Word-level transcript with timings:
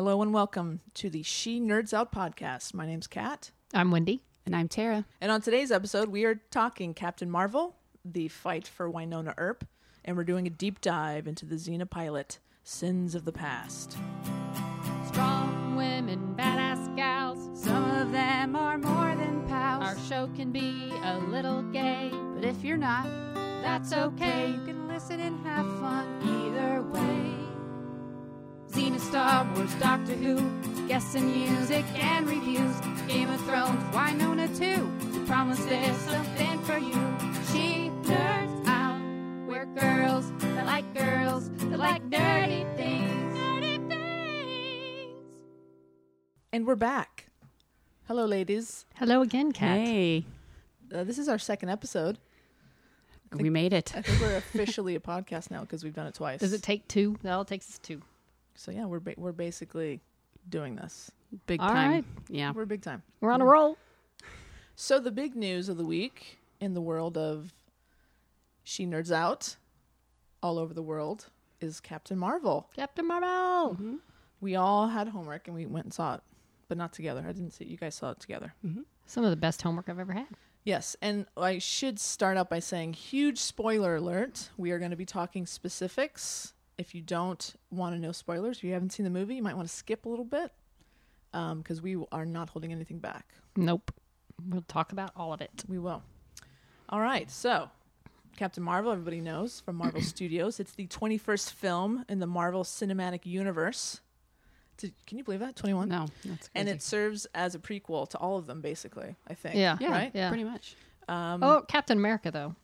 Hello 0.00 0.22
and 0.22 0.32
welcome 0.32 0.80
to 0.94 1.10
the 1.10 1.22
She 1.22 1.60
Nerds 1.60 1.92
Out 1.92 2.10
podcast. 2.10 2.72
My 2.72 2.86
name's 2.86 3.06
Kat. 3.06 3.50
I'm 3.74 3.90
Wendy. 3.90 4.22
And 4.46 4.56
I'm 4.56 4.66
Tara. 4.66 5.04
And 5.20 5.30
on 5.30 5.42
today's 5.42 5.70
episode, 5.70 6.08
we 6.08 6.24
are 6.24 6.40
talking 6.50 6.94
Captain 6.94 7.30
Marvel, 7.30 7.76
the 8.02 8.28
fight 8.28 8.66
for 8.66 8.90
Wynonna 8.90 9.34
Earp, 9.36 9.66
and 10.02 10.16
we're 10.16 10.24
doing 10.24 10.46
a 10.46 10.50
deep 10.50 10.80
dive 10.80 11.26
into 11.26 11.44
the 11.44 11.56
Xena 11.56 11.84
pilot, 11.88 12.38
Sins 12.64 13.14
of 13.14 13.26
the 13.26 13.32
Past. 13.32 13.98
Strong 15.08 15.76
women, 15.76 16.34
badass 16.34 16.96
gals. 16.96 17.62
Some 17.62 17.90
of 17.90 18.10
them 18.10 18.56
are 18.56 18.78
more 18.78 19.14
than 19.14 19.46
pals. 19.48 19.84
Our 19.84 19.98
show 20.08 20.30
can 20.34 20.50
be 20.50 20.94
a 21.04 21.18
little 21.28 21.60
gay, 21.60 22.10
but 22.34 22.46
if 22.46 22.64
you're 22.64 22.78
not, 22.78 23.04
that's 23.60 23.92
okay. 23.92 24.48
you 24.52 24.64
can 24.64 24.88
listen 24.88 25.20
and 25.20 25.38
have 25.44 25.66
fun 25.78 26.22
either 26.24 26.80
way. 26.84 27.39
Xena, 28.80 28.98
Star 28.98 29.44
Wars, 29.54 29.74
Doctor 29.74 30.14
Who, 30.14 30.88
guests 30.88 31.14
and 31.14 31.26
music 31.30 31.84
and 32.02 32.26
reviews. 32.26 32.74
Game 33.06 33.28
of 33.28 33.38
Thrones, 33.42 33.82
Wynonna 33.94 34.48
too. 34.56 34.90
We 35.18 35.26
promise 35.26 35.62
there's 35.66 35.96
something 35.98 36.58
for 36.62 36.78
you. 36.78 36.94
She 37.52 37.90
nerds 38.08 38.66
out. 38.66 38.98
We're 39.46 39.66
girls 39.66 40.32
that 40.40 40.64
like 40.64 40.94
girls 40.94 41.50
that 41.50 41.78
like 41.78 42.02
nerdy 42.08 42.64
things. 42.76 43.36
Nerdy 43.38 43.86
things. 43.88 45.18
And 46.54 46.66
we're 46.66 46.74
back. 46.76 47.26
Hello, 48.06 48.24
ladies. 48.24 48.86
Hello 48.96 49.20
again, 49.20 49.52
Kat. 49.52 49.78
Hey, 49.78 50.24
Uh, 50.94 51.04
this 51.04 51.18
is 51.18 51.28
our 51.28 51.38
second 51.38 51.68
episode. 51.68 52.18
we 53.32 53.50
made 53.50 53.74
it. 53.74 53.94
I 53.94 54.00
think 54.00 54.20
we're 54.22 54.36
officially 54.38 54.94
a 54.94 55.00
podcast 55.00 55.50
now 55.50 55.60
because 55.60 55.84
we've 55.84 55.94
done 55.94 56.06
it 56.06 56.14
twice. 56.14 56.40
Does 56.40 56.54
it 56.54 56.62
take 56.62 56.88
two? 56.88 57.18
No, 57.22 57.42
it 57.42 57.46
takes 57.46 57.68
us 57.68 57.78
two. 57.78 58.00
So 58.54 58.70
yeah, 58.70 58.86
we're 58.86 59.00
ba- 59.00 59.14
we're 59.16 59.32
basically 59.32 60.00
doing 60.48 60.76
this. 60.76 61.10
Big 61.46 61.60
All 61.60 61.68
time. 61.68 61.90
right. 61.90 62.04
Yeah. 62.28 62.52
We're 62.52 62.66
big 62.66 62.82
time. 62.82 63.02
We're 63.20 63.30
on 63.30 63.40
a 63.40 63.46
roll. 63.46 63.76
So 64.74 64.98
the 64.98 65.10
big 65.10 65.36
news 65.36 65.68
of 65.68 65.76
the 65.76 65.84
week 65.84 66.38
in 66.60 66.74
the 66.74 66.80
world 66.80 67.16
of 67.18 67.52
She 68.64 68.86
Nerds 68.86 69.12
Out, 69.12 69.56
all 70.42 70.58
over 70.58 70.72
the 70.74 70.82
world, 70.82 71.26
is 71.60 71.80
Captain 71.80 72.18
Marvel. 72.18 72.68
Captain 72.74 73.06
Marvel. 73.06 73.74
Mm-hmm. 73.74 73.96
We 74.40 74.56
all 74.56 74.88
had 74.88 75.08
homework 75.08 75.46
and 75.48 75.54
we 75.56 75.66
went 75.66 75.84
and 75.86 75.92
saw 75.94 76.14
it, 76.14 76.20
but 76.68 76.78
not 76.78 76.92
together. 76.92 77.22
I 77.28 77.32
didn't 77.32 77.50
see 77.52 77.64
it. 77.64 77.70
You 77.70 77.76
guys 77.76 77.94
saw 77.94 78.10
it 78.12 78.20
together. 78.20 78.54
Some 79.06 79.24
of 79.24 79.30
the 79.30 79.36
best 79.36 79.60
homework 79.60 79.88
I've 79.88 79.98
ever 79.98 80.14
had. 80.14 80.28
Yes, 80.64 80.94
and 81.00 81.26
I 81.36 81.58
should 81.58 81.98
start 81.98 82.36
out 82.36 82.48
by 82.50 82.58
saying 82.58 82.92
huge 82.94 83.38
spoiler 83.38 83.96
alert. 83.96 84.50
We 84.56 84.70
are 84.72 84.78
going 84.78 84.90
to 84.90 84.96
be 84.96 85.06
talking 85.06 85.46
specifics. 85.46 86.52
If 86.80 86.94
you 86.94 87.02
don't 87.02 87.54
want 87.70 87.94
to 87.94 88.00
know 88.00 88.10
spoilers, 88.10 88.56
if 88.56 88.64
you 88.64 88.72
haven't 88.72 88.92
seen 88.94 89.04
the 89.04 89.10
movie, 89.10 89.34
you 89.34 89.42
might 89.42 89.54
want 89.54 89.68
to 89.68 89.74
skip 89.74 90.06
a 90.06 90.08
little 90.08 90.24
bit 90.24 90.50
because 91.32 91.82
we 91.82 91.96
are 92.10 92.24
not 92.24 92.48
holding 92.48 92.72
anything 92.72 92.98
back. 92.98 93.26
Nope. 93.54 93.92
We'll 94.48 94.62
talk 94.62 94.92
about 94.92 95.10
all 95.14 95.34
of 95.34 95.42
it. 95.42 95.62
We 95.68 95.78
will. 95.78 96.02
All 96.88 97.00
right, 97.02 97.30
so 97.30 97.68
Captain 98.38 98.62
Marvel, 98.62 98.90
everybody 98.90 99.20
knows 99.20 99.60
from 99.60 99.76
Marvel 99.76 100.00
Studios. 100.14 100.58
It's 100.58 100.72
the 100.72 100.86
21st 100.86 101.52
film 101.52 102.04
in 102.08 102.18
the 102.18 102.26
Marvel 102.26 102.64
Cinematic 102.64 103.26
Universe. 103.26 104.00
Did, 104.78 104.94
can 105.06 105.18
you 105.18 105.24
believe 105.24 105.40
that? 105.40 105.56
21? 105.56 105.90
No, 105.90 106.06
that's 106.24 106.48
crazy. 106.48 106.50
And 106.54 106.68
it 106.68 106.80
serves 106.82 107.26
as 107.34 107.54
a 107.54 107.58
prequel 107.58 108.08
to 108.08 108.16
all 108.18 108.38
of 108.38 108.46
them, 108.46 108.62
basically, 108.62 109.14
I 109.28 109.34
think. 109.34 109.56
Yeah. 109.56 109.76
yeah, 109.78 109.90
right? 109.90 110.10
Yeah. 110.14 110.28
pretty 110.30 110.44
much. 110.44 110.74
Um, 111.06 111.42
Oh, 111.42 111.62
Captain 111.68 111.98
America 111.98 112.30
though. 112.30 112.56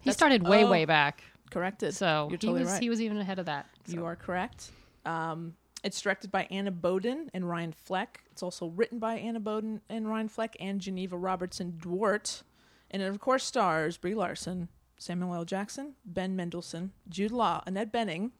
He 0.00 0.12
started 0.12 0.46
way, 0.46 0.64
oh. 0.64 0.70
way 0.70 0.84
back. 0.84 1.22
Corrected. 1.52 1.94
So 1.94 2.28
You're 2.30 2.38
totally 2.38 2.60
he 2.60 2.64
was 2.64 2.72
right. 2.72 2.82
he 2.82 2.90
was 2.90 3.00
even 3.00 3.18
ahead 3.18 3.38
of 3.38 3.46
that. 3.46 3.66
You 3.86 4.04
are 4.06 4.16
correct. 4.16 4.70
Um, 5.04 5.54
it's 5.84 6.00
directed 6.00 6.30
by 6.30 6.46
Anna 6.50 6.70
Boden 6.70 7.30
and 7.34 7.48
Ryan 7.48 7.72
Fleck. 7.72 8.22
It's 8.30 8.42
also 8.42 8.68
written 8.68 8.98
by 8.98 9.16
Anna 9.16 9.40
Boden 9.40 9.80
and 9.90 10.08
Ryan 10.08 10.28
Fleck 10.28 10.56
and 10.60 10.80
Geneva 10.80 11.16
Robertson 11.16 11.78
Dworet. 11.82 12.42
And 12.90 13.02
it, 13.02 13.06
of 13.06 13.20
course, 13.20 13.44
stars 13.44 13.96
Brie 13.96 14.14
Larson, 14.14 14.68
Samuel 14.98 15.34
L. 15.34 15.44
Jackson, 15.44 15.94
Ben 16.04 16.36
Mendelsohn, 16.36 16.92
Jude 17.08 17.32
Law, 17.32 17.62
Annette 17.66 17.92
Bening. 17.92 18.30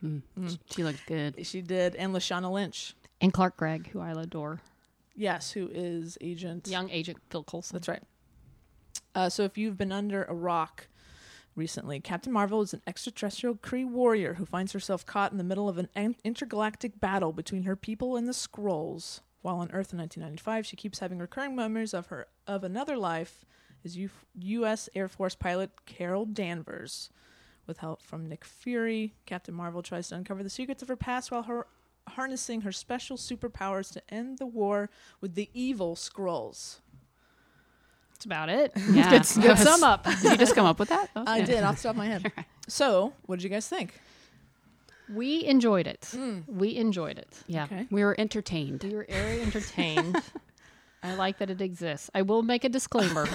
Hmm. 0.00 0.18
She 0.70 0.84
looked 0.84 1.06
good. 1.06 1.46
She 1.46 1.60
did, 1.60 1.94
and 1.96 2.14
Lashana 2.14 2.50
Lynch. 2.50 2.94
And 3.20 3.32
Clark 3.32 3.56
Gregg, 3.56 3.88
who 3.90 4.00
I 4.00 4.10
adore. 4.10 4.60
Yes, 5.14 5.52
who 5.52 5.68
is 5.72 6.18
Agent. 6.20 6.66
Young 6.66 6.90
agent 6.90 7.18
Phil 7.30 7.44
Coulson. 7.44 7.76
That's 7.76 7.88
right. 7.88 8.02
Uh, 9.14 9.28
so 9.28 9.44
if 9.44 9.56
you've 9.56 9.78
been 9.78 9.92
under 9.92 10.24
a 10.24 10.34
rock 10.34 10.88
recently, 11.54 12.00
Captain 12.00 12.32
Marvel 12.32 12.62
is 12.62 12.72
an 12.74 12.82
extraterrestrial 12.86 13.56
Kree 13.56 13.88
warrior 13.88 14.34
who 14.34 14.46
finds 14.46 14.72
herself 14.72 15.06
caught 15.06 15.32
in 15.32 15.38
the 15.38 15.44
middle 15.44 15.68
of 15.68 15.78
an 15.78 16.16
intergalactic 16.24 17.00
battle 17.00 17.32
between 17.32 17.64
her 17.64 17.76
people 17.76 18.16
and 18.16 18.26
the 18.26 18.32
Skrulls. 18.32 19.20
While 19.42 19.56
on 19.56 19.70
Earth 19.72 19.92
in 19.92 19.98
1995, 19.98 20.66
she 20.66 20.76
keeps 20.76 21.00
having 21.00 21.18
recurring 21.18 21.54
memories 21.54 21.92
of 21.92 22.06
her 22.06 22.26
of 22.46 22.64
another 22.64 22.96
life 22.96 23.44
as 23.84 23.96
U- 23.96 24.10
U.S. 24.38 24.88
Air 24.94 25.08
Force 25.08 25.34
pilot 25.34 25.84
Carol 25.84 26.24
Danvers. 26.24 27.10
With 27.66 27.78
help 27.78 28.02
from 28.02 28.28
Nick 28.28 28.44
Fury, 28.44 29.14
Captain 29.26 29.54
Marvel 29.54 29.82
tries 29.82 30.08
to 30.08 30.16
uncover 30.16 30.42
the 30.42 30.50
secrets 30.50 30.82
of 30.82 30.88
her 30.88 30.96
past 30.96 31.30
while 31.30 31.42
her 31.44 31.66
harnessing 32.08 32.62
her 32.62 32.72
special 32.72 33.16
superpowers 33.16 33.92
to 33.92 34.02
end 34.12 34.38
the 34.38 34.46
war 34.46 34.90
with 35.20 35.34
the 35.34 35.48
evil 35.54 35.94
Skrulls. 35.94 36.80
That's 38.14 38.24
about 38.24 38.48
it. 38.48 38.72
Yeah. 38.92 39.10
good, 39.10 39.22
good 39.34 39.56
That 39.56 39.58
sum 39.58 39.82
up. 39.82 40.04
Did 40.04 40.22
you 40.32 40.36
just 40.36 40.54
come 40.54 40.66
up 40.66 40.78
with 40.78 40.88
that? 40.88 41.10
That 41.14 41.20
was 41.20 41.28
I 41.34 41.40
good. 41.40 41.46
did 41.46 41.64
off 41.64 41.76
the 41.76 41.82
top 41.82 41.90
of 41.90 41.96
my 41.96 42.06
head. 42.06 42.32
So, 42.66 43.12
what 43.26 43.36
did 43.36 43.42
you 43.44 43.50
guys 43.50 43.68
think? 43.68 44.00
We 45.12 45.44
enjoyed 45.44 45.86
it. 45.86 46.00
Mm. 46.14 46.48
We 46.48 46.76
enjoyed 46.76 47.18
it. 47.18 47.28
Yeah. 47.46 47.64
Okay. 47.64 47.86
We 47.90 48.02
were 48.02 48.18
entertained. 48.18 48.82
We 48.84 48.94
were 48.94 49.06
very 49.06 49.42
entertained. 49.42 50.22
I 51.02 51.14
like 51.14 51.36
that 51.38 51.50
it 51.50 51.60
exists. 51.60 52.08
I 52.14 52.22
will 52.22 52.40
make 52.42 52.64
a 52.64 52.70
disclaimer. 52.70 53.28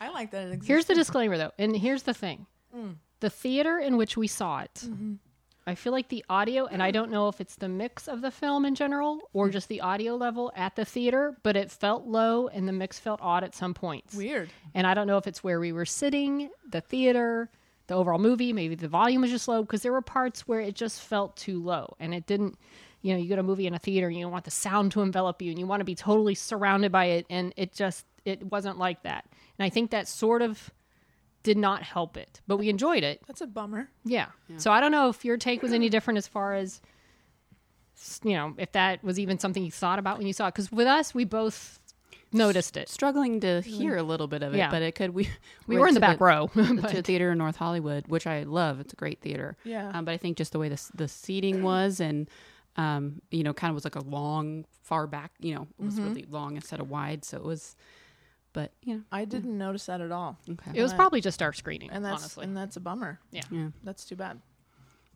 I 0.00 0.10
like 0.14 0.30
that 0.30 0.46
it 0.46 0.52
exists. 0.52 0.68
Here's 0.68 0.84
the 0.84 0.94
disclaimer, 0.94 1.36
though, 1.36 1.50
and 1.58 1.76
here's 1.76 2.04
the 2.04 2.14
thing: 2.14 2.46
mm. 2.72 2.94
the 3.18 3.30
theater 3.30 3.80
in 3.80 3.96
which 3.96 4.16
we 4.16 4.28
saw 4.28 4.60
it. 4.60 4.74
Mm-hmm. 4.84 5.14
I 5.66 5.74
feel 5.74 5.92
like 5.92 6.08
the 6.08 6.24
audio, 6.30 6.66
and 6.66 6.80
I 6.80 6.92
don't 6.92 7.10
know 7.10 7.26
if 7.26 7.40
it's 7.40 7.56
the 7.56 7.68
mix 7.68 8.06
of 8.06 8.20
the 8.20 8.30
film 8.30 8.64
in 8.64 8.76
general 8.76 9.18
or 9.32 9.48
mm. 9.48 9.52
just 9.52 9.68
the 9.68 9.80
audio 9.80 10.14
level 10.14 10.52
at 10.54 10.76
the 10.76 10.84
theater, 10.84 11.36
but 11.42 11.56
it 11.56 11.72
felt 11.72 12.06
low 12.06 12.46
and 12.46 12.68
the 12.68 12.72
mix 12.72 13.00
felt 13.00 13.18
odd 13.20 13.42
at 13.42 13.54
some 13.54 13.74
points. 13.74 14.14
weird. 14.14 14.48
And 14.74 14.86
I 14.86 14.94
don't 14.94 15.08
know 15.08 15.18
if 15.18 15.26
it's 15.26 15.42
where 15.42 15.58
we 15.58 15.72
were 15.72 15.84
sitting, 15.84 16.50
the 16.70 16.80
theater, 16.80 17.50
the 17.88 17.94
overall 17.94 18.20
movie, 18.20 18.52
maybe 18.52 18.76
the 18.76 18.86
volume 18.86 19.22
was 19.22 19.30
just 19.30 19.48
low 19.48 19.62
because 19.62 19.82
there 19.82 19.92
were 19.92 20.02
parts 20.02 20.46
where 20.46 20.60
it 20.60 20.76
just 20.76 21.00
felt 21.00 21.36
too 21.36 21.60
low 21.60 21.96
and 21.98 22.14
it 22.14 22.26
didn't, 22.26 22.56
you 23.02 23.12
know, 23.12 23.18
you 23.18 23.28
go 23.28 23.34
to 23.34 23.40
a 23.40 23.44
movie 23.44 23.66
in 23.66 23.74
a 23.74 23.78
theater 23.78 24.06
and 24.06 24.16
you 24.16 24.28
want 24.28 24.44
the 24.44 24.50
sound 24.52 24.92
to 24.92 25.02
envelop 25.02 25.42
you 25.42 25.50
and 25.50 25.58
you 25.58 25.66
want 25.66 25.80
to 25.80 25.84
be 25.84 25.96
totally 25.96 26.34
surrounded 26.36 26.92
by 26.92 27.06
it 27.06 27.26
and 27.28 27.52
it 27.56 27.72
just 27.72 28.06
it 28.24 28.44
wasn't 28.52 28.78
like 28.78 29.02
that. 29.02 29.24
And 29.58 29.66
I 29.66 29.70
think 29.70 29.90
that 29.90 30.06
sort 30.06 30.42
of 30.42 30.70
did 31.46 31.56
not 31.56 31.82
help 31.82 32.16
it. 32.16 32.40
But 32.48 32.56
we 32.58 32.68
enjoyed 32.68 33.04
it. 33.04 33.22
That's 33.28 33.40
a 33.40 33.46
bummer. 33.46 33.88
Yeah. 34.04 34.26
So 34.58 34.70
I 34.72 34.80
don't 34.80 34.90
know 34.92 35.08
if 35.08 35.24
your 35.24 35.36
take 35.38 35.62
was 35.62 35.72
any 35.72 35.88
different 35.88 36.18
as 36.18 36.26
far 36.26 36.54
as 36.54 36.80
you 38.24 38.32
know, 38.34 38.52
if 38.58 38.72
that 38.72 39.02
was 39.02 39.18
even 39.18 39.38
something 39.38 39.64
you 39.64 39.70
thought 39.70 39.98
about 39.98 40.18
when 40.18 40.26
you 40.26 40.32
saw 40.32 40.46
it 40.48 40.54
cuz 40.54 40.70
with 40.70 40.86
us 40.86 41.14
we 41.14 41.24
both 41.24 41.78
noticed 42.32 42.76
it. 42.76 42.88
Struggling 42.88 43.40
to 43.40 43.60
hear 43.62 43.96
a 43.96 44.02
little 44.02 44.26
bit 44.26 44.42
of 44.42 44.52
it, 44.54 44.58
Yeah. 44.58 44.70
but 44.70 44.82
it 44.82 44.94
could. 44.94 45.10
We 45.14 45.30
We 45.66 45.76
went 45.76 45.80
were 45.80 45.88
in 45.88 45.94
the 45.94 46.00
to 46.00 46.06
back 46.06 46.20
row. 46.20 46.48
to 46.54 46.98
a 46.98 47.02
theater 47.02 47.30
in 47.32 47.38
North 47.38 47.56
Hollywood, 47.56 48.08
which 48.08 48.26
I 48.26 48.42
love. 48.42 48.80
It's 48.80 48.92
a 48.92 48.96
great 48.96 49.20
theater. 49.22 49.56
Yeah. 49.64 49.90
Um, 49.94 50.04
but 50.04 50.12
I 50.12 50.16
think 50.18 50.36
just 50.36 50.52
the 50.52 50.58
way 50.58 50.68
the 50.68 50.80
the 50.94 51.08
seating 51.08 51.62
was, 51.62 52.00
and 52.00 52.28
um, 52.76 53.22
you 53.30 53.42
know, 53.44 53.54
kind 53.54 53.70
of 53.70 53.74
was 53.76 53.84
like 53.84 53.96
a 53.96 54.00
long, 54.04 54.66
far 54.82 55.06
back. 55.06 55.30
You 55.40 55.54
know, 55.54 55.66
it 55.78 55.84
was 55.84 55.98
really 55.98 56.26
long 56.28 56.56
instead 56.56 56.80
of 56.80 56.90
wide. 56.90 57.24
So 57.24 57.38
it 57.38 57.44
was, 57.44 57.74
but 58.56 58.72
you 58.82 58.94
know, 58.96 59.02
I 59.12 59.26
didn't 59.26 59.56
notice 59.58 59.84
that 59.84 60.00
at 60.00 60.10
all. 60.10 60.38
okay. 60.50 60.70
It 60.72 60.80
was 60.82 60.92
Right. 60.92 60.96
probably 60.96 61.20
just 61.20 61.42
our 61.42 61.52
screening, 61.52 61.90
And 61.90 62.02
that's 62.02 62.22
honestly. 62.22 62.44
and 62.44 62.56
that's 62.56 62.76
a 62.76 62.80
bummer. 62.80 63.20
yeah. 63.30 63.42
yeah. 63.50 63.68
That's 63.84 64.06
too 64.06 64.16
bad. 64.16 64.40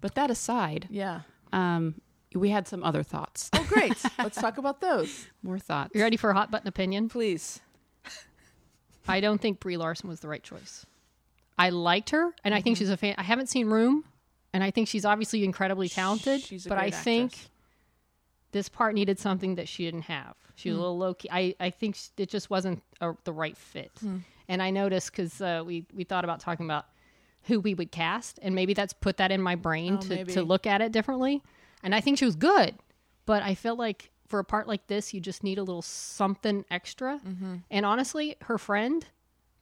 But 0.03 0.15
that 0.15 0.31
aside, 0.31 0.87
Yeah. 0.91 1.23
um, 1.55 2.00
we 2.34 2.50
had 2.50 2.69
some 2.69 2.84
other 2.84 3.03
thoughts. 3.03 3.49
Oh, 3.55 3.65
great. 3.67 3.95
Let's 4.19 4.38
talk 4.41 4.59
about 4.59 4.81
those, 4.82 5.26
More 5.43 5.59
thoughts. 5.59 5.93
You 5.94 6.03
ready 6.03 6.19
for 6.19 6.29
a 6.31 6.35
hot 6.35 6.50
button 6.50 6.69
opinion? 6.69 7.09
please. 7.09 7.61
I 9.09 9.20
don't 9.20 9.41
think 9.41 9.59
Brie 9.61 9.76
Larson 9.79 10.09
was 10.09 10.20
the 10.20 10.29
right 10.29 10.43
choice. 10.43 10.85
I 11.59 11.70
liked 11.70 12.11
her, 12.11 12.35
and 12.44 12.55
I 12.55 12.61
think 12.61 12.76
Mm-hmm. 12.76 12.82
she's 12.85 12.91
a 12.91 12.97
fan. 12.97 13.14
I 13.19 13.23
haven't 13.23 13.49
seen 13.49 13.67
Room, 13.69 14.05
and 14.53 14.62
I 14.62 14.70
think 14.70 14.87
she's 14.88 15.05
obviously 15.05 15.44
incredibly 15.44 15.88
talented. 15.88 16.43
She's 16.43 16.67
a 16.67 16.69
but 16.69 16.79
I 16.79 16.91
great 16.91 16.94
think 16.94 17.32
this 18.53 18.69
part 18.69 18.94
needed 18.94 19.19
something 19.19 19.55
that 19.56 19.67
she 19.69 19.85
didn't 19.85 20.03
have. 20.03 20.37
She 20.61 20.69
was 20.71 20.77
Hmm. 20.77 20.81
a 20.81 20.83
little 20.83 20.99
low 20.99 21.15
key. 21.15 21.29
I, 21.33 21.55
I 21.59 21.71
think 21.71 21.97
it 22.17 22.29
just 22.29 22.51
wasn't 22.51 22.83
a, 23.01 23.12
the 23.25 23.33
right 23.33 23.57
fit. 23.57 23.91
Hmm. 24.01 24.19
And 24.49 24.62
I 24.62 24.71
noticed 24.71 25.11
because 25.12 25.41
uh, 25.41 25.62
we 25.67 25.87
we 25.95 26.05
thought 26.05 26.25
about 26.25 26.41
talking 26.41 26.67
about 26.67 26.87
who 27.45 27.61
we 27.61 27.75
would 27.75 27.91
cast, 27.91 28.39
and 28.43 28.55
maybe 28.55 28.75
that's 28.75 28.93
put 28.93 29.17
that 29.17 29.31
in 29.31 29.41
my 29.41 29.55
brain 29.55 29.95
Oh, 29.95 30.01
to, 30.03 30.09
maybe. 30.15 30.33
to 30.35 30.43
look 30.43 30.67
at 30.67 30.81
it 30.83 30.93
differently. 30.93 31.43
And 31.83 31.95
I 31.95 32.01
think 32.01 32.19
she 32.19 32.25
was 32.27 32.37
good, 32.37 32.75
but 33.27 33.43
I 33.43 33.55
felt 33.55 33.79
like 33.79 34.11
for 34.29 34.39
a 34.39 34.45
part 34.45 34.69
like 34.69 34.87
this, 34.89 35.15
you 35.15 35.21
just 35.21 35.43
need 35.43 35.59
a 35.59 35.62
little 35.62 35.83
something 35.83 36.65
extra. 36.71 37.19
Mm-hmm. 37.27 37.55
And 37.71 37.87
honestly, 37.87 38.37
her 38.43 38.59
friend, 38.59 39.05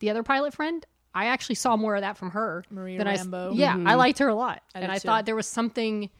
the 0.00 0.10
other 0.10 0.22
pilot 0.22 0.52
friend, 0.54 0.84
I 1.14 1.26
actually 1.26 1.54
saw 1.54 1.76
more 1.76 1.94
of 1.94 2.00
that 2.02 2.18
from 2.18 2.30
her 2.32 2.64
Maria 2.70 2.98
than 2.98 3.06
I 3.06 3.12
s- 3.14 3.20
Rambo. 3.20 3.52
yeah, 3.52 3.76
I 3.86 3.94
liked 3.94 4.18
her 4.18 4.28
a 4.28 4.34
lot, 4.34 4.62
I 4.74 4.80
and 4.80 4.90
I 4.92 4.96
too. 4.98 5.06
thought 5.06 5.24
there 5.26 5.36
was 5.36 5.46
something 5.46 6.10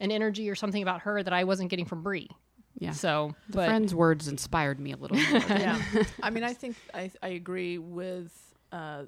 an 0.00 0.10
energy 0.10 0.50
or 0.50 0.54
something 0.56 0.82
about 0.82 1.02
her 1.02 1.22
that 1.22 1.32
I 1.32 1.44
wasn't 1.44 1.70
getting 1.70 1.84
from 1.86 2.02
Brie. 2.02 2.28
Yeah. 2.78 2.92
So, 2.92 3.34
The 3.48 3.56
but 3.58 3.66
friend's 3.66 3.94
words 3.94 4.28
inspired 4.28 4.80
me 4.80 4.92
a 4.92 4.96
little 4.96 5.16
more. 5.16 5.40
yeah. 5.48 5.80
I 6.22 6.30
mean, 6.30 6.44
I 6.44 6.52
think 6.60 6.76
I 6.92 7.10
I 7.22 7.28
agree 7.28 7.78
with 7.78 8.32
uh, 8.72 9.04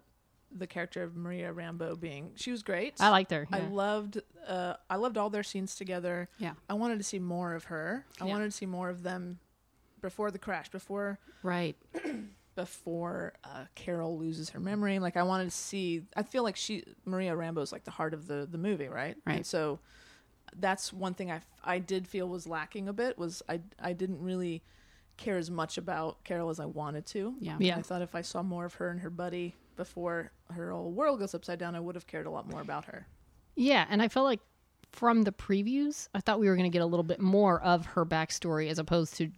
the 0.56 0.66
character 0.66 1.02
of 1.02 1.16
Maria 1.16 1.52
Rambo 1.52 1.96
being 1.96 2.30
she 2.36 2.50
was 2.52 2.62
great. 2.62 2.94
I 3.00 3.10
liked 3.10 3.30
her. 3.32 3.46
I 3.52 3.60
loved 3.60 4.20
uh, 4.46 4.74
I 4.88 4.96
loved 4.96 5.18
all 5.18 5.30
their 5.30 5.42
scenes 5.42 5.74
together. 5.74 6.28
yeah. 6.38 6.52
I 6.68 6.74
wanted 6.74 6.98
to 6.98 7.04
see 7.04 7.18
more 7.18 7.54
of 7.54 7.64
her. 7.64 8.06
I 8.20 8.26
Yeah. 8.26 8.32
wanted 8.32 8.46
to 8.46 8.56
see 8.56 8.66
more 8.66 8.88
of 8.88 9.02
them 9.02 9.38
before 10.00 10.30
the 10.30 10.38
crash, 10.38 10.68
before 10.70 11.18
Right. 11.42 11.76
before 12.54 13.34
uh, 13.44 13.64
Carol 13.74 14.18
loses 14.18 14.50
her 14.50 14.60
memory. 14.60 14.98
Like 14.98 15.16
I 15.16 15.22
wanted 15.24 15.44
to 15.46 15.50
see. 15.50 16.02
I 16.16 16.22
feel 16.22 16.42
like 16.42 16.56
she 16.56 16.84
Maria 17.04 17.34
Rambo 17.36 17.60
is 17.60 17.72
like 17.72 17.84
the 17.84 17.90
heart 17.90 18.14
of 18.14 18.26
the 18.26 18.46
the 18.50 18.58
movie, 18.58 18.88
right? 18.88 19.16
Right. 19.26 19.36
And 19.36 19.46
so 19.46 19.78
that's 20.56 20.92
one 20.92 21.14
thing 21.14 21.30
I 21.30 21.40
I 21.64 21.78
did 21.78 22.06
feel 22.06 22.28
was 22.28 22.46
lacking 22.46 22.88
a 22.88 22.92
bit. 22.92 23.18
Was 23.18 23.42
I 23.48 23.60
I 23.80 23.92
didn't 23.92 24.22
really 24.22 24.62
care 25.16 25.36
as 25.38 25.50
much 25.50 25.78
about 25.78 26.22
Carol 26.24 26.50
as 26.50 26.60
I 26.60 26.66
wanted 26.66 27.06
to. 27.06 27.34
Yeah. 27.40 27.56
Yeah. 27.58 27.78
I 27.78 27.82
thought 27.82 28.02
if 28.02 28.14
I 28.14 28.22
saw 28.22 28.42
more 28.42 28.64
of 28.64 28.74
her 28.74 28.90
and 28.90 29.00
her 29.00 29.10
buddy 29.10 29.54
before 29.76 30.30
her 30.52 30.70
whole 30.72 30.90
world 30.90 31.18
goes 31.20 31.34
upside 31.34 31.58
down, 31.58 31.74
I 31.74 31.80
would 31.80 31.94
have 31.94 32.06
cared 32.06 32.26
a 32.26 32.30
lot 32.30 32.50
more 32.50 32.60
about 32.60 32.84
her. 32.86 33.06
Yeah, 33.54 33.86
and 33.88 34.02
I 34.02 34.08
felt 34.08 34.24
like 34.24 34.40
from 34.92 35.22
the 35.22 35.32
previews, 35.32 36.08
I 36.14 36.20
thought 36.20 36.38
we 36.38 36.48
were 36.48 36.56
going 36.56 36.70
to 36.70 36.74
get 36.74 36.82
a 36.82 36.86
little 36.86 37.04
bit 37.04 37.20
more 37.20 37.60
of 37.62 37.86
her 37.86 38.04
backstory 38.04 38.68
as 38.70 38.78
opposed 38.78 39.16
to 39.16 39.30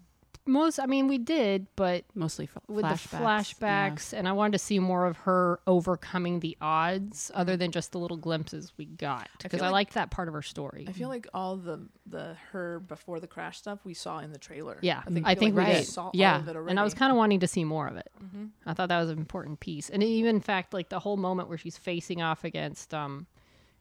most. 0.46 0.78
I 0.78 0.86
mean, 0.86 1.08
we 1.08 1.18
did, 1.18 1.66
but 1.76 2.04
Mostly 2.14 2.46
f- 2.54 2.62
with 2.68 2.84
flashbacks. 2.84 3.10
the 3.10 3.16
flashbacks, 3.16 4.12
and 4.12 4.26
I 4.26 4.32
wanted 4.32 4.52
to 4.52 4.58
see 4.58 4.78
more 4.78 5.06
of 5.06 5.16
her 5.18 5.60
overcoming 5.66 6.40
the 6.40 6.56
odds, 6.60 7.30
other 7.34 7.56
than 7.56 7.70
just 7.70 7.92
the 7.92 7.98
little 7.98 8.16
glimpses 8.16 8.72
we 8.78 8.86
got, 8.86 9.28
because 9.42 9.60
I, 9.60 9.66
like- 9.66 9.72
liked 9.72 9.94
that 9.94 10.10
part 10.10 10.28
of 10.28 10.34
her 10.34 10.42
story. 10.42 10.86
I 10.88 10.92
feel 10.92 11.08
like 11.08 11.26
all 11.34 11.56
the 11.56 11.80
the 12.06 12.36
her 12.52 12.80
before 12.80 13.20
the 13.20 13.26
crash 13.26 13.58
stuff 13.58 13.80
we 13.84 13.92
saw 13.94 14.20
in 14.20 14.32
the 14.32 14.38
trailer. 14.38 14.78
Yeah, 14.80 15.02
I 15.06 15.10
think, 15.10 15.26
I 15.26 15.34
think 15.34 15.54
like 15.54 15.66
we 15.68 15.72
did. 15.74 15.86
saw 15.86 16.04
all 16.04 16.10
Yeah. 16.14 16.38
of 16.38 16.48
it 16.48 16.56
and 16.56 16.80
I 16.80 16.82
was 16.84 16.94
kind 16.94 17.10
of 17.12 17.18
wanting 17.18 17.40
to 17.40 17.46
see 17.46 17.64
more 17.64 17.86
of 17.86 17.96
it. 17.96 18.08
Mm-hmm. 18.24 18.46
I 18.66 18.72
thought 18.74 18.88
that 18.88 19.00
was 19.00 19.10
an 19.10 19.18
important 19.18 19.60
piece, 19.60 19.90
and 19.90 20.02
even 20.02 20.36
in 20.36 20.40
fact, 20.40 20.72
like 20.72 20.88
the 20.88 21.00
whole 21.00 21.16
moment 21.18 21.48
where 21.50 21.58
she's 21.58 21.76
facing 21.76 22.22
off 22.22 22.44
against, 22.44 22.94
um, 22.94 23.26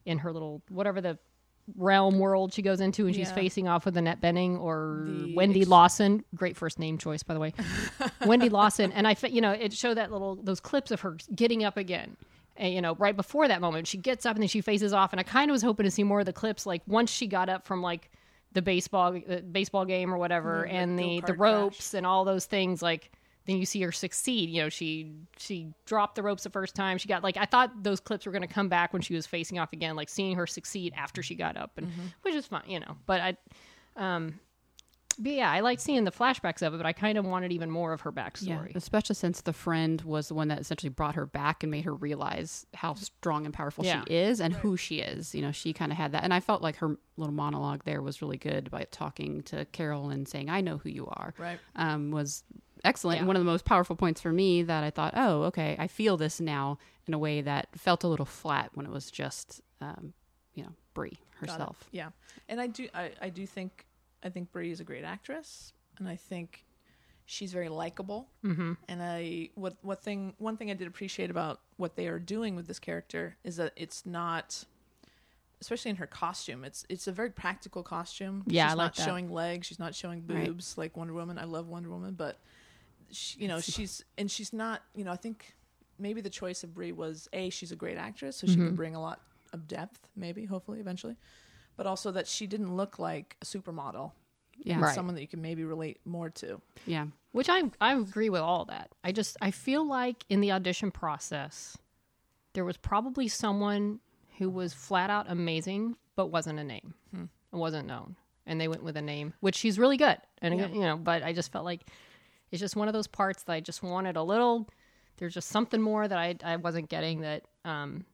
in 0.05 0.19
her 0.19 0.31
little 0.33 0.61
whatever 0.69 1.01
the 1.01 1.17
realm 1.75 2.17
world 2.19 2.53
she 2.53 2.61
goes 2.61 2.79
into, 2.79 3.05
and 3.07 3.15
she's 3.15 3.29
Yeah. 3.29 3.35
facing 3.35 3.67
off 3.67 3.85
with 3.85 3.97
Annette 3.97 4.21
Bening 4.21 4.59
or 4.59 5.03
The 5.07 5.35
Wendy 5.35 5.61
ex- 5.61 5.69
Lawson. 5.69 6.23
Great 6.35 6.55
first 6.55 6.79
name 6.79 6.97
choice, 6.97 7.23
by 7.23 7.33
the 7.33 7.39
way, 7.39 7.53
Wendy 8.25 8.49
Lawson. 8.49 8.91
And 8.93 9.07
I, 9.07 9.15
you 9.27 9.41
know, 9.41 9.51
it 9.51 9.73
showed 9.73 9.95
that 9.95 10.11
little 10.11 10.35
those 10.35 10.59
clips 10.59 10.91
of 10.91 11.01
her 11.01 11.17
getting 11.35 11.63
up 11.63 11.77
again. 11.77 12.15
And, 12.55 12.73
you 12.73 12.81
know, 12.81 12.95
right 12.95 13.15
before 13.15 13.47
that 13.47 13.61
moment, 13.61 13.85
she 13.87 13.97
gets 13.97 14.25
up 14.25 14.35
and 14.35 14.41
then 14.41 14.47
she 14.49 14.61
faces 14.61 14.91
off, 14.93 15.13
and 15.13 15.19
I 15.19 15.23
kind 15.23 15.51
of 15.51 15.53
was 15.53 15.61
hoping 15.61 15.83
to 15.83 15.91
see 15.91 16.03
more 16.03 16.21
of 16.21 16.25
the 16.25 16.33
clips, 16.33 16.65
like 16.65 16.81
once 16.87 17.11
she 17.11 17.27
got 17.27 17.49
up 17.49 17.67
from 17.67 17.81
like 17.81 18.09
the 18.53 18.61
baseball 18.61 19.11
the 19.11 19.43
baseball 19.51 19.85
game 19.85 20.11
or 20.13 20.17
whatever, 20.17 20.65
Yeah, 20.67 20.79
and 20.79 20.97
the 20.97 21.17
the 21.21 21.33
crash. 21.33 21.37
ropes 21.37 21.93
and 21.93 22.05
all 22.05 22.23
those 22.25 22.45
things, 22.45 22.81
like 22.81 23.11
then 23.47 23.57
you 23.57 23.65
see 23.65 23.81
her 23.81 23.91
succeed. 23.91 24.49
You 24.49 24.61
know, 24.63 24.69
she 24.69 25.13
she 25.37 25.73
dropped 25.85 26.15
the 26.15 26.21
ropes 26.23 26.43
the 26.43 26.49
first 26.49 26.75
time. 26.75 26.97
She 26.99 27.07
got 27.07 27.23
like 27.23 27.37
I 27.37 27.45
thought 27.45 27.83
those 27.83 27.99
clips 27.99 28.25
were 28.25 28.31
going 28.31 28.41
to 28.43 28.47
come 28.47 28.69
back 28.69 28.93
when 28.93 29.01
she 29.01 29.15
was 29.15 29.25
facing 29.25 29.57
off 29.57 29.73
again, 29.73 29.95
like 29.95 30.09
seeing 30.09 30.35
her 30.35 30.45
succeed 30.45 30.93
after 30.95 31.23
she 31.23 31.33
got 31.35 31.57
up, 31.57 31.71
and 31.77 31.91
which 32.21 32.35
is 32.35 32.45
fine, 32.45 32.63
you 32.67 32.79
know. 32.79 32.97
But 33.05 33.21
I, 33.21 33.37
um, 33.95 34.39
but 35.19 35.31
yeah, 35.31 35.49
I 35.51 35.61
like 35.61 35.79
seeing 35.79 36.03
the 36.03 36.11
flashbacks 36.11 36.61
of 36.61 36.75
it, 36.75 36.77
but 36.77 36.85
I 36.85 36.93
kind 36.93 37.17
of 37.17 37.25
wanted 37.25 37.51
even 37.51 37.71
more 37.71 37.91
of 37.91 38.01
her 38.01 38.13
Yeah, 38.15 38.29
backstory. 38.29 38.75
especially 38.75 39.15
since 39.15 39.41
the 39.41 39.53
friend 39.53 39.99
was 40.01 40.27
the 40.27 40.35
one 40.35 40.49
that 40.49 40.59
essentially 40.59 40.91
brought 40.91 41.15
her 41.15 41.25
back 41.25 41.63
and 41.63 41.71
made 41.71 41.85
her 41.85 41.95
realize 41.95 42.67
how 42.75 42.93
strong 42.93 43.45
and 43.45 43.51
powerful 43.53 43.83
Yeah. 43.83 44.03
she 44.05 44.13
is 44.13 44.39
and 44.39 44.53
who 44.53 44.77
she 44.77 44.99
is. 44.99 45.33
You 45.33 45.41
know, 45.41 45.51
she 45.51 45.73
kind 45.73 45.91
of 45.91 45.97
had 45.97 46.11
that, 46.11 46.23
and 46.23 46.33
I 46.35 46.39
felt 46.39 46.61
like 46.61 46.75
her 46.75 46.97
little 47.15 47.33
monologue 47.33 47.83
there 47.83 48.03
was 48.03 48.21
really 48.21 48.37
good 48.37 48.69
by 48.69 48.85
talking 48.91 49.41
to 49.43 49.65
Carol 49.71 50.09
and 50.11 50.27
saying, 50.27 50.49
"I 50.51 50.61
know 50.61 50.77
who 50.77 50.89
you 50.89 51.07
are." 51.07 51.33
right. 51.39 51.59
Um, 51.75 52.11
was 52.11 52.43
excellent. 52.83 53.21
Yeah. 53.21 53.25
One 53.27 53.35
of 53.35 53.41
the 53.41 53.51
most 53.51 53.65
powerful 53.65 53.95
points 53.95 54.21
for 54.21 54.31
me 54.31 54.63
that 54.63 54.83
I 54.83 54.89
thought, 54.89 55.13
oh, 55.15 55.43
okay, 55.43 55.75
I 55.79 55.87
feel 55.87 56.17
this 56.17 56.39
now 56.39 56.77
in 57.07 57.13
a 57.13 57.19
way 57.19 57.41
that 57.41 57.67
felt 57.75 58.03
a 58.03 58.07
little 58.07 58.25
flat 58.25 58.71
when 58.73 58.85
it 58.85 58.91
was 58.91 59.09
just, 59.11 59.61
um, 59.81 60.13
you 60.53 60.63
know, 60.63 60.73
Brie 60.93 61.19
herself. 61.35 61.87
Yeah, 61.91 62.09
and 62.49 62.59
I 62.59 62.67
do 62.67 62.87
I, 62.93 63.11
I 63.21 63.29
do 63.29 63.45
think 63.45 63.85
I 64.23 64.29
think 64.29 64.51
Brie 64.51 64.71
is 64.71 64.79
a 64.79 64.83
great 64.83 65.03
actress, 65.03 65.73
and 65.99 66.09
I 66.09 66.15
think 66.15 66.65
she's 67.25 67.53
very 67.53 67.69
likable. 67.69 68.29
Mm-hmm. 68.43 68.73
And 68.87 69.03
I 69.03 69.49
what 69.55 69.77
what 69.83 70.01
thing 70.01 70.33
one 70.39 70.57
thing 70.57 70.71
I 70.71 70.73
did 70.73 70.87
appreciate 70.87 71.29
about 71.29 71.61
what 71.77 71.95
they 71.95 72.07
are 72.07 72.19
doing 72.19 72.55
with 72.55 72.67
this 72.67 72.79
character 72.79 73.37
is 73.43 73.57
that 73.57 73.73
it's 73.75 74.05
not. 74.05 74.65
Especially 75.59 75.89
in 75.89 75.95
her 75.95 76.05
costume, 76.05 76.63
it's 76.63 76.85
it's 76.87 77.07
a 77.07 77.11
very 77.11 77.31
practical 77.31 77.81
costume. 77.81 78.43
Yeah, 78.45 78.67
she's 78.67 78.73
I 78.73 78.75
like 78.75 78.85
not 78.85 78.95
that. 78.95 79.03
showing 79.05 79.31
legs. 79.31 79.65
She's 79.65 79.79
not 79.79 79.95
showing 79.95 80.23
Right. 80.27 80.45
boobs 80.45 80.77
like 80.77 80.95
Wonder 80.95 81.13
Woman. 81.13 81.39
I 81.39 81.45
love 81.45 81.67
Wonder 81.67 81.89
Woman, 81.89 82.13
but 82.13 82.39
she, 83.11 83.39
you 83.41 83.47
know 83.47 83.59
she's 83.59 84.03
and 84.17 84.29
she's 84.29 84.53
not. 84.53 84.81
You 84.95 85.03
know, 85.05 85.11
I 85.11 85.15
think 85.17 85.53
maybe 85.99 86.21
the 86.21 86.29
choice 86.29 86.63
of 86.63 86.73
Brie 86.73 86.91
was 86.91 87.27
a 87.33 87.49
she's 87.49 87.71
a 87.71 87.75
great 87.75 87.97
actress, 87.97 88.37
so 88.37 88.47
she 88.47 88.53
Mm-hmm. 88.53 88.65
can 88.67 88.75
bring 88.75 88.95
a 88.95 89.01
lot 89.01 89.21
of 89.53 89.67
depth, 89.67 90.09
maybe 90.15 90.45
hopefully 90.45 90.79
eventually, 90.79 91.15
but 91.77 91.85
also 91.87 92.11
that 92.11 92.27
she 92.27 92.47
didn't 92.47 92.75
look 92.75 92.99
like 92.99 93.37
a 93.41 93.45
supermodel, 93.45 94.11
Yeah. 94.57 94.79
Right. 94.81 94.93
someone 94.93 95.15
that 95.15 95.21
you 95.21 95.27
can 95.27 95.41
maybe 95.41 95.63
relate 95.63 95.99
more 96.05 96.29
to. 96.31 96.61
Yeah. 96.85 97.07
Which 97.31 97.49
I 97.49 97.63
I 97.79 97.93
agree 97.93 98.29
with 98.29 98.41
all 98.41 98.65
that. 98.65 98.91
I 99.03 99.11
just 99.11 99.37
I 99.41 99.51
feel 99.51 99.87
like 99.87 100.25
in 100.29 100.41
the 100.41 100.51
audition 100.51 100.91
process, 100.91 101.77
there 102.53 102.65
was 102.65 102.77
probably 102.77 103.27
someone 103.27 103.99
who 104.37 104.49
was 104.49 104.73
flat 104.73 105.09
out 105.09 105.25
amazing 105.29 105.95
but 106.15 106.27
wasn't 106.27 106.59
a 106.59 106.63
name, 106.63 106.93
Hmm. 107.11 107.25
and 107.51 107.61
wasn't 107.61 107.87
known, 107.87 108.15
and 108.47 108.59
they 108.59 108.67
went 108.67 108.83
with 108.83 108.97
a 108.97 109.01
name, 109.01 109.33
which 109.39 109.55
she's 109.55 109.77
really 109.79 109.97
good, 109.97 110.17
and 110.41 110.57
Yeah. 110.59 110.67
you 110.67 110.81
know. 110.81 110.97
But 110.97 111.21
I 111.23 111.31
just 111.33 111.51
felt 111.51 111.63
like 111.63 111.87
it's 112.51 112.59
just 112.59 112.75
one 112.75 112.87
of 112.87 112.93
those 112.93 113.07
parts 113.07 113.43
that 113.43 113.53
I 113.53 113.59
just 113.59 113.83
wanted 113.83 114.15
a 114.17 114.23
little. 114.23 114.67
There's 115.17 115.33
just 115.33 115.49
something 115.49 115.81
more 115.81 116.07
that 116.07 116.17
I 116.17 116.35
I 116.43 116.55
wasn't 116.57 116.89
getting 116.89 117.21
that 117.21 117.43
um 117.65 118.05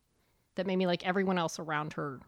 that 0.56 0.66
made 0.68 0.76
me 0.78 0.88
like 0.88 1.06
everyone 1.06 1.38
else 1.38 1.60
around 1.60 1.94
her 1.94 2.20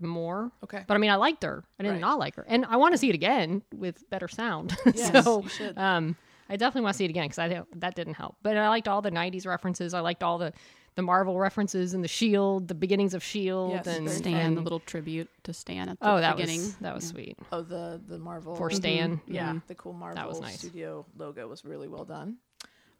more. 0.00 0.50
Okay. 0.64 0.82
But 0.86 0.94
I 0.94 0.98
mean, 0.98 1.10
I 1.10 1.16
liked 1.16 1.42
her. 1.42 1.62
I 1.78 1.82
didn't 1.82 1.94
Right. 1.96 2.00
not 2.00 2.18
like 2.18 2.36
her, 2.36 2.44
and 2.48 2.64
I 2.66 2.76
want 2.76 2.94
to 2.94 2.98
see 2.98 3.08
it 3.08 3.14
again 3.14 3.62
with 3.74 4.08
better 4.10 4.28
sound. 4.28 4.76
Yes, 4.94 5.24
so 5.24 5.44
um, 5.76 6.16
I 6.48 6.56
definitely 6.56 6.82
want 6.82 6.94
to 6.94 6.98
see 6.98 7.04
it 7.04 7.10
again 7.10 7.24
because 7.28 7.38
I 7.38 7.62
that 7.76 7.94
didn't 7.94 8.14
help. 8.14 8.36
But 8.42 8.56
I 8.56 8.68
liked 8.68 8.88
all 8.88 9.02
the 9.02 9.10
'90s 9.10 9.46
references. 9.46 9.94
I 9.94 10.00
liked 10.00 10.22
all 10.22 10.38
the 10.38 10.52
the 11.00 11.06
Marvel 11.06 11.38
references 11.38 11.94
and 11.94 12.04
the 12.04 12.08
Shield, 12.08 12.68
the 12.68 12.74
beginnings 12.74 13.14
of 13.14 13.22
Shield, 13.24 13.72
Yes, 13.72 13.86
and 13.86 14.10
Stan, 14.10 14.34
and- 14.48 14.56
the 14.58 14.60
little 14.60 14.80
tribute 14.80 15.30
to 15.44 15.54
Stan 15.54 15.88
at 15.88 15.98
the 15.98 16.10
oh, 16.10 16.20
that 16.20 16.36
beginning. 16.36 16.60
was 16.60 16.74
that 16.76 16.94
was 16.94 17.08
sweet 17.08 17.38
Oh, 17.50 17.62
the 17.62 18.00
the 18.06 18.18
Marvel 18.18 18.54
for 18.54 18.70
Stan. 18.70 19.20
Yeah, 19.26 19.58
the 19.66 19.74
cool 19.74 19.94
Marvel 19.94 20.28
was 20.28 20.40
nice. 20.42 20.58
Studio 20.58 21.06
logo 21.16 21.48
was 21.48 21.64
really 21.64 21.88
well 21.88 22.04
done. 22.04 22.36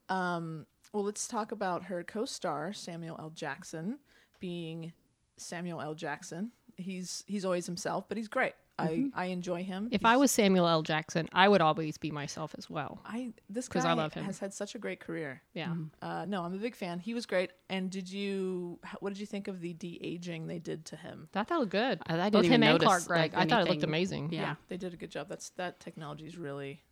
Um, 0.08 0.66
well, 0.92 1.04
let's 1.04 1.28
talk 1.28 1.52
about 1.52 1.84
her 1.84 2.02
co-star 2.02 2.72
Samuel 2.72 3.16
L. 3.20 3.30
Jackson 3.30 3.98
being 4.40 4.92
Samuel 5.36 5.80
L. 5.80 5.94
Jackson. 5.94 6.52
He's 6.76 7.22
he's 7.26 7.44
always 7.44 7.66
himself, 7.66 8.08
but 8.08 8.16
he's 8.16 8.28
great. 8.28 8.54
I 8.80 9.10
I 9.14 9.24
enjoy 9.26 9.62
him. 9.64 9.88
If 9.90 10.00
He's- 10.00 10.10
I 10.12 10.16
was 10.16 10.30
Samuel 10.30 10.66
L. 10.66 10.82
Jackson, 10.82 11.28
I 11.32 11.48
would 11.48 11.60
always 11.60 11.98
be 11.98 12.10
myself 12.10 12.54
as 12.58 12.68
well. 12.70 13.00
I 13.04 13.32
this 13.48 13.68
'Cause 13.68 13.84
guy 13.84 13.90
I 13.90 13.92
love 13.94 14.12
him. 14.14 14.24
has 14.24 14.38
had 14.38 14.52
such 14.54 14.74
a 14.74 14.78
great 14.78 15.00
career. 15.00 15.42
Yeah. 15.54 15.74
Uh, 16.02 16.24
no, 16.26 16.42
I'm 16.44 16.54
a 16.54 16.58
big 16.58 16.74
fan. 16.76 16.98
He 16.98 17.14
was 17.14 17.26
great. 17.26 17.50
And 17.68 17.90
did 17.90 18.10
you? 18.10 18.78
What 19.00 19.10
did 19.10 19.20
you 19.20 19.26
think 19.26 19.48
of 19.48 19.60
the 19.60 19.72
de 19.74 19.98
aging 20.02 20.46
they 20.46 20.58
did 20.58 20.84
to 20.86 20.96
him? 20.96 21.28
That 21.32 21.48
that 21.48 21.58
looked 21.58 21.72
good. 21.72 22.00
I, 22.06 22.14
I 22.14 22.16
didn't 22.16 22.32
Both 22.32 22.44
even 22.46 22.62
him 22.62 22.68
and 22.74 22.82
Clark 22.82 23.04
Gregg. 23.06 23.32
like, 23.34 23.42
I 23.42 23.46
thought 23.48 23.66
it 23.66 23.70
looked 23.70 23.82
amazing. 23.84 24.32
Yeah. 24.32 24.56
they 24.68 24.76
did 24.76 24.94
a 24.94 24.96
good 24.96 25.10
job. 25.10 25.28
That's 25.28 25.50
that 25.50 25.80
technology 25.80 26.26
is 26.26 26.36
really. 26.38 26.82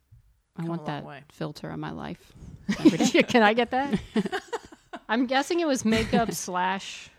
I 0.57 0.65
want 0.65 0.81
a 0.81 0.85
long 0.85 0.87
that 0.87 1.05
way. 1.05 1.23
filter 1.33 1.71
in 1.71 1.79
my 1.79 1.93
life. 1.93 2.33
Can 3.29 3.43
I 3.45 3.55
get 3.55 3.71
that? 3.71 4.01
I'm 5.09 5.27
guessing 5.27 5.61
it 5.61 5.67
was 5.67 5.85
makeup 5.85 6.33
slash 6.47 7.11
I 7.11 7.13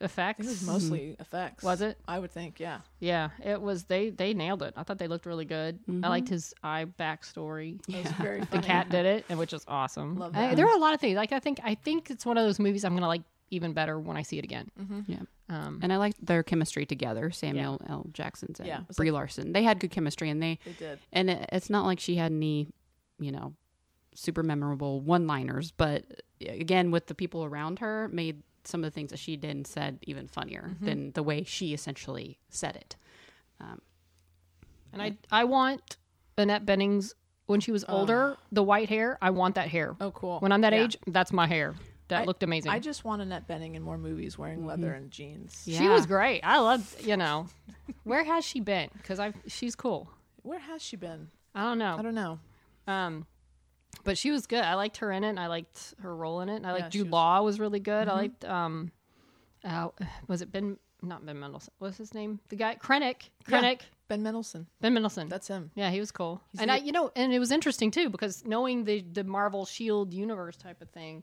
effects. 0.00 0.46
think 0.46 0.48
it 0.48 0.60
was 0.60 0.66
mostly 0.66 1.16
effects. 1.18 1.62
Was 1.62 1.80
it? 1.80 1.98
I 2.06 2.18
would 2.18 2.30
think. 2.30 2.60
Yeah. 2.60 2.80
Yeah, 3.00 3.30
it 3.44 3.60
was. 3.60 3.84
They 3.84 4.10
they 4.10 4.34
nailed 4.34 4.62
it. 4.62 4.74
I 4.76 4.82
thought 4.82 4.98
they 4.98 5.08
looked 5.08 5.26
really 5.26 5.44
good. 5.44 5.78
I 5.86 5.90
mm-hmm. 5.90 6.04
liked 6.04 6.28
his 6.28 6.54
eye 6.62 6.86
backstory. 6.98 7.84
That 7.86 8.04
was 8.04 8.12
very 8.20 8.40
The 8.40 8.60
cat 8.60 8.88
did 8.90 9.06
it, 9.06 9.24
and 9.28 9.38
which 9.38 9.52
is 9.52 9.64
awesome. 9.68 10.16
Love 10.16 10.36
I- 10.36 10.48
that. 10.48 10.56
there 10.56 10.66
are 10.66 10.76
a 10.76 10.80
lot 10.80 10.94
of 10.94 11.00
things. 11.00 11.16
Like 11.16 11.32
I 11.32 11.40
think 11.40 11.60
I 11.62 11.74
think 11.74 12.10
it's 12.10 12.24
one 12.26 12.36
of 12.38 12.44
those 12.44 12.58
movies 12.58 12.84
I'm 12.84 12.94
gonna 12.94 13.08
like 13.08 13.22
even 13.50 13.72
better 13.72 13.98
when 13.98 14.16
I 14.16 14.22
see 14.22 14.38
it 14.38 14.44
again. 14.44 14.70
Mm-hmm. 14.80 15.00
Yeah. 15.06 15.20
Um, 15.48 15.80
And 15.82 15.90
I 15.92 15.96
liked 15.96 16.24
their 16.24 16.42
chemistry 16.42 16.84
together, 16.84 17.30
Samuel 17.30 17.80
L. 17.88 18.06
Jackson's 18.12 18.58
and 18.60 18.68
Yeah, 18.68 18.80
Brie 18.96 19.10
like- 19.10 19.14
Larson. 19.14 19.52
They 19.52 19.62
had 19.62 19.80
good 19.80 19.90
chemistry, 19.90 20.28
and 20.28 20.42
they 20.42 20.58
They 20.66 20.72
did. 20.72 20.98
and 21.12 21.30
it, 21.30 21.48
it's 21.52 21.70
not 21.70 21.86
like 21.86 21.98
she 21.98 22.16
had 22.16 22.30
any, 22.30 22.68
you 23.18 23.32
know, 23.32 23.54
super 24.14 24.42
memorable 24.42 25.00
one-liners, 25.00 25.70
but 25.70 26.04
uh, 26.46 26.52
again, 26.52 26.90
with 26.90 27.06
the 27.06 27.14
people 27.14 27.44
around 27.44 27.78
her, 27.78 28.08
made 28.12 28.42
some 28.68 28.80
of 28.84 28.90
the 28.90 28.94
things 28.94 29.10
that 29.10 29.18
she 29.18 29.36
did 29.36 29.50
and 29.50 29.66
said 29.66 29.98
even 30.02 30.28
funnier 30.28 30.70
Mm-hmm. 30.74 30.84
than 30.86 31.12
the 31.12 31.22
way 31.22 31.42
she 31.44 31.72
essentially 31.74 32.38
said 32.50 32.76
it. 32.76 32.96
and 34.92 35.02
I 35.02 35.16
I 35.30 35.44
want 35.44 35.96
Annette 36.36 36.64
Bening's 36.66 37.14
when 37.46 37.60
she 37.60 37.72
was 37.72 37.84
older, 37.88 38.36
the 38.52 38.62
white 38.62 38.88
hair. 38.90 39.16
I 39.22 39.30
want 39.30 39.54
that 39.54 39.68
hair. 39.68 39.96
Oh, 40.00 40.10
cool. 40.10 40.38
When 40.40 40.52
I'm 40.52 40.60
that 40.60 40.72
Yeah. 40.74 40.84
age, 40.84 40.96
that's 41.06 41.32
my 41.32 41.46
hair. 41.46 41.74
That 42.08 42.22
I- 42.22 42.24
looked 42.24 42.42
amazing. 42.42 42.70
I 42.70 42.78
just 42.78 43.04
want 43.04 43.20
Annette 43.22 43.46
Bening 43.48 43.74
in 43.74 43.82
more 43.82 43.98
movies 43.98 44.38
wearing 44.38 44.66
leather 44.66 44.92
and 44.92 45.10
jeans. 45.10 45.62
Yeah. 45.66 45.78
She 45.78 45.88
was 45.88 46.06
great. 46.06 46.40
I 46.42 46.58
love, 46.58 46.94
you 47.02 47.16
know, 47.16 47.46
where 48.04 48.24
has 48.24 48.44
she 48.44 48.60
been? 48.60 48.88
Because 48.94 49.18
I, 49.18 49.32
she's 49.46 49.74
cool. 49.74 50.10
Where 50.42 50.58
has 50.58 50.80
she 50.82 50.96
been? 50.96 51.28
I 51.54 51.62
don't 51.64 51.78
know. 51.78 51.96
I 51.98 52.02
don't 52.02 52.14
know. 52.14 52.38
Um, 52.86 53.26
but 54.04 54.16
she 54.18 54.30
was 54.30 54.46
good. 54.46 54.62
I 54.64 54.74
liked 54.74 54.98
her 54.98 55.10
in 55.12 55.24
it. 55.24 55.30
And 55.30 55.40
I 55.40 55.46
liked 55.48 55.94
her 56.02 56.14
role 56.14 56.40
in 56.40 56.48
it. 56.48 56.56
And 56.56 56.66
I 56.66 56.72
liked 56.72 56.84
Yeah, 56.84 56.90
she 56.90 56.98
Jude 56.98 57.06
was- 57.08 57.12
Law 57.12 57.42
was 57.42 57.60
really 57.60 57.80
good. 57.80 58.08
I 58.08 58.14
liked 58.14 58.44
um, 58.44 58.90
uh, 59.64 59.88
was 60.26 60.42
it 60.42 60.52
Ben? 60.52 60.76
Not 61.00 61.24
Ben 61.24 61.38
Mendelsohn. 61.38 61.72
What's 61.78 61.96
his 61.96 62.12
name? 62.12 62.40
The 62.48 62.56
guy 62.56 62.74
Krennic. 62.74 63.30
Yeah. 63.48 63.60
Krennic. 63.62 63.80
Ben 64.08 64.22
Mendelsohn. 64.22 64.66
Ben 64.80 64.92
Mendelsohn. 64.94 65.28
That's 65.28 65.46
him. 65.46 65.70
yeah, 65.76 65.90
he 65.90 66.00
was 66.00 66.10
cool. 66.10 66.40
He's 66.50 66.60
and 66.60 66.70
the- 66.70 66.74
I, 66.74 66.76
you 66.78 66.90
know, 66.92 67.12
and 67.14 67.32
it 67.32 67.38
was 67.38 67.52
interesting 67.52 67.90
too 67.90 68.08
because 68.10 68.44
knowing 68.44 68.84
the 68.84 69.02
the 69.12 69.22
Marvel 69.24 69.64
Shield 69.64 70.12
universe 70.12 70.56
type 70.56 70.80
of 70.82 70.90
thing, 70.90 71.22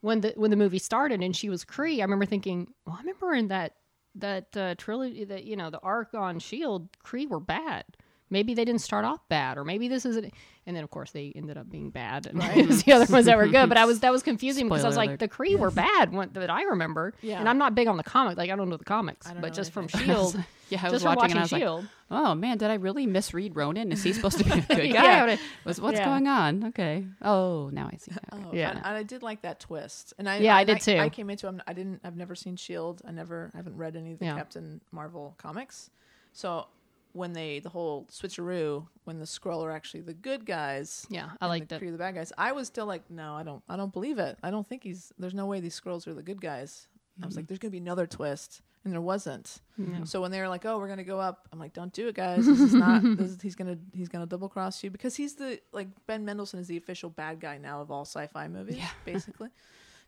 when 0.00 0.22
the 0.22 0.32
when 0.36 0.50
the 0.50 0.56
movie 0.56 0.78
started 0.78 1.22
and 1.22 1.36
she 1.36 1.48
was 1.48 1.64
Kree, 1.64 1.98
I 1.98 2.02
remember 2.02 2.26
thinking, 2.26 2.72
well, 2.86 2.96
I 2.96 3.00
remember 3.00 3.32
in 3.34 3.48
that 3.48 3.76
that 4.16 4.56
uh, 4.56 4.74
trilogy 4.76 5.24
that 5.24 5.44
you 5.44 5.54
know 5.56 5.70
the 5.70 5.78
arc 5.80 6.14
on 6.14 6.38
Shield, 6.40 6.88
Kree 7.04 7.28
were 7.28 7.38
bad. 7.40 7.84
Maybe 8.28 8.54
they 8.54 8.64
didn't 8.64 8.80
start 8.80 9.04
off 9.04 9.20
bad, 9.28 9.56
or 9.58 9.64
maybe 9.64 9.86
this 9.88 10.04
isn't. 10.06 10.32
And 10.64 10.76
then 10.76 10.84
of 10.84 10.90
course 10.90 11.10
they 11.10 11.32
ended 11.34 11.58
up 11.58 11.68
being 11.68 11.90
bad, 11.90 12.26
and 12.26 12.40
it 12.40 12.68
was 12.68 12.82
the 12.84 12.92
other 12.92 13.12
ones 13.12 13.26
that 13.26 13.36
were 13.36 13.48
good. 13.48 13.68
But 13.68 13.78
I 13.78 13.84
was 13.84 13.98
that 14.00 14.12
was 14.12 14.22
confusing 14.22 14.68
because 14.68 14.84
I 14.84 14.86
was 14.86 14.96
like, 14.96 15.08
alert. 15.10 15.18
the 15.18 15.28
Kree 15.28 15.58
were 15.58 15.72
bad 15.72 16.12
one, 16.12 16.30
that 16.34 16.50
I 16.50 16.62
remember. 16.62 17.14
Yeah. 17.20 17.40
And 17.40 17.48
I'm 17.48 17.58
not 17.58 17.74
big 17.74 17.88
on 17.88 17.96
the 17.96 18.04
comic, 18.04 18.36
like 18.36 18.48
I 18.48 18.54
don't 18.54 18.68
know 18.68 18.76
the 18.76 18.84
comics, 18.84 19.26
but 19.26 19.40
know 19.40 19.48
just 19.48 19.72
from. 19.72 19.88
Shield, 19.88 20.36
Yeah, 20.68 20.78
I 20.78 20.82
just 20.84 20.92
was 20.92 21.02
from 21.02 21.16
watching, 21.16 21.20
watching 21.20 21.32
and 21.32 21.38
I 21.38 21.42
was 21.42 21.50
Shield. 21.50 21.80
like, 21.82 21.90
"Oh 22.28 22.34
man, 22.36 22.56
did 22.58 22.70
I 22.70 22.74
really 22.74 23.06
misread 23.06 23.56
Ronan? 23.56 23.90
Is 23.92 24.02
he 24.04 24.12
supposed 24.12 24.38
to 24.38 24.44
be 24.44 24.50
a 24.52 24.54
good 24.54 24.68
guy? 24.68 24.82
Yeah. 24.84 25.26
guy? 25.26 25.38
Was 25.64 25.80
what's 25.80 25.98
Yeah. 25.98 26.04
going 26.06 26.28
on? 26.28 26.64
Okay. 26.68 27.04
Oh, 27.20 27.68
now 27.72 27.90
I 27.92 27.96
see. 27.96 28.12
Okay. 28.12 28.20
Oh, 28.46 28.50
Yeah. 28.54 28.70
and, 28.70 28.78
and 28.78 28.86
I 28.96 29.02
did 29.02 29.22
like 29.24 29.42
that 29.42 29.58
twist. 29.60 30.14
And 30.18 30.28
I 30.28 30.38
Yeah, 30.38 30.54
I 30.56 30.60
and 30.60 30.68
did 30.68 30.80
too. 30.80 30.96
I 30.96 31.08
came 31.10 31.28
into. 31.28 31.46
I'm, 31.48 31.60
I 31.66 31.72
didn't. 31.74 32.00
I've 32.04 32.16
never 32.16 32.34
seen 32.36 32.54
Shield. 32.56 33.02
I 33.06 33.10
never. 33.10 33.50
I 33.52 33.56
haven't 33.58 33.76
read 33.76 33.96
any 33.96 34.12
of 34.12 34.20
the 34.20 34.26
Yeah. 34.26 34.36
Captain 34.36 34.80
Marvel 34.92 35.34
comics. 35.38 35.90
So 36.32 36.66
when 37.12 37.32
they 37.32 37.60
the 37.60 37.68
whole 37.68 38.06
switcheroo, 38.10 38.86
when 39.04 39.18
the 39.18 39.24
Skrull 39.24 39.64
are 39.64 39.70
actually 39.70 40.00
the 40.00 40.14
good 40.14 40.46
guys, 40.46 41.06
Yeah, 41.08 41.30
I 41.40 41.46
like 41.46 41.68
the. 41.68 41.78
Kree 41.78 41.92
the 41.92 41.98
bad 41.98 42.14
guys. 42.14 42.32
I 42.38 42.52
was 42.52 42.66
still 42.66 42.86
like, 42.86 43.10
no, 43.10 43.34
I 43.34 43.42
don't. 43.42 43.62
I 43.68 43.76
don't 43.76 43.92
believe 43.92 44.18
it. 44.18 44.38
I 44.42 44.50
don't 44.50 44.68
think 44.68 44.82
he's. 44.82 45.12
There's 45.18 45.34
no 45.34 45.46
way 45.46 45.60
these 45.60 45.78
Skrulls 45.78 46.06
are 46.06 46.14
the 46.14 46.22
good 46.22 46.40
guys. 46.40 46.88
I 47.22 47.26
was 47.26 47.36
like, 47.36 47.44
mm-hmm. 47.44 47.48
there's 47.48 47.58
gonna 47.58 47.70
be 47.70 47.78
another 47.78 48.06
twist, 48.06 48.62
and 48.84 48.92
there 48.92 49.00
wasn't. 49.00 49.60
So 50.04 50.20
when 50.20 50.30
they 50.30 50.40
were 50.40 50.48
like, 50.48 50.64
"Oh, 50.64 50.78
we're 50.78 50.88
gonna 50.88 51.04
go 51.04 51.20
up," 51.20 51.48
I'm 51.52 51.58
like, 51.58 51.72
"Don't 51.72 51.92
do 51.92 52.08
it, 52.08 52.14
guys. 52.14 52.46
This 52.46 52.60
is 52.60 52.74
not. 52.74 53.02
This 53.16 53.30
is, 53.30 53.42
he's 53.42 53.54
gonna 53.54 53.78
he's 53.92 54.08
gonna 54.08 54.26
double 54.26 54.48
cross 54.48 54.82
you 54.82 54.90
because 54.90 55.14
he's 55.14 55.34
the 55.34 55.60
like 55.72 55.88
Ben 56.06 56.24
Mendelsohn 56.24 56.58
is 56.58 56.68
the 56.68 56.76
official 56.76 57.10
bad 57.10 57.38
guy 57.40 57.58
now 57.58 57.80
of 57.80 57.90
all 57.90 58.04
sci-fi 58.04 58.48
movies, 58.48 58.76
yeah. 58.76 58.88
basically." 59.04 59.48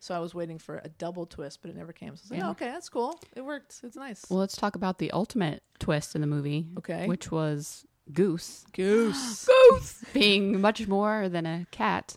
So 0.05 0.15
I 0.15 0.19
was 0.19 0.35
waiting 0.35 0.59
for 0.59 0.83
a 0.85 0.89
double 0.91 1.25
twist, 1.25 1.61
but 1.63 1.71
it 1.71 1.77
never 1.79 1.95
came. 1.95 2.15
So 2.15 2.21
I 2.21 2.25
was 2.25 2.31
like, 2.33 2.39
Yeah. 2.41 2.49
"Oh, 2.49 2.51
okay, 2.51 2.67
that's 2.67 2.91
cool. 2.91 3.19
It 3.35 3.41
worked. 3.41 3.81
It's 3.83 3.97
nice." 3.97 4.23
Well, 4.29 4.39
let's 4.39 4.55
talk 4.55 4.77
about 4.77 4.99
the 4.99 5.11
ultimate 5.13 5.63
twist 5.79 6.15
in 6.15 6.21
the 6.21 6.27
movie. 6.27 6.69
Okay. 6.77 7.07
Which 7.07 7.31
was 7.33 7.87
Goose. 8.13 8.67
Goose. 8.75 9.49
Goose 9.71 10.05
being 10.13 10.61
much 10.61 10.87
more 10.89 11.31
than 11.31 11.47
a 11.47 11.67
cat, 11.71 12.17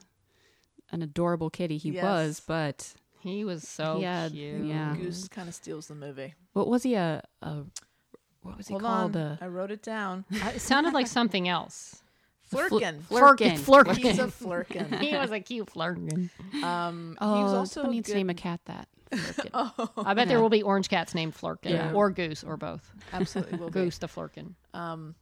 an 0.91 1.01
adorable 1.01 1.49
kitty 1.49 1.77
he 1.77 1.91
Yes. 1.91 2.03
was, 2.03 2.39
but 2.41 2.93
He 3.19 3.45
was 3.45 3.65
so 3.65 3.99
He 3.99 4.03
had- 4.03 4.33
cute. 4.33 4.65
yeah. 4.65 4.93
Goose 4.97 5.29
kind 5.29 5.47
of 5.47 5.55
steals 5.55 5.87
the 5.87 5.95
movie. 5.95 6.33
what 6.51 6.67
was 6.67 6.83
he 6.83 6.95
a, 6.95 7.23
a 7.41 7.63
what 8.41 8.57
was 8.57 8.67
he 8.67 8.73
Hold 8.73 8.83
called? 8.83 9.15
on, 9.15 9.21
A 9.21 9.37
I 9.41 9.47
wrote 9.47 9.71
it 9.71 9.81
down. 9.81 10.25
Uh, 10.43 10.51
It 10.55 10.59
sounded 10.59 10.93
like 10.93 11.07
something 11.07 11.47
else. 11.47 12.01
Flerken. 12.51 13.01
Flerken. 13.01 13.57
Flerken. 13.59 13.97
He's 13.97 14.19
a 14.19 14.27
flerken. 14.27 14.99
he 15.01 15.15
was 15.15 15.31
a 15.31 15.39
cute 15.39 15.67
flerken. 15.67 16.29
Um, 16.63 17.17
Oh, 17.19 17.37
he 17.37 17.43
was 17.43 17.53
also 17.53 17.73
someone 17.81 17.91
a 17.91 17.95
needs 17.95 18.09
to 18.09 18.15
name 18.15 18.29
a 18.29 18.33
cat 18.33 18.59
that. 18.65 18.87
Oh, 19.53 19.89
I 19.97 20.13
bet 20.13 20.27
there 20.27 20.41
will 20.41 20.49
be 20.49 20.63
orange 20.63 20.89
cats 20.89 21.15
named 21.15 21.33
Flerken 21.33 21.69
Yeah. 21.71 21.93
or 21.93 22.09
Goose 22.11 22.43
or 22.43 22.57
both. 22.57 22.89
absolutely 23.13 23.57
will 23.57 23.67
be. 23.71 23.83
Goose 23.83 23.97
to 23.99 24.07
Flerken. 24.07 24.53
Um, 24.73 25.15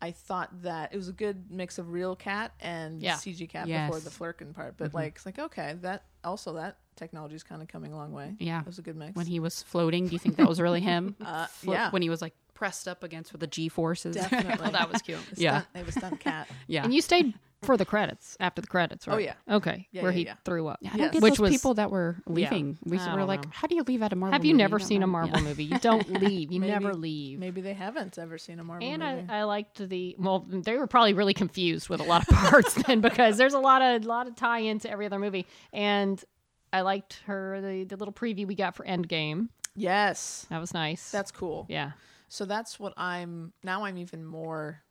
I 0.00 0.10
thought 0.12 0.62
that 0.62 0.92
it 0.92 0.96
was 0.96 1.08
a 1.08 1.12
good 1.12 1.50
mix 1.50 1.78
of 1.78 1.90
real 1.90 2.14
cat 2.14 2.52
and 2.60 3.02
Yeah. 3.02 3.14
CG 3.16 3.48
cat 3.48 3.66
Yes. 3.66 3.88
before 3.90 4.00
the 4.00 4.10
flerken 4.10 4.54
part. 4.54 4.76
But 4.76 4.94
like, 4.94 5.16
it's 5.16 5.26
like 5.26 5.38
okay, 5.38 5.74
that 5.80 6.04
also 6.22 6.52
that 6.54 6.76
technology 6.98 7.34
is 7.36 7.42
kind 7.42 7.62
of 7.62 7.68
coming 7.68 7.92
a 7.92 7.96
long 7.96 8.12
way. 8.12 8.34
Yeah. 8.38 8.60
It 8.60 8.66
was 8.66 8.78
a 8.78 8.82
good 8.82 8.96
mix. 8.96 9.16
When 9.16 9.26
he 9.26 9.40
was 9.40 9.62
floating, 9.62 10.06
do 10.06 10.12
you 10.12 10.18
think 10.18 10.36
that 10.36 10.48
was 10.48 10.60
really 10.60 10.80
him? 10.80 11.16
Uh, 11.24 11.46
Flo- 11.46 11.72
yeah. 11.74 11.90
When 11.90 12.02
he 12.02 12.10
was 12.10 12.20
like 12.22 12.34
pressed 12.54 12.88
up 12.88 13.02
against 13.04 13.32
with 13.32 13.40
the 13.40 13.46
G 13.46 13.68
forces. 13.68 14.16
Definitely. 14.16 14.70
that 14.70 14.92
was 14.92 15.00
cute. 15.02 15.18
The 15.34 15.40
Yeah. 15.42 15.60
stunt, 15.62 15.66
it 15.76 15.86
was 15.86 15.94
stunt 15.94 16.20
cat. 16.20 16.48
yeah. 16.66 16.84
And 16.84 16.92
you 16.92 17.00
stayed 17.00 17.34
for 17.62 17.76
the 17.76 17.84
credits 17.84 18.36
after 18.38 18.60
the 18.62 18.68
credits, 18.68 19.06
right? 19.08 19.14
Oh, 19.14 19.18
yeah. 19.18 19.34
Okay. 19.56 19.88
Yeah, 19.90 20.02
where 20.02 20.12
yeah, 20.12 20.16
he 20.16 20.24
yeah. 20.26 20.34
threw 20.44 20.68
up. 20.68 20.78
I 20.84 20.88
don't 20.90 20.98
Yes. 20.98 21.12
get 21.14 21.22
Which 21.22 21.32
those 21.34 21.40
was- 21.40 21.50
people 21.50 21.74
that 21.74 21.90
were 21.90 22.16
leaving. 22.26 22.78
We 22.84 22.98
were 22.98 23.24
like, 23.24 23.44
know. 23.44 23.50
how 23.52 23.66
do 23.66 23.74
you 23.74 23.82
leave 23.82 24.00
at 24.02 24.12
a 24.12 24.16
Marvel 24.16 24.32
Have 24.32 24.44
you 24.44 24.54
movie? 24.54 24.58
never 24.62 24.78
don't 24.78 24.86
seen 24.86 25.02
a. 25.02 25.06
Marvel 25.08 25.36
Yeah. 25.38 25.42
movie? 25.44 25.64
You 25.64 25.78
don't 25.80 26.08
leave. 26.20 26.52
You 26.52 26.60
Maybe- 26.60 26.72
never 26.72 26.94
leave. 26.94 27.38
Maybe 27.40 27.60
they 27.60 27.74
haven't 27.74 28.16
ever 28.18 28.38
seen 28.38 28.58
a 28.60 28.64
Marvel 28.64 28.88
movie. 28.88 29.02
And 29.02 29.30
I. 29.30 29.38
I 29.40 29.42
liked 29.44 29.86
the 29.88 30.14
well. 30.18 30.46
They 30.48 30.76
were 30.78 30.86
probably 30.86 31.14
really 31.14 31.34
confused 31.34 31.88
with 31.88 32.00
a 32.00 32.04
lot 32.04 32.22
of 32.28 32.34
parts 32.36 32.74
then 32.74 33.00
because 33.00 33.36
there's 33.38 33.54
a 33.54 33.60
lot 33.60 33.82
of 33.82 34.04
lot 34.04 34.28
of 34.28 34.36
tie 34.36 34.60
into 34.60 34.88
every 34.90 35.06
other 35.06 35.18
movie. 35.18 35.44
And 35.72 36.22
I 36.72 36.80
liked 36.82 37.20
her 37.26 37.60
the 37.60 37.84
the 37.84 37.96
little 37.96 38.12
preview 38.14 38.46
we 38.46 38.54
got 38.54 38.74
for 38.76 38.84
Endgame. 38.84 39.48
yes, 39.74 40.46
That 40.50 40.58
was 40.60 40.74
nice. 40.74 41.10
that's 41.10 41.30
cool. 41.30 41.66
yeah. 41.68 41.92
So 42.28 42.44
that's 42.44 42.78
what 42.78 42.92
I'm 42.96 43.52
now. 43.62 43.84
I'm 43.84 43.96
even 43.98 44.24
more 44.24 44.82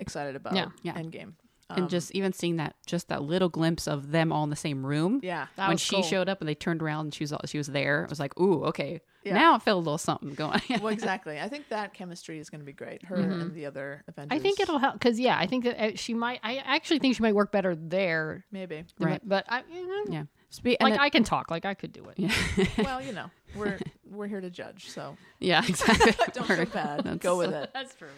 excited 0.00 0.34
about. 0.36 0.54
Yeah. 0.54 0.68
Yeah. 0.82 0.94
Endgame. 0.94 1.34
and 1.68 1.82
Um, 1.82 1.88
just 1.88 2.10
even 2.14 2.32
seeing 2.32 2.56
that, 2.56 2.74
just 2.86 3.08
that 3.08 3.22
little 3.22 3.48
glimpse 3.50 3.86
of 3.88 4.12
them 4.12 4.32
all 4.32 4.44
in 4.44 4.50
the 4.50 4.56
same 4.56 4.86
room. 4.86 5.20
yeah, 5.22 5.46
That 5.56 5.66
when 5.68 5.74
was 5.74 5.80
she 5.80 5.96
cool. 5.96 6.02
showed 6.04 6.28
up 6.28 6.40
and 6.40 6.48
they 6.48 6.54
turned 6.54 6.80
around 6.80 7.06
and 7.06 7.14
she 7.14 7.24
was 7.24 7.32
all, 7.32 7.40
she 7.44 7.58
was 7.58 7.66
there, 7.66 8.04
it 8.04 8.08
was 8.10 8.20
like, 8.20 8.38
ooh, 8.40 8.64
okay. 8.66 9.00
Yeah. 9.24 9.34
Now 9.34 9.56
I 9.56 9.58
feel 9.58 9.76
a 9.76 9.78
little 9.80 9.98
something 9.98 10.34
going. 10.34 10.60
well, 10.80 10.86
exactly. 10.88 11.40
I 11.40 11.48
think 11.48 11.68
that 11.70 11.92
chemistry 11.92 12.38
is 12.38 12.48
going 12.48 12.60
to 12.60 12.64
be 12.64 12.72
great. 12.72 13.04
Her 13.04 13.16
and 13.16 13.52
the 13.52 13.66
other 13.66 14.04
Avengers. 14.06 14.38
I 14.38 14.40
think 14.40 14.60
it'll 14.60 14.78
help 14.78 14.94
because 14.94 15.18
yeah, 15.18 15.36
I 15.36 15.46
think 15.48 15.64
that 15.64 15.78
uh, 15.80 15.96
she 15.96 16.14
might. 16.14 16.38
I 16.44 16.58
actually 16.58 17.00
think 17.00 17.16
she 17.16 17.22
might 17.22 17.34
work 17.34 17.50
better 17.50 17.74
there. 17.74 18.44
maybe. 18.52 18.84
than- 18.98 19.08
Right. 19.08 19.20
But 19.24 19.44
I, 19.48 19.64
you 19.68 19.86
know, 19.88 20.12
yeah. 20.12 20.22
Spe- 20.50 20.80
like 20.80 20.94
it- 20.94 21.00
I 21.00 21.10
can 21.10 21.24
talk. 21.24 21.50
Like 21.50 21.64
I 21.64 21.74
could 21.74 21.92
do 21.92 22.04
it. 22.08 22.14
yeah. 22.18 22.32
well, 22.84 23.02
you 23.02 23.12
know, 23.12 23.30
we're 23.56 23.78
we're 24.10 24.26
here 24.28 24.40
to 24.40 24.50
judge, 24.50 24.88
so 24.90 25.16
yeah, 25.40 25.62
exactly. 25.66 26.12
don't 26.32 26.46
feel 26.46 26.64
bad. 26.66 27.20
Go 27.20 27.36
with 27.38 27.52
it. 27.52 27.70
That's 27.74 27.94
true. 27.94 28.08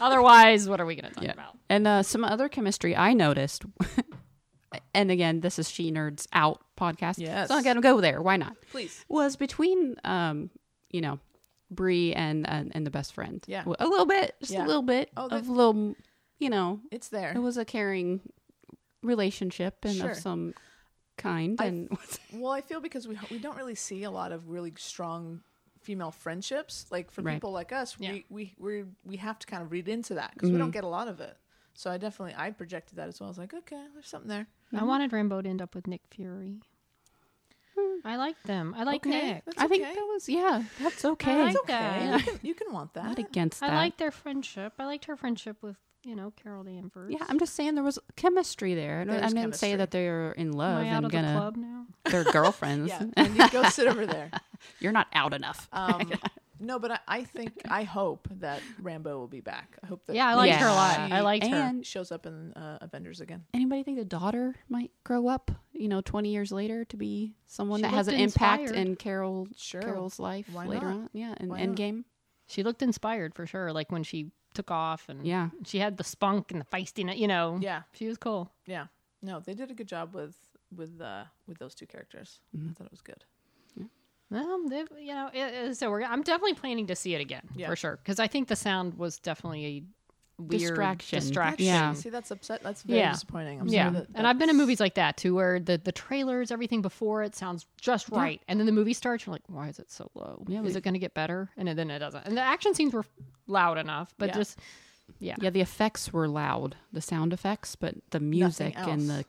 Otherwise, 0.00 0.68
what 0.68 0.80
are 0.80 0.86
we 0.86 0.94
going 0.94 1.08
to 1.08 1.14
talk 1.14 1.24
Yeah. 1.24 1.32
about? 1.32 1.56
And 1.68 1.86
uh, 1.86 2.02
some 2.02 2.24
other 2.24 2.48
chemistry 2.48 2.94
I 2.96 3.14
noticed. 3.14 3.64
and 4.94 5.10
again, 5.10 5.40
this 5.40 5.58
is 5.58 5.70
She 5.70 5.90
Nerds 5.90 6.26
Out 6.32 6.60
podcast. 6.78 7.14
Yes. 7.18 7.48
So 7.48 7.56
I'm 7.56 7.62
going 7.62 7.76
to 7.76 7.82
go 7.82 8.00
there. 8.00 8.20
Why 8.22 8.36
not? 8.36 8.56
Please. 8.70 9.04
Was 9.08 9.36
between, 9.36 9.96
um, 10.04 10.50
you 10.90 11.00
know, 11.00 11.18
Brie 11.70 12.12
and, 12.12 12.46
and 12.48 12.70
and 12.74 12.86
the 12.86 12.90
best 12.90 13.14
friend. 13.14 13.42
Yeah. 13.48 13.64
A 13.78 13.86
little 13.86 14.06
bit, 14.06 14.34
just 14.40 14.52
Yeah. 14.52 14.64
a 14.64 14.66
little 14.66 14.82
bit 14.82 15.10
Oh, 15.16 15.24
of 15.28 15.30
that- 15.30 15.48
little, 15.50 15.94
you 16.38 16.50
know, 16.50 16.80
It's 16.90 17.08
there. 17.08 17.32
it 17.34 17.38
was 17.40 17.56
a 17.56 17.64
caring 17.64 18.20
relationship 19.02 19.78
and 19.84 19.96
Sure. 19.96 20.10
of 20.10 20.16
some 20.18 20.54
kind. 21.16 21.60
I- 21.60 21.66
and 21.66 21.98
Well, 22.32 22.52
I 22.52 22.60
feel 22.60 22.80
because 22.80 23.06
we 23.06 23.18
we 23.30 23.38
don't 23.38 23.56
really 23.56 23.74
see 23.74 24.04
a 24.04 24.10
lot 24.10 24.32
of 24.32 24.48
really 24.48 24.72
strong 24.76 25.42
female 25.80 26.10
friendships. 26.10 26.86
Like 26.90 27.10
for 27.10 27.22
Right. 27.22 27.34
people 27.34 27.52
like 27.52 27.72
us, 27.72 27.96
Yeah. 27.98 28.12
we 28.12 28.24
we 28.30 28.54
we 28.58 28.84
we 29.04 29.16
have 29.16 29.38
to 29.40 29.46
kind 29.46 29.62
of 29.62 29.70
read 29.72 29.88
into 29.88 30.14
that 30.14 30.32
because 30.34 30.50
we 30.50 30.58
don't 30.58 30.68
mm-hmm. 30.68 30.72
get 30.72 30.84
a 30.84 30.88
lot 30.88 31.08
of 31.08 31.20
it. 31.20 31.36
So 31.74 31.90
I 31.90 31.98
definitely 31.98 32.34
I 32.36 32.50
projected 32.50 32.96
that 32.96 33.08
as 33.08 33.20
well. 33.20 33.28
I 33.28 33.30
was 33.30 33.38
like, 33.38 33.54
okay, 33.54 33.82
there's 33.94 34.06
something 34.06 34.28
there. 34.28 34.46
Mm-hmm. 34.68 34.78
I 34.78 34.84
wanted 34.84 35.12
Rambo 35.12 35.42
to 35.42 35.48
end 35.48 35.62
up 35.62 35.74
with 35.74 35.86
Nick 35.86 36.02
Fury. 36.10 36.60
Hmm. 37.76 38.06
I 38.06 38.16
like 38.16 38.42
them. 38.42 38.74
I 38.76 38.84
like 38.84 39.06
okay, 39.06 39.32
Nick. 39.32 39.44
that's 39.46 39.58
I 39.58 39.66
think 39.66 39.82
that 39.82 39.96
was 39.96 40.28
yeah, 40.28 40.64
that's 40.80 41.04
okay. 41.04 41.42
like 41.42 41.54
That's 41.54 41.64
okay. 41.64 41.72
that. 41.72 42.18
You 42.18 42.24
can 42.32 42.40
you 42.42 42.54
can 42.54 42.72
want 42.72 42.94
that. 42.94 43.04
Not 43.04 43.18
against 43.18 43.60
that. 43.60 43.70
I 43.70 43.76
like 43.76 43.96
their 43.96 44.10
friendship. 44.10 44.74
I 44.78 44.84
liked 44.84 45.06
her 45.06 45.16
friendship 45.16 45.56
with 45.62 45.76
you 46.04 46.16
know 46.16 46.32
Carol 46.42 46.64
Danvers. 46.64 47.12
yeah, 47.12 47.24
I'm 47.28 47.38
just 47.38 47.54
saying 47.54 47.74
there 47.74 47.84
was 47.84 47.98
chemistry 48.16 48.74
there. 48.74 49.00
I 49.00 49.04
don't- 49.04 49.16
I 49.16 49.20
There's 49.20 49.34
didn't 49.34 49.54
say 49.56 49.76
that 49.76 49.90
they're 49.90 50.32
in 50.32 50.52
love. 50.52 50.78
Am 50.80 50.84
love 50.84 50.86
I 50.86 50.88
out 50.90 50.96
and 50.98 51.06
of 51.06 51.12
gonna 51.12 51.32
the 51.32 51.38
club 51.38 51.56
now? 51.56 51.86
they're 52.10 52.24
girlfriends. 52.24 52.88
yeah, 52.88 53.04
and 53.16 53.36
you 53.36 53.48
go 53.50 53.62
sit 53.64 53.86
over 53.88 54.06
there. 54.06 54.30
You're 54.80 54.92
not 54.92 55.08
out 55.12 55.32
enough. 55.34 55.68
Um, 55.72 56.12
no, 56.60 56.78
but 56.78 56.92
I, 56.92 56.98
I 57.08 57.24
think 57.24 57.52
I 57.68 57.82
hope 57.84 58.28
that 58.38 58.62
Rambo 58.80 59.18
will 59.18 59.26
be 59.28 59.40
back. 59.40 59.76
I 59.82 59.86
hope 59.86 60.04
that 60.06 60.14
Yeah, 60.16 60.28
I 60.28 60.34
liked 60.34 60.54
her 60.56 60.66
a 60.68 60.72
lot. 60.72 61.06
she 61.08 61.12
I 61.12 61.20
liked 61.20 61.46
her. 61.46 61.56
and 61.56 61.84
shows 61.86 62.12
up 62.12 62.26
in 62.26 62.52
uh, 62.54 62.78
Avengers 62.80 63.20
again. 63.20 63.44
anybody 63.54 63.82
think 63.82 63.98
the 63.98 64.04
daughter 64.04 64.54
might 64.68 64.90
grow 65.04 65.26
up, 65.28 65.50
you 65.72 65.88
know, 65.88 66.00
20 66.00 66.30
years 66.30 66.52
later 66.52 66.84
to 66.86 66.96
be 66.96 67.34
someone 67.48 67.78
She 67.78 67.82
that 67.82 67.90
has 67.92 68.06
an 68.08 68.14
looked 68.14 68.34
impact 68.36 68.70
in 68.70 68.94
Carol 68.96 69.48
Sure. 69.56 69.82
Carol's 69.82 70.18
life 70.20 70.46
Why 70.52 70.66
later 70.66 70.86
not? 70.86 70.94
on? 70.94 71.10
Yeah, 71.12 71.34
in 71.40 71.48
Why 71.48 71.64
not? 71.64 71.76
Endgame. 71.76 72.04
She 72.46 72.62
looked 72.62 72.82
inspired 72.82 73.34
for 73.34 73.46
sure. 73.46 73.72
Like 73.72 73.90
when 73.90 74.02
she 74.04 74.30
took 74.54 74.70
off 74.70 75.08
and 75.08 75.26
Yeah. 75.26 75.48
she 75.64 75.78
had 75.78 75.96
the 75.96 76.04
spunk 76.04 76.50
and 76.52 76.60
the 76.60 76.64
feistiness. 76.66 77.18
You 77.18 77.28
know, 77.28 77.58
Yeah, 77.60 77.82
she 77.92 78.06
was 78.08 78.18
cool. 78.18 78.50
yeah. 78.66 78.86
No, 79.22 79.40
they 79.40 79.54
did 79.54 79.70
a 79.70 79.74
good 79.74 79.88
job 79.88 80.14
with 80.14 80.34
with 80.76 81.00
uh, 81.00 81.24
with 81.46 81.58
those 81.58 81.74
two 81.74 81.86
characters. 81.86 82.40
Mm-hmm. 82.56 82.70
I 82.70 82.72
thought 82.74 82.86
it 82.86 82.90
was 82.92 83.02
good. 83.02 83.24
Um, 84.34 84.66
they, 84.68 84.84
you 84.98 85.12
know, 85.12 85.28
it, 85.32 85.38
it- 85.70 85.76
so 85.76 85.90
we're, 85.90 86.02
I'm 86.02 86.22
definitely 86.22 86.54
planning 86.54 86.86
to 86.86 86.96
see 86.96 87.14
it 87.14 87.20
again 87.20 87.42
Yeah. 87.54 87.68
for 87.68 87.76
sure 87.76 87.96
because 88.02 88.18
I 88.18 88.26
think 88.28 88.48
the 88.48 88.56
sound 88.56 88.94
was 88.94 89.18
definitely 89.18 89.84
weird 90.48 90.60
Distraction. 90.60 91.18
distraction. 91.20 91.66
Yeah. 91.66 91.92
See, 91.94 92.10
that's 92.10 92.30
upset. 92.30 92.62
That's 92.62 92.82
very 92.82 92.98
Yeah. 93.00 93.12
disappointing. 93.12 93.60
I'm 93.60 93.68
Yeah, 93.68 93.90
sorry 93.92 94.06
that 94.06 94.08
and 94.14 94.26
I've 94.26 94.38
been 94.38 94.50
in 94.50 94.56
movies 94.56 94.80
like 94.80 94.94
that 94.94 95.16
too, 95.16 95.34
where 95.34 95.58
the 95.60 95.78
the 95.78 95.92
trailers, 95.92 96.50
everything 96.50 96.82
before 96.82 97.22
it 97.22 97.34
sounds 97.34 97.66
just 97.80 98.08
right, 98.10 98.40
and 98.48 98.58
then 98.60 98.66
the 98.66 98.72
movie 98.72 98.92
starts, 98.92 99.26
you're 99.26 99.32
like, 99.32 99.42
why 99.46 99.68
is 99.68 99.78
it 99.78 99.90
so 99.90 100.10
low? 100.14 100.44
Yeah, 100.48 100.62
is 100.62 100.76
it 100.76 100.82
going 100.84 100.94
to 100.94 101.00
get 101.00 101.14
better? 101.14 101.50
And 101.56 101.66
then 101.68 101.90
it 101.90 101.98
doesn't. 101.98 102.26
And 102.26 102.36
the 102.36 102.40
action 102.42 102.74
scenes 102.74 102.92
were 102.92 103.04
loud 103.46 103.78
enough, 103.78 104.14
but 104.18 104.28
Yeah. 104.30 104.34
just 104.34 104.58
yeah, 105.18 105.34
Yeah, 105.40 105.50
the 105.50 105.60
effects 105.60 106.12
were 106.12 106.26
loud, 106.28 106.76
the 106.92 107.00
sound 107.02 107.32
effects, 107.32 107.76
but 107.76 107.94
the 108.10 108.20
music 108.20 108.74
and 108.78 109.08
the 109.10 109.24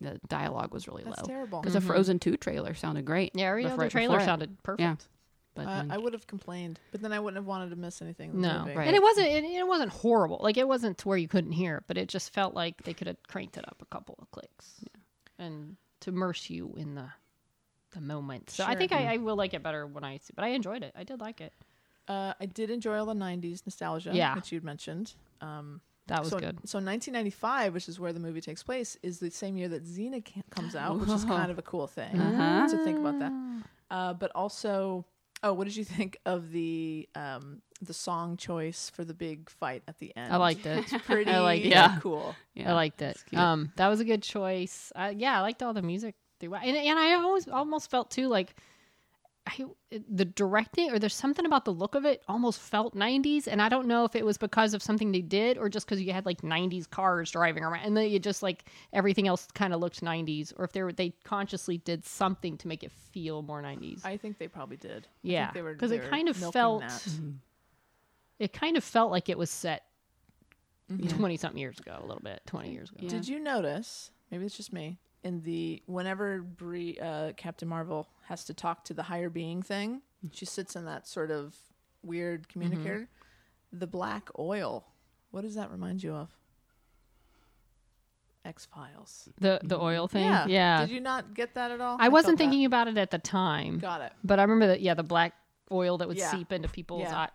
the 0.00 0.20
dialogue 0.28 0.72
was 0.74 0.88
really 0.88 1.04
That's 1.04 1.20
low. 1.20 1.26
terrible. 1.28 1.60
Because 1.60 1.74
the 1.74 1.78
mm-hmm. 1.78 1.86
Frozen 1.88 2.18
Two 2.18 2.36
trailer 2.36 2.74
sounded 2.74 3.04
great. 3.04 3.30
yeah. 3.34 3.54
the, 3.54 3.62
before- 3.62 3.74
other 3.84 3.90
trailer 3.90 4.16
before 4.16 4.22
it. 4.22 4.24
sounded 4.26 4.62
perfect. 4.64 5.06
Yeah. 5.56 5.64
But 5.64 5.70
Uh, 5.70 5.76
then- 5.82 5.90
I 5.90 5.98
would 5.98 6.12
have 6.14 6.26
complained, 6.26 6.80
but 6.92 7.02
then 7.02 7.12
I 7.12 7.20
wouldn't 7.20 7.36
have 7.36 7.46
wanted 7.46 7.70
to 7.70 7.76
miss 7.76 8.00
anything. 8.02 8.40
No. 8.40 8.64
Right. 8.74 8.86
and 8.86 8.96
it 8.96 9.02
wasn't. 9.02 9.28
It, 9.28 9.44
it 9.44 9.66
wasn't 9.66 9.90
horrible. 9.90 10.38
Like 10.40 10.56
it 10.56 10.66
wasn't 10.66 10.98
to 10.98 11.08
where 11.08 11.18
you 11.18 11.28
couldn't 11.28 11.52
hear 11.52 11.76
it, 11.78 11.84
but 11.86 11.98
it 11.98 12.08
just 12.08 12.32
felt 12.32 12.54
like 12.54 12.82
they 12.84 12.94
could 12.94 13.06
have 13.06 13.16
cranked 13.28 13.56
it 13.56 13.64
up 13.68 13.76
a 13.82 13.86
couple 13.86 14.16
of 14.20 14.30
clicks, 14.30 14.84
and 15.38 15.76
to 16.00 16.10
immerse 16.10 16.48
you 16.50 16.74
in 16.76 16.94
the 16.94 17.06
the 17.92 18.00
moment. 18.00 18.48
So 18.48 18.64
I 18.64 18.70
Sure. 18.70 18.78
think 18.78 18.92
I, 18.92 19.14
I 19.14 19.16
will 19.18 19.36
like 19.36 19.52
it 19.52 19.62
better 19.62 19.86
when 19.86 20.02
I 20.04 20.16
see. 20.18 20.32
But 20.34 20.44
I 20.44 20.48
enjoyed 20.48 20.82
it. 20.82 20.92
I 20.96 21.04
did 21.04 21.20
like 21.20 21.42
it. 21.42 21.52
Uh, 22.08 22.32
I 22.40 22.46
did 22.46 22.70
enjoy 22.70 22.98
all 22.98 23.06
the 23.06 23.12
'90s 23.14 23.62
nostalgia, 23.66 24.12
Yeah. 24.14 24.34
which 24.34 24.50
you'd 24.50 24.64
mentioned. 24.64 25.14
Um, 25.42 25.82
That 26.06 26.20
was 26.20 26.30
so, 26.30 26.38
good. 26.38 26.56
So 26.66 26.78
1995, 26.80 27.74
which 27.74 27.88
is 27.88 28.00
where 28.00 28.12
the 28.12 28.18
movie 28.20 28.40
takes 28.40 28.62
place, 28.62 28.96
is 29.02 29.20
the 29.20 29.30
same 29.30 29.56
year 29.58 29.68
that 29.68 29.84
Xena 29.84 30.24
comes 30.50 30.74
out, 30.74 30.98
which 30.98 31.10
is 31.10 31.24
kind 31.36 31.50
of 31.50 31.58
a 31.58 31.62
cool 31.62 31.86
thing 31.86 32.18
Uh-huh. 32.18 32.66
to 32.68 32.82
think 32.84 32.98
about 32.98 33.18
that. 33.20 33.32
Uh, 33.90 34.14
but 34.14 34.32
also, 34.34 35.04
oh, 35.42 35.52
what 35.52 35.64
did 35.64 35.76
you 35.76 35.84
think 35.84 36.18
of 36.24 36.50
the 36.52 37.08
um, 37.14 37.62
the 37.80 37.94
song 37.94 38.36
choice 38.36 38.90
for 38.94 39.04
the 39.04 39.14
big 39.14 39.50
fight 39.50 39.82
at 39.88 39.98
the 39.98 40.14
end? 40.16 40.32
I 40.32 40.36
liked 40.36 40.66
it. 40.66 40.92
It's 40.92 41.04
pretty 41.06 41.30
I 41.30 41.40
liked 41.40 41.64
it. 41.64 41.70
Yeah. 41.70 41.98
cool. 42.00 42.34
yeah. 42.54 42.70
I 42.70 42.74
liked 42.74 43.02
it. 43.02 43.22
Um, 43.34 43.72
that 43.76 43.88
was 43.88 44.00
a 44.00 44.04
good 44.04 44.22
choice. 44.22 44.92
Uh, 44.94 45.12
yeah, 45.16 45.38
I 45.38 45.40
liked 45.42 45.62
all 45.62 45.74
the 45.74 45.82
music 45.82 46.14
throughout, 46.40 46.64
and 46.64 46.76
and 46.76 46.98
I 46.98 47.14
always 47.14 47.48
almost 47.48 47.90
felt 47.90 48.10
too 48.10 48.28
like. 48.28 48.54
I, 49.44 49.64
the 50.08 50.24
directing 50.24 50.92
or 50.92 51.00
there's 51.00 51.16
something 51.16 51.44
about 51.44 51.64
the 51.64 51.72
look 51.72 51.96
of 51.96 52.04
it 52.04 52.22
almost 52.28 52.60
felt 52.60 52.94
90s 52.94 53.48
and 53.48 53.60
i 53.60 53.68
don't 53.68 53.88
know 53.88 54.04
if 54.04 54.14
it 54.14 54.24
was 54.24 54.38
because 54.38 54.72
of 54.72 54.82
something 54.84 55.10
they 55.10 55.20
did 55.20 55.58
or 55.58 55.68
just 55.68 55.84
because 55.84 56.00
you 56.00 56.12
had 56.12 56.24
like 56.24 56.42
90s 56.42 56.88
cars 56.88 57.32
driving 57.32 57.64
around 57.64 57.84
and 57.84 57.96
then 57.96 58.08
you 58.08 58.20
just 58.20 58.40
like 58.44 58.66
everything 58.92 59.26
else 59.26 59.48
kind 59.52 59.74
of 59.74 59.80
looked 59.80 60.00
90s 60.00 60.52
or 60.56 60.64
if 60.64 60.70
they 60.72 60.82
were 60.84 60.92
they 60.92 61.12
consciously 61.24 61.78
did 61.78 62.04
something 62.04 62.56
to 62.58 62.68
make 62.68 62.84
it 62.84 62.92
feel 62.92 63.42
more 63.42 63.60
90s 63.60 64.04
I 64.04 64.16
think 64.16 64.38
they 64.38 64.46
probably 64.46 64.76
did. 64.76 65.08
Yeah 65.22 65.46
think 65.46 65.54
they 65.54 65.62
were 65.62 65.72
because 65.74 65.90
it 65.90 66.08
kind 66.08 66.28
of 66.28 66.38
milking 66.38 66.52
felt 66.52 66.80
that. 66.82 67.08
it 68.38 68.52
kind 68.52 68.76
of 68.76 68.84
felt 68.84 69.10
like 69.10 69.28
it 69.28 69.36
was 69.38 69.50
set 69.50 69.84
Mhm. 70.90 71.16
20 71.16 71.36
something 71.36 71.58
years 71.60 71.78
ago 71.80 71.96
a 72.00 72.06
little 72.06 72.22
bit 72.22 72.42
20 72.46 72.70
years 72.70 72.90
ago 72.90 73.00
Yeah. 73.02 73.08
Did 73.08 73.26
you 73.28 73.40
notice? 73.40 74.10
Maybe 74.30 74.44
it's 74.46 74.56
just 74.56 74.72
me. 74.72 74.98
In 75.24 75.42
the 75.42 75.82
whenever 75.86 76.40
Brie, 76.42 76.98
uh, 77.00 77.32
Captain 77.36 77.68
Marvel 77.68 78.08
has 78.24 78.44
to 78.44 78.54
talk 78.54 78.84
to 78.86 78.94
the 78.94 79.04
higher 79.04 79.30
being 79.30 79.62
thing, 79.62 80.02
mm-hmm. 80.24 80.28
she 80.32 80.44
sits 80.44 80.74
in 80.74 80.84
that 80.86 81.06
sort 81.06 81.30
of 81.30 81.54
weird 82.02 82.48
communicator. 82.48 83.00
Mm-hmm. 83.00 83.78
The 83.78 83.86
black 83.86 84.28
oil. 84.38 84.84
What 85.30 85.42
does 85.42 85.54
that 85.54 85.70
remind 85.70 86.02
you 86.02 86.14
of? 86.14 86.30
X 88.44 88.66
Files. 88.66 89.28
the 89.38 89.60
the 89.62 89.76
mm-hmm. 89.76 89.84
oil 89.84 90.08
thing 90.08 90.24
Yeah. 90.24 90.46
yeah 90.46 90.80
Did 90.80 90.90
you 90.90 91.00
not 91.00 91.34
get 91.34 91.54
that 91.54 91.70
at 91.70 91.80
all? 91.80 91.96
I 92.00 92.08
wasn't 92.08 92.30
felt 92.30 92.38
that. 92.38 92.44
thinking 92.44 92.64
about 92.64 92.88
it 92.88 92.98
at 92.98 93.10
the 93.10 93.18
time, 93.18 93.78
Got 93.78 94.00
it. 94.00 94.12
but 94.24 94.38
I 94.38 94.42
remember 94.42 94.68
that. 94.68 94.80
Yeah, 94.80 94.94
the 94.94 95.02
black 95.02 95.34
oil 95.70 95.98
that 95.98 96.08
would 96.08 96.18
Yeah. 96.18 96.30
seep 96.30 96.52
into 96.52 96.68
people's 96.68 97.02
Yeah. 97.02 97.16
eye, 97.16 97.28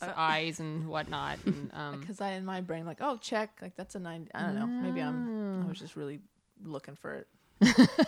uh, 0.00 0.12
eyes 0.16 0.60
and 0.60 0.88
whatnot. 0.88 1.38
And, 1.44 1.70
um, 1.74 2.00
Because 2.00 2.20
I 2.20 2.32
in 2.32 2.44
my 2.44 2.60
brain 2.60 2.86
like, 2.86 2.98
oh, 3.00 3.16
check. 3.16 3.58
Like 3.60 3.76
that's 3.76 3.94
a 3.94 3.98
nine. 3.98 4.28
I 4.34 4.42
don't 4.42 4.54
know. 4.54 4.66
Maybe 4.66 5.00
I'm. 5.00 5.62
I 5.62 5.64
ah. 5.64 5.68
was 5.68 5.78
just 5.78 5.96
really 5.96 6.20
looking 6.64 6.96
for 6.96 7.14
it. 7.14 7.26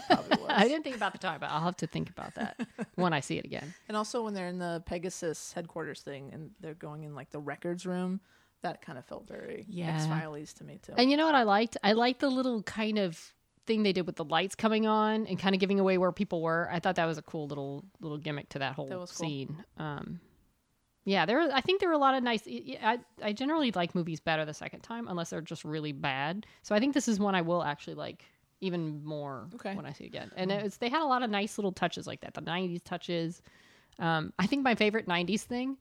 Probably 0.09 0.39
was. 0.39 0.47
I 0.49 0.67
didn't 0.67 0.83
think 0.83 0.97
about 0.97 1.13
the 1.13 1.19
time, 1.19 1.39
but 1.41 1.51
I'll 1.51 1.61
have 1.61 1.77
to 1.79 1.87
think 1.87 2.11
about 2.11 2.35
that 2.35 2.59
when 2.97 3.13
I 3.13 3.21
see 3.21 3.39
it 3.39 3.45
again. 3.45 3.73
And 3.89 3.97
also 3.97 4.23
when 4.25 4.35
they're 4.35 4.49
in 4.49 4.59
the 4.59 4.83
Pegasus 4.87 5.53
headquarters 5.53 6.01
thing 6.01 6.31
and 6.33 6.51
they're 6.61 6.75
going 6.75 7.05
in 7.05 7.15
like 7.15 7.31
the 7.31 7.39
records 7.39 7.87
room, 7.87 8.21
that 8.63 8.83
kind 8.83 8.99
of 8.99 9.05
felt 9.05 9.29
very 9.29 9.65
Yeah. 9.69 9.95
X 9.95 10.07
Files 10.07 10.53
to 10.55 10.65
me 10.65 10.81
too. 10.83 10.95
And 10.97 11.11
you 11.11 11.17
know 11.17 11.27
what 11.27 11.35
I 11.37 11.43
liked? 11.45 11.77
I 11.85 11.93
liked 11.93 12.21
the 12.21 12.31
little 12.31 12.63
kind 12.65 12.99
of 12.99 13.33
thing 13.67 13.83
they 13.83 13.93
did 13.93 14.07
with 14.07 14.17
the 14.17 14.25
lights 14.25 14.55
coming 14.55 14.87
on 14.87 15.27
and 15.27 15.38
kind 15.38 15.55
of 15.55 15.61
giving 15.61 15.79
away 15.79 15.99
where 15.99 16.11
people 16.12 16.43
were. 16.43 16.69
I 16.73 16.81
thought 16.81 16.97
that 16.97 17.07
was 17.07 17.19
a 17.19 17.23
cool 17.23 17.47
little 17.47 17.85
little 18.01 18.19
gimmick 18.19 18.49
to 18.51 18.59
that 18.61 18.75
whole 18.75 18.88
That 18.88 18.95
cool. 18.97 19.07
scene. 19.07 19.64
Um, 19.79 20.21
yeah, 21.05 21.27
there. 21.27 21.40
I 21.53 21.61
think 21.61 21.81
there 21.81 21.88
were 21.90 21.95
a 21.95 21.99
lot 21.99 22.14
of 22.14 22.23
nice. 22.23 22.43
I 22.49 22.99
I 23.23 23.33
generally 23.33 23.71
like 23.73 23.95
movies 23.95 24.21
better 24.21 24.45
the 24.45 24.55
second 24.55 24.81
time 24.81 25.07
unless 25.07 25.31
they're 25.31 25.40
just 25.43 25.64
really 25.64 25.93
bad. 25.93 26.47
So 26.62 26.75
I 26.75 26.81
think 26.81 26.95
this 26.95 27.07
is 27.09 27.21
one 27.21 27.35
I 27.35 27.43
will 27.43 27.62
actually 27.62 27.95
like 27.95 28.25
even 28.61 29.05
more 29.05 29.49
Okay. 29.57 29.75
when 29.75 29.87
I 29.87 29.93
see 29.93 30.05
it 30.05 30.09
again. 30.09 30.31
And 30.37 30.51
it's 30.51 30.77
they 30.79 30.88
had 30.88 31.03
a 31.03 31.07
lot 31.07 31.23
of 31.23 31.31
nice 31.31 31.59
little 31.59 31.73
touches 31.73 32.07
like 32.07 32.21
that. 32.23 32.35
The 32.35 32.40
'90s 32.43 32.83
touches. 32.85 33.43
Um, 33.99 34.33
I 34.38 34.47
think 34.47 34.62
my 34.62 34.75
favorite 34.75 35.07
'90s 35.07 35.43
thing 35.43 35.77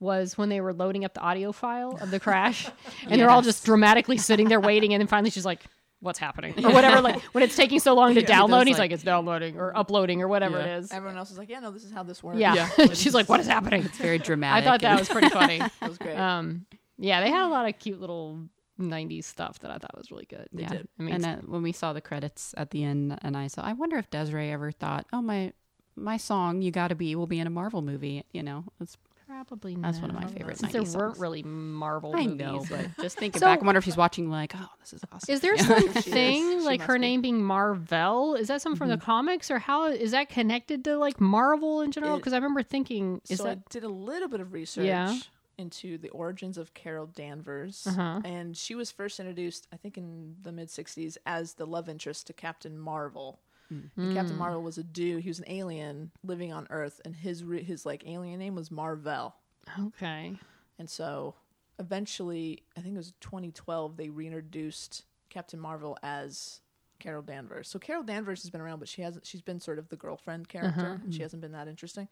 was 0.00 0.36
when 0.36 0.48
they 0.48 0.60
were 0.60 0.72
loading 0.72 1.04
up 1.04 1.14
the 1.14 1.20
audio 1.20 1.52
file 1.52 1.96
of 2.00 2.10
the 2.10 2.18
crash, 2.20 2.68
and 3.08 3.20
they're 3.20 3.30
all 3.30 3.42
just 3.42 3.64
dramatically 3.64 4.18
sitting 4.18 4.48
there 4.48 4.60
waiting, 4.60 4.92
and 4.94 5.00
then 5.00 5.06
finally 5.06 5.30
she's 5.30 5.44
like, 5.44 5.64
"What's 6.00 6.18
happening?" 6.18 6.54
or 6.64 6.72
whatever. 6.72 7.00
Like 7.00 7.20
when 7.34 7.44
it's 7.44 7.54
taking 7.56 7.78
so 7.78 7.94
long 7.94 8.14
to 8.16 8.20
Yeah. 8.20 8.26
download, 8.26 8.66
he's 8.66 8.74
like- 8.74 8.90
like, 8.90 8.92
"It's 8.92 9.02
downloading" 9.04 9.58
or 9.58 9.76
uploading 9.76 10.20
or 10.22 10.28
whatever 10.28 10.58
Yeah. 10.58 10.64
it 10.76 10.78
is. 10.80 10.92
Everyone 10.92 11.16
else 11.18 11.30
is 11.30 11.38
like, 11.38 11.48
yeah, 11.48 11.60
no, 11.60 11.70
this 11.70 11.84
is 11.84 11.92
how 11.92 12.02
this 12.02 12.22
works. 12.22 12.38
Yeah, 12.38 12.68
she's 12.94 13.14
like, 13.14 13.28
"What 13.28 13.38
is 13.40 13.46
happening?" 13.46 13.84
It's 13.84 13.98
very 13.98 14.18
dramatic. 14.18 14.64
I 14.66 14.68
thought 14.70 14.80
that 14.80 14.98
was 14.98 15.08
pretty 15.08 15.28
funny. 15.28 15.58
that 15.58 15.88
was 15.88 15.98
great. 15.98 16.16
Um, 16.16 16.66
yeah, 16.98 17.20
they 17.22 17.30
had 17.30 17.46
a 17.46 17.48
lot 17.48 17.68
of 17.68 17.78
cute 17.78 18.00
little 18.00 18.48
'90s 18.90 19.24
stuff 19.24 19.58
that 19.60 19.70
I 19.70 19.78
thought 19.78 19.96
was 19.96 20.10
really 20.10 20.26
good. 20.26 20.48
yeah. 20.52 20.68
did. 20.68 20.88
I 20.98 21.02
mean, 21.02 21.14
and 21.16 21.24
uh, 21.26 21.36
when 21.46 21.62
we 21.62 21.72
saw 21.72 21.92
the 21.92 22.00
credits 22.00 22.54
at 22.56 22.70
the 22.70 22.84
end, 22.84 23.18
and 23.22 23.36
I 23.36 23.46
saw, 23.46 23.62
I 23.62 23.72
wonder 23.72 23.96
if 23.98 24.10
Des'ree 24.10 24.50
ever 24.50 24.70
thought, 24.72 25.06
oh 25.12 25.22
my, 25.22 25.52
my 25.96 26.16
song 26.16 26.62
"You 26.62 26.70
Gotta 26.70 26.94
Be" 26.94 27.14
will 27.16 27.26
be 27.26 27.38
in 27.40 27.46
a 27.46 27.50
Marvel 27.50 27.82
movie. 27.82 28.24
You 28.32 28.42
know, 28.42 28.64
it's, 28.80 28.96
probably 29.26 29.74
not. 29.74 29.92
That's 29.92 30.00
one 30.02 30.10
of 30.10 30.16
my 30.16 30.22
not. 30.22 30.30
favorite 30.32 30.58
Since 30.58 30.72
90s 30.72 30.92
there 30.92 31.00
weren't 31.00 31.18
really 31.18 31.42
Marvel 31.42 32.12
I 32.14 32.26
movies. 32.26 32.38
know, 32.38 32.64
but 32.68 32.86
just 33.02 33.16
thinking 33.18 33.40
So- 33.40 33.46
back, 33.46 33.62
I 33.62 33.64
wonder 33.64 33.78
if 33.78 33.84
she's 33.84 33.96
watching 33.96 34.28
like, 34.30 34.52
oh, 34.54 34.68
this 34.80 34.92
is 34.92 35.00
awesome. 35.10 35.32
Is 35.32 35.40
there 35.40 35.54
Yeah. 35.56 35.62
some 35.62 35.88
thing 35.88 36.62
like 36.64 36.82
her 36.82 36.94
be. 36.94 36.98
name 37.00 37.22
being 37.22 37.42
Marvel? 37.42 38.34
Is 38.34 38.48
that 38.48 38.60
something 38.60 38.76
from 38.76 38.88
the 38.90 38.98
comics, 38.98 39.50
or 39.50 39.58
how 39.58 39.86
is 39.86 40.10
that 40.10 40.28
connected 40.28 40.84
to 40.84 40.96
like 40.98 41.18
Marvel 41.20 41.80
in 41.80 41.92
general? 41.92 42.18
Because 42.18 42.34
I 42.34 42.36
remember 42.36 42.62
thinking, 42.62 43.20
is 43.30 43.38
so 43.38 43.44
that 43.44 43.58
I 43.58 43.62
did 43.70 43.84
a 43.84 43.88
little 43.88 44.28
bit 44.28 44.40
of 44.40 44.52
research 44.52 44.84
Yeah. 44.86 45.16
Into 45.62 45.96
the 45.96 46.10
origins 46.10 46.58
of 46.58 46.74
Carol 46.74 47.06
Danvers, 47.06 47.86
Uh-huh. 47.86 48.20
and 48.24 48.54
she 48.54 48.74
was 48.74 48.90
first 48.90 49.18
introduced, 49.18 49.66
I 49.72 49.76
think, 49.78 49.96
in 49.96 50.36
the 50.42 50.52
mid 50.52 50.68
'60s 50.68 51.16
as 51.24 51.54
the 51.54 51.66
love 51.66 51.88
interest 51.88 52.26
to 52.26 52.34
Captain 52.34 52.78
Marvel. 52.78 53.40
And 53.70 53.90
Hmm. 53.96 54.12
Captain 54.12 54.36
Marvel 54.36 54.62
was 54.62 54.76
a 54.76 54.82
dude; 54.84 55.22
he 55.22 55.30
was 55.30 55.38
an 55.38 55.46
alien 55.48 56.10
living 56.22 56.52
on 56.52 56.66
Earth, 56.68 57.00
and 57.06 57.16
his 57.16 57.42
re- 57.42 57.62
his 57.62 57.86
like 57.86 58.06
alien 58.06 58.38
name 58.38 58.54
was 58.54 58.70
Marvel. 58.70 59.34
okay? 59.78 60.38
And 60.78 60.90
so 60.90 61.36
eventually, 61.78 62.64
I 62.76 62.80
think 62.82 62.94
it 62.94 62.98
was 62.98 63.12
2012, 63.20 63.96
they 63.96 64.08
reintroduced 64.10 65.04
Captain 65.30 65.58
Marvel 65.58 65.96
as 66.02 66.60
Carol 66.98 67.22
Danvers. 67.22 67.68
So 67.68 67.78
Carol 67.78 68.02
Danvers 68.02 68.42
has 68.42 68.50
been 68.50 68.60
around, 68.60 68.78
but 68.78 68.88
she 68.88 69.00
hasn't. 69.02 69.24
She's 69.26 69.40
been 69.42 69.58
sort 69.60 69.78
of 69.78 69.88
the 69.88 69.96
girlfriend 69.96 70.48
character, 70.48 71.00
and 71.02 71.12
she 71.14 71.22
hasn't 71.22 71.40
been 71.42 71.52
that 71.52 71.66
interesting. 71.68 72.08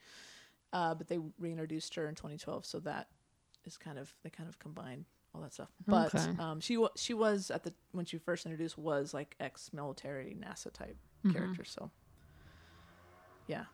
Uh, 0.72 0.94
but 0.94 1.08
they 1.08 1.18
reintroduced 1.38 1.94
her 1.96 2.08
in 2.08 2.14
2012, 2.14 2.64
so 2.64 2.78
that 2.80 3.08
is 3.64 3.76
kind 3.76 3.98
of 3.98 4.14
they 4.22 4.30
kind 4.30 4.48
of 4.48 4.58
combine 4.58 5.04
all 5.34 5.40
that 5.42 5.52
stuff. 5.52 5.68
But 5.86 6.14
Okay. 6.14 6.30
um, 6.38 6.60
she 6.60 6.76
wa- 6.76 6.90
she 6.96 7.14
was 7.14 7.50
at 7.50 7.62
the 7.64 7.72
when 7.92 8.04
she 8.06 8.18
first 8.18 8.46
introduced 8.46 8.76
was 8.78 9.14
like 9.14 9.36
ex-military 9.40 10.36
NASA 10.40 10.72
type 10.72 10.96
character. 11.32 11.64
So 11.64 11.90
yeah, 13.46 13.64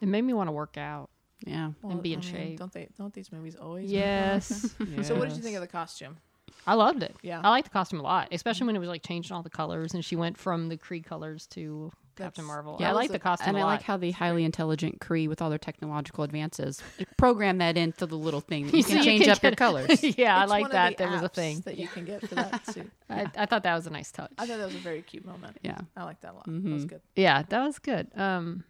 It 0.00 0.08
made 0.08 0.22
me 0.22 0.32
want 0.32 0.48
to 0.48 0.52
work 0.52 0.76
out. 0.76 1.08
yeah. 1.46 1.70
And 1.84 2.02
be 2.02 2.12
in 2.14 2.20
mean, 2.20 2.28
shape. 2.28 2.58
Don't 2.58 2.72
they? 2.72 2.88
Don't 2.98 3.12
these 3.14 3.30
movies 3.32 3.56
always? 3.56 3.90
Yes. 3.90 4.74
So 5.02 5.14
what 5.16 5.28
did 5.28 5.36
you 5.36 5.42
think 5.42 5.56
of 5.56 5.60
the 5.62 5.68
costume? 5.68 6.16
I 6.66 6.74
loved 6.74 7.02
it. 7.02 7.16
Yeah. 7.22 7.40
I 7.42 7.48
liked 7.50 7.68
the 7.68 7.72
costume 7.72 8.00
a 8.00 8.02
lot, 8.02 8.28
especially 8.32 8.66
when 8.66 8.76
it 8.76 8.80
was 8.80 8.88
like 8.88 9.02
changing 9.02 9.34
all 9.34 9.42
the 9.42 9.48
colors, 9.50 9.94
and 9.94 10.04
she 10.04 10.14
went 10.16 10.36
from 10.36 10.68
the 10.68 10.76
Kree 10.76 11.02
colors 11.04 11.46
to 11.48 11.90
Captain 12.16 12.44
Marvel. 12.44 12.76
yeah, 12.78 12.86
I 12.86 12.90
that 12.90 12.94
like 12.96 13.08
was 13.08 13.12
the 13.12 13.18
costume 13.18 13.48
And 13.48 13.56
a 13.56 13.60
I 13.60 13.62
lot. 13.64 13.68
like 13.70 13.82
how 13.82 13.96
the 13.96 14.10
highly 14.10 14.44
intelligent 14.44 15.00
Kree, 15.00 15.26
with 15.28 15.40
all 15.40 15.48
their 15.48 15.58
technological 15.58 16.22
advances, 16.24 16.82
program 17.16 17.58
that 17.58 17.76
into 17.76 18.06
the 18.06 18.16
little 18.16 18.40
thing. 18.40 18.66
that 18.66 18.74
You 18.76 18.82
So 18.82 18.88
can 18.88 18.98
you 18.98 19.04
change 19.04 19.22
can 19.24 19.30
up 19.32 19.42
your 19.42 19.52
colors. 19.52 20.02
yeah, 20.18 20.36
I 20.36 20.44
like 20.44 20.62
one 20.62 20.70
of 20.70 20.72
that. 20.72 20.96
There 20.98 21.08
was 21.10 21.22
a 21.22 21.28
thing. 21.28 21.60
that 21.60 21.78
you 21.78 21.88
can 21.88 22.04
get 22.04 22.26
for 22.28 22.34
that 22.34 22.66
suit. 22.72 22.90
I, 23.08 23.26
I 23.36 23.46
thought 23.46 23.62
that 23.62 23.74
was 23.74 23.86
a 23.86 23.90
nice 23.90 24.10
touch. 24.12 24.30
I 24.38 24.46
thought 24.46 24.58
that 24.58 24.66
was 24.66 24.74
a 24.74 24.78
very 24.78 25.02
cute 25.02 25.24
moment. 25.24 25.58
Yeah. 25.62 25.78
I 25.96 26.04
like 26.04 26.20
that 26.20 26.32
a 26.32 26.34
lot. 26.34 26.44
That 26.46 26.72
was 26.72 26.84
good. 26.84 27.00
Yeah, 27.16 27.42
that 27.48 27.62
was 27.64 27.78
good. 27.78 28.08
Um, 28.16 28.64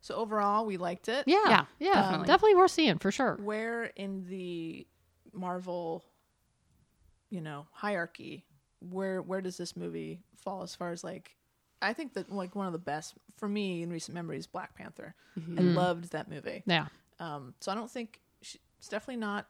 So 0.00 0.14
overall, 0.16 0.66
we 0.66 0.76
liked 0.76 1.08
it. 1.08 1.24
yeah, 1.26 1.38
yeah, 1.48 1.64
Yeah, 1.78 1.92
definitely. 1.94 2.26
definitely. 2.26 2.54
worth 2.56 2.70
seeing 2.70 2.98
for 2.98 3.10
sure. 3.10 3.38
Where 3.42 3.84
in 3.96 4.24
the 4.28 4.86
Marvel, 5.32 6.04
you 7.30 7.40
know, 7.40 7.66
hierarchy, 7.72 8.44
where 8.80 9.20
where 9.22 9.40
does 9.40 9.56
this 9.56 9.76
movie 9.76 10.20
fall 10.36 10.62
as 10.62 10.74
far 10.74 10.92
as 10.92 11.02
like? 11.02 11.35
I 11.82 11.92
think 11.92 12.14
that 12.14 12.30
like 12.30 12.54
one 12.54 12.66
of 12.66 12.72
the 12.72 12.78
best 12.78 13.14
for 13.36 13.48
me 13.48 13.82
in 13.82 13.90
recent 13.90 14.14
memory 14.14 14.38
is 14.38 14.46
Black 14.46 14.74
Panther. 14.74 15.14
I 15.58 15.60
loved 15.60 16.12
that 16.12 16.28
movie. 16.30 16.62
Yeah, 16.66 16.86
Um, 17.20 17.54
so 17.60 17.70
I 17.70 17.74
don't 17.74 17.90
think 17.90 18.20
she, 18.42 18.58
it's 18.78 18.88
definitely 18.88 19.20
not 19.20 19.46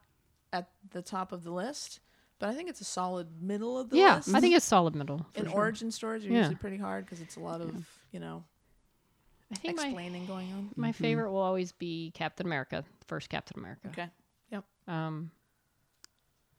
at 0.53 0.69
the 0.91 1.03
top 1.03 1.33
of 1.33 1.45
the 1.45 1.51
list, 1.53 2.01
But 2.39 2.49
I 2.51 2.55
think 2.55 2.69
it's 2.69 2.81
a 2.81 2.85
solid 2.85 3.41
middle 3.41 3.79
of 3.79 3.89
the 3.91 3.97
Yeah, 3.97 4.17
list. 4.17 4.35
I 4.35 4.41
think 4.41 4.55
it's 4.55 4.65
solid 4.67 4.95
middle. 4.95 5.25
for 5.33 5.41
in 5.41 5.47
sure. 5.47 5.55
origin 5.57 5.91
stories 5.91 6.25
are 6.27 6.29
Yeah. 6.29 6.39
usually 6.39 6.57
pretty 6.57 6.77
hard 6.77 7.05
because 7.07 7.21
it's 7.21 7.37
a 7.37 7.41
lot 7.41 7.61
of 7.61 7.75
you 8.13 8.21
know 8.21 8.45
I 9.53 9.57
think 9.57 9.77
my 9.77 9.85
explaining 9.85 10.27
going 10.27 10.53
on. 10.53 10.71
my 10.77 10.93
favorite 10.93 11.31
will 11.31 11.41
always 11.41 11.73
be 11.73 12.11
Captain 12.15 12.47
America, 12.47 12.85
first 13.07 13.29
Captain 13.31 13.59
America. 13.59 13.89
Okay. 13.89 14.09
Yep. 14.51 14.65
Um, 14.89 15.31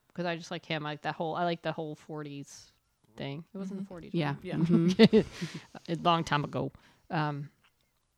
because 0.08 0.26
I 0.26 0.36
just 0.38 0.52
like 0.52 0.66
him. 0.66 0.86
I 0.86 0.92
like 0.92 1.02
that 1.04 1.16
whole. 1.16 1.36
I 1.36 1.44
like 1.44 1.62
the 1.62 1.72
whole 1.74 1.96
'40s 2.08 2.72
thing. 3.18 3.44
It 3.54 3.58
wasn't 3.58 3.88
the 3.88 3.94
'40s. 3.94 4.12
Yeah. 4.14 4.36
Yeah. 4.42 4.56
Mhm. 4.56 5.26
a 5.90 5.96
long 6.04 6.24
time 6.24 6.44
ago. 6.44 6.72
Um, 7.10 7.50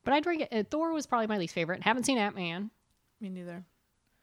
but 0.04 0.14
I 0.14 0.20
drink 0.20 0.44
it. 0.44 0.50
Uh, 0.52 0.64
Thor 0.70 0.92
was 0.94 1.06
probably 1.06 1.28
my 1.28 1.38
least 1.38 1.54
favorite. 1.54 1.84
Haven't 1.84 2.04
seen 2.06 2.18
Ant 2.18 2.36
Man. 2.36 2.70
Me 3.22 3.30
neither. 3.30 3.64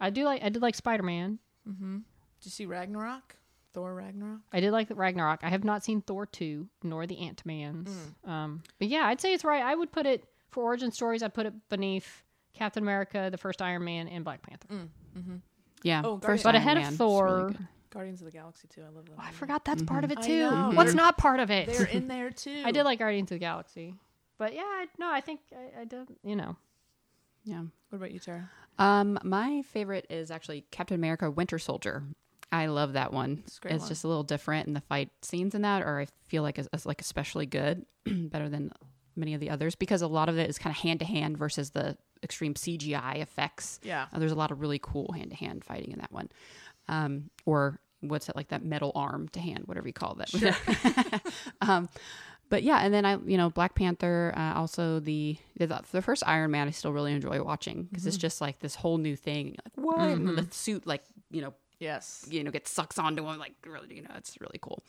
I 0.01 0.11
do 0.11 0.25
like. 0.25 0.43
I 0.43 0.49
did 0.49 0.63
like 0.63 0.75
Spider 0.75 1.03
Man. 1.03 1.39
Mm-hmm. 1.69 1.97
Did 1.97 2.45
you 2.45 2.51
see 2.51 2.67
Ragnarok? 2.67 3.37
Thor 3.73 3.95
Ragnarok. 3.95 4.41
I 4.53 4.61
did 4.61 4.71
like 4.71 4.89
the 4.89 4.95
Ragnarok. 4.95 5.41
I 5.43 5.51
have 5.51 5.63
not 5.65 5.85
seen 5.85 6.01
Thor 6.01 6.25
two 6.27 6.69
nor 6.83 7.07
the 7.07 7.19
Ant 7.19 7.43
Mans. 7.45 7.91
Mm. 8.25 8.31
Um, 8.31 8.63
but 8.79 8.89
yeah, 8.89 9.07
I'd 9.07 9.21
say 9.21 9.35
it's 9.35 9.45
right. 9.45 9.63
I 9.63 9.75
would 9.75 9.93
put 9.93 10.07
it 10.07 10.25
for 10.51 10.63
origin 10.63 10.91
stories. 10.93 11.23
I'd 11.23 11.35
put 11.35 11.45
it 11.47 11.53
beneath 11.69 12.23
Captain 12.55 12.83
America, 12.83 13.29
the 13.31 13.37
first 13.37 13.61
Iron 13.61 13.85
Man, 13.85 14.09
and 14.09 14.25
Black 14.25 14.41
Panther. 14.43 14.69
Mm-hmm. 14.69 15.37
Yeah. 15.83 16.01
Oh, 16.05 16.19
first 16.21 16.43
But 16.43 16.55
Iron 16.55 16.63
ahead 16.63 16.77
Man 16.79 16.93
of 16.93 16.99
Thor, 16.99 17.27
really 17.37 17.53
good. 17.53 17.69
Guardians 17.97 18.21
of 18.21 18.27
the 18.27 18.31
Galaxy 18.33 18.69
too. 18.69 18.83
I 18.83 18.91
love 18.95 19.07
that. 19.07 19.15
Oh, 19.19 19.23
I 19.23 19.31
forgot 19.33 19.65
that's 19.65 19.83
part 19.83 20.05
of 20.05 20.11
it 20.13 20.19
I 20.19 20.23
too. 20.23 20.51
know. 20.51 20.71
What's 20.75 20.93
not 20.95 21.17
part 21.17 21.41
of 21.41 21.51
it? 21.51 21.67
They're 21.69 21.87
in 21.87 22.09
there 22.15 22.31
too. 22.31 22.63
I 22.65 22.71
did 22.71 22.85
like 22.85 22.99
Guardians 22.99 23.31
of 23.31 23.37
the 23.37 23.39
Galaxy, 23.41 23.95
but 24.39 24.55
yeah, 24.55 24.63
I- 24.63 24.87
no, 24.99 25.11
I 25.11 25.21
think 25.23 25.41
I, 25.53 25.81
I 25.81 25.85
did. 25.87 26.09
You 26.23 26.37
know, 26.37 26.57
Yeah. 27.45 27.63
What 27.89 27.97
about 27.97 28.11
you, 28.13 28.19
Tara? 28.19 28.51
Um, 28.79 29.19
my 29.25 29.63
favorite 29.63 30.07
is 30.11 30.31
actually 30.31 30.65
Captain 30.71 30.95
America: 30.95 31.31
Winter 31.31 31.59
Soldier. 31.59 32.03
I 32.53 32.67
love 32.67 32.93
that 32.93 33.13
one. 33.13 33.43
It's 33.47 33.57
a 33.59 33.61
great 33.61 33.79
one. 33.81 33.89
just 33.89 34.05
a 34.05 34.09
little 34.09 34.23
different, 34.23 34.67
and 34.67 34.77
the 34.77 34.81
fight 34.83 35.11
scenes 35.23 35.55
in 35.55 35.63
that 35.63 35.83
are 35.83 36.01
I 36.01 36.07
feel 36.29 36.43
like 36.43 36.59
is, 36.59 36.69
is 36.75 36.85
like 36.87 37.01
especially 37.01 37.47
good, 37.47 37.87
better 38.07 38.49
than 38.49 38.71
many 39.19 39.33
of 39.33 39.41
the 39.41 39.49
others 39.49 39.75
because 39.75 40.03
a 40.03 40.07
lot 40.07 40.29
of 40.29 40.37
it 40.39 40.51
is 40.51 40.59
kind 40.59 40.77
of 40.77 40.81
hand 40.83 41.01
to 41.01 41.07
hand 41.07 41.39
versus 41.39 41.71
the 41.71 41.97
extreme 42.23 42.53
CGI 42.53 43.17
effects. 43.23 43.81
Yeah. 43.83 44.07
Uh, 44.13 44.19
there's 44.19 44.31
a 44.33 44.37
lot 44.37 44.51
of 44.51 44.61
really 44.61 44.79
cool 44.79 45.11
hand 45.13 45.31
to 45.31 45.37
hand 45.37 45.65
fighting 45.65 45.91
in 45.93 45.99
that 46.01 46.13
one, 46.13 46.29
um, 46.89 47.31
or 47.47 47.81
what's 48.01 48.29
it 48.29 48.37
like 48.37 48.49
that 48.49 48.65
metal 48.65 48.93
arm 48.95 49.29
to 49.29 49.41
hand, 49.41 49.65
whatever 49.67 49.87
you 49.87 49.93
call 49.93 50.15
that. 50.17 51.23
um, 51.61 51.89
but 52.49 52.63
yeah, 52.63 52.79
and 52.79 52.95
then 52.95 53.05
I, 53.05 53.17
you 53.27 53.37
know, 53.37 53.51
Black 53.51 53.75
Panther, 53.75 54.33
uh, 54.37 54.55
also 54.55 55.01
the, 55.01 55.37
the 55.59 55.83
the 55.91 56.03
first 56.03 56.23
Iron 56.27 56.53
Man, 56.53 56.69
I 56.69 56.71
still 56.71 56.93
really 56.93 57.13
enjoy 57.13 57.43
watching 57.43 57.85
because 57.85 58.07
it's 58.07 58.17
just 58.17 58.41
like 58.41 58.61
this 58.61 58.77
whole 58.77 58.99
new 58.99 59.17
thing. 59.17 59.57
Like 59.65 59.85
what? 59.85 59.99
Then 59.99 60.37
the 60.37 60.47
suit, 60.53 60.87
like 60.87 61.03
you 61.31 61.43
know, 61.43 61.55
Yes. 61.81 62.25
you 62.31 62.43
know, 62.45 62.51
gets 62.51 62.71
sucks 62.71 62.99
onto 62.99 63.27
him. 63.27 63.39
Like 63.39 63.55
really, 63.67 63.97
you 63.97 64.03
know, 64.03 64.11
it's 64.17 64.41
really 64.41 64.59
cool. 64.63 64.83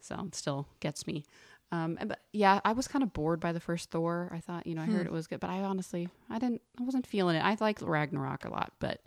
So 0.00 0.16
it 0.26 0.34
still 0.34 0.66
gets 0.80 1.06
me. 1.06 1.24
Um, 1.70 1.98
but 2.04 2.20
yeah, 2.32 2.60
I 2.64 2.72
was 2.72 2.86
kind 2.88 3.02
of 3.02 3.12
bored 3.12 3.40
by 3.40 3.52
the 3.52 3.60
first 3.60 3.90
Thor. 3.90 4.30
I 4.34 4.40
thought, 4.40 4.66
you 4.66 4.74
know, 4.74 4.82
I 4.82 4.86
heard 4.86 5.06
it 5.06 5.12
was 5.12 5.26
good, 5.26 5.40
but 5.40 5.48
I 5.48 5.60
honestly, 5.60 6.06
I 6.28 6.38
didn't, 6.38 6.60
I 6.78 6.82
wasn't 6.82 7.06
feeling 7.06 7.34
it. 7.36 7.40
I 7.40 7.56
like 7.60 7.80
Ragnarok 7.80 8.44
a 8.44 8.50
lot, 8.50 8.72
but 8.78 9.00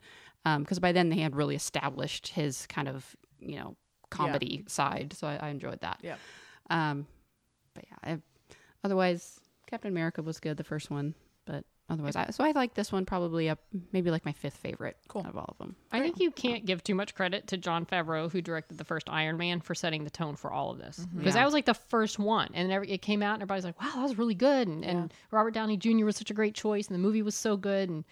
because 0.59 0.79
by 0.79 0.91
then 0.91 1.09
they 1.09 1.17
had 1.17 1.35
really 1.35 1.55
established 1.55 2.29
his 2.29 2.65
kind 2.65 2.87
of, 2.87 3.15
you 3.45 3.58
know, 3.60 3.75
comedy 4.10 4.63
side, 4.67 5.13
so 5.13 5.27
I, 5.27 5.36
I 5.38 5.49
enjoyed 5.49 5.81
that. 5.81 5.99
Yeah. 6.01 6.15
Um, 6.69 7.05
but 7.73 7.86
yeah, 7.89 8.13
I, 8.13 8.55
otherwise, 8.84 9.39
Captain 9.67 9.91
America 9.91 10.21
was 10.21 10.39
good, 10.39 10.58
the 10.58 10.63
first 10.63 10.89
one, 10.89 11.13
but 11.45 11.63
otherwise, 11.89 12.15
I, 12.15 12.29
so 12.31 12.43
I 12.43 12.51
like 12.51 12.73
this 12.73 12.91
one 12.91 13.05
probably 13.05 13.49
up, 13.49 13.60
maybe 13.91 14.10
like 14.12 14.25
my 14.25 14.31
fifth 14.31 14.58
favorite 14.58 14.97
Cool. 15.08 15.21
out 15.23 15.29
of 15.29 15.38
all 15.38 15.45
of 15.49 15.58
them. 15.58 15.75
I 15.91 15.99
think 15.99 16.19
you 16.19 16.31
can't 16.31 16.65
give 16.65 16.84
too 16.84 16.95
much 16.95 17.13
credit 17.13 17.47
to 17.47 17.58
Jon 17.58 17.86
Favreau, 17.86 18.31
who 18.31 18.41
directed 18.41 18.77
the 18.77 18.84
first 18.86 19.10
Iron 19.10 19.38
Man, 19.38 19.60
for 19.62 19.75
setting 19.75 20.03
the 20.03 20.10
tone 20.10 20.36
for 20.36 20.51
all 20.51 20.71
of 20.71 20.77
this. 20.77 21.05
Because 21.13 21.34
Yeah. 21.36 21.41
that 21.41 21.45
was 21.45 21.53
like 21.53 21.65
the 21.65 21.73
first 21.73 22.17
one, 22.19 22.49
and 22.53 22.71
every, 22.71 22.89
it 22.91 23.01
came 23.01 23.21
out, 23.21 23.34
and 23.34 23.41
everybody's 23.43 23.65
like, 23.65 23.79
"Wow, 23.81 23.91
that 23.95 24.01
was 24.03 24.17
really 24.17 24.36
good," 24.36 24.67
and, 24.67 24.86
and 24.86 25.13
Robert 25.31 25.53
Downey 25.53 25.77
Jr. 25.77 26.05
was 26.05 26.15
such 26.15 26.31
a 26.31 26.36
great 26.36 26.55
choice, 26.55 26.88
and 26.88 26.95
the 26.95 26.99
movie 26.99 27.21
was 27.21 27.36
so 27.36 27.58
good, 27.58 27.89
and 27.89 28.03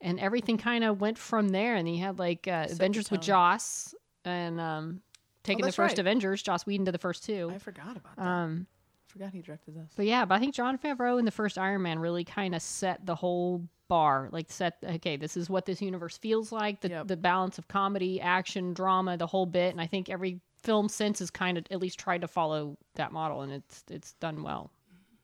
and 0.00 0.20
everything 0.20 0.56
kind 0.58 0.84
of 0.84 1.00
went 1.00 1.18
from 1.18 1.48
there. 1.48 1.74
And 1.74 1.88
he 1.88 1.98
had 1.98 2.18
like 2.20 2.46
uh, 2.46 2.68
Avengers 2.70 3.10
with. 3.10 3.20
Joss, 3.22 3.94
and 4.24 4.60
um, 4.60 5.00
taking 5.42 5.64
the 5.64 5.72
first 5.72 5.92
right. 5.92 5.98
Avengers, 5.98 6.42
Joss 6.42 6.66
Whedon 6.66 6.84
did 6.84 6.94
the 6.94 6.98
first 6.98 7.24
two. 7.24 7.50
I 7.54 7.58
forgot 7.58 7.96
about 7.96 8.16
that. 8.16 8.26
Um, 8.26 8.66
forgot 9.06 9.32
he 9.32 9.42
directed 9.42 9.74
this. 9.74 9.92
But 9.96 10.06
yeah, 10.06 10.24
but 10.24 10.34
I 10.36 10.38
think 10.38 10.54
Jon 10.54 10.78
Favreau 10.78 11.18
in 11.18 11.24
the 11.24 11.30
first 11.30 11.58
Iron 11.58 11.82
Man 11.82 11.98
really 11.98 12.24
kind 12.24 12.54
of 12.54 12.62
set 12.62 13.04
the 13.06 13.14
whole 13.14 13.66
bar. 13.88 14.28
Like 14.32 14.50
set 14.50 14.76
okay, 14.84 15.16
this 15.16 15.36
is 15.36 15.48
what 15.48 15.66
this 15.66 15.80
universe 15.80 16.18
feels 16.18 16.52
like. 16.52 16.80
The 16.80 16.88
Yep. 16.90 17.08
the 17.08 17.16
balance 17.16 17.58
of 17.58 17.68
comedy, 17.68 18.20
action, 18.20 18.74
drama, 18.74 19.16
the 19.16 19.26
whole 19.26 19.46
bit. 19.46 19.72
And 19.72 19.80
I 19.80 19.86
think 19.86 20.08
every 20.10 20.40
film 20.62 20.88
since 20.88 21.20
has 21.20 21.30
kind 21.30 21.56
of 21.56 21.64
at 21.70 21.80
least 21.80 21.98
tried 21.98 22.20
to 22.20 22.28
follow 22.28 22.76
that 22.96 23.12
model, 23.12 23.42
and 23.42 23.52
it's 23.52 23.84
it's 23.90 24.12
done 24.14 24.42
well. 24.42 24.70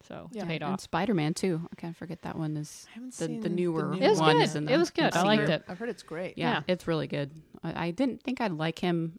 So 0.09 0.29
Yeah, 0.33 0.43
it's 0.43 0.49
paid 0.49 0.63
And 0.63 0.75
off. 0.75 0.81
Spider 0.81 1.15
Man 1.15 1.35
too. 1.35 1.67
I 1.73 1.75
can't 1.77 1.97
forget 1.97 2.23
that 2.23 2.37
one 2.39 2.57
is 2.57 2.87
I 2.91 2.95
haven't 2.95 3.15
the, 3.17 3.25
seen 3.27 3.41
the 3.41 3.49
the 3.49 3.55
newer 3.55 3.95
new 3.95 4.03
It 4.03 4.11
was 4.11 4.21
one. 4.21 4.37
good. 4.39 4.71
It 4.71 4.77
was 4.79 4.91
good. 4.91 5.05
I've 5.05 5.15
I 5.15 5.19
seen 5.19 5.27
liked 5.27 5.49
it. 5.51 5.65
I've 5.69 5.79
heard 5.79 5.89
it's 5.89 6.03
great. 6.03 6.37
Yeah, 6.39 6.51
Yeah. 6.53 6.63
it's 6.69 6.87
really 6.87 7.07
good. 7.07 7.31
I, 7.63 7.87
I 7.87 7.91
didn't 7.91 8.23
think 8.23 8.41
I'd 8.41 8.53
like 8.53 8.79
him 8.79 9.19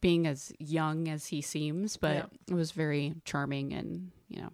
being 0.00 0.26
as 0.26 0.52
young 0.58 1.08
as 1.08 1.26
he 1.26 1.40
seems, 1.40 1.96
but 1.96 2.14
Yeah. 2.16 2.24
it 2.48 2.54
was 2.54 2.72
very 2.72 3.14
charming 3.24 3.72
and 3.72 4.10
you 4.28 4.40
know 4.42 4.50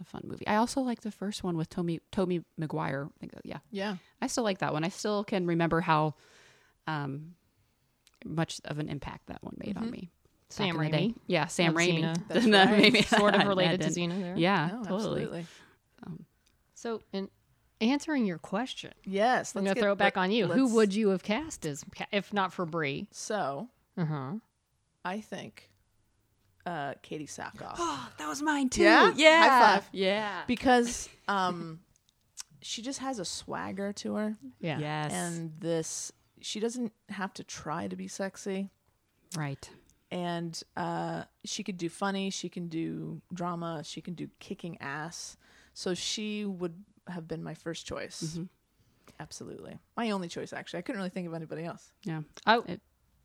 a 0.00 0.04
fun 0.04 0.22
movie. 0.24 0.46
I 0.46 0.56
also 0.56 0.80
like 0.80 1.02
the 1.02 1.10
first 1.12 1.44
one 1.44 1.56
with 1.56 1.68
Tommy 1.68 2.00
Tobey 2.10 2.42
Maguire. 2.56 3.08
I 3.14 3.18
think 3.20 3.32
yeah, 3.44 3.58
Yeah. 3.70 3.96
I 4.20 4.26
still 4.26 4.44
like 4.44 4.58
that 4.58 4.72
one. 4.72 4.82
I 4.82 4.88
still 4.88 5.22
can 5.24 5.46
remember 5.46 5.80
how 5.80 6.14
um 6.86 7.34
much 8.24 8.60
of 8.64 8.78
an 8.78 8.88
impact 8.88 9.26
that 9.28 9.42
one 9.42 9.54
made 9.64 9.76
on 9.76 9.90
me. 9.90 10.10
Back 10.50 10.66
Sam 10.72 10.80
in 10.80 10.90
day. 10.90 10.98
Raimi. 11.08 11.14
Yeah, 11.26 11.46
Sam 11.46 11.70
Of 11.70 11.76
Raimi. 11.76 12.02
Xena. 12.02 12.22
That's 12.28 12.46
That 12.50 12.70
right. 12.70 12.80
maybe- 12.80 13.02
Sort 13.02 13.34
of 13.34 13.46
related 13.46 13.80
to 13.82 13.88
didn't- 13.90 14.12
Xena 14.12 14.20
there. 14.22 14.36
Yeah, 14.36 14.66
No, 14.72 14.82
totally. 14.84 15.22
absolutely. 15.22 15.46
So 16.74 17.02
in 17.12 17.28
answering 17.80 18.24
your 18.26 18.38
question, 18.38 18.92
Yes. 19.04 19.54
I'm 19.54 19.64
gonna 19.64 19.78
throw 19.78 19.92
it 19.92 19.98
back 19.98 20.16
let- 20.16 20.22
on 20.24 20.30
you. 20.30 20.46
Who 20.48 20.74
would 20.74 20.94
you 20.94 21.10
have 21.10 21.22
cast 21.22 21.66
as, 21.66 21.84
if 22.12 22.32
not 22.32 22.52
for 22.52 22.64
Brie? 22.66 23.08
So 23.10 23.68
Uh 23.98 24.04
huh. 24.04 24.32
I 25.04 25.20
think 25.20 25.68
uh, 26.66 26.94
Katee 27.02 27.26
Sackhoff 27.28 27.74
Oh, 27.78 28.08
that 28.18 28.28
was 28.28 28.42
mine 28.42 28.68
too. 28.70 28.82
Yeah? 28.82 29.12
yeah, 29.16 29.48
High 29.48 29.74
five. 29.76 29.88
yeah. 29.92 30.42
because 30.46 31.08
um, 31.28 31.80
she 32.62 32.82
just 32.82 32.98
has 33.00 33.18
a 33.18 33.24
swagger 33.24 33.92
to 33.94 34.14
her, 34.14 34.36
Yeah. 34.60 34.78
Yes, 34.78 35.12
and 35.12 35.52
this 35.58 36.12
she 36.42 36.60
doesn't 36.60 36.92
have 37.10 37.32
to 37.34 37.44
try 37.44 37.88
to 37.88 37.96
be 37.96 38.08
sexy. 38.08 38.70
right. 39.36 39.68
And 40.10 40.60
uh, 40.76 41.24
she 41.44 41.62
could 41.62 41.76
do 41.76 41.88
funny, 41.88 42.30
she 42.30 42.48
can 42.48 42.68
do 42.68 43.20
drama, 43.32 43.82
she 43.84 44.00
can 44.00 44.14
do 44.14 44.28
kicking 44.40 44.76
ass. 44.80 45.36
So 45.74 45.94
she 45.94 46.44
would 46.44 46.74
have 47.08 47.28
been 47.28 47.42
my 47.44 47.54
first 47.54 47.86
choice. 47.86 48.22
Mm-hmm. 48.22 48.44
Absolutely, 49.18 49.78
my 49.96 50.10
only 50.10 50.28
choice. 50.28 50.52
Actually, 50.52 50.78
I 50.78 50.82
couldn't 50.82 50.98
really 50.98 51.10
think 51.10 51.26
of 51.28 51.34
anybody 51.34 51.64
else. 51.64 51.92
Yeah, 52.04 52.22
I, 52.46 52.58
It- 52.66 52.80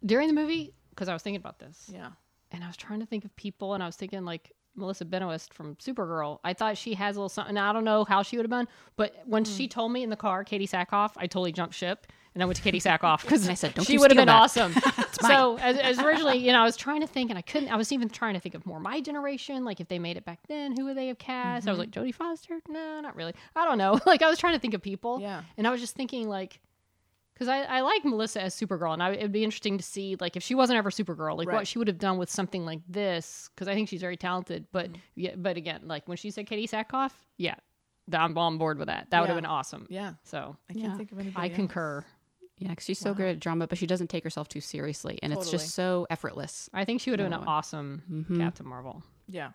during 0.06 0.28
the 0.28 0.34
movie, 0.34 0.74
because 0.90 1.08
I 1.08 1.14
was 1.14 1.24
thinking 1.24 1.40
about 1.40 1.58
this, 1.60 1.90
Yeah, 1.92 2.10
and 2.52 2.64
I 2.64 2.68
was 2.68 2.78
trying 2.78 3.00
to 3.00 3.06
think 3.06 3.26
of 3.26 3.36
people, 3.36 3.74
and 3.74 3.82
I 3.82 3.86
was 3.86 3.96
thinking 3.96 4.26
like 4.26 4.52
Melissa 4.76 5.06
Benoist 5.06 5.54
from 5.54 5.76
Supergirl. 5.78 6.40
I 6.44 6.54
thought 6.54 6.78
she 6.78 6.96
has 6.96 7.16
a 7.16 7.20
little 7.20 7.30
something. 7.30 7.58
I 7.58 7.72
don't 7.72 7.86
know 7.86 8.04
how 8.04 8.24
she 8.24 8.36
would 8.38 8.44
have 8.44 8.50
been, 8.52 8.68
but 8.98 9.16
when 9.26 9.46
Hmm. 9.46 9.52
she 9.52 9.68
told 9.68 9.92
me 9.94 10.04
in 10.04 10.10
the 10.10 10.16
car, 10.18 10.44
Katee 10.44 10.70
Sackhoff, 10.70 11.14
I 11.16 11.28
totally 11.28 11.54
jumped 11.54 11.76
ship. 11.76 12.08
And 12.36 12.44
I 12.44 12.46
went 12.46 12.58
to 12.62 12.70
Katee 12.70 12.82
Sackhoff 12.82 13.22
because 13.22 13.48
I 13.50 13.54
said, 13.54 13.74
"Don't 13.74 13.86
she 13.86 13.98
would 13.98 14.12
have 14.12 14.18
been 14.18 14.28
that." 14.28 14.36
awesome. 14.42 14.74
so 15.22 15.58
as, 15.60 15.78
as 15.78 16.00
originally, 16.00 16.38
you 16.38 16.52
know, 16.52 16.60
I 16.60 16.64
was 16.66 16.76
trying 16.78 17.00
to 17.02 17.08
think, 17.08 17.30
and 17.30 17.40
I 17.40 17.42
couldn't. 17.42 17.70
I 17.70 17.78
was 17.78 17.92
even 17.94 18.10
trying 18.10 18.34
to 18.34 18.42
think 18.42 18.56
of 18.56 18.66
more 18.66 18.80
my 18.80 19.00
generation, 19.00 19.64
like 19.64 19.80
if 19.80 19.88
they 19.88 20.00
made 20.00 20.18
it 20.18 20.26
back 20.26 20.40
then, 20.50 20.76
who 20.78 20.84
would 20.86 20.98
they 20.98 21.08
have 21.08 21.18
cast? 21.18 21.62
Mm-hmm. 21.62 21.70
I 21.70 21.72
was 21.72 21.80
like 21.80 21.92
Jodie 21.92 22.14
Foster, 22.14 22.60
no, 22.68 23.00
not 23.00 23.16
really. 23.16 23.34
I 23.56 23.64
don't 23.66 23.78
know. 23.78 24.00
Like 24.06 24.22
I 24.22 24.30
was 24.30 24.38
trying 24.38 24.54
to 24.54 24.60
think 24.60 24.74
of 24.74 24.82
people, 24.82 25.20
Yeah. 25.22 25.44
and 25.58 25.66
I 25.66 25.72
was 25.72 25.80
just 25.82 25.96
thinking 25.96 26.28
like 26.30 26.60
because 27.34 27.48
I, 27.48 27.64
I 27.64 27.82
like 27.82 28.04
Melissa 28.06 28.42
as 28.42 28.54
Supergirl, 28.56 28.94
and 28.94 29.02
I, 29.04 29.12
it'd 29.14 29.32
be 29.32 29.44
interesting 29.44 29.78
to 29.78 29.84
see 29.84 30.16
like 30.20 30.36
if 30.36 30.44
she 30.44 30.56
wasn't 30.56 30.78
ever 30.78 30.90
Supergirl, 30.90 31.38
like 31.38 31.48
Right. 31.48 31.56
what 31.56 31.68
she 31.68 31.78
would 31.80 31.88
have 31.88 31.98
done 32.00 32.18
with 32.18 32.30
something 32.30 32.66
like 32.66 32.80
this. 32.88 33.50
Because 33.56 33.68
I 33.70 33.74
think 33.74 33.88
she's 33.90 34.02
very 34.02 34.18
talented. 34.18 34.68
But 34.74 34.88
Mm-hmm. 34.90 35.00
yeah, 35.16 35.36
but 35.38 35.56
again, 35.58 35.82
like 35.86 36.08
when 36.08 36.18
she 36.18 36.32
said 36.32 36.48
Katee 36.48 36.70
Sackhoff, 36.70 37.12
yeah, 37.38 37.56
I'm 38.14 38.38
on 38.38 38.58
board 38.58 38.78
with 38.78 38.88
that. 38.88 39.08
That 39.10 39.20
would 39.22 39.28
have 39.30 39.38
been 39.38 39.46
awesome. 39.46 39.88
yeah. 39.90 40.14
So 40.24 40.56
I 40.70 40.74
can't 40.74 40.86
Yeah. 40.86 40.98
think 40.98 41.12
of 41.12 41.20
anybody. 41.20 41.46
I 41.46 41.48
else. 41.50 41.56
concur. 41.56 42.06
Yeah. 42.58 42.74
'cause 42.74 42.86
she's 42.86 43.00
so 43.00 43.14
good 43.14 43.28
at 43.28 43.40
drama, 43.40 43.68
but 43.68 43.78
she 43.78 43.88
doesn't 43.88 44.10
take 44.10 44.24
herself 44.24 44.48
too 44.48 44.62
seriously, 44.62 45.20
and 45.24 45.34
it's 45.34 45.50
just 45.52 45.70
so 45.76 46.08
effortless. 46.10 46.70
I 46.74 46.86
think 46.86 47.02
she 47.02 47.10
would 47.12 47.20
have 47.20 47.30
been 47.30 47.40
an 47.40 47.48
awesome 47.48 48.04
Mm-hmm. 48.12 48.40
Captain 48.42 48.66
Marvel. 48.68 49.04
Yeah, 49.28 49.52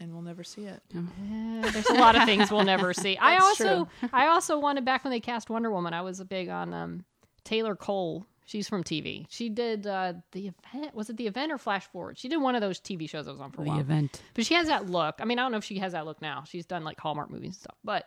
and 0.00 0.12
we'll 0.12 0.22
never 0.22 0.44
see 0.44 0.64
it. 0.66 0.82
There's 0.92 1.86
a 1.90 1.94
lot 1.94 2.16
of 2.16 2.24
things 2.24 2.50
we'll 2.50 2.64
never 2.64 2.92
see. 2.94 3.16
I 3.20 3.32
That's 3.34 3.44
also 3.60 3.88
I 4.12 4.28
also 4.28 4.58
wanted 4.58 4.84
back 4.84 5.04
when 5.04 5.10
they 5.10 5.20
cast 5.20 5.50
Wonder 5.50 5.70
Woman. 5.70 5.92
I 5.94 6.02
was 6.02 6.20
a 6.20 6.24
big 6.24 6.48
on 6.48 6.72
um, 6.72 7.04
Taylor 7.44 7.74
Cole. 7.76 8.26
She's 8.46 8.66
from 8.66 8.82
TV. 8.82 9.26
She 9.28 9.50
did 9.50 9.86
uh, 9.86 10.14
the 10.32 10.48
event. 10.72 10.94
Was 10.94 11.10
it 11.10 11.18
the 11.18 11.26
event 11.26 11.52
or 11.52 11.58
Flash 11.58 11.86
Forward? 11.88 12.16
She 12.16 12.28
did 12.30 12.38
one 12.38 12.54
of 12.54 12.62
those 12.62 12.80
TV 12.80 13.06
shows 13.06 13.28
I 13.28 13.32
was 13.32 13.40
on 13.42 13.50
for 13.52 13.60
a 13.60 13.64
while. 13.66 13.74
The 13.76 13.82
event. 13.82 14.22
But 14.32 14.46
she 14.46 14.54
has 14.54 14.68
that 14.68 14.88
look. 14.88 15.16
I 15.18 15.26
mean, 15.26 15.38
I 15.38 15.42
don't 15.42 15.52
know 15.52 15.58
if 15.58 15.64
she 15.64 15.78
has 15.80 15.92
that 15.92 16.06
look 16.06 16.22
now. 16.22 16.44
She's 16.46 16.64
done 16.64 16.82
like 16.82 16.98
Hallmark 16.98 17.28
movies 17.30 17.48
and 17.48 17.54
stuff. 17.56 17.76
But 17.84 18.06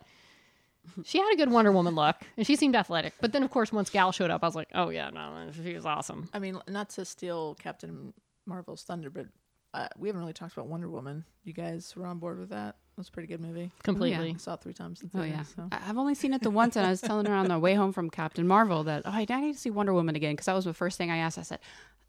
she 1.04 1.18
had 1.18 1.32
a 1.32 1.36
good 1.36 1.50
Wonder 1.50 1.72
Woman 1.72 1.94
look, 1.94 2.16
and 2.36 2.46
she 2.46 2.56
seemed 2.56 2.74
athletic. 2.76 3.14
But 3.20 3.32
then, 3.32 3.42
of 3.42 3.50
course, 3.50 3.72
once 3.72 3.90
Gal 3.90 4.12
showed 4.12 4.30
up, 4.30 4.42
I 4.42 4.46
was 4.46 4.54
like, 4.56 4.68
oh 4.74 4.88
yeah, 4.90 5.10
no, 5.10 5.50
she 5.62 5.74
was 5.74 5.86
awesome. 5.86 6.28
I 6.34 6.38
mean, 6.38 6.58
not 6.68 6.90
to 6.90 7.04
steal 7.04 7.54
Captain 7.56 8.12
Marvel's 8.46 8.82
Thunder, 8.82 9.10
but 9.10 9.26
uh, 9.74 9.88
we 9.96 10.08
haven't 10.08 10.20
really 10.20 10.32
talked 10.32 10.52
about 10.52 10.66
Wonder 10.66 10.88
Woman. 10.88 11.24
You 11.44 11.52
guys 11.52 11.94
were 11.96 12.06
on 12.06 12.18
board 12.18 12.38
with 12.38 12.50
that? 12.50 12.76
It 12.94 12.98
was 13.00 13.08
a 13.08 13.10
pretty 13.12 13.26
good 13.28 13.40
movie. 13.40 13.70
completely. 13.82 14.32
I 14.34 14.38
saw 14.38 14.54
it 14.54 14.60
three 14.62 14.74
times 14.74 15.02
Oh 15.14 15.22
yeah, 15.22 15.44
So. 15.44 15.68
I- 15.72 15.78
I've 15.88 15.96
only 15.96 16.14
seen 16.14 16.34
it 16.34 16.42
the 16.42 16.50
once, 16.50 16.76
and 16.76 16.84
I 16.86 16.90
was 16.90 17.00
telling 17.00 17.24
her 17.26 17.34
on 17.34 17.48
the 17.48 17.58
way 17.58 17.74
home 17.74 17.92
from 17.92 18.10
Captain 18.10 18.46
Marvel 18.46 18.84
that 18.84 19.02
oh, 19.06 19.10
I 19.10 19.24
need 19.24 19.54
to 19.54 19.58
see 19.58 19.70
Wonder 19.70 19.94
Woman 19.94 20.14
again 20.14 20.32
because 20.34 20.46
that 20.46 20.52
was 20.54 20.66
the 20.66 20.74
first 20.74 20.98
thing 20.98 21.10
I 21.10 21.16
asked. 21.18 21.38
I 21.38 21.42
said, 21.42 21.60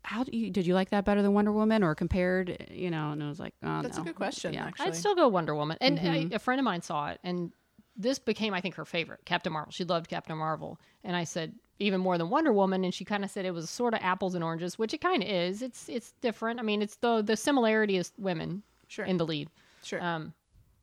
"How 0.03 0.25
do 0.25 0.35
you 0.35 0.49
did 0.49 0.65
you 0.65 0.73
like 0.73 0.89
that 0.89 1.05
better 1.05 1.21
than 1.21 1.33
Wonder 1.33 1.53
Woman 1.53 1.83
or 1.83 1.95
compared?" 1.95 2.67
You 2.69 2.91
know, 2.91 3.11
and 3.11 3.23
I 3.23 3.29
was 3.29 3.39
like, 3.39 3.53
oh, 3.63 3.81
That's 3.81 3.97
a 3.97 4.01
good 4.01 4.15
question, 4.15 4.53
Yeah, 4.53 4.65
actually. 4.65 4.87
I'd 4.87 4.95
still 4.95 5.15
go 5.15 5.29
Wonder 5.29 5.55
Woman. 5.55 5.77
And 5.79 5.97
Mhm. 5.99 6.33
I, 6.33 6.35
a 6.35 6.39
friend 6.39 6.59
of 6.59 6.65
mine 6.65 6.81
saw 6.81 7.11
it, 7.11 7.19
and 7.23 7.53
this 7.95 8.19
became, 8.19 8.53
I 8.53 8.61
think, 8.61 8.75
her 8.75 8.85
favorite, 8.85 9.21
Captain 9.25 9.53
Marvel. 9.53 9.71
She 9.71 9.83
loved 9.83 10.09
Captain 10.09 10.37
Marvel. 10.37 10.79
And 11.03 11.15
I 11.15 11.23
said, 11.25 11.53
even 11.79 11.99
more 12.01 12.17
than 12.17 12.29
Wonder 12.29 12.51
Woman. 12.53 12.83
And 12.83 12.93
she 12.93 13.05
kind 13.05 13.23
of 13.23 13.29
said 13.29 13.45
it 13.45 13.53
was 13.53 13.69
sort 13.69 13.93
of 13.93 13.99
apples 14.01 14.35
and 14.35 14.43
oranges, 14.43 14.79
which 14.79 14.93
it 14.93 15.01
kind 15.01 15.21
of 15.23 15.29
is. 15.29 15.61
It's 15.61 15.89
it's 15.89 16.13
different. 16.21 16.59
I 16.59 16.63
mean, 16.63 16.81
it's 16.81 16.95
the 16.97 17.21
the 17.21 17.35
similarity 17.37 17.97
is 17.97 18.11
women 18.17 18.63
Sure. 18.87 19.05
in 19.05 19.17
the 19.17 19.25
lead. 19.25 19.49
sure. 19.83 20.01
Um, 20.03 20.33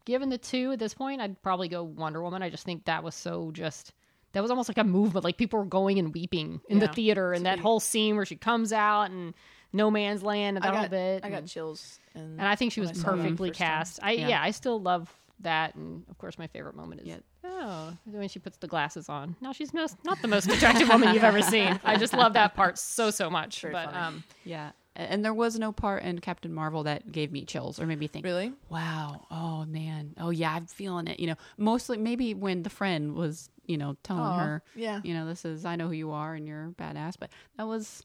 given 0.05 0.31
the 0.31 0.39
two 0.39 0.73
at 0.73 0.79
this 0.79 0.95
point, 0.95 1.21
I'd 1.21 1.41
probably 1.43 1.69
go 1.69 1.83
Wonder 1.85 2.23
Woman. 2.23 2.43
I 2.43 2.51
just 2.51 2.65
think 2.65 2.85
that 2.87 3.03
was 3.05 3.15
so 3.15 3.51
just. 3.53 3.93
That 4.33 4.43
was 4.43 4.51
almost 4.53 4.69
like 4.69 4.79
a 4.79 4.85
movement. 4.85 5.25
Like 5.25 5.37
people 5.37 5.59
were 5.59 5.65
going 5.65 5.99
and 5.99 6.15
weeping 6.15 6.61
in 6.69 6.79
the 6.79 6.87
theater, 6.87 7.33
and 7.33 7.45
that 7.47 7.59
scene 7.83 8.15
where 8.15 8.25
she 8.25 8.37
comes 8.37 8.73
out 8.73 9.11
and 9.11 9.35
no 9.73 9.91
man's 9.91 10.23
land 10.23 10.57
and 10.57 10.65
that 10.65 10.73
whole 10.73 10.83
got, 10.85 10.91
bit. 10.91 11.25
I 11.25 11.31
got 11.31 11.39
and- 11.39 11.49
chills. 11.49 11.99
And, 12.15 12.39
and 12.41 12.49
I 12.49 12.57
think 12.57 12.73
she 12.73 12.81
was 12.81 12.91
I 12.91 12.93
saw 12.95 13.13
it 13.13 13.17
the 13.17 13.23
perfectly 13.23 13.49
first 13.51 13.59
time. 13.61 13.69
cast. 13.69 14.01
I 14.03 14.13
yeah. 14.13 14.29
Yeah. 14.29 14.43
I 14.43 14.51
still 14.51 14.81
love 14.81 15.13
that, 15.43 15.75
and 15.75 16.05
of 16.11 16.19
course, 16.19 16.39
my 16.39 16.47
favorite 16.47 16.75
moment 16.77 17.01
is 17.03 17.09
Yeah. 17.09 17.17
oh 17.45 17.97
when 18.07 18.29
she 18.29 18.39
puts 18.39 18.57
the 18.59 18.67
glasses 18.67 19.09
on. 19.09 19.37
now 19.41 19.53
she's 19.53 19.73
most, 19.73 19.97
not 20.05 20.21
the 20.23 20.29
most 20.29 20.49
attractive 20.51 20.89
woman 20.89 21.15
you've 21.15 21.25
ever 21.25 21.43
seen. 21.43 21.79
I 21.85 21.97
just 21.97 22.13
love 22.13 22.35
that 22.35 22.55
part 22.55 22.79
so 22.79 23.11
so 23.11 23.31
much. 23.31 23.61
Very 23.63 23.73
but 23.73 23.87
funny. 23.93 23.97
um, 23.99 24.25
yeah. 24.45 24.71
And 24.97 25.25
there 25.25 25.33
was 25.33 25.59
no 25.59 25.71
part 25.73 26.03
in 26.03 26.19
Captain 26.19 26.53
Marvel 26.53 26.83
that 26.83 27.11
gave 27.11 27.31
me 27.33 27.45
chills 27.45 27.81
or 27.81 27.87
made 27.87 27.99
me 28.01 28.07
think, 28.09 28.25
Really? 28.25 28.53
wow, 28.69 29.25
oh 29.31 29.65
man, 29.65 30.15
oh 30.19 30.31
yeah, 30.31 30.53
I'm 30.53 30.67
feeling 30.67 31.07
it. 31.07 31.21
You 31.21 31.29
know, 31.29 31.37
mostly 31.57 31.97
maybe 31.97 32.35
when 32.35 32.65
the 32.65 32.71
friend 32.71 33.15
was, 33.15 33.49
you 33.67 33.79
know, 33.79 33.97
telling 34.03 34.23
Aw, 34.25 34.39
her, 34.39 34.63
Yeah. 34.75 35.01
you 35.05 35.15
know, 35.15 35.27
this 35.27 35.45
is 35.45 35.65
I 35.65 35.77
know 35.77 35.87
who 35.87 35.93
you 35.95 36.11
are 36.11 36.35
and 36.35 36.47
you're 36.47 36.75
badass, 36.77 37.15
but 37.19 37.31
that 37.57 37.67
was, 37.69 38.05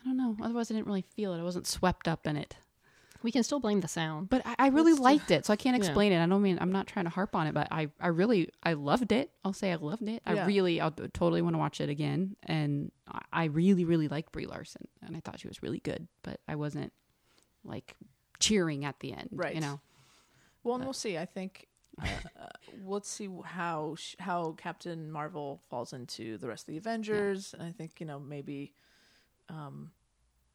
I 0.00 0.04
don't 0.04 0.16
know. 0.16 0.36
Otherwise, 0.40 0.70
I 0.70 0.74
didn't 0.74 0.86
really 0.86 1.02
feel 1.16 1.34
it. 1.34 1.40
I 1.40 1.42
wasn't 1.42 1.66
swept 1.66 2.06
up 2.08 2.26
in 2.26 2.36
it. 2.36 2.56
We 3.22 3.32
can 3.32 3.42
still 3.42 3.58
blame 3.60 3.80
the 3.80 3.88
sound. 3.88 4.28
But 4.28 4.42
I, 4.46 4.54
I 4.58 4.66
really 4.68 4.92
Let's 4.92 5.02
liked 5.02 5.30
it, 5.30 5.44
so 5.46 5.52
I 5.52 5.56
can't 5.56 5.76
explain 5.76 6.12
it. 6.12 6.22
I 6.22 6.26
don't 6.26 6.42
mean 6.42 6.58
I'm 6.60 6.70
not 6.72 6.86
trying 6.86 7.04
to 7.06 7.10
harp 7.10 7.34
on 7.34 7.46
it, 7.46 7.54
but 7.54 7.68
I, 7.70 7.88
I 8.00 8.08
really 8.08 8.50
I 8.62 8.74
loved 8.74 9.10
it. 9.12 9.30
I'll 9.44 9.52
say 9.52 9.72
I 9.72 9.76
loved 9.76 10.08
it. 10.08 10.22
I 10.24 10.34
Yeah. 10.34 10.46
really 10.46 10.80
I 10.80 10.90
totally 11.12 11.42
want 11.42 11.54
to 11.54 11.58
watch 11.58 11.80
it 11.80 11.88
again, 11.88 12.36
and 12.44 12.92
I, 13.10 13.22
I 13.32 13.44
really 13.44 13.84
really 13.84 14.08
like 14.08 14.30
Brie 14.32 14.46
Larson, 14.46 14.86
and 15.02 15.16
I 15.16 15.20
thought 15.20 15.40
she 15.40 15.48
was 15.48 15.62
really 15.62 15.80
good, 15.80 16.06
but 16.22 16.40
I 16.46 16.54
wasn't 16.56 16.92
like 17.64 17.94
cheering 18.38 18.84
at 18.84 19.00
the 19.00 19.12
end, 19.12 19.30
Right. 19.32 19.54
You 19.54 19.60
know, 19.60 19.80
Well, 20.62 20.76
and 20.76 20.84
we'll 20.84 20.92
see. 20.92 21.18
I 21.18 21.24
think 21.26 21.66
uh, 22.00 22.06
uh, 22.40 22.46
let's 22.84 23.10
see 23.10 23.28
how 23.44 23.96
sh- 23.98 24.14
how 24.20 24.52
Captain 24.52 25.10
Marvel 25.10 25.60
falls 25.68 25.92
into 25.92 26.38
the 26.38 26.46
rest 26.46 26.62
of 26.62 26.66
the 26.72 26.76
Avengers, 26.78 27.52
and 27.52 27.64
I 27.64 27.72
think 27.72 27.98
you 27.98 28.06
know 28.06 28.20
maybe 28.20 28.72
um, 29.48 29.90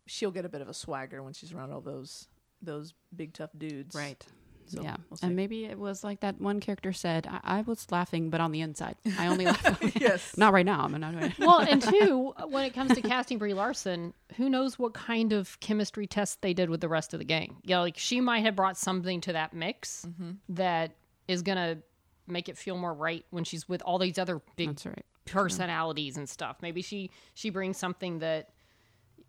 she'll 0.06 0.32
get 0.32 0.46
a 0.46 0.50
bit 0.50 0.62
of 0.62 0.70
a 0.70 0.74
swagger 0.74 1.22
when 1.22 1.34
she's 1.34 1.52
around 1.52 1.74
all 1.74 1.82
those 1.82 2.30
those 2.64 2.94
big 3.16 3.34
tough 3.34 3.52
dudes. 3.58 3.96
right? 3.96 4.24
So, 4.66 4.82
yeah, 4.82 4.96
we'll 5.10 5.20
and 5.22 5.36
maybe 5.36 5.66
it 5.66 5.78
was 5.78 6.06
like 6.06 6.22
that 6.22 6.40
one 6.40 6.62
character 6.62 6.94
said. 6.94 7.28
I, 7.30 7.60
I 7.60 7.62
was 7.64 7.86
laughing, 7.92 8.30
but 8.30 8.40
on 8.40 8.54
the 8.54 8.62
inside, 8.62 8.96
I 9.20 9.28
only 9.28 9.44
laugh. 9.46 9.96
yes. 10.00 10.34
not 10.38 10.54
right 10.54 10.66
now. 10.66 10.82
I'm 10.86 10.98
not. 11.00 11.12
Doing 11.12 11.26
it. 11.26 11.40
well, 11.40 11.60
and 11.60 11.82
two, 11.82 12.34
when 12.48 12.64
it 12.64 12.74
comes 12.74 12.96
to 12.96 13.02
casting 13.02 13.38
Brie 13.38 13.54
Larson, 13.54 14.14
who 14.38 14.50
knows 14.50 14.80
what 14.80 14.94
kind 14.94 15.34
of 15.34 15.60
chemistry 15.60 16.08
test 16.08 16.42
they 16.42 16.54
did 16.54 16.70
with 16.70 16.80
the 16.80 16.88
rest 16.88 17.14
of 17.14 17.20
the 17.20 17.26
gang? 17.26 17.58
You 17.64 17.76
know, 17.76 17.82
like 17.82 17.98
she 17.98 18.22
might 18.22 18.46
have 18.46 18.56
brought 18.56 18.78
something 18.78 19.20
to 19.22 19.34
that 19.34 19.54
mix 19.54 20.06
Mm-hmm. 20.08 20.32
that 20.56 20.92
is 21.28 21.42
gonna 21.42 21.80
make 22.26 22.48
it 22.48 22.58
feel 22.58 22.78
more 22.78 22.94
right 22.94 23.26
when 23.32 23.44
she's 23.44 23.68
with 23.68 23.82
all 23.82 24.00
these 24.00 24.18
other 24.18 24.42
big 24.56 24.70
That's 24.70 24.86
right. 24.86 25.06
personalities 25.26 26.16
and 26.16 26.28
stuff. 26.28 26.58
Maybe 26.62 26.82
she 26.82 27.12
she 27.34 27.50
brings 27.50 27.78
something 27.78 28.20
that 28.20 28.50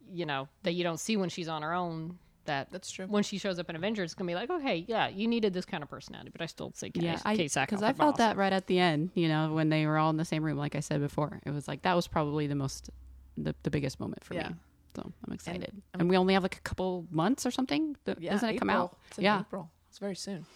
you 0.09 0.27
know 0.27 0.49
that 0.63 0.73
you 0.75 0.85
don't 0.85 1.01
see 1.01 1.17
when 1.17 1.29
she's 1.29 1.49
on 1.49 1.63
her 1.63 1.73
own. 1.75 2.19
That 2.47 2.71
That's 2.71 2.91
true. 2.91 3.07
when 3.07 3.23
she 3.23 3.39
shows 3.39 3.59
up 3.59 3.71
in 3.71 3.77
Avengers, 3.77 4.05
it's 4.07 4.15
gonna 4.15 4.29
be 4.29 4.35
like, 4.35 4.51
okay, 4.51 4.85
yeah, 4.87 5.09
you 5.09 5.27
needed 5.29 5.53
this 5.55 5.65
kind 5.65 5.83
of 5.83 5.89
personality, 5.89 6.31
but 6.31 6.43
I 6.43 6.47
still 6.47 6.73
say 6.75 6.91
Kay, 6.91 7.01
Yeah, 7.05 7.21
I 7.25 7.37
Kay 7.37 7.47
Sackhoff 7.47 7.67
because 7.69 7.83
I 7.83 7.93
felt 7.93 8.17
that 8.19 8.37
right 8.37 8.53
at 8.53 8.67
the 8.67 8.79
end. 8.79 9.11
You 9.15 9.29
know, 9.29 9.53
when 9.55 9.69
they 9.71 9.87
were 9.87 9.97
all 9.99 10.11
in 10.11 10.17
the 10.17 10.25
same 10.25 10.43
room, 10.45 10.59
like 10.59 10.75
I 10.77 10.81
said 10.81 11.01
before, 11.01 11.41
it 11.47 11.51
was 11.51 11.67
like 11.69 11.83
that 11.83 11.95
was 11.95 12.07
probably 12.07 12.47
the 12.47 12.55
most, 12.55 12.91
the, 13.39 13.55
the 13.63 13.71
biggest 13.71 13.99
moment 14.01 14.25
for 14.25 14.35
Yeah. 14.35 14.49
me. 14.51 14.55
So 14.97 15.13
I'm 15.27 15.33
excited, 15.33 15.73
and, 15.93 16.03
I'm- 16.03 16.09
we 16.09 16.17
only 16.17 16.35
have 16.35 16.43
like 16.45 16.57
a 16.57 16.61
couple 16.61 17.07
months 17.11 17.45
or 17.47 17.51
something. 17.51 17.97
Th- 18.05 18.19
Yeah, 18.21 18.33
Doesn't 18.33 18.49
it 18.51 18.59
come 18.59 18.71
April. 18.71 18.83
out? 18.85 18.99
It's 19.09 19.19
in 19.19 19.25
Yeah. 19.25 19.41
April. 19.41 19.71
It's 19.89 19.99
very 19.99 20.15
soon. 20.17 20.47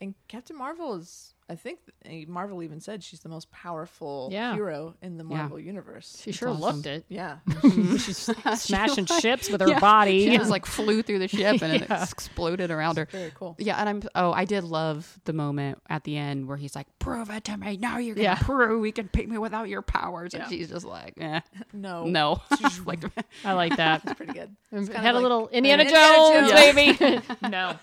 And 0.00 0.14
Captain 0.28 0.56
Marvel 0.56 0.94
is, 0.94 1.34
I 1.48 1.56
think, 1.56 1.78
uh, 2.06 2.10
Marvel 2.26 2.62
even 2.62 2.80
said 2.80 3.02
she's 3.02 3.20
the 3.20 3.28
most 3.28 3.50
powerful 3.50 4.30
Yeah. 4.32 4.54
hero 4.54 4.94
in 5.02 5.18
the 5.18 5.24
Yeah. 5.28 5.36
Marvel 5.36 5.60
universe. 5.60 6.18
She 6.22 6.32
sure 6.32 6.48
awesome. 6.48 6.60
looked 6.62 6.86
it. 6.86 7.04
Yeah. 7.08 7.38
She's 7.62 8.30
smashing 8.56 9.04
ships 9.20 9.50
with 9.50 9.60
her 9.60 9.68
Yeah. 9.68 9.78
body. 9.78 10.24
She 10.30 10.36
just 10.38 10.50
like 10.50 10.64
flew 10.64 11.02
through 11.02 11.18
the 11.18 11.28
ship 11.28 11.60
and 11.60 11.72
it 11.82 11.90
exploded 11.90 12.70
around 12.70 12.96
her. 12.96 13.06
Very 13.10 13.30
cool. 13.34 13.56
Yeah, 13.58 13.76
and 13.76 13.88
I'm 13.88 14.02
oh, 14.14 14.32
I 14.32 14.46
did 14.46 14.64
love 14.64 15.18
the 15.24 15.34
moment 15.34 15.78
at 15.90 16.04
the 16.04 16.16
end 16.16 16.48
where 16.48 16.56
he's 16.56 16.74
like, 16.74 16.86
"Prove 16.98 17.28
it 17.30 17.44
to 17.44 17.56
me 17.58 17.76
now. 17.76 17.98
You're 17.98 18.14
gonna 18.14 18.22
Yeah. 18.24 18.34
prove 18.36 18.86
you 18.86 18.92
can 18.92 19.08
pick 19.08 19.28
me 19.28 19.36
without 19.36 19.68
your 19.68 19.82
powers," 19.82 20.32
Yeah. 20.32 20.44
and 20.44 20.50
she's 20.50 20.70
just 20.70 20.86
like, 20.86 21.14
eh, 21.20 21.40
No. 21.74 22.06
"No." 22.06 22.40
like, 22.86 23.00
I 23.44 23.52
like 23.52 23.76
that. 23.76 24.02
It's 24.04 24.14
pretty 24.14 24.32
good. 24.32 24.56
It 24.72 24.88
had 24.88 25.02
kinda 25.02 25.18
a 25.18 25.20
little 25.20 25.48
Indiana, 25.48 25.82
Indiana 25.82 26.06
Jones, 26.16 26.50
Jones. 26.50 26.74
baby. 26.74 27.48
no. 27.50 27.78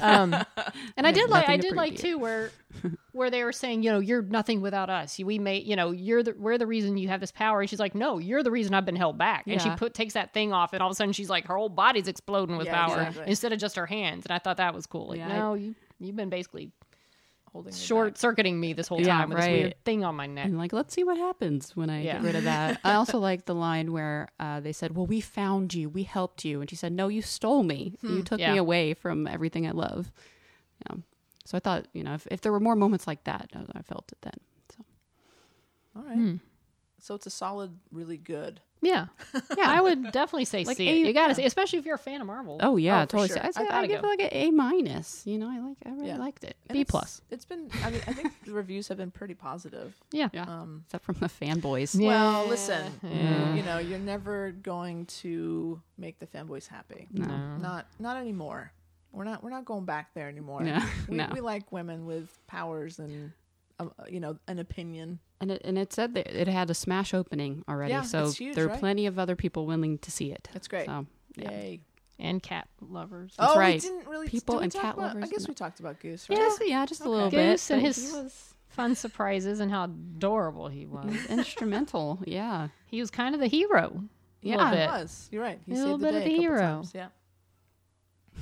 Um, 0.00 0.34
and 0.96 1.06
I 1.06 1.12
did 1.12 1.28
like 1.28 1.48
I 1.48 1.56
did 1.56 1.74
like 1.74 1.96
too 1.96 2.18
where 2.18 2.50
where 3.12 3.30
they 3.30 3.44
were 3.44 3.52
saying, 3.52 3.82
you 3.82 3.90
know, 3.90 4.00
you're 4.00 4.22
nothing 4.22 4.60
without 4.60 4.90
us. 4.90 5.18
We 5.18 5.38
made, 5.38 5.66
you 5.66 5.76
know, 5.76 5.90
you're 5.92 6.22
the 6.22 6.34
we're 6.36 6.58
the 6.58 6.66
reason 6.66 6.96
you 6.96 7.08
have 7.08 7.20
this 7.20 7.32
power. 7.32 7.60
And 7.60 7.70
she's 7.70 7.80
like, 7.80 7.94
no, 7.94 8.18
you're 8.18 8.42
the 8.42 8.50
reason 8.50 8.74
I've 8.74 8.84
been 8.84 8.96
held 8.96 9.18
back. 9.18 9.44
And 9.46 9.60
she 9.60 9.70
put 9.70 9.94
takes 9.94 10.14
that 10.14 10.32
thing 10.34 10.52
off, 10.52 10.72
and 10.72 10.82
all 10.82 10.88
of 10.88 10.92
a 10.92 10.94
sudden 10.96 11.12
she's 11.12 11.30
like, 11.30 11.46
her 11.46 11.56
whole 11.56 11.68
body's 11.68 12.08
exploding 12.08 12.56
with 12.56 12.66
Yeah, 12.66 12.86
power 12.86 13.02
exactly. 13.02 13.24
instead 13.28 13.52
of 13.52 13.58
just 13.58 13.76
her 13.76 13.86
hands. 13.86 14.24
And 14.26 14.32
I 14.32 14.38
thought 14.38 14.56
that 14.58 14.74
was 14.74 14.86
cool. 14.86 15.08
Like, 15.08 15.18
Yeah, 15.18 15.38
no, 15.38 15.54
you 15.54 15.74
you've 15.98 16.16
been 16.16 16.30
basically 16.30 16.72
Holding 17.54 17.72
short 17.72 18.18
circuiting 18.18 18.58
me 18.58 18.72
this 18.72 18.88
whole 18.88 19.00
time 19.00 19.28
with 19.28 19.38
this 19.38 19.46
weird 19.46 19.84
thing 19.84 20.02
on 20.04 20.16
my 20.16 20.26
neck. 20.26 20.46
And 20.46 20.58
like, 20.58 20.72
let's 20.72 20.92
see 20.92 21.04
what 21.04 21.16
happens 21.16 21.76
when 21.76 21.88
I 21.88 22.02
get 22.02 22.20
rid 22.20 22.34
of 22.34 22.42
that. 22.42 22.80
I 22.84 22.94
also 22.94 23.20
like 23.20 23.44
the 23.44 23.54
line 23.54 23.92
where 23.92 24.28
uh, 24.40 24.58
they 24.58 24.72
said, 24.72 24.96
"Well, 24.96 25.06
we 25.06 25.20
found 25.20 25.72
you, 25.72 25.88
we 25.88 26.02
helped 26.02 26.44
you," 26.44 26.60
and 26.60 26.68
she 26.68 26.74
said, 26.74 26.92
"No, 26.92 27.06
you 27.06 27.22
stole 27.22 27.62
me. 27.62 27.94
You 28.02 28.22
took 28.22 28.40
me 28.40 28.56
away 28.56 28.92
from 28.92 29.28
everything 29.28 29.68
I 29.68 29.70
love." 29.70 30.10
Yeah. 30.90 30.96
So 31.44 31.56
I 31.56 31.60
thought, 31.60 31.86
you 31.92 32.02
know, 32.04 32.14
if, 32.14 32.26
if 32.30 32.40
there 32.40 32.52
were 32.52 32.60
more 32.60 32.76
moments 32.76 33.06
like 33.06 33.24
that, 33.24 33.50
I, 33.54 33.78
I 33.78 33.82
felt 33.82 34.10
it 34.12 34.18
then. 34.22 34.34
So 34.76 34.84
All 35.96 36.02
right. 36.02 36.14
Hmm. 36.16 36.36
So 37.00 37.14
it's 37.14 37.26
a 37.26 37.30
solid, 37.30 37.78
really 37.92 38.16
good. 38.16 38.60
Yeah, 38.80 39.06
yeah, 39.56 39.70
I 39.70 39.80
would 39.80 40.12
definitely 40.12 40.44
say 40.44 40.62
Like 40.64 40.76
see 40.76 40.88
it. 40.88 41.06
You 41.06 41.12
got 41.14 41.28
to 41.28 41.30
yeah. 41.30 41.36
see, 41.36 41.44
especially 41.46 41.78
if 41.78 41.86
you're 41.86 41.94
a 41.94 41.98
fan 41.98 42.20
of 42.20 42.26
Marvel. 42.26 42.58
oh 42.62 42.76
yeah, 42.76 43.00
Oh, 43.02 43.04
totally. 43.06 43.28
sure. 43.28 43.38
I'd 43.38 43.46
I 43.46 43.50
say 43.52 43.62
I, 43.64 43.68
gotta 43.68 43.88
give 43.88 44.02
go. 44.02 44.08
it 44.08 44.10
like 44.10 44.20
an 44.20 44.28
A 44.32 44.50
minus. 44.50 45.22
You 45.26 45.38
know, 45.38 45.48
I 45.48 45.58
like, 45.58 45.76
I 45.86 45.90
really 45.90 46.08
Yeah. 46.08 46.18
liked 46.18 46.44
it. 46.44 46.54
And 46.68 46.74
B 46.74 46.80
it's- 46.82 46.90
plus. 46.90 47.22
It's 47.30 47.46
been. 47.46 47.70
I 47.82 47.90
mean, 47.90 48.02
I 48.06 48.12
think 48.12 48.32
the 48.44 48.52
reviews 48.52 48.88
have 48.88 48.98
been 48.98 49.10
pretty 49.10 49.32
positive. 49.34 49.94
Yeah, 50.12 50.28
Yeah, 50.34 50.42
Um, 50.44 50.82
except 50.86 51.04
from 51.04 51.16
the 51.18 51.28
fanboys. 51.28 51.98
Yeah. 51.98 52.08
Well, 52.08 52.46
listen. 52.46 52.92
Yeah. 53.02 53.54
You 53.54 53.62
know, 53.62 53.78
you're 53.78 53.98
never 53.98 54.50
going 54.52 55.06
to 55.06 55.80
make 55.96 56.18
the 56.18 56.26
fanboys 56.26 56.68
happy. 56.68 57.08
No. 57.10 57.56
Not 57.56 57.86
not 57.98 58.18
anymore. 58.18 58.70
We're 59.14 59.24
not 59.24 59.42
we're 59.42 59.50
not 59.50 59.64
going 59.64 59.84
back 59.84 60.12
there 60.14 60.28
anymore. 60.28 60.62
No, 60.62 60.82
we, 61.08 61.16
no. 61.16 61.28
we 61.32 61.40
like 61.40 61.70
women 61.72 62.04
with 62.06 62.28
powers 62.46 62.98
and 62.98 63.32
um, 63.78 63.92
uh, 63.98 64.04
you 64.08 64.20
know 64.20 64.38
an 64.48 64.58
opinion. 64.58 65.18
And 65.40 65.50
it, 65.50 65.62
and 65.64 65.76
it 65.78 65.92
said 65.92 66.14
that 66.14 66.26
it 66.40 66.48
had 66.48 66.70
a 66.70 66.74
smash 66.74 67.12
opening 67.12 67.64
already, 67.68 67.92
Yeah, 67.92 68.02
so 68.02 68.24
it's 68.24 68.38
huge, 68.38 68.54
there 68.54 68.64
are 68.64 68.68
right? 68.68 68.78
plenty 68.80 69.06
of 69.06 69.18
other 69.18 69.36
people 69.36 69.66
willing 69.66 69.98
to 69.98 70.10
see 70.10 70.32
it. 70.32 70.48
That's 70.52 70.68
great. 70.68 70.86
So 70.86 71.06
yeah. 71.36 71.50
Yay! 71.50 71.80
and 72.18 72.40
cat 72.42 72.68
lovers. 72.80 73.34
That's 73.36 73.52
oh, 73.54 73.58
right. 73.58 73.74
we 73.74 73.80
didn't 73.88 74.06
really 74.08 74.28
People 74.28 74.54
did 74.60 74.62
and 74.64 74.72
cat 74.72 74.94
about- 74.96 75.16
I 75.22 75.26
guess 75.26 75.48
we 75.48 75.52
talked 75.54 75.80
about 75.80 75.98
Goose. 76.00 76.28
Right? 76.30 76.38
Just, 76.38 76.62
yeah, 76.64 76.86
just 76.86 77.04
a 77.04 77.08
little 77.10 77.26
Okay. 77.26 77.36
bit. 77.36 77.50
Goose 77.54 77.70
and 77.72 77.82
his 77.82 78.12
was, 78.12 78.54
fun 78.68 78.94
surprises 78.94 79.58
and 79.60 79.70
how 79.70 79.84
adorable 79.84 80.68
he 80.68 80.80
he 80.80 80.86
was. 80.86 81.04
was 81.06 81.26
instrumental. 81.28 82.20
Yeah, 82.24 82.68
he 82.86 83.00
was 83.00 83.10
kind 83.10 83.34
of 83.34 83.40
the 83.40 83.48
hero. 83.48 84.04
Yeah. 84.42 84.54
a 84.54 84.58
little 84.58 84.72
It 84.72 84.76
bit, 84.76 84.90
was. 84.90 85.28
You're 85.32 85.42
right. 85.42 85.58
He 85.66 85.72
A 85.72 85.74
saved 85.74 85.82
little 85.84 85.98
the 85.98 86.04
bit 86.06 86.12
day 86.12 86.16
of 86.18 86.22
a 86.22 86.24
the 86.24 86.30
couple 86.30 86.42
hero. 86.42 86.60
times. 86.60 86.92
Yeah, 86.94 87.06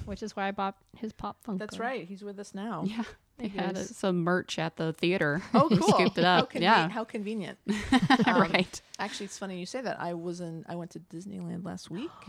which 0.04 0.22
is 0.22 0.34
why 0.36 0.48
I 0.48 0.50
bought 0.50 0.76
his 0.96 1.12
pop 1.12 1.42
funk. 1.44 1.58
that's 1.58 1.78
right. 1.78 2.06
He's 2.06 2.22
with 2.22 2.38
us 2.38 2.54
now. 2.54 2.84
yeah. 2.86 3.02
They 3.38 3.48
He 3.48 3.58
had 3.58 3.76
is. 3.78 3.96
some 3.96 4.22
merch 4.24 4.58
at 4.58 4.76
the 4.76 4.92
theater. 4.92 5.42
Oh, 5.54 5.68
He 5.68 5.76
cool. 5.78 5.88
scooped 5.88 6.18
it 6.18 6.24
How, 6.24 6.40
up. 6.40 6.54
yeah, 6.54 6.88
how 6.88 7.04
convenient. 7.04 7.58
Um, 8.26 8.40
right. 8.42 8.80
Actually, 8.98 9.26
it's 9.26 9.38
funny 9.38 9.58
you 9.58 9.66
say 9.66 9.80
that. 9.80 9.98
I 10.00 10.12
was 10.14 10.40
in. 10.40 10.64
I 10.68 10.76
went 10.76 10.90
to 10.92 11.00
Disneyland 11.00 11.64
last 11.64 11.90
week, 11.90 12.10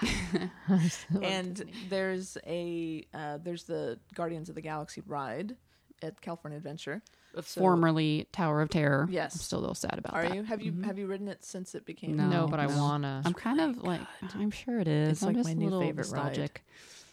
and 1.22 1.62
there's 1.88 2.36
a 2.46 3.04
uh, 3.14 3.38
there's 3.42 3.64
the 3.64 3.98
Guardians 4.14 4.48
of 4.48 4.54
the 4.54 4.60
Galaxy 4.62 5.02
ride 5.06 5.56
at 6.04 6.20
California 6.20 6.56
Adventure. 6.58 7.02
So- 7.42 7.60
Formerly 7.60 8.28
Tower 8.30 8.62
of 8.62 8.68
Terror. 8.68 9.08
Yes. 9.10 9.34
I'm 9.34 9.40
still 9.40 9.58
a 9.58 9.60
little 9.60 9.74
sad 9.74 9.98
about 9.98 10.14
Are 10.14 10.22
that. 10.22 10.34
you? 10.36 10.44
Have 10.44 10.62
you 10.62 10.70
mm-hmm. 10.72 10.84
have 10.84 10.98
you 10.98 11.06
ridden 11.08 11.26
it 11.26 11.44
since 11.44 11.74
it 11.74 11.84
became? 11.84 12.16
No. 12.16 12.28
No, 12.28 12.46
but 12.46 12.60
I 12.60 12.66
wanna. 12.66 13.22
I'm 13.24 13.32
oh 13.34 13.38
kind 13.38 13.60
of 13.60 13.82
like 13.82 14.00
I'm 14.34 14.52
sure 14.52 14.78
it 14.78 14.86
is. 14.86 15.08
It's 15.12 15.22
I'm 15.22 15.28
like 15.28 15.36
just 15.38 15.46
my 15.48 15.52
a 15.52 15.54
new 15.56 15.64
little 15.64 15.80
favorite 15.80 16.08
ride. 16.12 16.24
nostalgic. 16.26 16.64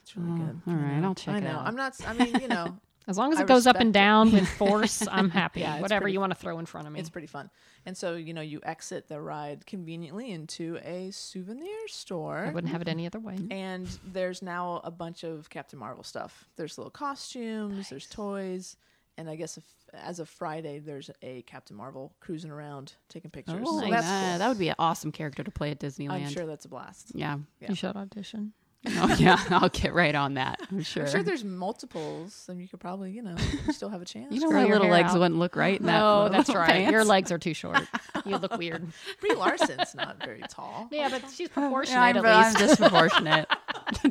It's 0.03 0.15
really 0.15 0.31
Oh, 0.31 0.45
good. 0.45 0.61
all 0.67 0.73
I 0.73 0.77
right, 0.77 0.97
know. 0.99 1.07
I'll 1.07 1.15
check 1.15 1.35
I 1.35 1.37
it 1.39 1.43
know. 1.43 1.49
out. 1.51 1.65
I'm 1.67 1.75
not. 1.75 1.95
I 2.07 2.13
mean, 2.13 2.39
you 2.39 2.47
know, 2.47 2.77
As 3.07 3.17
long 3.17 3.33
as 3.33 3.39
I 3.39 3.43
it 3.43 3.47
goes 3.47 3.65
up 3.65 3.75
respect 3.75 3.81
and 3.81 3.89
it. 3.89 3.99
down 3.99 4.31
with 4.31 4.47
force, 4.57 5.07
I'm 5.09 5.29
happy. 5.29 5.61
Yeah, 5.61 5.81
Whatever 5.81 6.03
pretty 6.03 6.13
you 6.13 6.19
want 6.19 6.31
to 6.31 6.39
throw 6.39 6.59
in 6.59 6.65
front 6.65 6.87
of 6.87 6.93
me. 6.93 6.99
it's 6.99 7.09
pretty 7.09 7.27
fun. 7.27 7.49
And 7.85 7.97
so 7.97 8.15
you 8.15 8.33
know, 8.33 8.41
you 8.41 8.59
exit 8.63 9.07
the 9.07 9.19
ride 9.19 9.65
conveniently 9.65 10.31
into 10.31 10.77
a 10.83 11.09
souvenir 11.11 11.87
store. 11.87 12.45
I 12.47 12.51
wouldn't 12.51 12.71
have 12.71 12.81
it 12.81 12.87
any 12.87 13.05
other 13.07 13.19
way. 13.19 13.37
and 13.49 13.87
there's 14.05 14.41
now 14.41 14.81
a 14.83 14.91
bunch 14.91 15.23
of 15.23 15.49
Captain 15.49 15.79
Marvel 15.79 16.03
stuff. 16.03 16.47
There's 16.55 16.77
little 16.77 16.91
costumes, 16.91 17.89
there's 17.89 18.07
toys, 18.07 18.77
and 19.17 19.29
I 19.29 19.35
guess 19.35 19.57
if, 19.57 19.63
as 19.93 20.19
of 20.19 20.29
Friday, 20.29 20.79
there's 20.79 21.09
a 21.21 21.41
Captain 21.43 21.75
Marvel 21.75 22.13
cruising 22.19 22.51
around 22.51 22.93
taking 23.09 23.31
pictures. 23.31 23.61
Oh, 23.65 23.79
so 23.79 23.81
nice. 23.81 23.91
that's 23.91 24.05
that, 24.07 24.29
cool. 24.31 24.39
that 24.39 24.47
would 24.49 24.59
be 24.59 24.69
an 24.69 24.75
awesome 24.79 25.11
character 25.11 25.43
to 25.43 25.51
play 25.51 25.71
at 25.71 25.79
Disneyland. 25.79 26.11
I'm 26.11 26.29
sure 26.29 26.45
that's 26.45 26.65
a 26.65 26.69
blast. 26.69 27.11
Yeah. 27.13 27.37
Yeah. 27.59 27.69
You 27.69 27.75
should 27.75 27.95
audition. 27.95 28.53
Oh 28.87 29.15
yeah, 29.19 29.37
I'll 29.51 29.69
get 29.69 29.93
right 29.93 30.15
on 30.15 30.33
that. 30.35 30.59
I'm 30.71 30.81
sure. 30.81 31.03
I'm 31.03 31.09
sure 31.11 31.21
there's 31.23 31.43
multiples, 31.43 32.45
and 32.49 32.59
you 32.59 32.67
could 32.67 32.79
probably, 32.79 33.11
you 33.11 33.21
know, 33.21 33.35
you 33.67 33.73
still 33.73 33.89
have 33.89 34.01
a 34.01 34.05
chance. 34.13 34.33
you 34.33 34.39
know 34.41 34.49
my 34.49 34.65
little 34.65 34.87
legs 34.87 35.11
out. 35.11 35.19
wouldn't 35.19 35.39
look 35.39 35.55
right 35.55 35.79
in. 35.79 35.85
No, 35.85 36.23
little 36.23 36.29
that's 36.37 36.53
right. 36.53 36.89
Your 36.89 37.05
legs 37.05 37.31
are 37.31 37.37
too 37.37 37.53
short. 37.53 37.81
You 38.25 38.37
look 38.37 38.57
weird. 38.57 38.87
Brie 39.19 39.35
Larson's 39.35 39.93
not 39.93 40.17
very 40.23 40.41
tall. 40.49 40.87
Yeah, 40.91 41.09
but 41.09 41.23
she's 41.31 41.49
proportionate 41.49 41.95
Yeah, 42.15 42.19
I'm, 42.21 42.25
at 42.25 42.25
I'm 42.25 42.45
least. 42.53 42.57
disproportionate. 42.57 43.47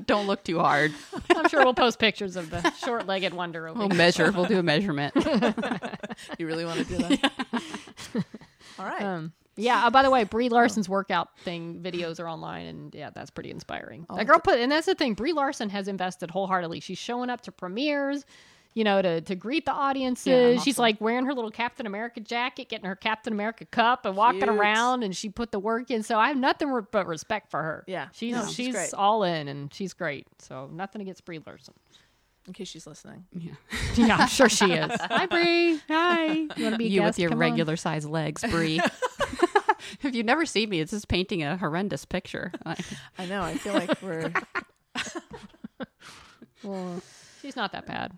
Don't 0.06 0.26
look 0.28 0.44
too 0.44 0.58
hard. 0.60 0.92
I'm 1.34 1.48
sure 1.48 1.64
we'll 1.64 1.74
post 1.74 1.98
pictures 1.98 2.36
of 2.36 2.50
the 2.50 2.70
short-legged 2.72 3.34
wonder 3.34 3.66
over 3.66 3.78
We'll 3.78 3.88
here. 3.88 3.96
measure. 3.98 4.30
We'll 4.30 4.44
do 4.44 4.58
a 4.58 4.62
measurement. 4.62 5.14
You 6.38 6.46
really 6.46 6.64
want 6.64 6.78
to 6.78 6.84
do 6.84 6.96
that? 6.98 7.32
All 8.78 8.84
right. 8.86 9.02
Um, 9.02 9.32
yeah. 9.60 9.86
Uh, 9.86 9.90
by 9.90 10.02
the 10.02 10.10
way, 10.10 10.24
Brie 10.24 10.48
Larson's 10.48 10.88
workout 10.88 11.28
thing 11.44 11.80
videos 11.82 12.18
are 12.20 12.28
online, 12.28 12.66
and 12.66 12.94
yeah, 12.94 13.10
that's 13.14 13.30
pretty 13.30 13.50
inspiring. 13.50 14.06
I'll 14.10 14.16
that 14.16 14.26
girl 14.26 14.38
put, 14.40 14.58
and 14.58 14.70
that's 14.72 14.86
the 14.86 14.94
thing. 14.94 15.14
Brie 15.14 15.32
Larson 15.32 15.68
has 15.70 15.88
invested 15.88 16.30
wholeheartedly. 16.30 16.80
She's 16.80 16.98
showing 16.98 17.30
up 17.30 17.40
to 17.42 17.52
premieres, 17.52 18.24
you 18.74 18.84
know, 18.84 19.02
to 19.02 19.20
to 19.20 19.34
greet 19.34 19.66
the 19.66 19.72
audiences. 19.72 20.56
Yeah, 20.56 20.62
She's 20.62 20.74
awesome. 20.74 20.82
like 20.82 21.00
wearing 21.00 21.26
her 21.26 21.34
little 21.34 21.50
Captain 21.50 21.86
America 21.86 22.20
jacket, 22.20 22.68
getting 22.68 22.86
her 22.86 22.96
Captain 22.96 23.32
America 23.32 23.64
cup, 23.66 24.04
and 24.06 24.16
walking 24.16 24.40
Cute. 24.40 24.50
around. 24.50 25.02
And 25.02 25.14
she 25.16 25.28
put 25.28 25.50
the 25.52 25.58
work 25.58 25.90
in. 25.90 26.02
So 26.02 26.18
I 26.18 26.28
have 26.28 26.36
nothing 26.36 26.70
re- 26.70 26.82
but 26.90 27.06
respect 27.06 27.50
for 27.50 27.62
her. 27.62 27.84
Yeah. 27.86 28.08
she's 28.12 28.34
No, 28.34 28.46
she's 28.46 28.54
she's 28.54 28.74
great. 28.74 28.94
all 28.94 29.22
in, 29.24 29.48
and 29.48 29.72
she's 29.74 29.92
great. 29.92 30.26
So 30.38 30.68
nothing 30.72 31.00
against 31.02 31.24
Brie 31.24 31.40
Larson. 31.44 31.74
In 32.46 32.54
case 32.54 32.68
she's 32.68 32.86
listening. 32.86 33.24
Yeah. 33.32 33.52
Yeah, 33.96 34.16
I'm 34.16 34.28
sure 34.28 34.48
she 34.48 34.72
is. 34.72 34.90
Hi, 35.00 35.26
Brie. 35.26 35.80
Hi. 35.88 36.26
You 36.32 36.46
want 36.64 36.72
to 36.74 36.78
be 36.78 36.86
a 36.86 36.88
You 36.88 37.00
guest? 37.00 37.08
with 37.16 37.18
your 37.18 37.28
Come 37.30 37.36
on. 37.38 37.50
regular 37.50 37.76
size 37.76 38.06
legs, 38.06 38.42
Brie. 38.48 38.80
if 40.02 40.14
you've 40.14 40.26
never 40.26 40.46
seen 40.46 40.68
me, 40.68 40.80
it's 40.80 40.90
just 40.92 41.08
painting 41.08 41.42
a 41.42 41.56
horrendous 41.56 42.04
picture. 42.04 42.52
I 43.18 43.26
know. 43.26 43.42
I 43.42 43.54
feel 43.54 43.74
like 43.74 44.00
we're. 44.02 44.32
Well, 46.62 47.00
she's 47.40 47.56
not 47.56 47.72
that 47.72 47.86
bad. 47.86 48.12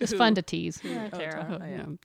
It's 0.00 0.14
fun 0.14 0.34
to 0.36 0.42
tease. 0.42 0.80
Yeah, 0.82 1.08
Oh, 1.12 1.18
Tara. 1.18 1.44
Tara. 1.58 1.68
Yeah. 1.70 1.82
I'm, 1.82 1.98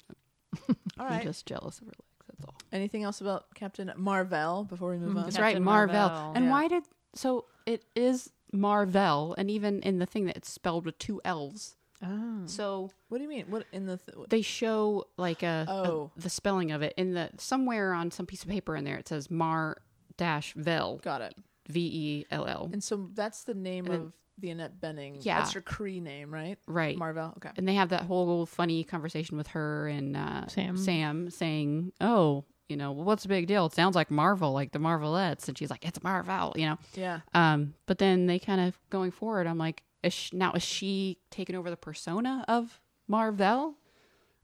All 1.00 1.06
I'm 1.06 1.06
right. 1.14 1.24
just 1.24 1.46
jealous 1.46 1.80
of 1.80 1.86
her 1.88 1.92
legs. 1.92 2.26
That's 2.28 2.44
all. 2.46 2.56
Anything 2.74 3.04
else 3.04 3.22
about 3.22 3.54
Captain 3.56 3.92
Marvel 3.96 4.66
before 4.66 4.90
we 4.92 4.98
move 4.98 5.14
mm, 5.14 5.18
on? 5.20 5.24
That's 5.24 5.38
Captain 5.38 5.56
right, 5.56 5.62
Marvel. 5.62 5.96
Marvel. 5.96 6.32
And 6.36 6.46
Yeah. 6.46 6.52
why 6.52 6.68
did 6.68 6.84
so? 7.16 7.46
It 7.66 7.86
is 7.96 8.32
Marvel, 8.52 9.36
and 9.38 9.50
even 9.50 9.82
in 9.82 10.00
the 10.00 10.06
thing 10.06 10.26
that 10.26 10.36
it's 10.36 10.50
spelled 10.52 10.86
with 10.86 10.98
two 10.98 11.22
L's. 11.24 11.76
Oh. 12.04 12.44
So 12.46 12.90
What 13.10 13.18
do 13.18 13.24
you 13.24 13.30
mean? 13.30 13.46
What 13.50 13.66
in 13.74 13.86
the? 13.86 13.98
Th- 13.98 14.28
they 14.30 14.42
show 14.42 15.06
like 15.18 15.44
a, 15.44 15.66
a- 15.68 15.72
Oh. 15.72 16.12
the 16.16 16.30
spelling 16.30 16.72
of 16.72 16.82
it 16.82 16.94
in 16.98 17.14
the 17.14 17.30
somewhere 17.38 17.94
on 17.94 18.12
some 18.12 18.26
piece 18.26 18.44
of 18.44 18.50
paper 18.50 18.76
in 18.76 18.86
there. 18.86 18.98
It 18.98 19.08
says 19.08 19.30
Mar 19.30 19.78
dash 20.18 20.54
Vel 20.56 20.98
got 21.04 21.22
it. 21.22 21.36
V 21.68 21.80
E 21.82 22.26
L 22.32 22.46
L. 22.48 22.70
And 22.74 22.84
so 22.84 23.10
that's 23.14 23.44
the 23.44 23.54
name 23.54 23.86
And 23.86 23.94
then- 23.94 24.02
of 24.02 24.14
the 24.40 24.50
Annette 24.52 24.80
Bening. 24.80 25.18
Yeah. 25.20 25.40
That's 25.40 25.52
her 25.52 25.62
Kree 25.62 26.02
name, 26.02 26.34
right? 26.34 26.58
Right. 26.66 26.98
Marvel. 26.98 27.34
Okay. 27.38 27.50
and 27.58 27.68
they 27.68 27.74
have 27.76 27.90
that 27.90 28.04
whole 28.04 28.46
funny 28.46 28.86
conversation 28.86 29.36
with 29.38 29.48
her 29.50 29.88
and 29.90 30.16
uh, 30.16 30.48
Sam. 30.48 30.78
Sam 30.78 31.30
saying, 31.30 31.92
"Oh, 32.00 32.46
you 32.70 32.78
know, 32.78 32.94
well, 32.94 33.04
what's 33.04 33.24
the 33.24 33.30
big 33.30 33.48
deal? 33.48 33.66
It 33.66 33.74
sounds 33.74 33.96
like 33.98 34.10
Marvel, 34.10 34.54
like 34.54 34.72
the 34.72 34.80
Marvelettes." 34.80 35.50
And 35.50 35.58
she's 35.58 35.70
like, 35.70 35.84
"It's 35.86 36.02
Marvel," 36.04 36.54
you 36.56 36.68
know. 36.68 36.78
Yeah. 36.94 37.20
Um, 37.34 37.74
but 37.86 37.98
then 37.98 38.28
they 38.28 38.40
kind 38.40 38.62
of 38.62 38.80
going 38.90 39.12
forward. 39.12 39.46
I'm 39.46 39.58
like, 39.58 39.84
is 40.04 40.14
she, 40.14 40.36
now 40.38 40.54
is 40.54 40.64
she 40.64 41.20
taking 41.30 41.56
over 41.56 41.70
the 41.70 41.78
persona 41.78 42.46
of 42.48 42.80
Marvel, 43.08 43.76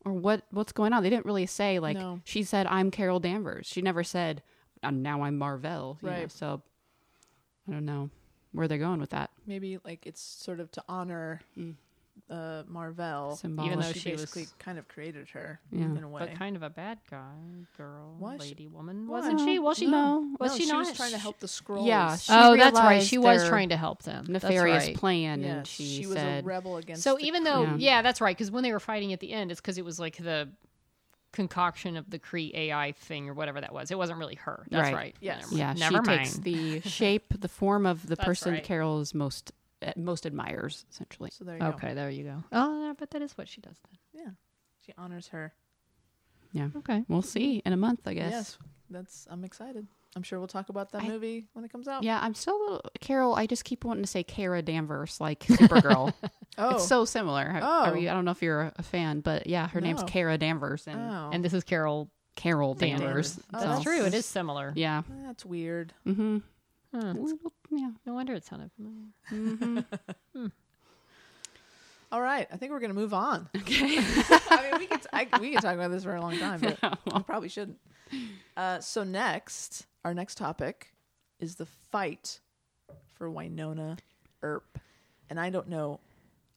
or 0.04 0.14
what? 0.14 0.44
What's 0.52 0.72
going 0.72 0.94
on? 0.94 1.04
They 1.04 1.10
didn't 1.10 1.26
really 1.26 1.46
say. 1.46 1.80
Like 1.80 1.98
No. 1.98 2.20
she 2.24 2.44
said, 2.44 2.68
"I'm 2.68 2.92
Carol 2.92 3.20
Danvers." 3.20 3.66
She 3.68 3.82
never 3.82 4.04
said, 4.04 4.44
"Uh, 4.84 4.92
"Now 4.92 5.24
I'm 5.24 5.38
Marvel." 5.38 5.98
you 6.02 6.10
know, 6.10 6.16
Right. 6.16 6.32
so 6.32 6.62
I 7.68 7.72
don't 7.72 7.86
know 7.86 8.10
where 8.52 8.68
they're 8.68 8.78
going 8.78 9.00
with 9.00 9.10
that. 9.12 9.32
Maybe 9.46 9.78
like 9.84 10.06
it's 10.06 10.22
sort 10.22 10.60
of 10.60 10.72
to 10.72 10.84
honor 10.88 11.42
Mm. 11.58 11.76
Uh, 12.28 12.64
Marvel, 12.68 13.36
Symbolic. 13.36 13.72
Even 13.72 13.80
though 13.82 13.92
she, 13.92 14.00
she 14.00 14.12
was- 14.14 14.22
basically 14.22 14.48
kind 14.58 14.80
of 14.80 14.88
created 14.88 15.30
her 15.30 15.60
Yeah. 15.72 15.84
in 15.86 16.04
a 16.04 16.10
way. 16.10 16.22
But 16.22 16.34
kind 16.34 16.56
of 16.56 16.64
a 16.64 16.72
bad 16.72 16.98
guy, 17.08 17.36
girl, 17.78 18.16
Was 18.20 18.42
she? 18.42 18.50
lady, 18.50 18.68
woman, 18.68 19.08
Well, 19.08 19.22
wasn't 19.22 19.42
she? 19.42 19.60
Was 19.60 19.78
she? 19.78 19.86
no. 19.86 20.34
Was 20.40 20.54
no, 20.54 20.58
she, 20.58 20.64
she 20.64 20.72
not? 20.72 20.88
was 20.88 20.94
trying 20.98 21.12
to 21.12 21.20
help 21.20 21.40
the 21.40 21.46
Skrulls. 21.46 21.86
Yeah, 21.86 22.16
she 22.18 22.34
oh, 22.34 22.58
that's 22.58 22.80
right. 22.80 23.04
She 23.04 23.20
was 23.20 23.48
trying 23.48 23.70
to 23.70 23.78
help 23.78 24.02
them. 24.02 24.26
Nefarious 24.28 24.88
right. 24.88 24.96
plan, 24.96 25.42
Yes, 25.42 25.50
and 25.58 25.68
she, 25.68 26.08
was 26.08 26.16
said, 26.16 26.44
a 26.44 26.48
rebel 26.48 26.78
against. 26.78 27.04
So 27.04 27.16
the 27.16 27.26
even 27.28 27.44
though, 27.44 27.62
Yeah. 27.62 27.76
yeah, 27.78 28.02
that's 28.02 28.20
right. 28.20 28.36
Because 28.36 28.50
when 28.50 28.64
they 28.64 28.72
were 28.72 28.80
fighting 28.80 29.14
at 29.14 29.20
the 29.20 29.32
end, 29.32 29.52
it's 29.52 29.62
because 29.62 29.78
it 29.78 29.86
was 29.86 30.00
like 30.00 30.18
the 30.18 30.50
concoction 31.32 31.98
of 31.98 32.10
the 32.10 32.18
Kree 32.18 32.56
AI 32.56 32.94
thing 32.94 33.30
or 33.30 33.34
whatever 33.36 33.62
that 33.62 33.74
was. 33.74 33.92
It 33.92 33.98
wasn't 33.98 34.18
really 34.20 34.36
her. 34.36 34.66
That's 34.72 34.86
Right. 34.86 34.96
right. 34.96 35.16
Yes. 35.22 35.52
"Yeah, 35.52 35.74
Never 35.74 35.98
she 35.98 36.02
mind. 36.02 36.08
takes 36.08 36.38
the 36.38 36.82
shape, 36.82 37.34
the 37.40 37.50
form 37.50 37.86
of 37.86 38.04
the 38.04 38.16
That's 38.16 38.26
person 38.26 38.54
right. 38.54 38.64
Carol 38.64 39.00
is 39.02 39.14
most 39.14 39.52
most 39.98 40.26
admires, 40.26 40.86
essentially." 40.92 41.30
So 41.32 41.44
there 41.44 41.56
you 41.56 41.62
go. 41.62 41.68
Okay, 41.68 41.94
there 41.94 42.10
you 42.10 42.24
go. 42.24 42.44
Oh, 42.52 42.86
yeah, 42.88 42.94
but 42.98 43.12
that 43.12 43.22
is 43.22 43.38
what 43.38 43.48
she 43.48 43.62
does 43.62 43.78
then. 43.90 44.24
Yeah, 44.26 44.32
she 44.86 44.94
honors 44.98 45.28
her. 45.30 45.54
Yeah, 46.52 46.70
Okay. 46.76 47.04
we'll 47.10 47.22
see 47.22 47.62
in 47.66 47.74
a 47.74 47.78
month, 47.78 48.02
I 48.08 48.14
guess. 48.14 48.32
Yes, 48.32 48.58
that's. 48.90 49.28
I'm 49.30 49.44
excited. 49.44 49.88
I'm 50.16 50.24
sure 50.24 50.40
we'll 50.40 50.48
talk 50.48 50.70
about 50.70 50.92
that 50.94 51.02
I- 51.04 51.08
movie 51.10 51.48
when 51.52 51.66
it 51.66 51.72
comes 51.72 51.90
out. 51.90 52.04
Yeah, 52.04 52.20
I'm 52.22 52.34
still 52.34 52.56
a 52.56 52.62
little 52.64 52.82
Carol. 53.02 53.36
I 53.36 53.48
just 53.48 53.66
keep 53.66 53.84
wanting 53.84 54.04
to 54.04 54.10
say 54.10 54.24
Kara 54.24 54.62
Danvers, 54.62 55.20
like 55.20 55.40
Supergirl. 55.46 56.14
Oh. 56.58 56.76
It's 56.76 56.88
so 56.88 57.04
similar. 57.04 57.42
Are- 57.44 57.60
Oh. 57.62 57.90
are 57.92 57.98
you- 57.98 58.10
I 58.10 58.14
don't 58.14 58.24
know 58.24 58.32
if 58.32 58.42
you're 58.42 58.62
a, 58.62 58.74
a 58.78 58.84
fan, 58.84 59.20
but 59.20 59.46
yeah, 59.46 59.68
her 59.68 59.82
name's 59.82 60.00
No. 60.00 60.08
Kara 60.08 60.38
Danvers 60.38 60.88
and 60.88 60.98
oh. 61.02 61.30
And 61.34 61.44
this 61.44 61.54
is 61.54 61.66
Carol. 61.66 62.10
Carol 62.38 62.76
Danvers. 62.76 63.36
Danvers. 63.36 63.40
Oh, 63.54 63.60
That's 63.60 63.84
true. 63.84 64.06
It 64.06 64.14
is 64.14 64.26
similar. 64.26 64.72
Yeah. 64.74 65.02
that's 65.26 65.46
weird. 65.46 65.92
Mm-hmm. 66.08 66.38
Huh. 66.94 67.14
Yeah. 67.72 67.92
No 68.06 68.14
wonder 68.14 68.34
it 68.34 68.46
sounded 68.46 68.72
familiar. 68.76 69.08
Mm-hmm. 69.32 70.46
All 72.12 72.22
right, 72.22 72.48
I 72.52 72.58
think 72.58 72.72
we're 72.72 72.80
gonna 72.80 72.94
move 72.94 73.14
on. 73.14 73.50
Okay. 73.58 73.98
I 73.98 74.70
mean, 74.72 74.80
we 74.80 74.86
could 74.86 75.02
I, 75.12 75.28
we 75.40 75.52
could 75.52 75.62
talk 75.62 75.74
about 75.74 75.92
this 75.92 76.04
for 76.04 76.16
a 76.16 76.22
long 76.22 76.38
time, 76.38 76.62
but 76.62 76.78
we 77.14 77.24
probably 77.24 77.50
shouldn't. 77.50 77.80
Uh, 78.56 78.80
so 78.80 79.04
next, 79.04 79.86
our 80.06 80.14
next 80.14 80.38
topic 80.38 80.94
is 81.40 81.56
the 81.56 81.66
fight 81.66 82.40
for 83.16 83.30
Wynonna 83.30 83.98
Earp, 84.44 84.80
and 85.30 85.40
I 85.40 85.50
don't 85.50 85.68
know 85.68 86.00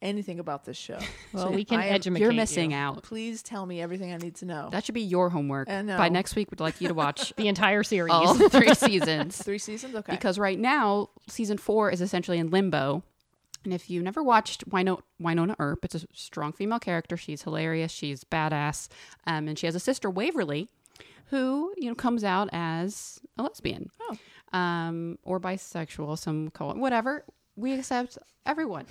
anything 0.01 0.39
about 0.39 0.65
this 0.65 0.77
show. 0.77 0.99
Well, 1.33 1.47
So 1.49 1.51
we 1.51 1.65
can 1.65 1.81
I 1.81 1.87
am- 1.87 1.95
educate 1.97 2.21
You're 2.21 2.33
missing 2.33 2.71
you. 2.71 2.77
out. 2.77 3.03
Please 3.03 3.43
tell 3.43 3.67
me 3.67 3.81
everything 3.83 4.13
I 4.13 4.17
need 4.17 4.37
to 4.37 4.45
know. 4.47 4.69
That 4.73 4.85
should 4.85 4.95
be 4.95 5.03
your 5.03 5.29
homework. 5.31 5.69
I 5.69 5.83
know. 5.83 5.97
By 5.99 6.09
next 6.09 6.37
week, 6.37 6.51
we'd 6.51 6.61
like 6.61 6.81
you 6.81 6.89
to 6.89 6.95
watch 6.95 7.33
the 7.37 7.49
entire 7.49 7.83
series. 7.83 8.13
all 8.13 8.35
three 8.49 8.75
seasons. 8.75 9.43
Three 9.43 9.59
seasons, 9.59 9.95
okay? 9.97 10.13
Because 10.13 10.39
right 10.39 10.59
now, 10.59 11.11
season 11.29 11.59
four 11.59 11.91
is 11.91 12.01
essentially 12.01 12.39
in 12.39 12.51
limbo. 12.51 13.03
And 13.65 13.75
if 13.75 13.91
you 13.91 14.03
never 14.03 14.23
watched 14.23 14.69
Wynonna, 14.71 15.01
Wynonna 15.21 15.57
Earp, 15.59 15.85
it's 15.85 15.97
a 15.97 16.01
strong 16.15 16.53
female 16.53 16.79
character. 16.79 17.17
She's 17.17 17.43
hilarious. 17.43 17.91
She's 17.93 18.23
badass. 18.25 18.89
Um, 19.27 19.49
and 19.49 19.59
she 19.59 19.67
has 19.67 19.75
a 19.75 19.81
sister, 19.81 20.09
Waverly, 20.09 20.69
who, 21.27 21.75
you 21.77 21.89
know, 21.89 21.95
comes 21.97 22.23
out 22.25 22.49
as 22.53 23.19
a 23.37 23.43
lesbian. 23.43 23.91
Oh. 24.01 24.17
Um, 24.59 25.19
or 25.25 25.41
bisexual, 25.41 26.17
some 26.19 26.49
call 26.51 26.71
it 26.71 26.77
whatever. 26.79 27.25
We 27.57 27.75
accept 27.75 28.17
everyone. 28.47 28.87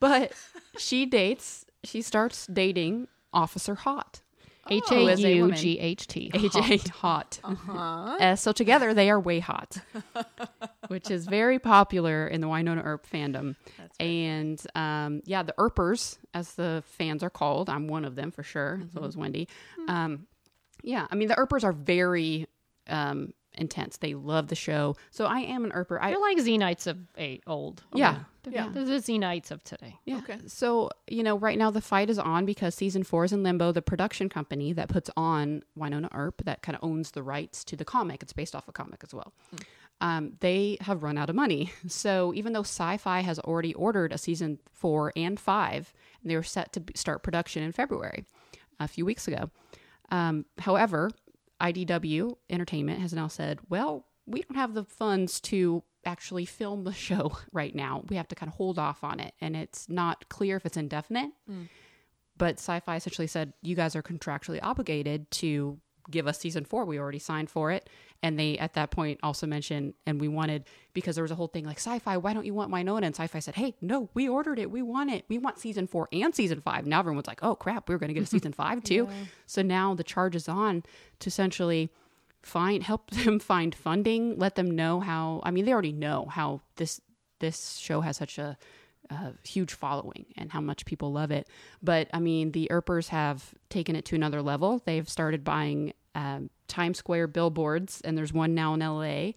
But 0.00 0.32
she 0.78 1.06
dates, 1.06 1.64
she 1.84 2.02
starts 2.02 2.46
dating 2.46 3.08
Officer 3.32 3.74
Haught. 3.74 4.22
H 4.70 4.84
Who 4.88 5.08
A 5.08 5.12
a 5.12 5.16
U. 5.16 5.52
G 5.52 5.78
H 5.78 6.06
T. 6.06 6.30
AJ 6.34 6.88
Hot. 6.90 7.40
Uh-huh. 7.42 8.16
Uh, 8.20 8.36
so 8.36 8.52
together 8.52 8.94
they 8.94 9.10
are 9.10 9.20
WayHaught, 9.20 9.80
which 10.88 11.10
is 11.10 11.26
very 11.26 11.58
popular 11.58 12.26
in 12.26 12.40
the 12.40 12.46
Wynonna 12.46 12.84
Earp 12.84 13.06
fandom. 13.08 13.56
And 13.98 14.60
um, 14.74 15.22
yeah, 15.24 15.42
the 15.42 15.54
Earpers, 15.58 16.18
as 16.34 16.54
the 16.54 16.82
fans 16.86 17.22
are 17.22 17.30
called, 17.30 17.70
I'm 17.70 17.88
one 17.88 18.04
of 18.04 18.14
them 18.14 18.30
for 18.30 18.42
sure. 18.42 18.82
So 18.92 19.04
is 19.04 19.16
Wendy. 19.16 19.48
Um, 19.88 20.26
yeah, 20.82 21.06
I 21.10 21.14
mean 21.14 21.28
the 21.28 21.38
Earpers 21.38 21.64
are 21.64 21.72
very 21.72 22.46
um, 22.88 23.32
intense. 23.58 23.96
They 23.98 24.14
love 24.14 24.48
the 24.48 24.54
show. 24.54 24.96
So 25.10 25.24
I 25.26 25.40
am 25.40 25.64
an 25.64 25.72
Earper. 25.72 25.98
I 26.00 26.10
They're 26.10 26.20
like 26.20 26.38
Xenites 26.38 26.86
of 26.86 26.98
eight 27.16 27.42
old. 27.46 27.82
Yeah. 27.92 28.20
They're, 28.42 28.52
Yeah. 28.54 28.68
they're 28.72 28.84
the 28.84 28.92
Xenites 28.98 29.50
of 29.50 29.62
today. 29.64 29.96
Yeah. 30.04 30.18
Okay. 30.18 30.38
So, 30.46 30.90
you 31.06 31.22
know, 31.22 31.36
right 31.38 31.58
now 31.58 31.70
the 31.70 31.80
fight 31.80 32.08
is 32.10 32.18
on 32.18 32.46
because 32.46 32.74
season 32.74 33.02
four 33.04 33.24
is 33.24 33.32
in 33.32 33.42
limbo. 33.42 33.72
The 33.72 33.82
production 33.82 34.28
company 34.28 34.72
that 34.72 34.88
puts 34.88 35.10
on 35.16 35.62
Wynonna 35.78 36.08
Earp, 36.14 36.42
that 36.44 36.62
kind 36.62 36.76
of 36.76 36.82
owns 36.84 37.10
the 37.12 37.22
rights 37.22 37.64
to 37.64 37.76
the 37.76 37.84
comic, 37.84 38.22
it's 38.22 38.32
based 38.32 38.54
off 38.54 38.68
a 38.68 38.72
comic 38.72 39.00
as 39.02 39.12
well. 39.12 39.32
Um, 40.00 40.34
they 40.40 40.76
have 40.82 41.02
run 41.02 41.18
out 41.18 41.28
of 41.28 41.34
money. 41.36 41.72
So, 41.88 42.32
even 42.34 42.52
though 42.52 42.62
Syfy 42.62 43.22
has 43.22 43.38
already 43.40 43.74
ordered 43.74 44.12
a 44.12 44.18
season 44.18 44.58
four 44.72 45.12
and 45.16 45.38
five, 45.40 45.92
and 46.22 46.30
they 46.30 46.36
were 46.36 46.42
set 46.44 46.72
to 46.74 46.82
start 46.94 47.22
production 47.22 47.62
in 47.62 47.72
February 47.72 48.24
a 48.78 48.86
few 48.86 49.04
weeks 49.04 49.26
ago. 49.26 49.50
Um, 50.10 50.44
however, 50.58 51.10
IDW 51.60 52.36
Entertainment 52.50 53.00
has 53.00 53.12
now 53.12 53.28
said, 53.28 53.60
well, 53.68 54.06
we 54.26 54.42
don't 54.42 54.56
have 54.56 54.74
the 54.74 54.84
funds 54.84 55.40
to 55.40 55.82
actually 56.04 56.44
film 56.44 56.84
the 56.84 56.92
show 57.06 57.36
right 57.52 57.74
now. 57.74 58.04
We 58.08 58.16
have 58.16 58.28
to 58.28 58.34
kind 58.34 58.50
of 58.50 58.56
hold 58.56 58.78
off 58.78 59.04
on 59.04 59.20
it. 59.20 59.34
And 59.40 59.56
it's 59.56 59.88
not 59.88 60.28
clear 60.28 60.56
if 60.56 60.66
it's 60.66 60.76
indefinite. 60.76 61.30
Hmm. 61.46 61.64
But 62.36 62.56
Syfy 62.56 62.96
essentially 62.96 63.26
said, 63.26 63.52
you 63.62 63.74
guys 63.74 63.96
are 63.96 64.02
contractually 64.02 64.60
obligated 64.62 65.28
to 65.32 65.80
give 66.10 66.26
us 66.26 66.38
season 66.38 66.64
four. 66.64 66.84
We 66.84 66.98
already 66.98 67.18
signed 67.18 67.50
for 67.50 67.70
it. 67.70 67.88
And 68.22 68.38
they, 68.38 68.58
at 68.58 68.74
that 68.74 68.90
point, 68.90 69.20
also 69.22 69.46
mentioned, 69.46 69.94
and 70.04 70.20
we 70.20 70.26
wanted, 70.26 70.64
because 70.92 71.14
there 71.14 71.22
was 71.22 71.30
a 71.30 71.36
whole 71.36 71.46
thing 71.46 71.64
like, 71.64 71.78
Syfy, 71.78 72.20
why 72.20 72.32
don't 72.32 72.46
you 72.46 72.54
want 72.54 72.72
Wynonna? 72.72 73.04
And 73.04 73.14
Syfy 73.14 73.42
said, 73.42 73.54
hey, 73.54 73.74
no, 73.80 74.10
we 74.14 74.28
ordered 74.28 74.58
it. 74.58 74.70
We 74.70 74.82
want 74.82 75.10
it. 75.10 75.24
We 75.28 75.38
want 75.38 75.58
season 75.58 75.86
four 75.86 76.08
and 76.12 76.34
season 76.34 76.60
five. 76.60 76.86
Now 76.86 76.98
everyone's 76.98 77.28
like, 77.28 77.40
oh, 77.42 77.54
crap, 77.54 77.88
we 77.88 77.94
are 77.94 77.98
going 77.98 78.08
to 78.08 78.14
get 78.14 78.24
a 78.24 78.26
season 78.26 78.52
five 78.64 78.82
too. 78.82 79.08
So 79.46 79.62
now 79.62 79.94
the 79.94 80.04
charge 80.04 80.34
is 80.34 80.48
on 80.48 80.82
to 81.20 81.28
essentially 81.28 81.90
find 82.42 82.82
help 82.82 83.10
them 83.10 83.38
find 83.40 83.74
funding 83.74 84.38
let 84.38 84.54
them 84.54 84.70
know 84.70 85.00
how 85.00 85.40
i 85.42 85.50
mean 85.50 85.64
they 85.64 85.72
already 85.72 85.92
know 85.92 86.24
how 86.30 86.60
this 86.76 87.00
this 87.40 87.76
show 87.76 88.00
has 88.00 88.16
such 88.16 88.38
a, 88.38 88.56
a 89.10 89.32
huge 89.46 89.72
following 89.72 90.26
and 90.36 90.52
how 90.52 90.60
much 90.60 90.84
people 90.84 91.12
love 91.12 91.30
it. 91.30 91.48
But 91.82 92.08
i 92.12 92.20
mean 92.20 92.52
the 92.52 92.68
Earpers 92.70 93.08
have 93.08 93.54
taken 93.70 93.96
it 93.96 94.04
to 94.06 94.14
another 94.14 94.42
level. 94.42 94.82
They've 94.84 95.08
started 95.08 95.44
buying 95.44 95.92
um, 96.14 96.50
times 96.66 96.98
square 96.98 97.26
billboards 97.26 98.00
and 98.02 98.16
there's 98.16 98.32
one 98.32 98.54
now 98.54 98.74
in 98.74 98.80
la 98.80 99.32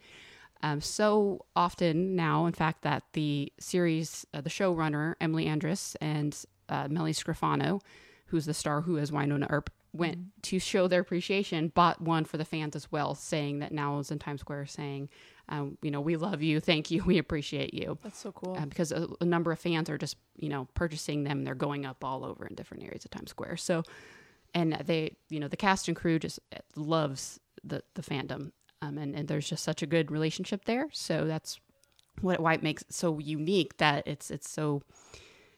um, 0.63 0.79
so 0.81 1.45
often 1.55 2.15
now 2.15 2.45
in 2.45 2.53
fact 2.53 2.83
that 2.83 3.03
the 3.13 3.51
series 3.59 4.25
uh, 4.33 4.41
the 4.41 4.49
showrunner 4.49 5.15
Emily 5.21 5.47
Andras 5.47 5.95
and 6.01 6.43
uh, 6.69 6.87
Melanie 6.89 7.13
Scrofano 7.13 7.81
who's 8.27 8.45
the 8.45 8.53
star 8.53 8.81
who 8.81 8.97
is 8.97 9.11
Wynonna 9.11 9.47
Earp 9.49 9.69
went 9.93 10.19
to 10.43 10.59
show 10.59 10.87
their 10.87 11.01
appreciation, 11.01 11.67
bought 11.69 12.01
one 12.01 12.23
for 12.23 12.37
the 12.37 12.45
fans 12.45 12.75
as 12.75 12.91
well, 12.91 13.13
saying 13.13 13.59
that 13.59 13.71
now 13.71 13.99
is 13.99 14.11
in 14.11 14.19
Times 14.19 14.41
Square, 14.41 14.67
saying, 14.67 15.09
um, 15.49 15.77
you 15.81 15.91
know, 15.91 16.01
we 16.01 16.15
love 16.15 16.41
you, 16.41 16.59
thank 16.59 16.91
you, 16.91 17.03
we 17.05 17.17
appreciate 17.17 17.73
you. 17.73 17.97
That's 18.03 18.19
so 18.19 18.31
cool. 18.31 18.55
Uh, 18.57 18.65
because 18.65 18.91
a, 18.91 19.07
a 19.19 19.25
number 19.25 19.51
of 19.51 19.59
fans 19.59 19.89
are 19.89 19.97
just, 19.97 20.17
you 20.37 20.49
know, 20.49 20.67
purchasing 20.73 21.23
them. 21.23 21.43
They're 21.43 21.55
going 21.55 21.85
up 21.85 22.03
all 22.03 22.23
over 22.23 22.45
in 22.45 22.55
different 22.55 22.83
areas 22.83 23.05
of 23.05 23.11
Times 23.11 23.31
Square. 23.31 23.57
So, 23.57 23.83
and 24.53 24.73
they, 24.85 25.15
you 25.29 25.39
know, 25.39 25.47
the 25.47 25.57
cast 25.57 25.87
and 25.87 25.95
crew 25.95 26.19
just 26.19 26.39
loves 26.75 27.39
the 27.63 27.83
the 27.93 28.01
fandom, 28.01 28.51
um, 28.81 28.97
and 28.97 29.15
and 29.15 29.27
there's 29.27 29.47
just 29.49 29.63
such 29.63 29.81
a 29.81 29.85
good 29.85 30.11
relationship 30.11 30.65
there. 30.65 30.87
So 30.91 31.25
that's 31.25 31.59
what 32.21 32.39
why 32.39 32.53
it 32.53 32.63
makes 32.63 32.81
it 32.81 32.93
so 32.93 33.19
unique 33.19 33.77
that 33.77 34.05
it's 34.07 34.29
it's 34.31 34.49
so 34.49 34.81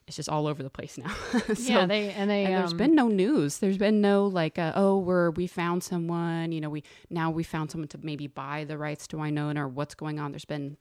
it's 0.08 0.18
just 0.18 0.30
all 0.30 0.48
over 0.48 0.62
the 0.62 0.70
place 0.70 0.98
now. 0.98 1.14
so, 1.54 1.54
yeah, 1.58 1.86
they 1.86 2.12
and 2.12 2.30
they. 2.30 2.46
and 2.46 2.56
there's 2.56 2.72
um, 2.72 2.78
been 2.78 2.96
no 2.96 3.08
news. 3.08 3.60
There's 3.60 3.78
been 3.78 4.02
no 4.02 4.28
like, 4.28 4.60
uh, 4.60 4.74
oh, 4.76 4.98
we're 5.00 5.32
we 5.32 5.48
found 5.48 5.84
someone. 5.84 6.52
You 6.52 6.62
know, 6.62 6.70
we 6.70 6.84
now 7.10 7.32
we 7.32 7.44
found 7.44 7.72
someone 7.72 7.88
to 7.90 8.00
maybe 8.02 8.28
buy 8.28 8.66
the 8.66 8.78
rights 8.78 9.08
to 9.08 9.18
Wynonna 9.18 9.60
or 9.60 9.68
what's 9.68 9.96
going 9.96 10.20
on. 10.20 10.32
There's 10.32 10.46
been 10.46 10.78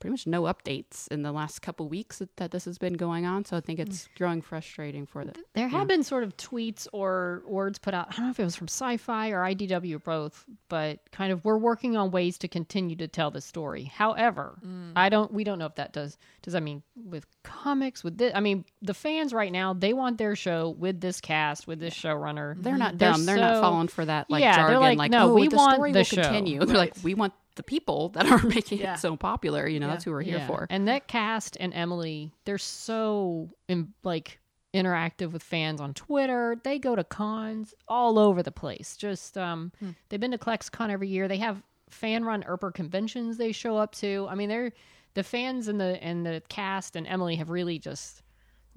pretty 0.00 0.12
much 0.12 0.26
no 0.26 0.42
updates 0.42 1.06
in 1.08 1.22
the 1.22 1.30
last 1.30 1.60
couple 1.60 1.88
weeks 1.88 2.18
that, 2.18 2.36
that 2.38 2.50
this 2.50 2.64
has 2.64 2.78
been 2.78 2.94
going 2.94 3.26
on. 3.26 3.44
So 3.44 3.56
I 3.56 3.60
think 3.60 3.78
it's 3.78 4.04
mm. 4.04 4.18
growing 4.18 4.42
frustrating 4.42 5.06
for 5.06 5.24
the. 5.24 5.34
There 5.54 5.68
have 5.68 5.86
been 5.86 6.02
sort 6.02 6.24
of 6.24 6.36
tweets 6.36 6.88
or 6.92 7.42
words 7.46 7.78
put 7.78 7.94
out. 7.94 8.08
I 8.10 8.16
don't 8.16 8.24
know 8.26 8.30
if 8.30 8.40
it 8.40 8.44
was 8.44 8.56
from 8.56 8.66
Syfy 8.66 9.30
or 9.30 9.42
IDW 9.42 9.94
or 9.94 9.98
both, 9.98 10.44
but 10.68 11.00
kind 11.12 11.32
of 11.32 11.44
we're 11.44 11.58
working 11.58 11.96
on 11.96 12.10
ways 12.10 12.38
to 12.38 12.48
continue 12.48 12.96
to 12.96 13.06
tell 13.06 13.30
the 13.30 13.40
story. 13.40 13.84
However, 13.84 14.58
mm. 14.66 14.92
I 14.96 15.08
don't. 15.08 15.32
We 15.32 15.44
don't 15.44 15.58
know 15.58 15.66
if 15.66 15.76
that 15.76 15.92
does. 15.92 16.18
Does 16.42 16.54
I 16.54 16.60
mean 16.60 16.82
with 16.96 17.26
comics? 17.42 18.02
With 18.02 18.18
this? 18.18 18.32
I 18.34 18.40
mean, 18.40 18.64
the 18.82 18.94
fans 18.94 19.32
right 19.32 19.52
now 19.52 19.74
they 19.74 19.92
want 19.92 20.18
their 20.18 20.34
show 20.34 20.70
with 20.70 21.00
this 21.00 21.20
cast, 21.20 21.66
with 21.66 21.78
this 21.78 21.94
showrunner. 21.94 22.60
They're 22.60 22.78
not 22.78 22.98
They're 22.98 23.12
dumb. 23.12 23.26
They're 23.26 23.36
not 23.36 23.56
so- 23.56 23.60
falling 23.60 23.88
for 23.88 24.04
that 24.06 24.30
like 24.30 24.42
Yeah, 24.42 24.56
they're 24.56 24.66
jargon. 24.76 24.80
like, 24.80 24.98
Like, 24.98 25.10
no, 25.10 25.30
oh, 25.30 25.34
we 25.34 25.48
the 25.48 25.56
want 25.56 25.74
story 25.74 25.92
the 25.92 26.00
will 26.00 26.04
show. 26.04 26.22
continue. 26.22 26.60
They're 26.64 26.76
like, 26.76 26.94
we 27.02 27.14
want 27.14 27.32
the 27.56 27.62
people 27.62 28.10
that 28.10 28.26
are 28.30 28.42
making 28.46 28.78
Yeah. 28.78 28.94
it 28.94 28.98
so 28.98 29.16
popular. 29.16 29.66
You 29.66 29.80
know, 29.80 29.86
Yeah. 29.86 29.92
that's 29.92 30.04
who 30.04 30.10
we're 30.12 30.22
here 30.22 30.38
Yeah. 30.38 30.46
for. 30.46 30.66
And 30.70 30.86
that 30.88 31.08
cast 31.08 31.56
and 31.60 31.72
Emily, 31.74 32.32
they're 32.44 32.58
so 32.58 33.50
in, 33.68 33.92
like 34.04 34.38
interactive 34.74 35.32
with 35.32 35.42
fans 35.42 35.80
on 35.80 35.94
Twitter. 35.94 36.56
They 36.62 36.78
go 36.78 36.94
to 36.94 37.02
cons 37.04 37.74
all 37.88 38.18
over 38.18 38.42
the 38.42 38.52
place. 38.52 38.96
Just 38.96 39.36
um, 39.36 39.72
they've 40.08 40.20
been 40.20 40.30
to 40.30 40.38
ClexCon 40.38 40.90
every 40.90 41.08
year. 41.08 41.26
They 41.28 41.38
have 41.38 41.62
fan 41.88 42.24
run 42.24 42.44
Earper 42.44 42.72
conventions 42.72 43.36
they 43.36 43.50
show 43.52 43.76
up 43.76 43.92
to. 43.96 44.26
I 44.30 44.36
mean, 44.36 44.48
they're 44.48 44.72
the 45.14 45.24
fans 45.24 45.66
and 45.66 45.80
the 45.80 46.00
and 46.02 46.24
the 46.24 46.40
cast 46.48 46.94
and 46.94 47.04
Emily 47.04 47.34
have 47.36 47.50
really 47.50 47.80
just 47.80 48.22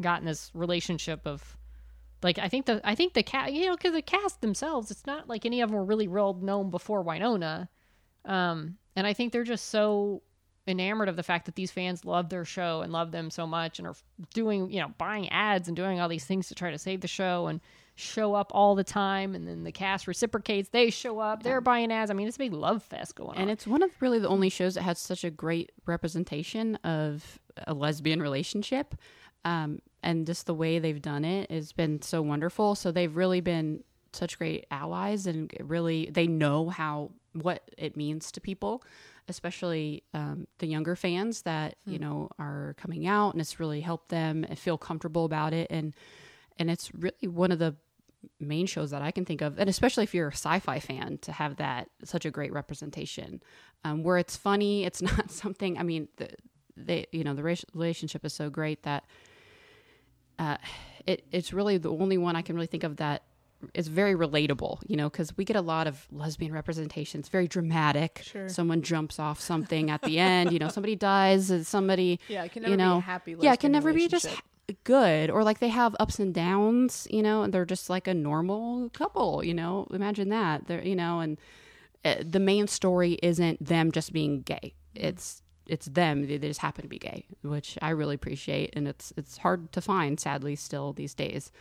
gotten 0.01 0.25
this 0.25 0.49
relationship 0.55 1.27
of 1.27 1.57
like 2.23 2.39
I 2.39 2.49
think 2.49 2.65
the 2.65 2.81
I 2.83 2.95
think 2.95 3.13
the 3.13 3.21
cast 3.21 3.53
you 3.53 3.67
know 3.67 3.75
because 3.75 3.93
the 3.93 4.01
cast 4.01 4.41
themselves 4.41 4.89
it's 4.89 5.05
not 5.05 5.29
like 5.29 5.45
any 5.45 5.61
of 5.61 5.69
them 5.69 5.77
were 5.77 5.85
really 5.85 6.07
well 6.07 6.33
known 6.33 6.71
before 6.71 7.03
Wynonna, 7.05 7.67
um, 8.25 8.77
and 8.95 9.07
I 9.07 9.13
think 9.13 9.33
they're 9.33 9.43
just 9.43 9.67
so 9.67 10.21
enamored 10.67 11.09
of 11.09 11.15
the 11.15 11.23
fact 11.23 11.45
that 11.45 11.55
these 11.55 11.71
fans 11.71 12.05
love 12.05 12.29
their 12.29 12.45
show 12.45 12.81
and 12.81 12.93
love 12.93 13.11
them 13.11 13.29
so 13.29 13.45
much 13.45 13.79
and 13.79 13.87
are 13.87 13.95
doing 14.33 14.71
you 14.71 14.79
know 14.79 14.93
buying 14.97 15.27
ads 15.29 15.67
and 15.67 15.75
doing 15.75 15.99
all 15.99 16.07
these 16.07 16.23
things 16.23 16.47
to 16.47 16.55
try 16.55 16.71
to 16.71 16.77
save 16.77 17.01
the 17.01 17.07
show 17.07 17.47
and 17.47 17.59
show 17.95 18.33
up 18.33 18.51
all 18.55 18.73
the 18.73 18.83
time. 18.83 19.35
And 19.35 19.47
then 19.47 19.63
the 19.63 19.71
cast 19.71 20.07
reciprocates. 20.07 20.69
They 20.69 20.89
show 20.89 21.19
up. 21.19 21.43
They're 21.43 21.61
buying 21.61 21.91
ads. 21.91 22.09
I 22.09 22.13
mean 22.13 22.27
it's 22.27 22.37
a 22.37 22.39
big 22.39 22.53
love 22.53 22.81
fest 22.81 23.15
going 23.15 23.35
on. 23.35 23.41
And 23.41 23.51
it's 23.51 23.67
one 23.67 23.83
of 23.83 23.91
really 23.99 24.19
the 24.19 24.29
only 24.29 24.49
shows 24.49 24.75
that 24.75 24.83
has 24.83 24.99
such 24.99 25.23
a 25.23 25.29
great 25.29 25.71
representation 25.85 26.75
of 26.83 27.39
a 27.67 27.73
lesbian 27.73 28.21
relationship. 28.21 28.95
Um, 29.45 29.79
and 30.01 30.25
just 30.25 30.45
the 30.45 30.53
way 30.53 30.79
they've 30.79 31.01
done 31.01 31.25
it 31.25 31.51
has 31.51 31.71
been 31.71 32.01
so 32.01 32.21
wonderful. 32.21 32.75
So 32.75 32.91
they've 32.91 33.15
really 33.15 33.41
been 33.41 33.83
such 34.13 34.37
great 34.37 34.65
allies 34.71 35.27
and 35.27 35.51
really, 35.59 36.09
they 36.11 36.27
know 36.27 36.69
how, 36.69 37.11
what 37.33 37.69
it 37.77 37.97
means 37.97 38.31
to 38.31 38.41
people, 38.41 38.83
especially 39.27 40.03
um, 40.13 40.47
the 40.59 40.67
younger 40.67 40.95
fans 40.95 41.43
that, 41.43 41.75
you 41.85 41.99
know, 41.99 42.29
are 42.39 42.75
coming 42.77 43.07
out 43.07 43.33
and 43.33 43.41
it's 43.41 43.59
really 43.59 43.81
helped 43.81 44.09
them 44.09 44.45
feel 44.55 44.77
comfortable 44.77 45.25
about 45.25 45.53
it. 45.53 45.67
And, 45.69 45.93
and 46.57 46.69
it's 46.69 46.93
really 46.93 47.27
one 47.27 47.51
of 47.51 47.59
the 47.59 47.75
main 48.39 48.65
shows 48.65 48.91
that 48.91 49.01
I 49.01 49.11
can 49.11 49.25
think 49.25 49.41
of, 49.41 49.59
and 49.59 49.69
especially 49.69 50.03
if 50.03 50.13
you're 50.13 50.29
a 50.29 50.31
sci-fi 50.31 50.79
fan, 50.79 51.17
to 51.19 51.31
have 51.31 51.57
that 51.57 51.89
such 52.03 52.25
a 52.25 52.31
great 52.31 52.51
representation, 52.51 53.41
um, 53.83 54.03
where 54.03 54.17
it's 54.17 54.37
funny. 54.37 54.85
It's 54.93 55.01
not 55.01 55.31
something. 55.31 55.77
I 55.77 55.83
mean, 55.83 56.07
the, 56.17 56.29
they 56.75 57.05
you 57.11 57.23
know 57.23 57.33
the 57.33 57.43
relationship 57.73 58.25
is 58.25 58.33
so 58.33 58.49
great 58.49 58.83
that 58.83 59.05
uh, 60.39 60.57
it 61.05 61.25
it's 61.31 61.53
really 61.53 61.77
the 61.77 61.91
only 61.91 62.17
one 62.17 62.35
I 62.35 62.41
can 62.41 62.55
really 62.55 62.67
think 62.67 62.83
of 62.83 62.97
that 62.97 63.23
is 63.73 63.87
very 63.87 64.15
relatable. 64.15 64.79
You 64.87 64.97
know, 64.97 65.09
because 65.09 65.35
we 65.37 65.45
get 65.45 65.55
a 65.55 65.61
lot 65.61 65.87
of 65.87 66.07
lesbian 66.11 66.53
representation. 66.53 67.19
It's 67.19 67.29
very 67.29 67.47
dramatic. 67.47 68.21
Sure. 68.23 68.49
Someone 68.49 68.81
jumps 68.81 69.19
off 69.19 69.39
something 69.39 69.89
at 69.89 70.01
the 70.01 70.19
end. 70.31 70.51
You 70.51 70.59
know, 70.59 70.69
somebody 70.69 70.95
dies. 70.95 71.67
Somebody 71.67 72.19
Yeah, 72.27 72.43
it 72.43 72.51
can 72.51 72.63
you 72.63 72.69
never 72.69 72.77
be 72.77 72.83
a 72.83 72.85
know, 72.85 72.99
happy 72.99 73.35
Yeah, 73.39 73.53
it 73.53 73.59
can 73.59 73.71
never 73.71 73.93
be 73.93 74.07
just 74.07 74.27
good 74.83 75.29
or 75.29 75.43
like 75.43 75.59
they 75.59 75.69
have 75.69 75.95
ups 75.99 76.19
and 76.19 76.33
downs, 76.33 77.07
you 77.11 77.21
know, 77.21 77.43
and 77.43 77.53
they're 77.53 77.65
just 77.65 77.89
like 77.89 78.07
a 78.07 78.13
normal 78.13 78.89
couple, 78.89 79.43
you 79.43 79.53
know. 79.53 79.87
Imagine 79.91 80.29
that. 80.29 80.67
They're, 80.67 80.83
you 80.83 80.95
know, 80.95 81.19
and 81.19 81.37
uh, 82.05 82.15
the 82.21 82.39
main 82.39 82.67
story 82.67 83.17
isn't 83.21 83.63
them 83.65 83.91
just 83.91 84.13
being 84.13 84.41
gay. 84.41 84.73
It's 84.95 85.41
it's 85.67 85.85
them. 85.87 86.27
They 86.27 86.37
they 86.37 86.47
just 86.47 86.59
happen 86.59 86.83
to 86.83 86.89
be 86.89 86.99
gay, 86.99 87.25
which 87.41 87.77
I 87.81 87.89
really 87.89 88.15
appreciate, 88.15 88.71
and 88.73 88.87
it's 88.87 89.13
it's 89.17 89.37
hard 89.37 89.71
to 89.73 89.81
find, 89.81 90.19
sadly, 90.19 90.55
still 90.55 90.93
these 90.93 91.13
days. 91.13 91.51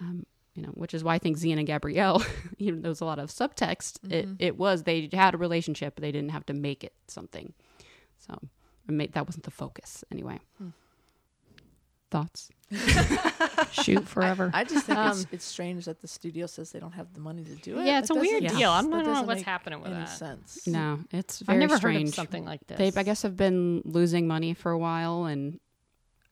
Um, 0.00 0.26
you 0.56 0.62
know, 0.62 0.70
which 0.70 0.94
is 0.94 1.04
why 1.04 1.14
I 1.14 1.18
think 1.18 1.36
Xena 1.38 1.58
and 1.58 1.66
Gabrielle, 1.66 2.24
even 2.58 2.80
though 2.82 2.88
there's 2.88 3.00
a 3.02 3.04
lot 3.04 3.18
of 3.18 3.28
subtext, 3.30 3.98
it, 4.10 4.26
it 4.38 4.56
was 4.56 4.82
they 4.84 5.08
had 5.12 5.34
a 5.34 5.38
relationship, 5.38 5.94
but 5.94 6.02
they 6.02 6.10
didn't 6.12 6.30
have 6.30 6.46
to 6.46 6.54
make 6.54 6.82
it 6.82 6.94
something. 7.08 7.52
So 8.18 8.38
made, 8.88 9.12
that 9.12 9.26
wasn't 9.26 9.44
the 9.44 9.50
focus 9.50 10.02
anyway. 10.10 10.40
Thoughts? 12.10 12.50
shoot 13.70 14.08
forever 14.08 14.50
I 14.52 14.64
just 14.64 14.86
think 14.86 14.98
it's, 14.98 15.20
Um, 15.20 15.26
it's 15.30 15.44
strange 15.44 15.84
that 15.84 16.00
the 16.00 16.08
studio 16.08 16.46
says 16.46 16.72
they 16.72 16.80
don't 16.80 16.92
have 16.94 17.12
the 17.14 17.20
money 17.20 17.44
to 17.44 17.54
do 17.56 17.78
it. 17.78 17.86
Yeah, 17.86 17.98
it's 18.00 18.08
That 18.08 18.16
a 18.16 18.20
weird 18.20 18.42
doesn't- 18.42 18.58
deal. 18.58 18.70
I'm 18.72 18.90
not 18.90 19.04
that 19.04 19.12
know 19.12 19.22
what's 19.22 19.38
make 19.40 19.44
happening 19.46 19.80
with 19.82 19.92
any 19.92 20.00
that. 20.04 20.08
sense. 20.08 20.66
No, 20.66 21.00
it's 21.12 21.40
very 21.40 21.56
i've 21.56 21.60
never 21.60 21.76
strange. 21.76 21.98
heard 22.00 22.08
of 22.08 22.14
something 22.14 22.44
like 22.44 22.66
this 22.66 22.78
They, 22.78 22.98
I 22.98 23.02
guess, 23.04 23.22
have 23.22 23.36
been 23.36 23.82
losing 23.84 24.26
money 24.26 24.54
for 24.54 24.72
a 24.72 24.78
while, 24.78 25.26
and 25.26 25.60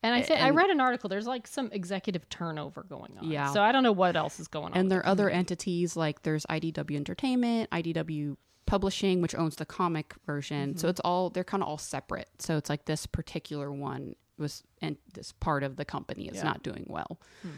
And 0.05 0.13
I 0.13 0.21
think 0.21 0.39
I 0.39 0.51
read 0.51 0.69
an 0.69 0.79
article. 0.79 1.09
There's 1.09 1.25
like 1.25 1.47
some 1.47 1.69
executive 1.71 2.29
turnover 2.29 2.83
going 2.83 3.17
on. 3.17 3.29
Yeah. 3.29 3.51
So 3.51 3.61
I 3.61 3.71
don't 3.71 3.81
know 3.81 3.91
what 3.91 4.15
else 4.15 4.39
is 4.39 4.47
going 4.47 4.73
on. 4.73 4.77
and 4.77 4.91
there 4.91 4.99
are 4.99 5.05
other 5.07 5.29
entities 5.29 5.95
like 5.95 6.21
there's 6.21 6.45
IDW 6.45 6.95
Entertainment, 6.95 7.69
IDW 7.71 8.37
Publishing, 8.67 9.21
which 9.21 9.35
owns 9.35 9.55
the 9.55 9.65
comic 9.65 10.13
version. 10.25 10.77
So 10.77 10.81
mm-hmm. 10.81 10.89
it's 10.91 10.99
all 11.01 11.29
they're 11.31 11.43
kind 11.43 11.63
of 11.63 11.69
all 11.69 11.77
separate. 11.77 12.29
So 12.39 12.55
it's 12.57 12.69
like 12.69 12.85
this 12.85 13.07
particular 13.07 13.71
one 13.71 14.15
was 14.37 14.63
and 14.81 14.97
this 15.13 15.31
part 15.31 15.63
of 15.63 15.75
the 15.75 15.85
company 15.85 16.27
is 16.27 16.37
Yeah. 16.37 16.43
not 16.43 16.61
doing 16.61 16.85
well. 16.87 17.19
Hmm. 17.41 17.49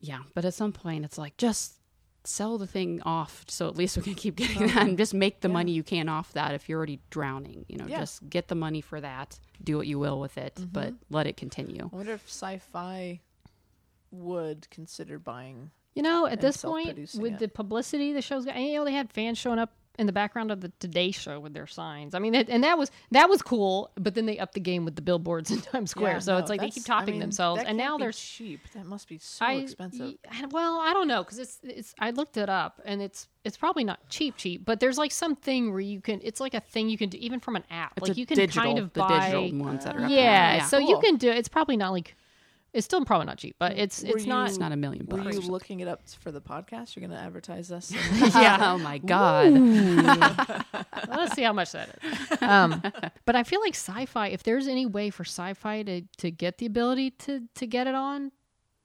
Yeah, 0.00 0.18
but 0.34 0.44
at 0.44 0.54
some 0.54 0.72
point 0.72 1.04
it's 1.04 1.18
like 1.18 1.36
just 1.36 1.74
sell 2.24 2.56
the 2.58 2.66
thing 2.66 3.02
off 3.02 3.44
so 3.48 3.66
at 3.68 3.76
least 3.76 3.96
we 3.96 4.02
can 4.02 4.14
keep 4.14 4.36
getting 4.42 4.66
that 4.68 4.76
and 4.86 4.96
just 4.96 5.12
make 5.12 5.40
the 5.40 5.48
Yeah. 5.48 5.52
money 5.54 5.72
you 5.72 5.82
can 5.82 6.08
off 6.08 6.32
that 6.34 6.54
if 6.54 6.68
you're 6.68 6.78
already 6.78 7.00
drowning 7.10 7.64
you 7.68 7.76
know 7.76 7.86
Yeah. 7.86 8.00
just 8.00 8.28
get 8.30 8.48
the 8.48 8.54
money 8.54 8.80
for 8.80 9.00
that 9.00 9.40
do 9.62 9.76
what 9.76 9.86
you 9.86 9.98
will 9.98 10.20
with 10.20 10.38
it 10.38 10.54
mm-hmm. 10.54 10.66
but 10.72 10.94
let 11.10 11.26
it 11.26 11.36
continue 11.36 11.90
I 11.92 11.96
wonder 11.96 12.12
if 12.12 12.26
Syfy 12.28 13.20
would 14.12 14.68
consider 14.70 15.18
buying. 15.18 15.70
You 15.94 16.02
know, 16.02 16.26
at 16.26 16.40
this 16.40 16.58
point, 16.58 16.96
with 17.18 17.34
it. 17.34 17.38
the 17.38 17.48
publicity 17.48 18.12
the 18.12 18.22
show's 18.22 18.44
got, 18.46 18.56
you 18.56 18.74
know, 18.78 18.84
they 18.84 18.92
had 18.92 19.10
fans 19.10 19.36
showing 19.36 19.58
up 19.58 19.72
in 19.98 20.06
the 20.06 20.12
background 20.12 20.50
of 20.50 20.60
the 20.60 20.70
Today 20.80 21.10
Show 21.10 21.38
with 21.38 21.52
their 21.54 21.66
signs. 21.66 22.14
I 22.14 22.18
mean, 22.18 22.34
it, 22.34 22.48
and 22.48 22.64
that 22.64 22.78
was 22.78 22.90
that 23.10 23.28
was 23.28 23.42
cool. 23.42 23.90
But 23.96 24.14
then 24.14 24.26
they 24.26 24.38
upped 24.38 24.54
the 24.54 24.60
game 24.60 24.84
with 24.84 24.96
the 24.96 25.02
billboards 25.02 25.50
in 25.52 25.60
Times 25.60 25.90
Square. 25.90 26.12
Yeah, 26.14 26.18
so 26.20 26.32
no, 26.32 26.38
it's 26.38 26.50
like 26.50 26.60
they 26.60 26.66
that's- 26.66 26.84
keep 26.84 26.90
I 26.92 27.00
topping 27.00 27.14
mean, 27.14 27.20
themselves, 27.20 27.62
and 27.66 27.76
now 27.76 27.98
they're 27.98 28.12
cheap. 28.12 28.60
That 28.74 28.86
must 28.86 29.08
be 29.08 29.18
so 29.18 29.44
I, 29.44 29.52
expensive. 29.54 30.14
y- 30.30 30.44
well, 30.50 30.80
I 30.80 30.92
don't 30.92 31.08
know 31.08 31.22
because 31.22 31.38
it's 31.38 31.58
it's. 31.62 31.94
I 31.98 32.10
looked 32.10 32.36
it 32.36 32.48
up, 32.48 32.80
and 32.84 33.02
it's 33.02 33.28
it's 33.44 33.56
probably 33.56 33.84
not 33.84 34.08
cheap, 34.08 34.36
cheap, 34.36 34.64
but 34.64 34.80
there's 34.80 34.98
like 34.98 35.12
something 35.12 35.70
where 35.72 35.80
you 35.80 36.00
can. 36.00 36.20
It's 36.22 36.40
like 36.40 36.54
a 36.54 36.60
thing 36.60 36.88
you 36.88 36.98
can 36.98 37.08
do 37.08 37.18
even 37.18 37.40
from 37.40 37.56
an 37.56 37.64
app. 37.70 37.92
it's 37.96 38.08
like 38.08 38.16
a 38.16 38.20
you 38.20 38.26
can 38.26 38.36
digital, 38.36 38.62
kind 38.62 38.78
of 38.78 38.92
the 38.92 39.00
buy. 39.00 39.30
digital 39.30 39.58
ones 39.58 39.84
that 39.84 39.96
are 39.96 40.04
up 40.04 40.10
yeah, 40.10 40.58
there. 40.58 40.68
so 40.68 40.78
you 40.78 40.98
can 41.00 41.16
do. 41.16 41.30
It's 41.30 41.48
probably 41.48 41.76
not 41.76 41.92
like. 41.92 42.14
It's 42.72 42.86
still 42.86 43.04
probably 43.04 43.26
not 43.26 43.36
cheap, 43.36 43.56
but 43.58 43.76
it's 43.76 44.02
Were 44.02 44.16
it's 44.16 44.26
not. 44.26 44.48
it's 44.48 44.58
not 44.58 44.72
a 44.72 44.76
million 44.76 45.06
Were 45.06 45.18
bucks 45.18 45.36
you 45.36 45.42
looking 45.42 45.80
it 45.80 45.88
up 45.88 46.00
for 46.20 46.32
the 46.32 46.40
podcast? 46.40 46.96
You're 46.96 47.06
going 47.06 47.18
to 47.18 47.22
advertise 47.22 47.70
us. 47.70 47.92
yeah 48.34 48.58
oh 48.72 48.78
my 48.78 48.96
god 48.98 49.52
Let's 51.08 51.34
see 51.34 51.42
how 51.42 51.52
much 51.52 51.72
that 51.72 51.98
is. 52.02 52.42
Um, 52.42 52.82
but 53.26 53.36
I 53.36 53.42
feel 53.42 53.60
like 53.60 53.74
Syfy. 53.74 54.32
If 54.32 54.42
there's 54.42 54.66
any 54.66 54.86
way 54.86 55.10
for 55.10 55.24
Syfy 55.24 55.84
to 55.86 56.02
to 56.18 56.30
get 56.30 56.58
the 56.58 56.66
ability 56.66 57.10
to 57.10 57.42
to 57.56 57.66
get 57.66 57.86
it 57.86 57.94
on 57.94 58.32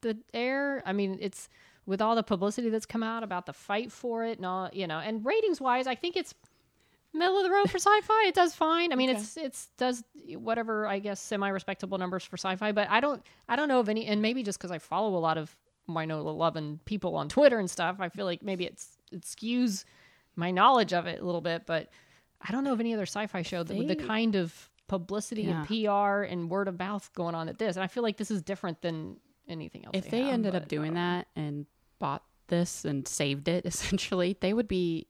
the 0.01 0.17
air, 0.33 0.83
I 0.85 0.93
mean, 0.93 1.17
it's 1.21 1.47
with 1.85 2.01
all 2.01 2.15
the 2.15 2.23
publicity 2.23 2.69
that's 2.69 2.85
come 2.85 3.01
out 3.01 3.23
about 3.23 3.45
the 3.45 3.53
fight 3.53 3.91
for 3.91 4.25
it 4.25 4.38
and 4.38 4.45
all, 4.45 4.69
you 4.73 4.85
know, 4.85 4.99
and 4.99 5.25
ratings 5.25 5.61
wise, 5.61 5.88
I 5.88 5.95
think 5.95 6.17
it's 6.17 6.35
middle 7.14 7.38
of 7.38 7.43
the 7.43 7.51
road 7.51 7.70
for 7.70 7.78
Syfy. 7.80 8.28
It 8.28 8.36
does 8.36 8.53
fine. 8.55 8.91
I 8.91 8.95
mean, 8.95 9.10
Okay. 9.10 9.20
it's 9.20 9.38
it's 9.38 9.68
does 9.78 10.03
whatever 10.36 10.88
I 10.88 10.99
guess 10.99 11.20
semi-respectable 11.20 11.97
numbers 11.97 12.24
for 12.24 12.38
Syfy. 12.38 12.74
But 12.74 12.89
I 12.89 12.99
don't 12.99 13.24
I 13.47 13.55
don't 13.55 13.68
know 13.68 13.80
of 13.80 13.89
any, 13.89 14.05
and 14.05 14.22
maybe 14.22 14.43
just 14.43 14.58
because 14.60 14.72
I 14.72 14.80
follow 14.80 15.16
a 15.18 15.20
lot 15.20 15.38
of 15.38 15.55
my 15.88 16.05
Wynonna 16.05 16.36
loving 16.36 16.80
people 16.86 17.16
on 17.16 17.30
Twitter 17.38 17.60
and 17.60 17.70
stuff, 17.70 17.97
I 17.99 18.10
feel 18.10 18.26
like 18.26 18.43
maybe 18.43 18.66
it's 18.66 18.97
it 19.12 19.22
skews 19.22 19.86
my 20.36 20.51
knowledge 20.51 20.93
of 20.93 21.08
it 21.08 21.22
a 21.22 21.26
little 21.26 21.41
bit. 21.41 21.66
But 21.66 21.89
I 22.41 22.51
don't 22.51 22.64
know 22.64 22.74
of 22.74 22.80
any 22.80 22.93
other 22.93 23.05
sci-fi 23.05 23.41
show 23.41 23.64
that 23.64 23.76
with 23.78 23.88
the 23.88 23.95
kind 23.95 24.36
of 24.36 24.70
publicity 24.88 25.43
Yeah. 25.43 25.60
and 25.60 25.68
PR 25.68 26.24
and 26.24 26.49
word 26.49 26.68
of 26.68 26.78
mouth 26.78 27.10
going 27.14 27.36
on 27.36 27.49
at 27.49 27.58
this. 27.58 27.76
And 27.78 27.84
I 27.84 27.88
feel 27.88 28.03
like 28.03 28.18
this 28.18 28.32
is 28.32 28.41
different 28.41 28.82
than 28.82 29.18
anything 29.49 29.86
else. 29.86 29.91
if 29.95 30.10
they 30.10 30.22
have, 30.24 30.34
ended 30.34 30.55
up 30.55 30.68
doing 30.68 30.93
that 30.95 31.28
and 31.36 31.66
bought 31.99 32.24
this 32.47 32.86
and 32.86 33.08
saved 33.08 33.47
it 33.47 33.66
essentially 33.72 34.38
they 34.39 34.53
would 34.53 34.68
be 34.68 35.08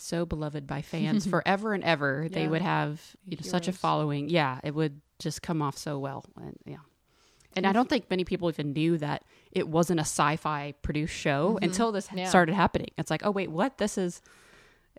so 0.00 0.24
beloved 0.24 0.66
by 0.66 0.82
fans 0.82 1.26
forever 1.34 1.74
and 1.74 1.84
ever 1.84 2.28
they 2.30 2.48
would 2.48 2.62
have 2.62 3.00
you 3.24 3.36
know, 3.36 3.42
such 3.42 3.68
a 3.68 3.72
following 3.72 4.28
yeah 4.28 4.58
it 4.64 4.74
would 4.74 5.00
just 5.18 5.42
come 5.42 5.60
off 5.60 5.76
so 5.76 5.98
well 5.98 6.24
and 6.36 6.56
yeah 6.64 6.78
and 7.56 7.66
I 7.66 7.72
don't 7.72 7.88
think 7.88 8.08
many 8.10 8.24
people 8.24 8.48
even 8.48 8.72
knew 8.72 8.96
that 8.98 9.24
it 9.50 9.68
wasn't 9.68 10.00
a 10.00 10.04
Syfy 10.04 10.74
produced 10.82 11.14
show 11.14 11.54
mm-hmm. 11.54 11.64
until 11.64 11.92
this 11.92 12.08
Yeah. 12.14 12.28
started 12.28 12.54
happening. 12.54 12.90
It's 12.96 13.10
like, 13.10 13.24
oh 13.24 13.30
wait, 13.30 13.50
what? 13.50 13.78
This 13.78 13.98
is 13.98 14.22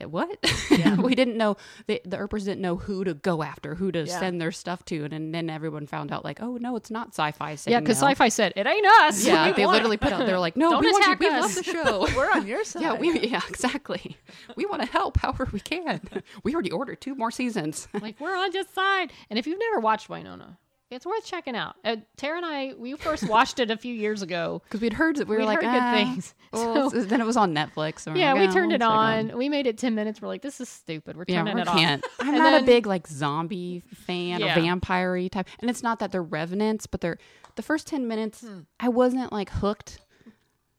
what? 0.10 0.38
Yeah. 0.70 0.96
we 1.02 1.16
didn't 1.16 1.38
know 1.38 1.58
the 1.88 2.02
the 2.06 2.18
Earpers 2.18 2.46
didn't 2.46 2.62
know 2.62 2.78
who 2.78 3.04
to 3.04 3.14
go 3.14 3.44
after, 3.44 3.76
who 3.76 3.92
to 3.92 4.04
Yeah. 4.06 4.20
send 4.20 4.40
their 4.42 4.52
stuff 4.52 4.84
to, 4.86 5.04
and, 5.04 5.12
then- 5.14 5.32
then 5.32 5.50
everyone 5.50 5.88
found 5.88 6.12
out 6.12 6.24
like, 6.24 6.42
oh 6.42 6.58
no, 6.58 6.76
it's 6.76 6.90
not 6.92 7.14
Syfy. 7.14 7.68
Yeah, 7.68 7.80
because 7.80 8.02
no. 8.02 8.08
Syfy 8.08 8.32
said 8.32 8.54
it 8.56 8.66
ain't 8.66 8.86
us. 8.86 9.26
Yeah, 9.26 9.52
they 9.56 9.66
literally 9.66 9.98
put 9.98 10.14
out. 10.14 10.26
They're 10.26 10.40
like, 10.40 10.56
no, 10.58 10.72
Don't 10.72 10.82
we 10.86 10.92
want 10.92 11.06
you. 11.22 11.28
We 11.28 11.36
us." 11.36 11.42
love 11.42 11.56
the 11.56 11.64
show. 11.72 12.08
We're 12.16 12.32
on 12.32 12.48
your 12.48 12.64
side. 12.64 12.82
yeah, 12.82 12.94
we 12.94 13.20
yeah 13.20 13.42
exactly. 13.50 14.18
We 14.56 14.66
want 14.66 14.82
to 14.82 14.88
help 14.88 15.18
however 15.18 15.48
we 15.52 15.60
can. 15.60 16.02
We 16.44 16.54
already 16.54 16.72
ordered 16.72 17.02
two 17.02 17.16
more 17.16 17.32
seasons. 17.32 17.88
like 17.94 18.20
we're 18.20 18.36
on 18.38 18.52
your 18.54 18.64
side. 18.74 19.12
And 19.30 19.38
if 19.40 19.48
you've 19.48 19.60
never 19.60 19.80
watched 19.80 20.08
Wynonna, 20.08 20.58
it's 20.92 21.06
worth 21.06 21.26
checking 21.26 21.56
out. 21.56 21.76
Uh, 21.84 21.98
Tara 22.18 22.38
and 22.38 22.46
I, 22.46 22.74
we 22.78 22.94
first 22.96 23.28
watched 23.28 23.60
it 23.60 23.72
a 23.72 23.78
few 23.78 23.94
years 23.94 24.22
ago. 24.22 24.62
Because 24.72 24.82
we'd 24.82 24.94
heard 24.94 25.16
that 25.18 25.28
we 25.28 25.36
were 25.38 25.44
like, 25.44 25.62
heard 25.62 25.72
good 25.72 25.82
ah, 25.82 25.94
things. 25.94 26.34
well, 26.54 26.90
So- 26.92 27.02
then 27.04 27.22
it 27.22 27.26
was 27.26 27.38
on 27.38 27.54
Netflix. 27.56 28.06
we're 28.06 28.16
yeah, 28.18 28.34
like, 28.34 28.42
we 28.42 28.48
oh, 28.48 28.52
turned 28.52 28.74
it 28.74 28.82
check 28.82 28.88
on. 28.90 29.38
We 29.38 29.50
made 29.50 29.68
it 29.68 29.78
ten 29.78 29.96
minutes. 29.96 30.22
We're 30.22 30.28
like, 30.28 30.42
this 30.42 30.60
is 30.62 30.70
stupid. 30.70 31.18
We're 31.18 31.26
Yeah, 31.28 31.40
turning 31.40 31.56
we 31.56 31.62
it 31.62 31.68
off. 31.68 31.76
can't. 31.78 32.06
I'm 32.20 32.30
And 32.30 32.38
not 32.38 32.52
then- 32.52 32.64
a 32.64 32.66
big 32.66 32.86
like 32.86 33.08
zombie 33.08 33.84
fan 33.94 34.40
Yeah. 34.42 34.58
or 34.58 34.62
vampire 34.62 35.30
type. 35.30 35.48
And 35.60 35.70
it's 35.70 35.82
not 35.84 36.00
that 36.00 36.12
they're 36.12 36.22
revenants, 36.24 36.86
but 36.88 37.02
they're 37.02 37.18
the 37.56 37.62
first 37.64 37.88
ten 37.88 38.08
minutes. 38.08 38.42
Hmm. 38.42 38.60
I 38.80 38.90
wasn't 38.90 39.32
like 39.32 39.50
hooked. 39.50 40.00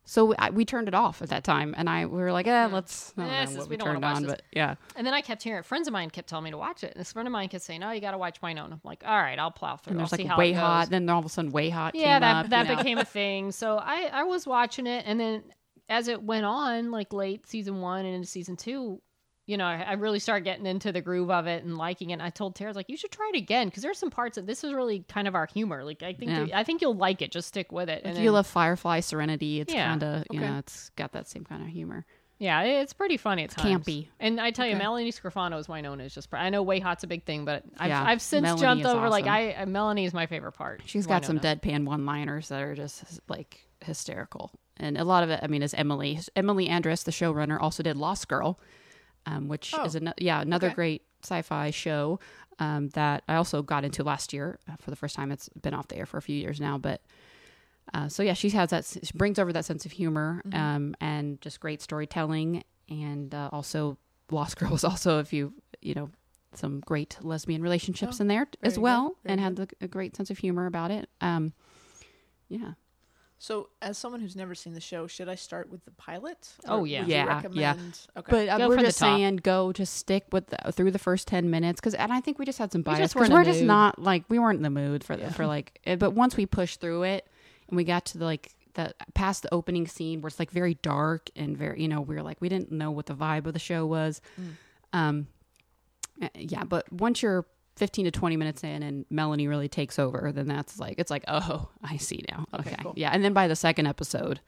So 0.04 0.34
I, 0.36 0.50
we 0.50 0.64
turned 0.64 0.88
it 0.88 0.94
off 0.94 1.22
at 1.22 1.28
that 1.28 1.44
time, 1.44 1.74
and 1.78 1.88
I 1.88 2.06
we 2.06 2.18
were 2.18 2.32
like, 2.32 2.46
eh, 2.48 2.66
let's. 2.66 3.12
I 3.16 3.20
don't 3.22 3.30
know 3.30 3.44
since 3.46 3.58
what 3.58 3.68
we 3.68 3.76
we 3.76 3.82
turned 3.82 4.02
watch 4.02 4.16
on, 4.16 4.22
this. 4.24 4.32
but 4.32 4.42
yeah, 4.52 4.74
And 4.96 5.06
then 5.06 5.14
I 5.14 5.20
kept 5.20 5.42
hearing 5.44 5.62
friends 5.62 5.86
of 5.86 5.92
mine 5.92 6.10
kept 6.10 6.28
telling 6.28 6.44
me 6.44 6.50
to 6.50 6.58
watch 6.58 6.82
it. 6.82 6.92
And 6.94 7.00
this 7.00 7.12
friend 7.12 7.28
of 7.28 7.32
mine 7.32 7.48
kept 7.48 7.62
saying, 7.62 7.82
"Oh, 7.84 7.92
you 7.92 8.00
got 8.00 8.10
to 8.10 8.18
watch 8.18 8.40
Wynonna." 8.40 8.72
I'm 8.72 8.80
like, 8.82 9.04
"All 9.06 9.16
right, 9.16 9.38
I'll 9.38 9.52
plow 9.52 9.76
through. 9.76 9.92
and 9.92 10.00
I'll 10.00 10.08
there's 10.08 10.20
see 10.20 10.28
like 10.28 10.36
way 10.38 10.50
it 10.50 10.54
goes." 10.54 10.60
hot. 10.60 10.90
Then 10.90 11.08
all 11.08 11.20
of 11.20 11.24
a 11.24 11.28
sudden, 11.28 11.52
way 11.52 11.68
hot. 11.70 11.94
yeah, 11.94 12.14
came 12.14 12.20
that 12.22 12.44
up, 12.44 12.50
that 12.50 12.66
you 12.68 12.70
know. 12.72 12.76
became 12.78 12.98
a 12.98 13.04
thing. 13.04 13.52
So 13.52 13.76
I 13.78 14.10
I 14.12 14.22
was 14.24 14.44
watching 14.46 14.86
it, 14.88 15.04
and 15.06 15.20
then 15.20 15.44
as 15.88 16.08
it 16.08 16.20
went 16.22 16.46
on, 16.46 16.90
like 16.90 17.12
late 17.12 17.46
season 17.46 17.80
one 17.80 18.04
and 18.04 18.14
into 18.16 18.26
season 18.26 18.56
two, 18.56 19.00
you 19.46 19.56
know, 19.56 19.64
I, 19.66 19.94
really 19.94 20.20
started 20.20 20.44
getting 20.44 20.66
into 20.66 20.92
the 20.92 21.00
groove 21.00 21.30
of 21.30 21.46
it 21.48 21.64
and 21.64 21.76
liking 21.76 22.10
it. 22.10 22.14
And 22.14 22.22
I 22.22 22.30
told 22.30 22.54
Tara, 22.54 22.72
like, 22.72 22.88
you 22.88 22.96
should 22.96 23.10
try 23.10 23.30
it 23.34 23.36
again 23.36 23.68
because 23.68 23.82
there's 23.82 23.98
some 23.98 24.10
parts 24.10 24.36
that 24.36 24.46
this 24.46 24.62
is 24.62 24.72
really 24.72 25.04
kind 25.08 25.26
of 25.26 25.34
our 25.34 25.46
humor. 25.46 25.82
Like 25.84 26.02
I 26.02 26.12
think 26.12 26.30
Yeah. 26.48 26.58
I 26.58 26.62
think 26.62 26.80
you'll 26.80 26.94
like 26.94 27.22
it. 27.22 27.32
Just 27.32 27.48
stick 27.48 27.72
with 27.72 27.88
it. 27.88 28.00
If 28.00 28.06
And 28.06 28.18
you 28.18 28.24
then- 28.24 28.32
love 28.34 28.46
Firefly 28.46 29.00
Serenity, 29.00 29.60
it's 29.60 29.74
Yeah, 29.74 29.88
kind 29.88 30.02
of 30.04 30.24
you 30.30 30.38
okay. 30.40 30.48
know 30.48 30.58
it's 30.58 30.90
got 30.90 31.12
that 31.12 31.28
same 31.28 31.44
kind 31.44 31.62
of 31.62 31.68
humor. 31.68 32.06
Yeah, 32.38 32.62
it's 32.62 32.92
pretty 32.92 33.16
funny. 33.18 33.44
It's 33.44 33.54
campy. 33.54 34.08
And 34.18 34.40
I 34.40 34.50
tell 34.50 34.66
you, 34.66 34.74
Melanie 34.74 35.08
Okay. 35.08 35.20
Melanie 35.22 35.58
Scrofano's 35.58 35.66
Wynonna 35.68 36.04
is 36.06 36.12
just. 36.14 36.28
I 36.34 36.50
know 36.50 36.64
WayHaught's 36.64 37.04
a 37.04 37.06
big 37.06 37.24
thing, 37.24 37.44
but 37.44 37.62
I've, 37.78 37.88
Yeah, 37.88 38.02
I've 38.04 38.20
since 38.20 38.42
Melanie 38.42 38.60
jumped 38.60 38.84
over. 38.86 39.08
Like 39.08 39.24
awesome. 39.26 39.32
I, 39.34 39.54
I, 39.60 39.64
Melanie 39.64 40.04
is 40.06 40.12
my 40.12 40.26
favorite 40.26 40.52
part. 40.52 40.82
She's 40.84 41.06
got 41.06 41.24
some 41.24 41.38
deadpan 41.38 41.84
one-liners 41.84 42.48
that 42.48 42.60
are 42.62 42.74
just 42.74 43.20
like 43.28 43.60
hysterical, 43.80 44.50
and 44.76 44.98
a 44.98 45.04
lot 45.04 45.22
of 45.22 45.30
it. 45.30 45.38
I 45.42 45.46
mean, 45.46 45.62
is 45.62 45.72
Emily 45.74 46.18
Emily 46.34 46.68
Andras, 46.68 47.04
the 47.04 47.12
showrunner, 47.12 47.60
also 47.60 47.82
did 47.84 47.96
Lost 47.96 48.26
Girl, 48.26 48.58
um, 49.26 49.48
which 49.48 49.74
Oh, 49.76 49.84
is 49.84 49.94
an, 49.94 50.12
yeah 50.18 50.40
another 50.40 50.68
okay. 50.68 50.74
great 50.74 51.02
sci-fi 51.22 51.70
show 51.70 52.18
um, 52.58 52.88
that 52.90 53.22
I 53.28 53.34
also 53.36 53.62
got 53.62 53.84
into 53.84 54.02
last 54.02 54.32
year 54.32 54.58
uh, 54.70 54.76
for 54.80 54.90
the 54.90 54.96
first 54.96 55.14
time. 55.16 55.30
It's 55.32 55.48
been 55.50 55.74
off 55.74 55.88
the 55.88 55.96
air 55.96 56.06
for 56.06 56.18
a 56.18 56.22
few 56.22 56.36
years 56.36 56.60
now, 56.60 56.78
but. 56.78 57.00
Uh, 57.92 58.08
so 58.08 58.22
yeah, 58.22 58.32
she 58.32 58.48
has 58.50 58.70
that. 58.70 58.84
She 59.02 59.12
brings 59.18 59.38
over 59.40 59.52
that 59.52 59.64
sense 59.64 59.84
of 59.84 59.90
humor 59.92 60.40
Mm-hmm. 60.46 60.56
um, 60.58 60.94
and 61.00 61.40
just 61.40 61.58
great 61.58 61.82
storytelling, 61.82 62.62
and 62.88 63.34
uh, 63.34 63.50
also 63.52 63.98
Lost 64.30 64.56
Girl 64.56 64.70
was 64.76 64.84
also 64.84 65.18
if 65.18 65.32
you 65.32 65.52
you 65.82 65.92
know 65.94 66.08
some 66.54 66.78
great 66.86 67.18
lesbian 67.22 67.60
relationships 67.60 68.20
Oh, 68.20 68.22
in 68.22 68.28
there 68.28 68.46
as 68.62 68.78
well, 68.78 69.16
and 69.24 69.40
had 69.40 69.56
the, 69.56 69.68
a 69.80 69.88
great 69.88 70.14
sense 70.16 70.30
of 70.30 70.38
humor 70.38 70.66
about 70.66 70.92
it. 70.92 71.08
Um, 71.20 71.52
yeah, 72.48 72.74
So, 73.42 73.70
as 73.82 73.98
someone 73.98 74.20
who's 74.20 74.36
never 74.36 74.54
seen 74.54 74.72
the 74.72 74.80
show, 74.80 75.08
should 75.08 75.28
I 75.28 75.34
start 75.34 75.68
with 75.68 75.84
the 75.84 75.90
pilot? 75.90 76.48
Oh, 76.68 76.82
Or 76.82 76.86
yeah. 76.86 77.00
would 77.00 77.08
Yeah, 77.08 77.42
yeah. 77.52 77.74
Okay. 78.16 78.30
but 78.30 78.48
uh, 78.48 78.68
we're 78.68 78.76
just 78.76 78.98
saying 78.98 79.38
go 79.38 79.72
just 79.72 79.94
stick 79.94 80.26
with 80.30 80.46
the, 80.46 80.70
through 80.70 80.92
the 80.92 80.98
first 81.00 81.26
ten 81.26 81.50
minutes 81.50 81.80
because, 81.80 81.94
and 81.94 82.12
I 82.12 82.20
think 82.20 82.38
we 82.38 82.44
just 82.44 82.60
had 82.60 82.70
some 82.70 82.82
bias 82.82 83.12
because 83.12 83.30
we 83.30 83.34
are 83.34 83.42
just 83.42 83.58
mood. 83.58 83.66
not 83.66 83.98
like 83.98 84.22
we 84.28 84.38
weren't 84.38 84.58
in 84.58 84.62
the 84.62 84.70
mood 84.70 85.02
for 85.02 85.18
Yeah. 85.18 85.30
for 85.30 85.44
like. 85.48 85.80
eh, 85.86 85.96
But 85.96 86.12
once 86.12 86.36
we 86.36 86.46
pushed 86.46 86.80
through 86.80 87.02
it 87.02 87.26
and 87.66 87.76
we 87.76 87.82
got 87.82 88.04
to 88.06 88.18
the 88.18 88.24
like 88.26 88.54
the 88.74 88.94
past 89.14 89.42
the 89.42 89.52
opening 89.52 89.88
scene 89.88 90.20
where 90.22 90.28
it's 90.28 90.38
like 90.38 90.52
very 90.52 90.74
dark 90.74 91.28
and 91.34 91.56
very 91.58 91.82
you 91.82 91.88
know 91.88 92.00
we 92.00 92.14
were 92.14 92.22
like 92.22 92.40
we 92.40 92.48
didn't 92.48 92.70
know 92.70 92.92
what 92.92 93.06
the 93.06 93.14
vibe 93.14 93.46
of 93.46 93.54
the 93.54 93.58
show 93.58 93.84
was. 93.84 94.20
Mm. 94.40 94.52
Um, 94.92 95.26
uh, 96.22 96.28
yeah, 96.36 96.62
but 96.62 96.90
once 96.92 97.22
you're 97.24 97.44
15 97.76 98.04
to 98.06 98.10
20 98.10 98.36
minutes 98.36 98.64
in 98.64 98.82
and 98.82 99.04
Melanie 99.10 99.48
really 99.48 99.68
takes 99.68 99.98
over, 99.98 100.30
then 100.32 100.46
that's 100.46 100.78
like, 100.78 100.96
it's 100.98 101.10
like, 101.10 101.24
oh, 101.28 101.68
I 101.82 101.96
see 101.96 102.24
now. 102.30 102.46
Okay, 102.54 102.70
Okay. 102.72 102.82
cool. 102.82 102.92
Yeah. 102.96 103.10
And 103.12 103.24
then 103.24 103.32
by 103.32 103.48
the 103.48 103.56
second 103.56 103.86
episode, 103.86 104.40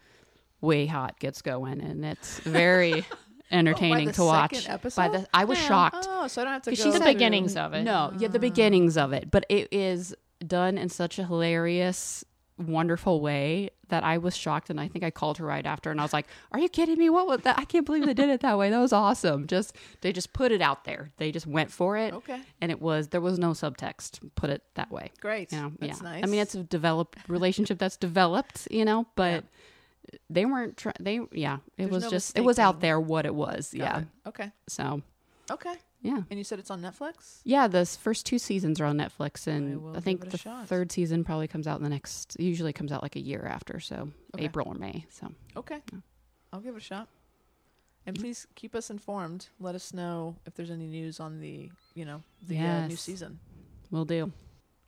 WayHaught 0.62 1.18
gets 1.18 1.42
going 1.42 1.80
and 1.80 2.04
it's 2.04 2.38
very 2.40 3.04
entertaining 3.50 4.08
oh, 4.08 4.10
the 4.10 4.16
to 4.16 4.24
watch. 4.24 4.54
second 4.54 4.68
By 4.68 4.74
episode? 4.74 5.12
the, 5.12 5.26
I 5.32 5.44
was 5.44 5.58
Yeah. 5.58 5.68
shocked. 5.68 6.06
oh, 6.08 6.26
so 6.26 6.42
I 6.42 6.44
don't 6.44 6.52
have 6.54 6.62
to 6.62 6.70
go. 6.70 6.74
She's 6.74 6.94
the 6.94 7.00
beginnings 7.00 7.56
of 7.56 7.72
it. 7.74 7.82
No, 7.82 8.12
yeah, 8.18 8.28
the 8.28 8.38
mm. 8.38 8.42
beginnings 8.42 8.96
of 8.96 9.12
it, 9.12 9.30
but 9.30 9.46
it 9.48 9.68
is 9.72 10.14
done 10.46 10.76
in 10.76 10.88
such 10.88 11.18
a 11.18 11.24
hilarious, 11.24 12.24
wonderful 12.58 13.20
way 13.20 13.70
that 13.88 14.04
I 14.04 14.18
was 14.18 14.36
shocked, 14.36 14.70
and 14.70 14.80
I 14.80 14.88
think 14.88 15.04
I 15.04 15.10
called 15.10 15.38
her 15.38 15.46
right 15.46 15.64
after, 15.64 15.90
and 15.90 16.00
I 16.00 16.04
was 16.04 16.12
like, 16.12 16.26
"Are 16.52 16.58
you 16.58 16.68
kidding 16.68 16.98
me? 16.98 17.10
What 17.10 17.26
was 17.26 17.40
that? 17.42 17.58
I 17.58 17.64
can't 17.64 17.86
believe 17.86 18.06
they 18.06 18.14
did 18.14 18.28
it 18.28 18.40
that 18.40 18.58
way. 18.58 18.70
That 18.70 18.80
was 18.80 18.92
awesome. 18.92 19.46
Just 19.46 19.74
they 20.00 20.12
just 20.12 20.32
put 20.32 20.52
it 20.52 20.60
out 20.62 20.84
there. 20.84 21.10
They 21.16 21.32
just 21.32 21.46
went 21.46 21.70
for 21.70 21.96
it, 21.96 22.14
Okay, 22.14 22.40
and 22.60 22.70
it 22.70 22.80
was 22.80 23.08
there 23.08 23.20
was 23.20 23.38
no 23.38 23.50
subtext. 23.50 24.20
Put 24.34 24.50
it 24.50 24.62
that 24.74 24.90
way. 24.90 25.10
great. 25.20 25.52
You 25.52 25.60
know, 25.60 25.72
That's 25.78 26.00
yeah. 26.00 26.08
nice. 26.08 26.24
I 26.24 26.26
mean, 26.26 26.40
it's 26.40 26.54
a 26.54 26.62
developed 26.62 27.18
relationship 27.28 27.78
that's 27.78 27.96
developed, 27.96 28.68
you 28.70 28.84
know, 28.84 29.06
but. 29.16 29.44
They 30.30 30.44
weren't. 30.44 30.76
Try- 30.76 30.92
they 31.00 31.18
yeah. 31.32 31.56
It 31.56 31.88
There's 31.88 31.90
was 31.90 32.04
no 32.04 32.10
just. 32.10 32.38
It 32.38 32.42
was 32.42 32.58
out 32.58 32.80
there 32.80 33.00
what 33.00 33.26
it 33.26 33.34
was. 33.34 33.74
Got 33.76 33.82
yeah. 33.82 33.98
it. 34.00 34.06
Okay. 34.28 34.52
So 34.68 35.02
Okay. 35.50 35.74
Yeah. 36.02 36.22
And 36.30 36.38
you 36.38 36.44
said 36.44 36.58
it's 36.58 36.70
on 36.70 36.80
Netflix? 36.82 37.40
Yeah, 37.44 37.66
the 37.66 37.84
first 37.86 38.26
two 38.26 38.38
seasons 38.38 38.80
are 38.80 38.84
on 38.84 38.96
Netflix, 38.98 39.46
and 39.46 39.82
will 39.82 39.96
I, 39.96 40.00
think 40.00 40.20
give 40.20 40.28
it 40.28 40.34
a 40.34 40.36
the 40.36 40.38
shot. 40.38 40.68
third 40.68 40.92
season 40.92 41.24
probably 41.24 41.48
comes 41.48 41.66
out 41.66 41.78
in 41.78 41.84
the 41.84 41.90
next. 41.90 42.36
Usually 42.38 42.72
comes 42.72 42.92
out 42.92 43.02
like 43.02 43.16
a 43.16 43.20
year 43.20 43.46
after, 43.50 43.80
so 43.80 44.10
Okay. 44.34 44.44
April 44.44 44.68
or 44.68 44.74
May. 44.74 45.06
So 45.10 45.30
Okay. 45.56 45.80
Yeah. 45.92 45.98
I'll 46.52 46.60
give 46.60 46.74
it 46.74 46.78
a 46.78 46.80
shot. 46.80 47.08
And 48.06 48.18
please 48.18 48.46
keep 48.54 48.74
us 48.74 48.90
informed. 48.90 49.48
Let 49.58 49.74
us 49.74 49.94
know 49.94 50.36
if 50.44 50.54
there's 50.54 50.70
any 50.70 50.86
news 50.86 51.20
on 51.20 51.40
the, 51.40 51.70
you 51.94 52.04
know, 52.04 52.22
the 52.46 52.58
uh, 52.58 52.86
new 52.86 52.96
season. 52.96 53.38
we'll 53.90 54.04
do. 54.04 54.30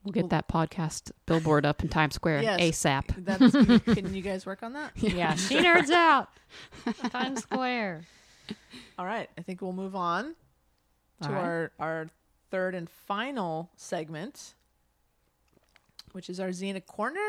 We'll 0.04 0.12
get 0.12 0.24
Well- 0.24 0.28
that 0.28 0.48
podcast 0.48 1.11
billboard 1.24 1.64
up 1.64 1.82
in 1.82 1.88
Times 1.88 2.14
Square 2.14 2.42
Yes. 2.42 2.61
ASAP. 2.61 3.24
That's 3.24 3.84
can 3.94 4.14
you 4.14 4.20
guys 4.22 4.44
work 4.44 4.62
on 4.62 4.74
that? 4.74 4.92
Yeah, 4.96 5.34
she 5.34 5.57
nerds 5.57 5.90
out. 5.90 6.28
Times 7.11 7.40
Square. 7.42 8.04
All 8.98 9.07
right. 9.07 9.30
I 9.38 9.40
think 9.42 9.62
we'll 9.62 9.72
move 9.72 9.96
on 9.96 10.34
to 11.22 11.28
right. 11.28 11.38
our 11.42 11.72
our 11.78 12.06
third 12.50 12.74
and 12.74 12.88
final 12.88 13.70
segment, 13.76 14.54
which 16.12 16.28
is 16.30 16.40
our 16.40 16.48
Xena 16.48 16.84
corner. 16.84 17.20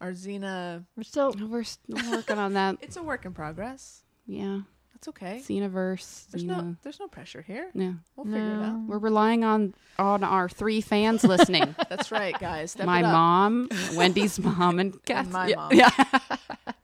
Our 0.00 0.12
Xena. 0.12 0.84
We're 0.96 1.02
still 1.04 1.32
We're 1.48 1.62
still 1.64 2.10
working 2.10 2.38
on 2.38 2.54
that. 2.54 2.76
It's 2.82 2.96
a 2.96 3.02
work 3.02 3.24
in 3.24 3.32
progress. 3.32 4.02
Yeah, 4.26 4.60
That's 4.94 5.08
okay. 5.08 5.40
Xenoverse. 5.44 6.28
There's 6.30 6.44
Xena. 6.44 6.46
no 6.46 6.76
there's 6.82 6.98
no 7.00 7.08
pressure 7.08 7.42
here. 7.42 7.70
Yeah, 7.74 7.92
We'll 8.16 8.24
figure 8.26 8.60
it 8.60 8.64
out. 8.64 8.80
we're 8.86 8.98
relying 8.98 9.44
on 9.44 9.74
on 9.98 10.24
our 10.24 10.48
three 10.48 10.80
fans 10.80 11.22
listening. 11.24 11.74
That's 11.88 12.10
right, 12.10 12.38
guys. 12.38 12.72
Step 12.72 12.86
my 12.86 13.02
mom, 13.02 13.68
Wendy's 13.94 14.38
mom, 14.40 14.78
and 14.78 15.02
Kath. 15.04 15.30
my 15.30 15.48
yeah, 15.48 15.56
mom. 15.56 15.72
Yeah. 15.72 16.74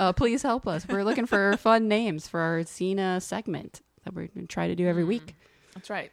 uh, 0.00 0.12
please 0.12 0.42
help 0.42 0.66
us. 0.66 0.86
We're 0.88 1.04
looking 1.04 1.26
for 1.26 1.56
fun 1.56 1.88
names 1.88 2.28
for 2.28 2.40
our 2.40 2.60
Xena 2.60 3.22
segment 3.22 3.80
that 4.04 4.14
we're 4.14 4.26
going 4.28 4.46
to 4.46 4.52
try 4.52 4.68
to 4.68 4.74
do 4.74 4.86
every 4.86 5.04
week. 5.04 5.34
That's 5.74 5.90
right. 5.90 6.12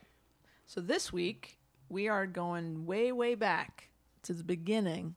So 0.67 0.81
this 0.81 1.11
week 1.13 1.57
we 1.89 2.07
are 2.07 2.25
going 2.25 2.85
way 2.85 3.11
way 3.11 3.35
back 3.35 3.89
to 4.23 4.33
the 4.33 4.43
beginning. 4.43 5.15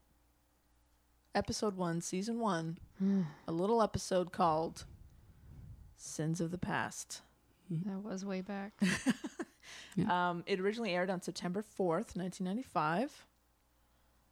Episode 1.34 1.76
1, 1.76 2.00
season 2.00 2.38
1. 2.38 2.78
a 3.48 3.52
little 3.52 3.82
episode 3.82 4.30
called 4.30 4.84
Sins 5.96 6.40
of 6.40 6.50
the 6.52 6.58
Past. 6.58 7.22
that 7.70 8.02
was 8.04 8.24
way 8.24 8.40
back. 8.40 8.72
Um, 10.08 10.42
it 10.46 10.60
originally 10.60 10.90
aired 10.90 11.08
on 11.08 11.22
September 11.22 11.62
4th, 11.62 12.16
1995. 12.16 13.24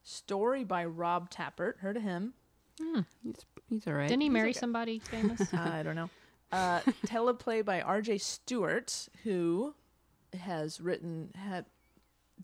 Story 0.03 0.65
by 0.65 0.85
Rob 0.85 1.31
Tapert. 1.31 1.79
Heard 1.79 1.97
of 1.97 2.03
him? 2.03 2.35
He's, 3.23 3.37
he's 3.69 3.87
all 3.87 3.95
right. 3.95 4.09
Didn't 4.09 4.23
he 4.23 4.29
marry 4.29 4.53
somebody 4.53 4.99
famous? 5.05 5.53
I 5.55 5.83
don't 5.83 5.95
know. 5.97 6.11
Uh, 6.51 6.81
teleplay 7.07 7.65
by 7.65 7.81
R.J. 7.81 8.19
Stewart, 8.19 9.09
who 9.23 9.75
has 10.35 10.81
written 10.81 11.31
had 11.35 11.67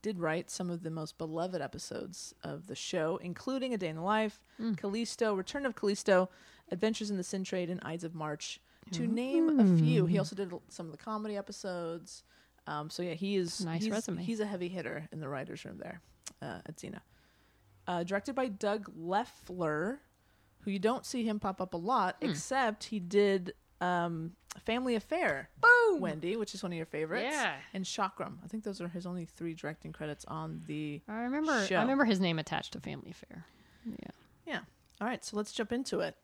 did 0.00 0.18
write 0.20 0.48
some 0.50 0.70
of 0.70 0.82
the 0.82 0.90
most 0.90 1.18
beloved 1.18 1.60
episodes 1.60 2.32
of 2.44 2.66
the 2.68 2.74
show, 2.76 3.18
including 3.22 3.74
A 3.74 3.78
Day 3.78 3.88
in 3.88 3.96
the 3.96 4.02
Life, 4.02 4.38
Callisto, 4.76 5.34
Return 5.34 5.66
of 5.66 5.74
Callisto, 5.74 6.28
Adventures 6.70 7.10
in 7.10 7.16
the 7.16 7.24
Sin 7.24 7.42
Trade, 7.42 7.68
and 7.70 7.80
Ides 7.82 8.04
of 8.04 8.14
March, 8.14 8.60
to 8.92 9.06
name 9.06 9.58
a 9.58 9.64
few. 9.78 10.06
He 10.06 10.18
also 10.18 10.36
did 10.36 10.52
some 10.68 10.86
of 10.86 10.92
the 10.92 10.98
comedy 10.98 11.36
episodes. 11.36 12.22
Um, 12.66 12.90
so 12.90 13.02
yeah, 13.02 13.14
he 13.14 13.36
is 13.36 13.64
Nice 13.64 13.82
he's, 13.84 13.90
resume. 13.90 14.22
He's 14.22 14.40
a 14.40 14.46
heavy 14.46 14.68
hitter 14.68 15.08
in 15.10 15.20
the 15.20 15.28
writers' 15.28 15.64
room 15.64 15.78
there 15.78 16.00
uh, 16.42 16.60
at 16.66 16.76
Xena. 16.76 17.00
Uh, 17.86 18.04
directed 18.04 18.34
by 18.34 18.48
Doug 18.48 18.92
Lefler, 18.96 19.98
who 20.60 20.70
you 20.70 20.78
don't 20.78 21.06
see 21.06 21.24
him 21.24 21.40
pop 21.40 21.60
up 21.60 21.74
a 21.74 21.78
lot, 21.78 22.16
Hmm. 22.22 22.28
except 22.30 22.84
he 22.84 23.00
did 23.00 23.54
um, 23.80 24.32
Family 24.64 24.94
Affair. 24.94 25.48
Boom! 25.60 26.00
Wendy, 26.00 26.36
which 26.36 26.54
is 26.54 26.62
one 26.62 26.72
of 26.72 26.76
your 26.76 26.86
favorites. 26.86 27.26
Yeah. 27.30 27.54
And 27.74 27.84
Chakram. 27.84 28.34
I 28.44 28.48
think 28.48 28.64
those 28.64 28.80
are 28.80 28.88
his 28.88 29.06
only 29.06 29.24
three 29.24 29.54
directing 29.54 29.92
credits 29.92 30.24
on 30.26 30.62
the. 30.66 31.00
I 31.08 31.22
remember. 31.22 31.64
Show. 31.66 31.76
I 31.76 31.80
remember 31.82 32.04
his 32.04 32.20
name 32.20 32.38
attached 32.38 32.72
to 32.74 32.80
Family 32.80 33.10
Affair. 33.10 33.44
yeah. 33.86 34.10
Yeah. 34.46 34.60
All 35.00 35.06
right, 35.06 35.24
so 35.24 35.36
let's 35.36 35.52
jump 35.52 35.72
into 35.72 36.00
it. 36.00 36.16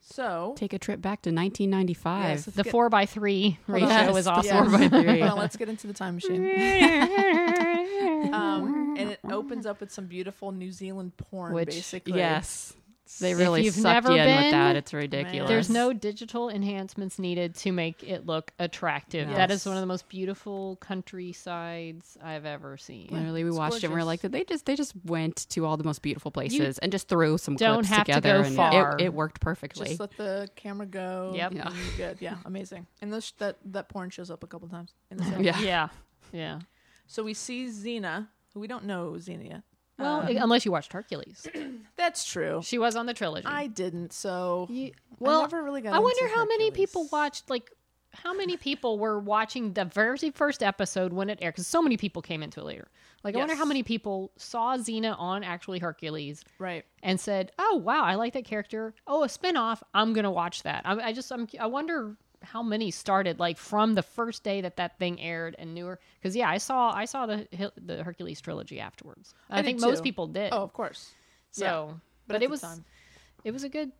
So. 0.00 0.54
Take 0.56 0.72
a 0.72 0.78
trip 0.78 1.00
back 1.02 1.20
to 1.22 1.30
1995. 1.30 2.24
Yes, 2.28 2.44
The 2.46 2.62
get- 2.62 2.70
four 2.70 2.88
by 2.88 3.04
three 3.06 3.58
ratio 3.66 3.88
on. 3.88 4.12
was 4.12 4.26
awesome. 4.26 4.44
yes. 4.44 4.70
Four 4.70 4.78
by 4.78 4.88
three. 4.88 5.20
Well, 5.20 5.36
let's 5.36 5.56
get 5.56 5.68
into 5.68 5.86
the 5.86 5.92
time 5.92 6.14
machine. 6.14 6.44
um, 8.32 8.94
and 8.98 9.10
it 9.10 9.20
opens 9.30 9.66
up 9.66 9.80
with 9.80 9.90
some 9.92 10.06
beautiful 10.06 10.52
New 10.52 10.72
Zealand 10.72 11.16
porn, 11.16 11.52
Which, 11.52 11.68
basically. 11.70 12.18
yes. 12.18 12.74
They 13.20 13.32
If 13.32 13.38
really 13.38 13.62
you've 13.64 13.74
sucked 13.74 13.84
never 14.04 14.12
you 14.16 14.20
in 14.20 14.26
with 14.42 14.50
that. 14.50 14.76
It's 14.76 14.92
ridiculous. 14.92 15.48
There's 15.48 15.70
no 15.70 15.92
digital 15.92 16.50
enhancements 16.50 17.18
needed 17.18 17.54
to 17.56 17.70
make 17.72 18.02
it 18.02 18.26
look 18.26 18.52
attractive. 18.58 19.28
That 19.28 19.50
is 19.50 19.64
one 19.64 19.76
of 19.76 19.80
the 19.80 19.86
most 19.86 20.08
beautiful 20.08 20.76
countrysides 20.76 22.16
I've 22.22 22.44
ever 22.44 22.76
seen. 22.76 23.08
Literally, 23.10 23.44
we 23.44 23.50
It's 23.50 23.58
watched 23.58 23.76
it 23.76 23.84
and 23.84 23.94
we 23.94 24.00
are 24.00 24.04
gorgeous. 24.04 24.24
like, 24.24 24.32
they 24.32 24.44
just 24.44 24.66
they 24.66 24.76
just 24.76 24.92
went 25.04 25.48
to 25.50 25.64
all 25.64 25.76
the 25.76 25.84
most 25.84 26.02
beautiful 26.02 26.30
places 26.30 26.78
and 26.78 26.90
just 26.92 27.08
threw 27.08 27.38
some 27.38 27.56
don't 27.56 27.84
clips 27.86 27.88
have 27.88 28.06
to 28.06 28.20
go 28.20 28.40
and 28.40 28.56
far. 28.56 28.96
It, 28.98 29.04
it 29.06 29.14
worked 29.14 29.40
perfectly. 29.40 29.88
Just 29.88 30.00
let 30.00 30.16
the 30.16 30.48
camera 30.56 30.86
go. 30.86 31.32
Yep. 31.34 31.50
and 31.52 31.58
Yeah. 31.60 31.70
you're 31.72 31.96
good. 32.08 32.16
Yeah, 32.20 32.36
amazing. 32.44 32.86
And 33.02 33.12
this 33.12 33.30
that 33.38 33.56
that 33.66 33.88
porn 33.88 34.10
shows 34.10 34.30
up 34.30 34.42
a 34.42 34.46
couple 34.46 34.68
times 34.68 34.92
in 35.10 35.18
the 35.18 35.24
show. 35.30 35.38
yeah. 35.38 35.60
Yeah, 35.60 35.88
yeah. 36.32 36.60
So 37.06 37.22
we 37.22 37.34
see 37.34 37.66
Xena, 37.68 38.28
who 38.52 38.60
we 38.60 38.66
don't 38.66 38.84
know 38.84 39.12
Xena 39.18 39.48
yet. 39.48 39.62
Well, 39.98 40.20
Um, 40.20 40.36
unless 40.36 40.64
you 40.66 40.72
watched 40.72 40.92
Hercules, 40.92 41.46
that's 41.96 42.24
true. 42.24 42.60
she 42.62 42.78
was 42.78 42.96
on 42.96 43.06
the 43.06 43.14
trilogy. 43.14 43.46
I 43.46 43.66
didn't, 43.66 44.12
so 44.12 44.66
You- 44.70 44.88
I 44.88 45.14
well, 45.18 45.40
never 45.42 45.62
really 45.62 45.80
got. 45.80 45.94
I 45.94 45.98
wonder 45.98 46.28
how 46.28 46.44
many 46.44 46.70
people 46.70 47.08
watched 47.10 47.48
like 47.48 47.70
how 48.12 48.32
many 48.32 48.56
people 48.56 48.98
were 48.98 49.18
watching 49.18 49.74
the 49.74 49.84
very 49.84 50.30
first 50.30 50.62
episode 50.62 51.12
when 51.12 51.28
it 51.28 51.38
aired 51.42 51.52
because 51.54 51.66
so 51.66 51.82
many 51.82 51.96
people 51.98 52.22
came 52.22 52.42
into 52.42 52.60
it 52.60 52.64
later. 52.64 52.88
Like 53.24 53.34
I 53.34 53.38
wonder 53.38 53.54
how 53.54 53.64
many 53.64 53.82
people 53.82 54.30
saw 54.36 54.76
Xena 54.76 55.18
on 55.18 55.42
actually 55.44 55.80
Hercules 55.80 56.44
Right. 56.58 56.84
and 57.02 57.18
said, 57.20 57.52
"Oh 57.58 57.76
wow, 57.76 58.04
I 58.04 58.14
like 58.14 58.32
that 58.34 58.44
character. 58.44 58.94
Oh, 59.06 59.24
a 59.24 59.26
spinoff. 59.26 59.82
I'm 59.94 60.12
gonna 60.12 60.30
watch 60.30 60.62
that." 60.62 60.82
I, 60.84 61.08
I 61.08 61.12
just 61.12 61.30
I'm, 61.32 61.46
I 61.60 61.66
wonder 61.66 62.16
how 62.46 62.62
many 62.62 62.90
started 62.90 63.38
like 63.38 63.58
from 63.58 63.94
the 63.94 64.02
first 64.02 64.42
day 64.42 64.60
that 64.62 64.76
that 64.76 64.98
thing 64.98 65.20
aired 65.20 65.54
and 65.58 65.74
knew 65.74 65.86
her 65.86 65.98
because 66.20 66.34
yeah, 66.34 66.48
I 66.48 66.58
saw 66.58 66.90
I 66.94 67.04
saw 67.04 67.26
the 67.26 67.46
the 67.76 68.02
Hercules 68.02 68.40
trilogy 68.40 68.80
afterwards. 68.80 69.34
I, 69.50 69.58
I 69.58 69.62
think 69.62 69.80
most 69.80 70.02
people 70.02 70.26
did. 70.26 70.52
Oh, 70.52 70.62
of 70.62 70.72
course. 70.72 71.12
so 71.50 71.64
yeah. 71.64 71.94
but, 72.26 72.36
at 72.36 72.42
it 72.42 72.50
was 72.50 72.60
time- 72.62 72.84
it 73.44 73.52
was 73.52 73.64
a 73.64 73.68
good 73.68 73.92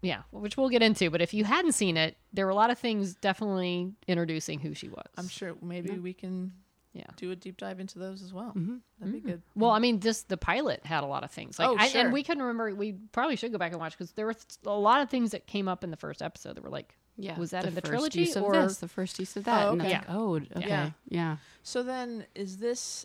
yeah 0.00 0.22
which 0.32 0.56
we'll 0.56 0.68
get 0.68 0.82
into 0.82 1.10
but 1.10 1.20
if 1.22 1.32
you 1.32 1.44
hadn't 1.44 1.72
seen 1.72 1.96
it 1.96 2.16
there 2.32 2.44
were 2.46 2.50
a 2.50 2.54
lot 2.56 2.70
of 2.70 2.78
things 2.78 3.14
definitely 3.14 3.92
introducing 4.08 4.58
who 4.58 4.74
she 4.74 4.88
was 4.88 5.06
I'm 5.16 5.28
sure 5.28 5.54
maybe 5.62 5.98
we 5.98 6.12
can 6.12 6.52
Yeah. 6.92 7.04
do 7.16 7.30
a 7.30 7.36
deep 7.36 7.56
dive 7.56 7.78
into 7.80 7.98
those 8.00 8.20
as 8.22 8.32
well. 8.34 8.52
Mm-hmm. 8.56 8.76
That'd 8.98 9.14
be 9.14 9.20
good. 9.20 9.42
well 9.54 9.70
i 9.70 9.78
mean 9.78 10.00
just 10.00 10.28
the 10.28 10.36
pilot 10.36 10.84
had 10.84 11.04
a 11.04 11.06
lot 11.06 11.22
of 11.22 11.30
things 11.30 11.58
like 11.58 11.68
Oh, 11.68 11.76
I, 11.78 11.86
sure. 11.88 12.00
and 12.00 12.12
we 12.12 12.22
couldn't 12.24 12.42
remember 12.42 12.74
we 12.74 12.94
probably 13.12 13.36
should 13.36 13.52
go 13.52 13.58
back 13.58 13.70
and 13.72 13.80
watch 13.80 13.92
because 13.96 14.10
there 14.12 14.26
were 14.26 14.34
a 14.66 14.70
lot 14.88 15.02
of 15.02 15.08
things 15.08 15.30
that 15.30 15.46
came 15.46 15.68
up 15.68 15.84
in 15.84 15.90
the 15.92 15.96
first 15.96 16.20
episode 16.20 16.56
that 16.56 16.64
were 16.64 16.70
like 16.70 16.96
Yeah, 17.16 17.38
Was 17.38 17.50
that 17.50 17.64
in 17.66 17.74
the 17.74 17.80
trilogy, 17.82 18.20
use 18.20 18.36
of 18.36 18.44
or- 18.44 18.52
this, 18.52 18.78
the 18.78 18.88
first 18.88 19.18
use 19.18 19.36
of 19.36 19.44
that? 19.44 19.66
Oh, 19.68 19.72
okay. 19.72 19.92
like, 19.92 20.04
oh, 20.08 20.34
okay, 20.36 20.48
Yeah. 20.66 20.90
yeah. 21.08 21.36
So 21.62 21.82
then, 21.82 22.24
is 22.34 22.56
this? 22.58 23.04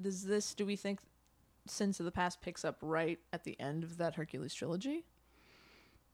Does 0.00 0.24
this? 0.24 0.54
Do 0.54 0.64
we 0.66 0.74
think 0.74 1.00
Sins 1.66 2.00
of 2.00 2.04
the 2.06 2.10
Past 2.12 2.40
picks 2.40 2.64
up 2.64 2.78
right 2.80 3.18
at 3.32 3.44
the 3.44 3.58
end 3.60 3.84
of 3.84 3.98
that 3.98 4.14
Hercules 4.16 4.54
trilogy? 4.54 5.04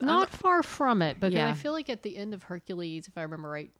not 0.01 0.30
far 0.30 0.62
from 0.62 1.03
it 1.03 1.16
but 1.18 1.32
Yeah. 1.32 1.49
i 1.49 1.55
feel 1.55 1.72
like 1.72 1.91
at 1.91 2.05
the 2.05 2.16
end 2.16 2.32
of 2.32 2.45
hercules 2.45 3.09
if 3.09 3.18
i 3.18 3.22
remember 3.22 3.51
right 3.51 3.72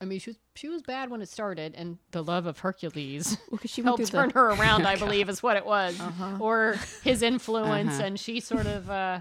I 0.00 0.04
mean, 0.06 0.18
she 0.18 0.30
was 0.30 0.38
she 0.54 0.68
was 0.68 0.80
bad 0.82 1.10
when 1.10 1.20
it 1.20 1.28
started, 1.28 1.74
and 1.76 1.98
the 2.10 2.24
love 2.24 2.46
of 2.46 2.58
Hercules 2.60 3.36
Well, 3.50 3.60
she 3.66 3.82
helped 3.82 4.06
turn 4.10 4.28
the, 4.30 4.34
her 4.34 4.48
around. 4.52 4.86
I 4.86 4.96
believe 4.96 5.28
is 5.28 5.42
what 5.42 5.56
it 5.58 5.66
was, 5.66 6.00
Uh-huh. 6.00 6.38
or 6.40 6.76
his 7.04 7.20
influence, 7.32 7.92
Uh-huh. 7.94 8.04
and 8.04 8.18
she 8.18 8.40
sort 8.40 8.64
of 8.66 8.88
uh, 8.88 9.20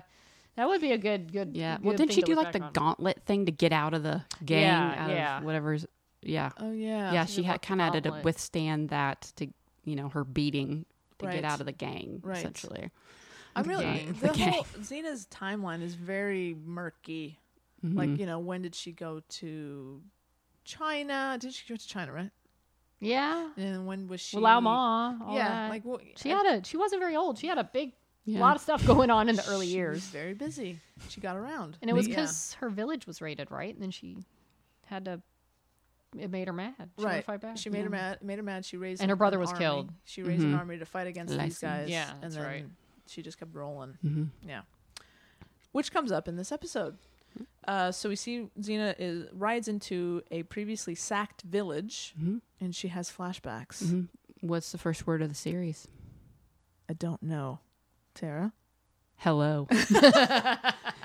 that 0.60 0.68
would 0.68 0.82
be 0.82 0.92
a 0.92 0.98
good 0.98 1.32
good. 1.32 1.56
Yeah. 1.56 1.78
good 1.78 1.86
Well, 1.86 1.96
didn't 1.98 2.10
thing 2.10 2.16
she 2.16 2.22
do 2.22 2.36
like 2.36 2.52
the 2.52 2.62
on. 2.62 2.74
gauntlet 2.74 3.24
thing 3.26 3.46
to 3.48 3.52
get 3.52 3.72
out 3.72 3.94
of 3.94 4.04
the 4.04 4.24
gang? 4.46 4.62
Yeah, 4.64 4.96
out 4.98 5.10
yeah. 5.10 5.38
Of 5.40 5.44
whatever's. 5.46 5.86
Yeah. 6.22 6.52
Oh 6.60 6.72
yeah. 6.72 7.14
Yeah. 7.14 7.26
she 7.26 7.36
She 7.42 7.44
had 7.44 7.62
kind 7.62 7.82
of 7.82 7.94
had 7.94 8.04
to 8.04 8.22
withstand 8.24 8.90
that 8.90 9.32
to, 9.38 9.48
you 9.86 9.96
know, 9.96 10.10
her 10.10 10.24
beating 10.24 10.86
to 11.20 11.26
Right. 11.26 11.36
get 11.36 11.46
out 11.46 11.60
of 11.60 11.66
the 11.66 11.72
gang, 11.72 12.22
Right. 12.24 12.38
essentially. 12.38 12.90
I'm 13.56 13.64
really 13.64 13.84
gang. 13.86 14.14
the 14.22 14.28
The 14.28 14.34
whole 14.52 14.64
Xena's 14.82 15.28
timeline 15.32 15.82
is 15.82 15.96
very 15.96 16.56
murky. 16.66 17.40
Mm-hmm. 17.86 17.98
Like 17.98 18.20
you 18.20 18.26
know, 18.26 18.40
when 18.40 18.62
did 18.62 18.76
she 18.76 18.92
go 18.92 19.22
to 19.40 20.02
China? 20.66 21.38
Did 21.40 21.54
she 21.54 21.68
go 21.68 21.76
to 21.76 21.88
China? 21.88 22.14
Right. 22.14 22.32
Yeah, 23.02 23.52
And 23.56 23.88
when 23.88 24.08
was 24.10 24.20
she? 24.20 24.36
well, 24.36 24.44
Lao 24.44 24.60
Ma. 24.60 25.14
all 25.26 25.34
yeah. 25.34 25.48
that. 25.48 25.70
Like 25.70 25.86
well, 25.86 26.02
she 26.18 26.30
had 26.30 26.46
a 26.46 26.64
she 26.66 26.76
wasn't 26.76 27.02
very 27.02 27.16
old. 27.16 27.38
She 27.38 27.48
had 27.48 27.58
a 27.58 27.64
big 27.64 27.94
Yeah. 28.34 28.40
lot 28.42 28.56
of 28.56 28.62
stuff 28.62 28.86
going 28.86 29.10
on 29.10 29.30
in 29.30 29.36
the 29.36 29.48
early 29.48 29.68
she 29.68 29.74
years, 29.74 29.96
was 29.98 30.06
very 30.08 30.34
busy. 30.34 30.80
She 31.10 31.22
got 31.22 31.36
around, 31.38 31.78
and 31.82 31.90
it 31.90 31.94
was 31.94 32.08
Yeah. 32.08 32.16
because 32.16 32.54
her 32.56 32.70
village 32.70 33.06
was 33.08 33.22
raided, 33.22 33.50
right? 33.52 33.74
And 33.74 33.82
then 33.84 33.92
she 33.92 34.18
had 34.86 35.06
to. 35.06 35.22
It 36.18 36.32
made 36.32 36.48
her 36.48 36.54
mad. 36.54 36.74
She 36.78 36.82
wanted 36.82 36.96
to 36.98 37.06
right. 37.06 37.24
fight 37.26 37.42
back. 37.42 37.58
She 37.58 37.70
made 37.70 37.84
her 37.84 37.90
mad. 37.90 38.24
Made 38.24 38.38
her 38.40 38.44
mad. 38.44 38.66
She 38.66 38.78
raised 38.78 39.02
And 39.02 39.10
her 39.10 39.14
an 39.14 39.18
brother 39.20 39.38
was 39.40 39.50
army. 39.50 39.60
killed. 39.60 39.92
She 40.06 40.24
raised 40.24 40.42
an 40.44 40.54
Mhm. 40.54 40.58
army 40.58 40.78
to 40.80 40.86
fight 40.86 41.06
against 41.08 41.32
these 41.32 41.38
License. 41.38 41.60
guys. 41.62 41.90
Yeah, 41.90 42.12
and 42.14 42.24
that's 42.24 42.36
then 42.36 42.44
right. 42.44 42.66
she 43.08 43.22
just 43.22 43.38
kept 43.38 43.54
rolling. 43.54 43.94
hmm 44.02 44.24
Yeah, 44.44 44.62
which 45.72 45.92
comes 45.92 46.12
up 46.12 46.28
in 46.28 46.36
this 46.36 46.52
episode. 46.52 46.98
Uh, 47.68 47.92
so 47.92 48.10
we 48.10 48.16
see 48.16 48.50
Xena 48.60 48.96
is 48.98 49.32
rides 49.34 49.68
into 49.68 50.24
a 50.32 50.42
previously 50.44 50.96
sacked 50.96 51.44
village, 51.44 52.16
Mhm. 52.20 52.42
and 52.60 52.76
she 52.76 52.88
has 52.88 53.12
flashbacks. 53.12 54.08
What's 54.42 54.72
the 54.72 54.80
first 54.80 55.06
word 55.06 55.22
of 55.22 55.30
the 55.30 55.36
series? 55.36 55.88
I 56.90 56.94
don't 56.94 57.22
know, 57.22 57.60
Tara. 58.20 58.54
Hello. 59.18 59.68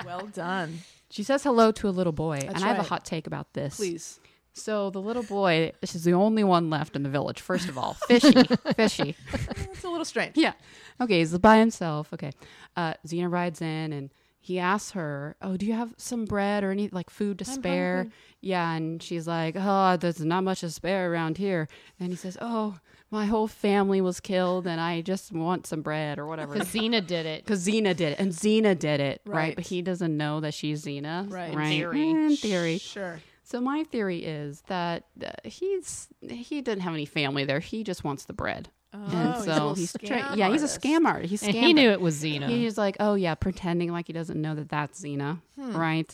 Well 0.05 0.27
done. 0.27 0.81
she 1.09 1.23
says 1.23 1.43
hello 1.45 1.73
to 1.73 1.89
a 1.89 1.91
little 1.91 2.13
boy, 2.13 2.41
That's 2.41 2.57
and 2.57 2.65
I 2.65 2.69
have 2.69 2.79
a 2.79 2.83
hot 2.83 3.07
take 3.07 3.27
about 3.27 3.55
this. 3.55 3.77
Please. 3.77 4.21
So 4.53 4.91
the 4.91 5.01
little 5.01 5.23
boy, 5.23 5.73
this 5.81 5.95
is 5.95 6.05
the 6.05 6.13
only 6.13 6.45
one 6.45 6.69
left 6.69 6.95
in 6.95 7.03
the 7.03 7.09
village. 7.09 7.41
First 7.41 7.69
of 7.71 7.79
all, 7.79 7.95
fishy, 7.95 8.33
fishy. 8.77 9.17
It's 9.33 9.83
a 9.83 9.89
little 9.89 10.05
strange. 10.05 10.37
Yeah. 10.37 10.53
Okay, 11.01 11.21
he's 11.21 11.37
by 11.39 11.57
himself. 11.57 12.13
Okay. 12.13 12.33
Uh, 12.77 12.95
Xena 13.07 13.31
rides 13.33 13.63
in 13.63 13.93
and 13.95 14.11
he 14.41 14.59
asks 14.59 14.91
her, 14.91 15.35
Oh, 15.41 15.57
do 15.57 15.65
you 15.65 15.73
have 15.73 15.95
some 15.97 16.27
bread 16.27 16.63
or 16.63 16.71
any 16.71 16.89
like 16.89 17.09
food 17.09 17.39
to 17.39 17.47
I'm 17.49 17.55
spare? 17.55 17.97
hungry. 17.97 18.13
Yeah. 18.43 18.73
And 18.75 19.03
she's 19.03 19.27
like, 19.27 19.57
Oh, 19.59 19.97
there's 19.97 20.21
not 20.21 20.45
much 20.45 20.61
to 20.61 20.71
spare 20.71 21.11
around 21.11 21.39
here. 21.39 21.67
And 21.99 22.11
he 22.11 22.17
says, 22.17 22.37
Oh, 22.43 22.79
my 23.15 23.27
whole 23.27 23.47
family 23.47 24.01
was 24.01 24.19
killed 24.19 24.67
and 24.67 24.81
I 24.81 25.01
just 25.01 25.33
want 25.33 25.67
some 25.69 25.83
bread 25.83 26.19
or 26.19 26.27
whatever. 26.27 26.53
Because 26.53 26.69
Xena 26.69 27.07
did 27.07 27.27
it. 27.27 27.45
Because 27.45 27.65
Xena 27.65 27.95
did 27.97 28.13
it. 28.13 28.19
And 28.19 28.33
Xena 28.33 28.77
did 28.77 28.99
it. 29.01 29.21
Right. 29.25 29.37
Right. 29.37 29.55
But 29.57 29.67
he 29.69 29.83
doesn't 29.83 30.17
know 30.17 30.41
that 30.41 30.53
she's 30.53 30.85
Xena. 30.85 31.31
Right. 31.33 31.53
In 31.53 31.59
Right. 31.59 31.69
theory. 31.69 32.11
In 32.11 32.37
theory. 32.37 32.79
Sure. 32.79 33.21
So 33.45 33.61
my 33.61 33.85
theory 33.85 34.25
is 34.25 34.63
that 34.67 35.05
uh, 35.25 35.31
he's 35.45 36.09
he 36.29 36.61
didn't 36.61 36.81
have 36.81 36.93
any 36.95 37.05
family 37.07 37.45
there. 37.45 37.61
He 37.61 37.85
just 37.85 38.03
wants 38.03 38.25
the 38.25 38.33
bread. 38.33 38.69
Oh, 38.93 38.99
and 38.99 39.35
he's 39.35 39.43
a 39.43 39.45
so 39.45 39.53
little 39.53 39.75
he's, 39.75 39.93
scam 39.93 40.07
trying. 40.09 40.39
Yeah, 40.39 40.49
he's 40.51 40.63
a 40.63 40.65
artist. 40.65 40.81
scam 40.81 41.07
artist. 41.07 41.31
He's 41.31 41.43
And 41.43 41.55
he 41.55 41.73
knew 41.73 41.91
it 41.91 42.01
was 42.01 42.23
Xena. 42.23 42.49
He's 42.49 42.77
like, 42.79 42.97
oh 43.01 43.15
yeah, 43.15 43.35
pretending 43.35 43.93
like 43.93 44.07
he 44.09 44.13
doesn't 44.13 44.41
know 44.41 44.55
that 44.57 44.69
that's 44.71 45.01
Xena, 45.01 45.41
right? 45.57 46.13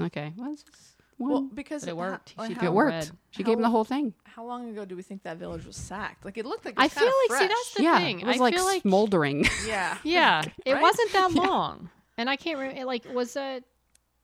Okay, 0.00 0.32
well, 0.36 0.52
it's 0.52 0.62
just 0.62 0.93
one. 1.18 1.30
Well, 1.30 1.42
because 1.52 1.82
But 1.82 1.90
it 1.90 1.96
worked. 1.96 2.34
How, 2.36 2.46
She 2.46 2.54
how, 2.54 2.66
it 2.66 2.72
worked. 2.72 2.90
bread. 2.90 3.10
She 3.30 3.42
gave 3.42 3.56
him 3.56 3.62
the 3.62 3.70
whole 3.70 3.84
thing. 3.84 4.14
how 4.24 4.44
long 4.44 4.68
ago 4.70 4.84
do 4.84 4.96
we 4.96 5.02
think 5.02 5.22
that 5.24 5.36
village 5.38 5.64
was 5.66 5.76
sacked? 5.76 6.24
Like 6.24 6.38
it 6.38 6.46
looked 6.46 6.64
like. 6.64 6.74
It 6.74 6.80
I 6.80 6.84
was 6.84 6.92
feel 6.92 7.02
kinda 7.02 7.16
like, 7.30 7.40
see, 7.40 7.46
that's 7.48 7.74
the 7.74 7.82
yeah, 7.82 7.98
thing. 7.98 8.20
it 8.20 8.26
was 8.26 8.36
I 8.36 8.40
like 8.40 8.54
feel 8.54 8.64
like 8.64 8.82
smoldering. 8.82 9.46
yeah. 9.66 9.98
Yeah, 10.04 10.42
it 10.64 10.72
Right? 10.74 10.82
wasn't 10.82 11.12
that 11.12 11.32
long, 11.32 11.90
and 12.18 12.28
I 12.30 12.36
can't 12.36 12.58
remember. 12.58 12.84
Like, 12.84 13.04
was 13.12 13.34
that 13.34 13.64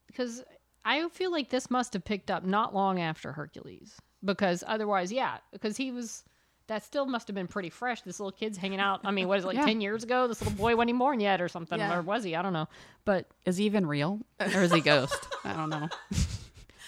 because 0.07 0.43
I 0.85 1.09
feel 1.11 1.31
like 1.31 1.51
this 1.51 1.71
must 1.71 1.93
have 1.93 2.05
picked 2.05 2.31
up 2.31 2.45
not 2.45 2.75
long 2.75 3.01
after 3.01 3.33
Hercules, 3.33 3.97
because 4.25 4.65
otherwise, 4.67 5.13
yeah, 5.13 5.39
because 5.53 5.77
he 5.77 5.91
was. 5.93 6.25
That 6.67 6.85
still 6.85 7.05
must 7.05 7.27
have 7.27 7.35
been 7.35 7.49
pretty 7.49 7.69
fresh. 7.69 8.03
This 8.03 8.21
little 8.21 8.31
kid's 8.31 8.57
hanging 8.57 8.79
out. 8.79 9.01
I 9.03 9.11
mean, 9.11 9.27
what 9.27 9.39
is 9.39 9.45
it, 9.45 9.49
like 9.49 9.57
Yeah. 9.57 9.65
ten 9.67 9.81
years 9.81 10.05
ago? 10.05 10.29
This 10.29 10.41
little 10.41 10.57
boy 10.57 10.77
wasn't 10.77 10.91
even 10.91 10.99
born 11.01 11.19
yet, 11.19 11.41
or 11.41 11.49
something, 11.49 11.81
Yeah. 11.81 11.99
or 11.99 12.01
was 12.03 12.23
he? 12.23 12.37
I 12.37 12.43
don't 12.43 12.53
know. 12.53 12.69
But 13.05 13.27
is 13.45 13.57
he 13.57 13.65
even 13.65 13.87
real, 13.87 14.21
or 14.39 14.47
is 14.63 14.73
he 14.73 14.81
ghost? 14.81 15.19
I 15.45 15.55
don't 15.55 15.69
know. 15.69 15.89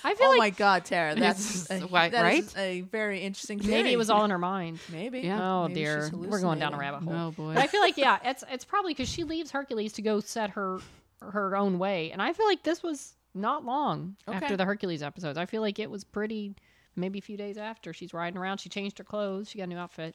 I 0.04 0.14
feel 0.14 0.26
Oh 0.28 0.30
like 0.30 0.38
my 0.38 0.50
God, 0.50 0.84
Tara, 0.84 1.14
that's 1.18 1.70
a, 1.70 1.80
why- 1.80 2.08
that 2.08 2.22
right? 2.22 2.56
a 2.56 2.80
very 2.82 3.20
interesting. 3.20 3.58
Thing. 3.58 3.70
Maybe 3.70 3.92
it 3.92 3.96
was 3.98 4.10
all 4.10 4.24
in 4.24 4.30
her 4.30 4.38
mind. 4.38 4.78
Maybe. 4.90 5.20
Yeah. 5.20 5.40
Oh 5.62 5.68
Maybe 5.68 5.80
dear, 5.80 6.10
we're 6.12 6.40
going 6.40 6.58
down 6.58 6.74
a 6.74 6.78
rabbit 6.78 7.02
hole. 7.02 7.14
Oh 7.14 7.30
boy. 7.30 7.54
But 7.54 7.62
I 7.62 7.66
feel 7.66 7.80
like 7.80 7.96
yeah, 7.96 8.18
it's 8.24 8.42
it's 8.50 8.64
probably 8.64 8.92
because 8.94 9.08
she 9.08 9.24
leaves 9.24 9.50
Hercules 9.50 9.92
to 9.94 10.02
go 10.02 10.20
set 10.20 10.50
her 10.50 10.78
her 11.20 11.56
own 11.56 11.78
way, 11.78 12.10
and 12.10 12.20
I 12.20 12.32
feel 12.32 12.46
like 12.46 12.62
this 12.62 12.82
was 12.82 13.14
not 13.34 13.64
long 13.64 14.16
Okay. 14.28 14.36
after 14.36 14.56
the 14.56 14.64
Hercules 14.64 15.02
episodes. 15.02 15.38
I 15.38 15.46
feel 15.46 15.62
like 15.62 15.78
it 15.78 15.90
was 15.90 16.04
pretty, 16.04 16.54
maybe 16.96 17.18
a 17.18 17.22
few 17.22 17.36
days 17.36 17.56
after 17.56 17.92
she's 17.92 18.12
riding 18.12 18.36
around. 18.36 18.58
She 18.58 18.68
changed 18.68 18.98
her 18.98 19.04
clothes, 19.04 19.48
she 19.48 19.58
got 19.58 19.64
a 19.64 19.66
new 19.68 19.78
outfit, 19.78 20.14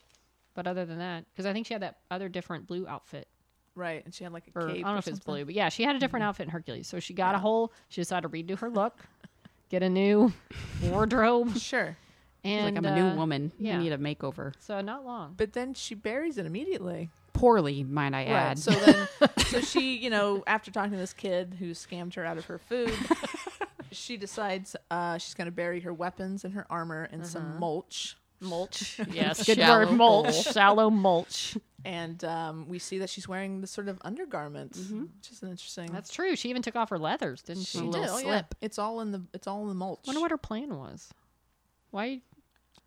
but 0.54 0.68
other 0.68 0.86
than 0.86 1.00
that, 1.00 1.26
because 1.32 1.46
I 1.46 1.54
think 1.54 1.66
she 1.66 1.74
had 1.74 1.82
that 1.82 1.98
other 2.12 2.28
different 2.30 2.68
blue 2.68 2.86
outfit, 2.88 3.28
Right, 3.74 4.04
and 4.06 4.14
she 4.14 4.24
had 4.24 4.34
like 4.34 4.44
a 4.54 4.60
or 4.60 4.70
I 4.70 4.74
don't 4.74 4.82
know 4.84 4.98
if 4.98 5.08
it's 5.08 5.20
blue, 5.20 5.46
but 5.46 5.54
yeah, 5.54 5.70
she 5.70 5.84
had 5.84 5.96
a 5.96 6.00
different 6.00 6.22
Mm-hmm. 6.24 6.30
outfit 6.30 6.44
in 6.48 6.50
Hercules. 6.52 6.88
So 6.88 7.00
she 7.00 7.14
got 7.14 7.36
a 7.36 7.40
whole. 7.40 7.72
She 7.90 8.02
decided 8.02 8.24
to 8.24 8.30
redo 8.30 8.58
her 8.60 8.70
look, 8.70 9.00
get 9.70 9.84
a 9.84 9.90
new 9.90 10.32
wardrobe, 10.84 11.58
Sure, 11.60 11.96
He's 12.44 12.52
and 12.54 12.66
like 12.66 12.78
I'm 12.78 12.86
a 12.86 12.92
uh, 12.92 13.10
new 13.12 13.18
woman. 13.18 13.52
yeah. 13.60 13.78
I 13.78 13.82
need 13.82 13.92
a 13.92 13.98
makeover. 13.98 14.54
So 14.60 14.80
not 14.82 15.06
long. 15.06 15.34
but 15.38 15.54
then 15.54 15.74
she 15.74 15.96
buries 15.96 16.38
it 16.38 16.46
immediately. 16.46 17.10
Poorly, 17.34 17.84
might 17.84 18.14
I 18.16 18.24
add. 18.26 18.48
Right. 18.48 18.58
So 18.58 18.72
then, 18.72 19.08
so 19.46 19.62
she, 19.72 19.96
you 19.98 20.10
know, 20.10 20.44
after 20.48 20.72
talking 20.72 20.92
to 20.92 20.98
this 20.98 21.14
kid 21.14 21.56
who 21.60 21.72
scammed 21.72 22.16
her 22.16 22.26
out 22.26 22.38
of 22.40 22.46
her 22.46 22.58
food, 22.58 22.92
she 23.92 24.18
decides 24.18 24.76
uh, 24.90 25.18
she's 25.20 25.34
going 25.36 25.46
to 25.46 25.52
bury 25.52 25.82
her 25.82 25.94
weapons 25.94 26.44
and 26.46 26.54
her 26.56 26.66
armor 26.70 27.08
in 27.12 27.24
some 27.24 27.60
mulch. 27.60 28.18
Mulch, 28.40 29.00
yes, 29.12 29.44
good 29.46 29.58
Shallow 29.58 29.86
word. 29.88 29.98
Mulch, 29.98 30.44
shallow 30.54 30.90
mulch. 30.92 31.58
And 31.88 32.22
um, 32.26 32.68
we 32.68 32.80
see 32.80 32.98
that 33.00 33.10
she's 33.10 33.28
wearing 33.30 33.62
this 33.62 33.72
sort 33.72 33.88
of 33.88 33.98
undergarment, 34.04 34.76
which 34.76 35.32
is 35.32 35.42
an 35.42 35.50
interesting. 35.50 35.90
That's 35.92 36.12
true. 36.14 36.36
She 36.36 36.50
even 36.50 36.62
took 36.62 36.76
off 36.76 36.90
her 36.90 37.00
leathers, 37.00 37.42
didn't 37.42 37.64
she? 37.64 37.78
she 37.78 37.88
a 37.88 37.90
did. 37.92 37.92
little 38.02 38.16
oh, 38.16 38.18
yeah. 38.20 38.24
slip. 38.24 38.56
It's 38.62 38.78
all 38.78 39.00
in 39.02 39.12
the. 39.12 39.24
It's 39.34 39.48
all 39.48 39.62
in 39.62 39.70
the 39.70 39.74
mulch. 39.74 40.02
wonder 40.06 40.20
what 40.22 40.32
her 40.32 40.38
plan 40.38 40.76
was. 40.78 41.10
Why 41.92 42.22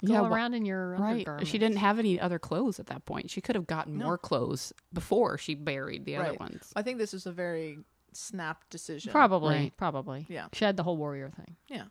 go 0.04 0.12
Yeah, 0.12 0.20
wh- 0.20 0.30
around 0.30 0.52
in 0.54 0.66
your 0.66 0.90
Right. 0.96 1.10
undergarments? 1.12 1.50
She 1.50 1.56
didn't 1.58 1.78
have 1.78 1.98
any 1.98 2.20
other 2.20 2.38
clothes 2.38 2.78
at 2.78 2.86
that 2.88 3.06
point. 3.06 3.30
She 3.30 3.40
could 3.40 3.54
have 3.56 3.66
gotten 3.66 3.96
No. 3.98 4.04
more 4.04 4.18
clothes 4.18 4.72
before 4.92 5.38
she 5.38 5.54
buried 5.54 6.04
the 6.04 6.16
other 6.16 6.34
ones. 6.34 6.70
I 6.76 6.82
think 6.82 6.98
this 6.98 7.14
is 7.14 7.24
a 7.26 7.32
very 7.32 7.78
snap 8.12 8.68
decision. 8.68 9.12
Probably, 9.12 9.54
Right. 9.54 9.76
probably. 9.78 10.26
Yeah. 10.28 10.48
She 10.52 10.64
had 10.66 10.76
the 10.76 10.82
whole 10.82 10.98
warrior 10.98 11.30
thing. 11.30 11.56
Yeah. 11.68 11.84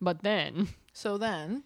But 0.00 0.22
then, 0.22 0.68
So 0.92 1.18
then, 1.18 1.64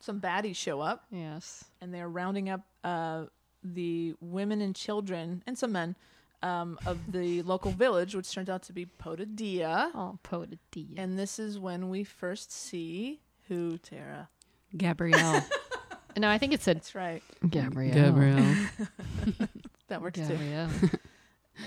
some 0.00 0.20
baddies 0.20 0.56
show 0.56 0.80
up. 0.80 1.04
yes, 1.10 1.64
and 1.82 1.92
they're 1.92 2.08
rounding 2.08 2.48
up 2.48 2.62
uh, 2.84 3.26
the 3.64 4.14
women 4.20 4.60
and 4.60 4.76
children 4.76 5.42
and 5.46 5.56
some 5.58 5.72
men 5.72 5.96
um, 6.42 6.78
of 6.86 6.98
the 7.10 7.42
local 7.44 7.70
village, 7.70 8.14
which 8.14 8.30
turns 8.30 8.48
out 8.48 8.62
to 8.64 8.72
be 8.72 8.86
Poteidaia. 8.86 9.90
oh, 9.94 10.18
Poteidaia. 10.22 10.94
And 10.98 11.18
this 11.18 11.38
is 11.38 11.58
when 11.58 11.88
we 11.88 12.04
first 12.04 12.52
see 12.52 13.20
who 13.48 13.78
Tara. 13.78 14.28
Gabrielle. 14.76 15.44
no, 16.18 16.28
I 16.28 16.38
think 16.38 16.52
it 16.52 16.62
said 16.62 16.76
That's 16.76 16.94
right. 16.94 17.22
Gabrielle. 17.48 17.94
Gabrielle. 17.94 18.56
That 19.88 20.00
works 20.00 20.18
too. 20.18 20.28
Gabrielle. 20.28 20.70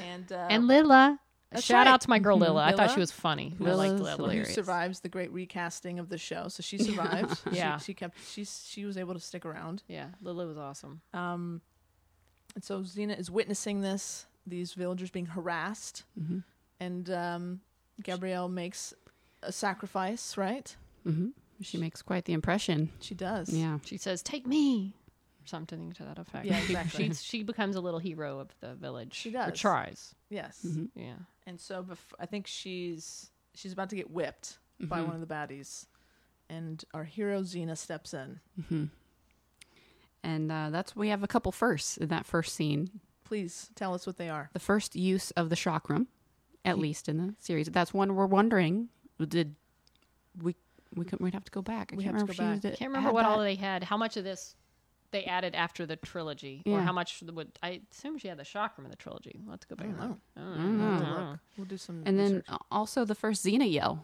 And 0.03 0.31
uh, 0.31 0.47
and 0.49 0.67
Lila. 0.67 1.19
That's 1.51 1.63
Shout 1.63 1.85
right. 1.85 1.93
out 1.93 2.01
to 2.01 2.09
my 2.09 2.19
girl 2.19 2.37
Lila. 2.37 2.61
I 2.63 2.73
thought 2.73 2.91
she 2.91 2.99
was 2.99 3.11
funny. 3.11 3.53
I 3.59 3.63
Lila's 3.63 4.01
liked 4.01 4.19
Lila. 4.19 4.33
who 4.33 4.45
survives 4.45 4.99
the 4.99 5.07
great 5.07 5.31
recasting 5.31 5.97
of 5.99 6.09
the 6.09 6.17
show. 6.17 6.47
So 6.49 6.61
she 6.61 6.77
survived. 6.77 7.39
Yeah. 7.51 7.77
she, 7.77 7.85
she 7.85 7.93
kept. 7.93 8.17
She's 8.27 8.67
she 8.67 8.85
was 8.85 8.97
able 8.97 9.13
to 9.13 9.19
stick 9.19 9.45
around. 9.45 9.83
Yeah, 9.87 10.07
Lila 10.21 10.47
was 10.47 10.57
awesome. 10.57 11.01
Um, 11.13 11.61
and 12.57 12.63
so 12.63 12.81
Xena 12.81 13.15
is 13.19 13.29
witnessing 13.29 13.81
this. 13.81 14.25
These 14.47 14.73
villagers 14.73 15.11
being 15.11 15.27
harassed, 15.27 16.03
hmm 16.17 16.39
and 16.79 17.07
um, 17.11 17.61
Gabrielle 18.01 18.49
makes 18.49 18.93
a 19.43 19.51
sacrifice. 19.51 20.35
Right. 20.37 20.75
hmm 21.03 21.29
She 21.61 21.77
makes 21.77 22.01
quite 22.01 22.25
the 22.25 22.33
impression. 22.33 22.89
She 22.99 23.13
does. 23.13 23.49
Yeah. 23.53 23.77
She 23.83 23.97
says, 23.97 24.23
"Take 24.23 24.47
me," 24.47 24.95
or 25.43 25.47
something 25.47 25.91
to 25.93 26.03
that 26.03 26.17
effect. 26.17 26.45
Yeah, 26.47 26.57
She- 26.61 26.73
exactly. 26.73 27.07
She, 27.09 27.13
she 27.13 27.43
becomes 27.43 27.75
a 27.75 27.81
little 27.81 27.99
hero 27.99 28.39
of 28.39 28.49
the 28.59 28.73
village. 28.73 29.13
She 29.13 29.29
does. 29.29 29.49
Or 29.49 29.55
tries. 29.55 30.15
Yes. 30.29 30.65
Mhm. 30.65 30.89
Yeah. 30.95 31.19
And 31.45 31.59
so 31.59 31.83
bef- 31.83 32.13
I 32.19 32.25
think 32.25 32.47
she's 32.47 33.29
she's 33.53 33.73
about 33.73 33.89
to 33.91 33.95
get 33.95 34.09
whipped 34.09 34.57
by 34.79 34.99
Mhm. 35.01 35.05
one 35.07 35.15
of 35.15 35.21
the 35.21 35.27
baddies, 35.35 35.85
and 36.49 36.83
our 36.95 37.03
hero 37.03 37.41
Xena 37.43 37.77
steps 37.77 38.13
in. 38.15 38.39
And 40.27 40.51
uh, 40.51 40.69
that's 40.71 40.95
we 40.95 41.07
have 41.09 41.23
a 41.23 41.27
couple 41.27 41.51
firsts 41.53 41.95
in 41.97 42.09
that 42.09 42.25
first 42.25 42.53
scene. 42.55 42.89
Please 43.23 43.69
tell 43.75 43.93
us 43.93 44.05
what 44.05 44.17
they 44.17 44.29
are. 44.29 44.49
The 44.53 44.59
first 44.59 44.95
use 44.95 45.31
of 45.31 45.49
the 45.49 45.55
chakram, 45.55 46.07
at 46.65 46.77
least 46.77 47.07
in 47.07 47.17
the 47.17 47.33
series. 47.39 47.67
That's 47.67 47.93
one 47.93 48.13
we're 48.15 48.25
wondering. 48.25 48.89
Did 49.25 49.55
we 50.43 50.55
we 50.95 51.05
could 51.05 51.19
we'd 51.21 51.33
have 51.33 51.45
to 51.45 51.51
go 51.51 51.61
back. 51.61 51.91
I 51.93 51.95
We 51.95 52.03
can't 52.03 52.15
have 52.17 52.27
remember 52.27 52.31
if 52.33 52.37
go 52.37 52.43
she 52.43 52.47
back. 52.47 52.53
used 52.55 52.65
it- 52.65 52.77
Can't 52.79 52.89
remember 52.89 53.07
had 53.07 53.13
what 53.15 53.25
all 53.25 53.39
they 53.39 53.55
had. 53.55 53.83
How 53.83 53.95
much 53.97 54.17
of 54.17 54.23
this 54.25 54.55
they 55.11 55.23
added 55.23 55.55
after 55.55 55.85
the 55.85 55.95
trilogy, 55.95 56.61
or 56.65 56.81
how 56.81 56.91
much 56.91 57.23
would 57.25 57.57
I 57.63 57.79
assume 57.93 58.17
she 58.17 58.27
had 58.27 58.37
the 58.37 58.43
chakram 58.43 58.83
in 58.83 58.89
the 58.89 58.97
trilogy? 58.97 59.39
Let's 59.47 59.63
go 59.63 59.75
I 59.79 59.83
back. 59.83 59.97
don't 59.97 60.09
know. 60.09 60.17
I 60.35 60.41
I 60.41 60.43
don't 60.43 60.57
don't 60.57 60.77
know. 60.77 60.83
know. 60.83 60.89
I 60.89 60.99
We'll 60.99 60.99
don't 61.15 61.15
know. 61.31 61.39
We'll 61.57 61.65
do 61.67 61.77
some. 61.77 62.03
And 62.05 62.19
then 62.19 62.31
research. 62.33 62.45
uh, 62.49 62.57
also 62.69 63.05
the 63.05 63.15
first 63.15 63.45
Xena 63.45 63.71
yell. 63.71 64.03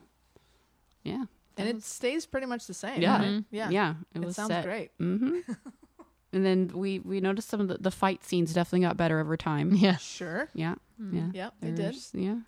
Yeah. 1.03 1.25
and 1.57 1.67
it 1.67 1.83
stays 1.83 2.25
pretty 2.25 2.47
much 2.47 2.65
the 2.67 2.73
same. 2.73 3.01
Yeah. 3.01 3.17
right? 3.17 3.27
Mhm. 3.27 3.45
yeah, 3.51 3.69
Yeah. 3.69 3.93
It, 4.15 4.21
It, 4.21 4.25
was 4.25 4.35
sounds 4.37 4.47
set. 4.51 4.63
great. 4.63 4.91
hmm 4.97 5.39
and 6.33 6.45
then 6.45 6.71
we 6.73 6.99
we 6.99 7.21
noticed 7.21 7.47
some 7.49 7.61
of 7.61 7.67
the, 7.67 7.77
the 7.77 7.91
fight 7.91 8.23
scenes 8.23 8.53
definitely 8.53 8.81
got 8.85 8.97
better 8.97 9.19
over 9.19 9.37
time. 9.37 9.73
Yeah. 9.75 9.97
Sure. 9.99 10.49
Yeah. 10.53 10.75
Yeah. 11.11 11.29
Yeah, 11.33 11.49
they 11.61 11.71
did. 11.71 11.95
Yeah. 12.13 12.31
Um, 12.31 12.43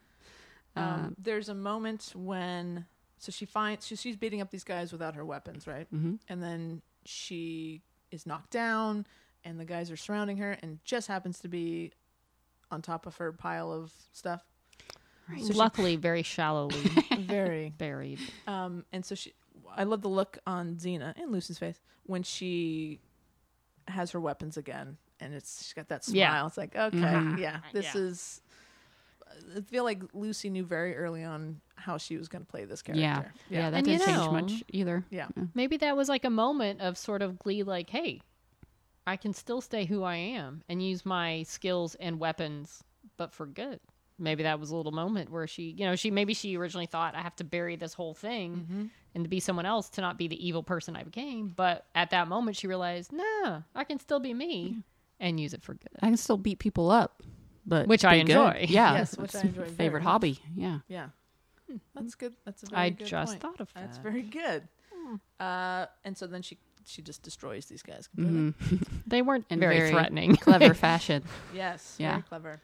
Uh, 0.76 1.10
there's 1.18 1.50
a 1.50 1.56
moment 1.56 2.12
when 2.16 2.86
so 3.18 3.32
she 3.32 3.46
finds 3.46 3.86
so 3.86 3.96
she's 3.96 4.16
beating 4.18 4.42
up 4.42 4.50
these 4.52 4.64
guys 4.64 4.92
without 4.92 5.16
her 5.16 5.24
weapons, 5.26 5.68
right? 5.68 5.88
mhm. 5.94 6.20
And 6.30 6.42
then 6.44 6.82
she 7.06 7.82
is 8.12 8.26
knocked 8.26 8.52
down, 8.52 9.06
and 9.44 9.60
the 9.60 9.66
guys 9.66 9.90
are 9.92 9.98
surrounding 9.98 10.38
her, 10.38 10.58
and 10.62 10.80
just 10.86 11.08
happens 11.08 11.40
to 11.40 11.48
be 11.48 11.92
on 12.72 12.82
top 12.82 13.06
of 13.06 13.18
her 13.18 13.32
pile 13.32 13.72
of 13.72 13.92
stuff. 14.12 14.44
Right. 15.30 15.42
So 15.42 15.54
she- 15.54 15.58
Luckily, 15.58 15.96
very 15.96 16.24
shallowly 16.24 16.78
Very. 17.20 17.74
buried. 17.78 18.20
Um, 18.48 18.86
and 18.92 19.04
so 19.06 19.16
she, 19.16 19.34
I 19.76 19.84
love 19.84 20.02
the 20.02 20.10
look 20.10 20.38
on 20.46 20.76
Xena 20.76 21.14
and 21.20 21.32
Lucy's 21.32 21.58
face 21.58 21.80
when 22.06 22.22
she 22.24 23.00
has 23.88 24.12
her 24.12 24.20
weapons 24.20 24.58
again, 24.58 24.98
and 25.20 25.34
it's 25.34 25.64
she's 25.64 25.74
got 25.74 25.88
that 25.90 26.04
smile. 26.04 26.16
Yeah. 26.18 26.46
It's 26.48 26.58
like, 26.58 26.76
okay, 26.76 26.98
Mhm. 26.98 27.38
yeah, 27.40 27.60
this 27.74 27.94
Yeah. 27.96 28.02
is 28.02 28.42
I 29.58 29.60
feel 29.62 29.84
like 29.84 30.02
Lucy 30.14 30.50
knew 30.50 30.64
very 30.64 30.96
early 30.96 31.24
on 31.24 31.60
how 31.76 31.98
she 31.98 32.16
was 32.16 32.30
going 32.30 32.46
to 32.46 32.50
play 32.50 32.64
this 32.64 32.82
character. 32.82 33.02
Yeah. 33.02 33.24
Yeah, 33.50 33.70
that 33.70 33.78
And 33.80 33.86
didn't 33.86 34.06
change 34.06 34.18
know- 34.18 34.32
much 34.32 34.64
either. 34.70 35.04
Yeah. 35.10 35.28
Maybe 35.54 35.76
that 35.78 35.98
was 35.98 36.08
like 36.08 36.24
a 36.24 36.30
moment 36.30 36.80
of 36.80 36.98
sort 36.98 37.22
of 37.22 37.38
glee, 37.38 37.62
like, 37.64 37.90
hey, 37.90 38.22
I 39.06 39.18
can 39.18 39.34
still 39.34 39.60
stay 39.60 39.84
who 39.86 40.04
I 40.04 40.16
am 40.16 40.64
and 40.70 40.82
use 40.82 41.06
my 41.06 41.44
skills 41.44 41.96
and 41.96 42.18
weapons, 42.18 42.84
but 43.18 43.34
for 43.34 43.46
good. 43.46 43.82
Maybe 44.18 44.44
that 44.44 44.60
was 44.60 44.72
a 44.72 44.76
little 44.76 44.92
moment 44.94 45.30
where 45.30 45.46
she, 45.48 45.76
you 45.78 45.86
know, 45.86 45.96
she 45.96 46.10
maybe 46.12 46.34
she 46.34 46.56
originally 46.58 46.86
thought 46.86 47.16
I 47.16 47.22
have 47.22 47.36
to 47.38 47.44
bury 47.44 47.76
this 47.76 47.94
whole 47.94 48.14
thing 48.14 48.56
mm-hmm. 48.56 48.86
and 49.14 49.24
to 49.26 49.30
be 49.30 49.40
someone 49.42 49.66
else 49.66 49.90
to 49.90 50.02
not 50.02 50.18
be 50.18 50.28
the 50.30 50.48
evil 50.48 50.64
person 50.64 50.96
I 50.96 51.04
became. 51.04 51.50
But 51.50 51.86
at 51.96 52.12
that 52.12 52.28
moment, 52.30 52.56
she 52.56 52.68
realized, 52.68 53.12
nah, 53.12 53.62
I 53.76 53.84
can 53.84 54.00
still 54.00 54.20
be 54.22 54.34
me 54.34 54.78
and 55.20 55.38
use 55.40 55.54
it 55.54 55.62
for 55.64 55.74
good. 55.74 55.90
I 56.02 56.08
can 56.08 56.18
still 56.18 56.38
beat 56.38 56.60
people 56.60 56.90
up, 56.92 57.24
but 57.66 57.88
Which 57.88 58.06
I 58.06 58.14
be 58.20 58.24
good. 58.24 58.32
enjoy. 58.38 58.66
Yeah, 58.70 58.94
Yes, 58.94 59.18
which 59.18 59.32
that's 59.34 59.44
I 59.44 59.48
enjoy 59.50 59.62
my 59.62 59.66
very 59.68 59.76
favorite 59.78 60.04
much. 60.04 60.12
hobby. 60.12 60.40
Yeah, 60.56 60.80
Yeah. 60.88 61.08
Hmm, 61.70 61.78
that's 61.96 62.14
good. 62.16 62.36
That's 62.46 62.62
a 62.64 62.68
very 62.68 62.82
I 62.82 62.90
good 62.92 63.08
just 63.08 63.32
point. 63.34 63.42
thought 63.42 63.60
of 63.60 63.74
that. 63.74 63.82
That's 63.86 63.98
very 63.98 64.22
good. 64.22 64.68
Hmm. 64.96 65.16
Uh, 65.40 65.88
and 66.06 66.16
so 66.18 66.28
then 66.28 66.42
she 66.42 66.58
she 66.88 67.02
just 67.02 67.24
destroys 67.24 67.66
these 67.66 67.82
guys 67.82 68.08
completely. 68.08 68.52
Mm-hmm. 68.52 68.98
They 69.08 69.24
weren't 69.24 69.46
In 69.50 69.60
very, 69.60 69.78
very 69.80 69.90
threatening. 69.90 70.36
clever 70.36 70.74
fashion. 70.88 71.24
Yes. 71.56 71.96
Yeah. 71.98 72.12
Very 72.12 72.22
clever. 72.22 72.62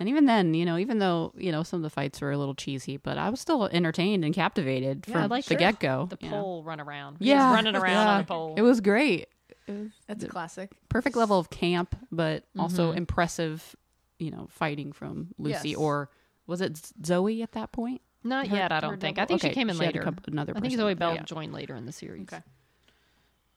And 0.00 0.08
even 0.08 0.24
then, 0.24 0.54
you 0.54 0.64
know, 0.64 0.78
even 0.78 0.98
though 0.98 1.32
you 1.36 1.52
know 1.52 1.62
some 1.62 1.78
of 1.78 1.82
the 1.82 1.90
fights 1.90 2.20
were 2.22 2.32
a 2.32 2.38
little 2.38 2.54
cheesy, 2.54 2.96
but 2.96 3.18
I 3.18 3.28
was 3.30 3.38
still 3.40 3.66
entertained 3.66 4.24
and 4.24 4.34
captivated 4.34 5.04
Yeah, 5.06 5.12
from 5.22 5.30
like 5.30 5.44
the 5.44 5.54
sure. 5.54 5.58
get 5.58 5.78
go. 5.78 6.06
the 6.10 6.16
pole 6.16 6.64
run 6.64 6.80
around. 6.80 7.18
He 7.18 7.26
Yeah, 7.28 7.50
was 7.50 7.56
running 7.56 7.76
around 7.76 7.92
yeah. 7.92 8.14
on 8.14 8.20
a 8.20 8.24
pole. 8.24 8.54
It 8.56 8.62
was 8.62 8.80
great. 8.80 9.28
It 9.68 9.72
was 9.72 9.90
That's 10.08 10.24
a 10.24 10.28
classic. 10.28 10.72
perfect 10.88 11.14
level 11.16 11.38
of 11.38 11.50
camp, 11.50 11.94
but 12.10 12.44
also 12.58 12.92
Mhm. 12.92 12.96
impressive. 12.96 13.76
You 14.18 14.30
know, 14.30 14.48
fighting 14.50 14.92
from 14.92 15.28
Lucy 15.38 15.70
Yes. 15.70 15.78
or 15.78 16.10
was 16.46 16.60
it 16.60 16.78
Zoe 17.04 17.42
at 17.42 17.52
that 17.52 17.70
point? 17.72 18.00
Not 18.24 18.48
Her- 18.48 18.56
yet, 18.56 18.72
I 18.72 18.80
don't 18.80 19.00
think. 19.00 19.16
double- 19.16 19.22
I 19.22 19.26
think 19.26 19.40
she 19.42 19.50
came 19.50 19.70
in 19.70 19.76
she 19.76 19.80
later. 19.80 20.02
couple- 20.02 20.24
another 20.26 20.52
I 20.52 20.60
think 20.60 20.72
person. 20.72 20.78
Zoe 20.78 20.94
Bell 20.94 21.14
Yeah. 21.14 21.22
joined 21.22 21.52
later 21.54 21.74
in 21.76 21.86
the 21.86 21.92
series. 21.92 22.28
Okay. 22.30 22.42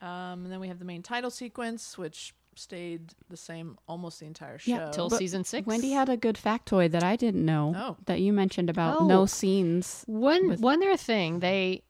Um, 0.00 0.44
and 0.44 0.52
then 0.52 0.60
we 0.60 0.68
have 0.68 0.78
the 0.78 0.84
main 0.84 1.02
title 1.02 1.30
sequence, 1.30 1.96
which 1.98 2.34
stayed 2.58 3.12
the 3.28 3.36
same 3.36 3.78
almost 3.88 4.20
the 4.20 4.26
entire 4.26 4.58
show. 4.58 4.70
Yeah, 4.70 4.90
Till 4.90 5.08
But 5.08 5.18
season 5.18 5.44
six. 5.44 5.66
Wendy 5.66 5.90
had 5.90 6.08
a 6.08 6.16
good 6.16 6.36
factoid 6.36 6.90
that 6.92 7.02
I 7.02 7.16
didn't 7.16 7.44
know 7.44 7.74
Oh. 7.76 7.96
that 8.06 8.20
you 8.20 8.32
mentioned 8.32 8.70
about 8.70 9.00
Oh. 9.00 9.06
no 9.06 9.26
scenes. 9.26 10.04
one 10.06 10.48
with- 10.48 10.60
one 10.60 10.82
other 10.82 10.96
thing 10.96 11.40
they 11.40 11.82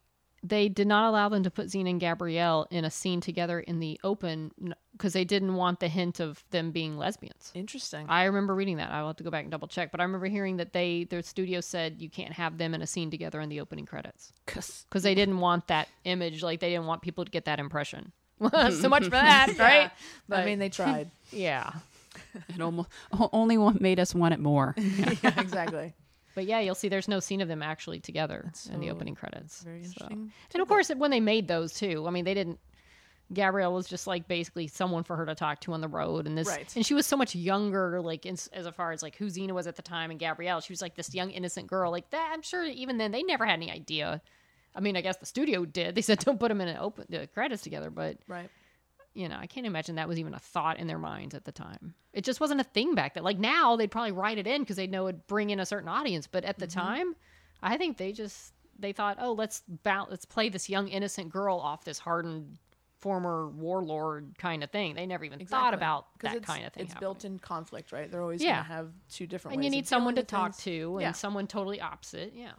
they 0.46 0.68
did 0.68 0.86
not 0.86 1.08
allow 1.08 1.30
them 1.30 1.42
to 1.42 1.50
put 1.50 1.68
Xena 1.68 1.88
and 1.88 1.98
Gabrielle 1.98 2.66
in 2.70 2.84
a 2.84 2.90
scene 2.90 3.22
together 3.22 3.58
in 3.60 3.78
the 3.80 3.98
open 4.04 4.52
because 4.92 5.14
they 5.14 5.24
didn't 5.24 5.54
want 5.54 5.80
the 5.80 5.88
hint 5.88 6.20
of 6.20 6.44
them 6.50 6.70
being 6.70 6.98
lesbians. 6.98 7.50
Interesting. 7.54 8.04
I 8.10 8.24
remember 8.24 8.54
reading 8.54 8.76
that. 8.76 8.90
I 8.90 9.00
will 9.00 9.06
have 9.08 9.16
to 9.16 9.24
go 9.24 9.30
back 9.30 9.44
and 9.44 9.50
double 9.50 9.68
check, 9.68 9.90
but 9.90 10.00
I 10.00 10.02
remember 10.04 10.26
hearing 10.26 10.58
that 10.58 10.74
they 10.74 11.04
their 11.04 11.22
studio 11.22 11.62
said 11.62 12.02
you 12.02 12.10
can't 12.10 12.34
have 12.34 12.58
them 12.58 12.74
in 12.74 12.82
a 12.82 12.86
scene 12.86 13.10
together 13.10 13.40
in 13.40 13.48
the 13.48 13.58
opening 13.58 13.86
credits 13.86 14.34
Cause 14.46 14.84
because 14.86 15.02
they 15.02 15.14
didn't 15.14 15.38
want 15.40 15.66
that 15.68 15.88
image. 16.04 16.42
Like 16.42 16.60
they 16.60 16.68
didn't 16.68 16.86
want 16.86 17.00
people 17.00 17.24
to 17.24 17.30
get 17.30 17.46
that 17.46 17.58
impression. 17.58 18.12
so 18.72 18.89
much 18.89 19.05
for 19.05 19.11
that, 19.11 19.55
right? 19.59 19.91
But 20.28 20.41
I 20.41 20.45
mean, 20.45 20.59
they 20.59 20.68
tried. 20.68 21.11
yeah, 21.32 21.70
it 22.49 22.61
almost 22.61 22.89
only 23.32 23.57
made 23.80 24.01
us 24.01 24.14
want 24.14 24.35
it 24.35 24.41
more. 24.41 24.74
yeah, 24.76 25.41
exactly. 25.41 25.93
but 26.35 26.45
yeah, 26.47 26.61
you'll 26.61 26.74
see. 26.74 26.89
There's 26.89 27.09
no 27.09 27.20
scene 27.20 27.41
of 27.41 27.49
them 27.49 27.62
actually 27.62 28.01
together 28.01 28.43
That's 28.45 28.66
in 28.66 28.80
the 28.80 28.91
opening 28.91 29.14
credits. 29.14 29.62
Very 29.62 29.82
So- 29.85 29.89
interesting. 29.89 30.32
And 30.53 30.62
of 30.62 30.68
course, 30.68 30.89
when 30.91 31.11
they 31.11 31.20
made 31.20 31.49
those 31.49 31.72
too, 31.74 32.05
I 32.07 32.11
mean, 32.11 32.24
they 32.24 32.35
didn't. 32.35 32.59
Gabrielle 33.32 33.72
was 33.72 33.89
just 33.89 34.07
like 34.07 34.28
basically 34.28 34.66
someone 34.66 35.03
for 35.03 35.16
her 35.16 35.24
to 35.24 35.35
talk 35.35 35.59
to 35.62 35.72
on 35.72 35.80
the 35.80 35.89
road, 35.89 36.26
and 36.26 36.37
this, 36.37 36.47
Right. 36.47 36.70
and 36.76 36.85
she 36.85 36.93
was 36.93 37.07
so 37.07 37.16
much 37.16 37.35
younger, 37.35 38.01
like 38.03 38.26
in, 38.26 38.37
as 38.53 38.68
far 38.76 38.93
as 38.93 39.03
like 39.03 39.16
who 39.16 39.26
Xena 39.26 39.53
was 39.53 39.66
at 39.66 39.76
the 39.76 39.82
time, 39.82 40.11
and 40.11 40.20
Gabrielle, 40.20 40.61
she 40.61 40.72
was 40.72 40.82
like 40.82 40.95
this 40.95 41.14
young 41.14 41.30
innocent 41.30 41.66
girl, 41.66 41.91
like 41.91 42.11
that. 42.11 42.30
I'm 42.35 42.43
sure 42.43 42.62
even 42.64 42.99
then 42.99 43.12
they 43.12 43.22
never 43.22 43.47
had 43.47 43.55
any 43.55 43.70
idea. 43.72 44.20
I 44.75 44.81
mean, 44.81 44.97
I 44.97 45.01
guess 45.03 45.16
the 45.18 45.27
studio 45.27 45.64
did. 45.64 45.95
They 45.95 46.03
said 46.03 46.18
don't 46.18 46.39
put 46.41 46.49
them 46.49 46.61
in 46.61 46.68
an 46.68 46.77
open 46.79 47.07
the 47.09 47.27
credits 47.29 47.62
together, 47.62 47.91
but 47.91 48.18
Right. 48.27 48.51
you 49.14 49.29
know, 49.29 49.37
I 49.39 49.47
can't 49.47 49.66
imagine 49.66 49.95
that 49.97 50.09
was 50.09 50.18
even 50.18 50.35
a 50.35 50.39
thought 50.39 50.79
in 50.79 50.87
their 50.89 50.99
minds 50.99 51.35
at 51.35 51.45
the 51.45 51.53
time. 51.53 51.95
It 52.12 52.25
just 52.25 52.41
wasn't 52.41 52.61
a 52.61 52.64
thing 52.64 52.95
back 52.95 53.14
then. 53.14 53.22
Like 53.25 53.39
now, 53.39 53.77
they'd 53.77 53.91
probably 53.91 54.12
write 54.12 54.39
it 54.39 54.47
in 54.47 54.62
because 54.62 54.77
they 54.77 54.87
know 54.87 55.07
it'd 55.09 55.27
bring 55.27 55.51
in 55.51 55.61
a 55.61 55.66
certain 55.66 55.89
audience. 55.89 56.27
But 56.27 56.45
at 56.45 56.59
the 56.59 56.66
Mm-hmm. 56.66 56.81
time, 56.81 57.16
I 57.62 57.77
think 57.77 57.97
they 57.97 58.12
just 58.12 58.53
they 58.79 58.93
thought, 58.93 59.18
oh, 59.20 59.33
let's 59.33 59.62
ba- 59.68 60.07
let's 60.11 60.25
play 60.25 60.49
this 60.49 60.68
young 60.68 60.89
innocent 60.89 61.31
girl 61.31 61.59
off 61.59 61.85
this 61.85 61.99
hardened 62.01 62.59
former 62.99 63.49
warlord 63.51 64.35
kind 64.39 64.64
of 64.64 64.70
thing. 64.70 64.95
They 64.97 65.07
never 65.07 65.25
even 65.25 65.45
thought 65.47 65.75
about 65.75 66.07
that 66.20 66.43
kind 66.43 66.64
of 66.64 66.72
thing. 66.72 66.85
It's 66.85 66.95
happening. 66.95 67.01
built 67.01 67.25
in 67.25 67.39
conflict, 67.39 67.93
right? 67.93 68.11
They're 68.11 68.22
always 68.22 68.43
Yeah. 68.43 68.55
going 68.55 68.64
to 68.64 68.72
have 68.72 68.93
two 69.11 69.27
different 69.29 69.55
and 69.57 69.64
you 69.64 69.70
need 69.70 69.87
someone 69.87 70.14
to 70.16 70.22
dealing 70.22 70.27
talk 70.27 70.55
things. 70.55 70.64
to, 70.64 70.95
and 70.97 71.03
Yeah. 71.03 71.12
someone 71.12 71.47
totally 71.47 71.81
opposite. 71.81 72.33
Yeah. 72.35 72.53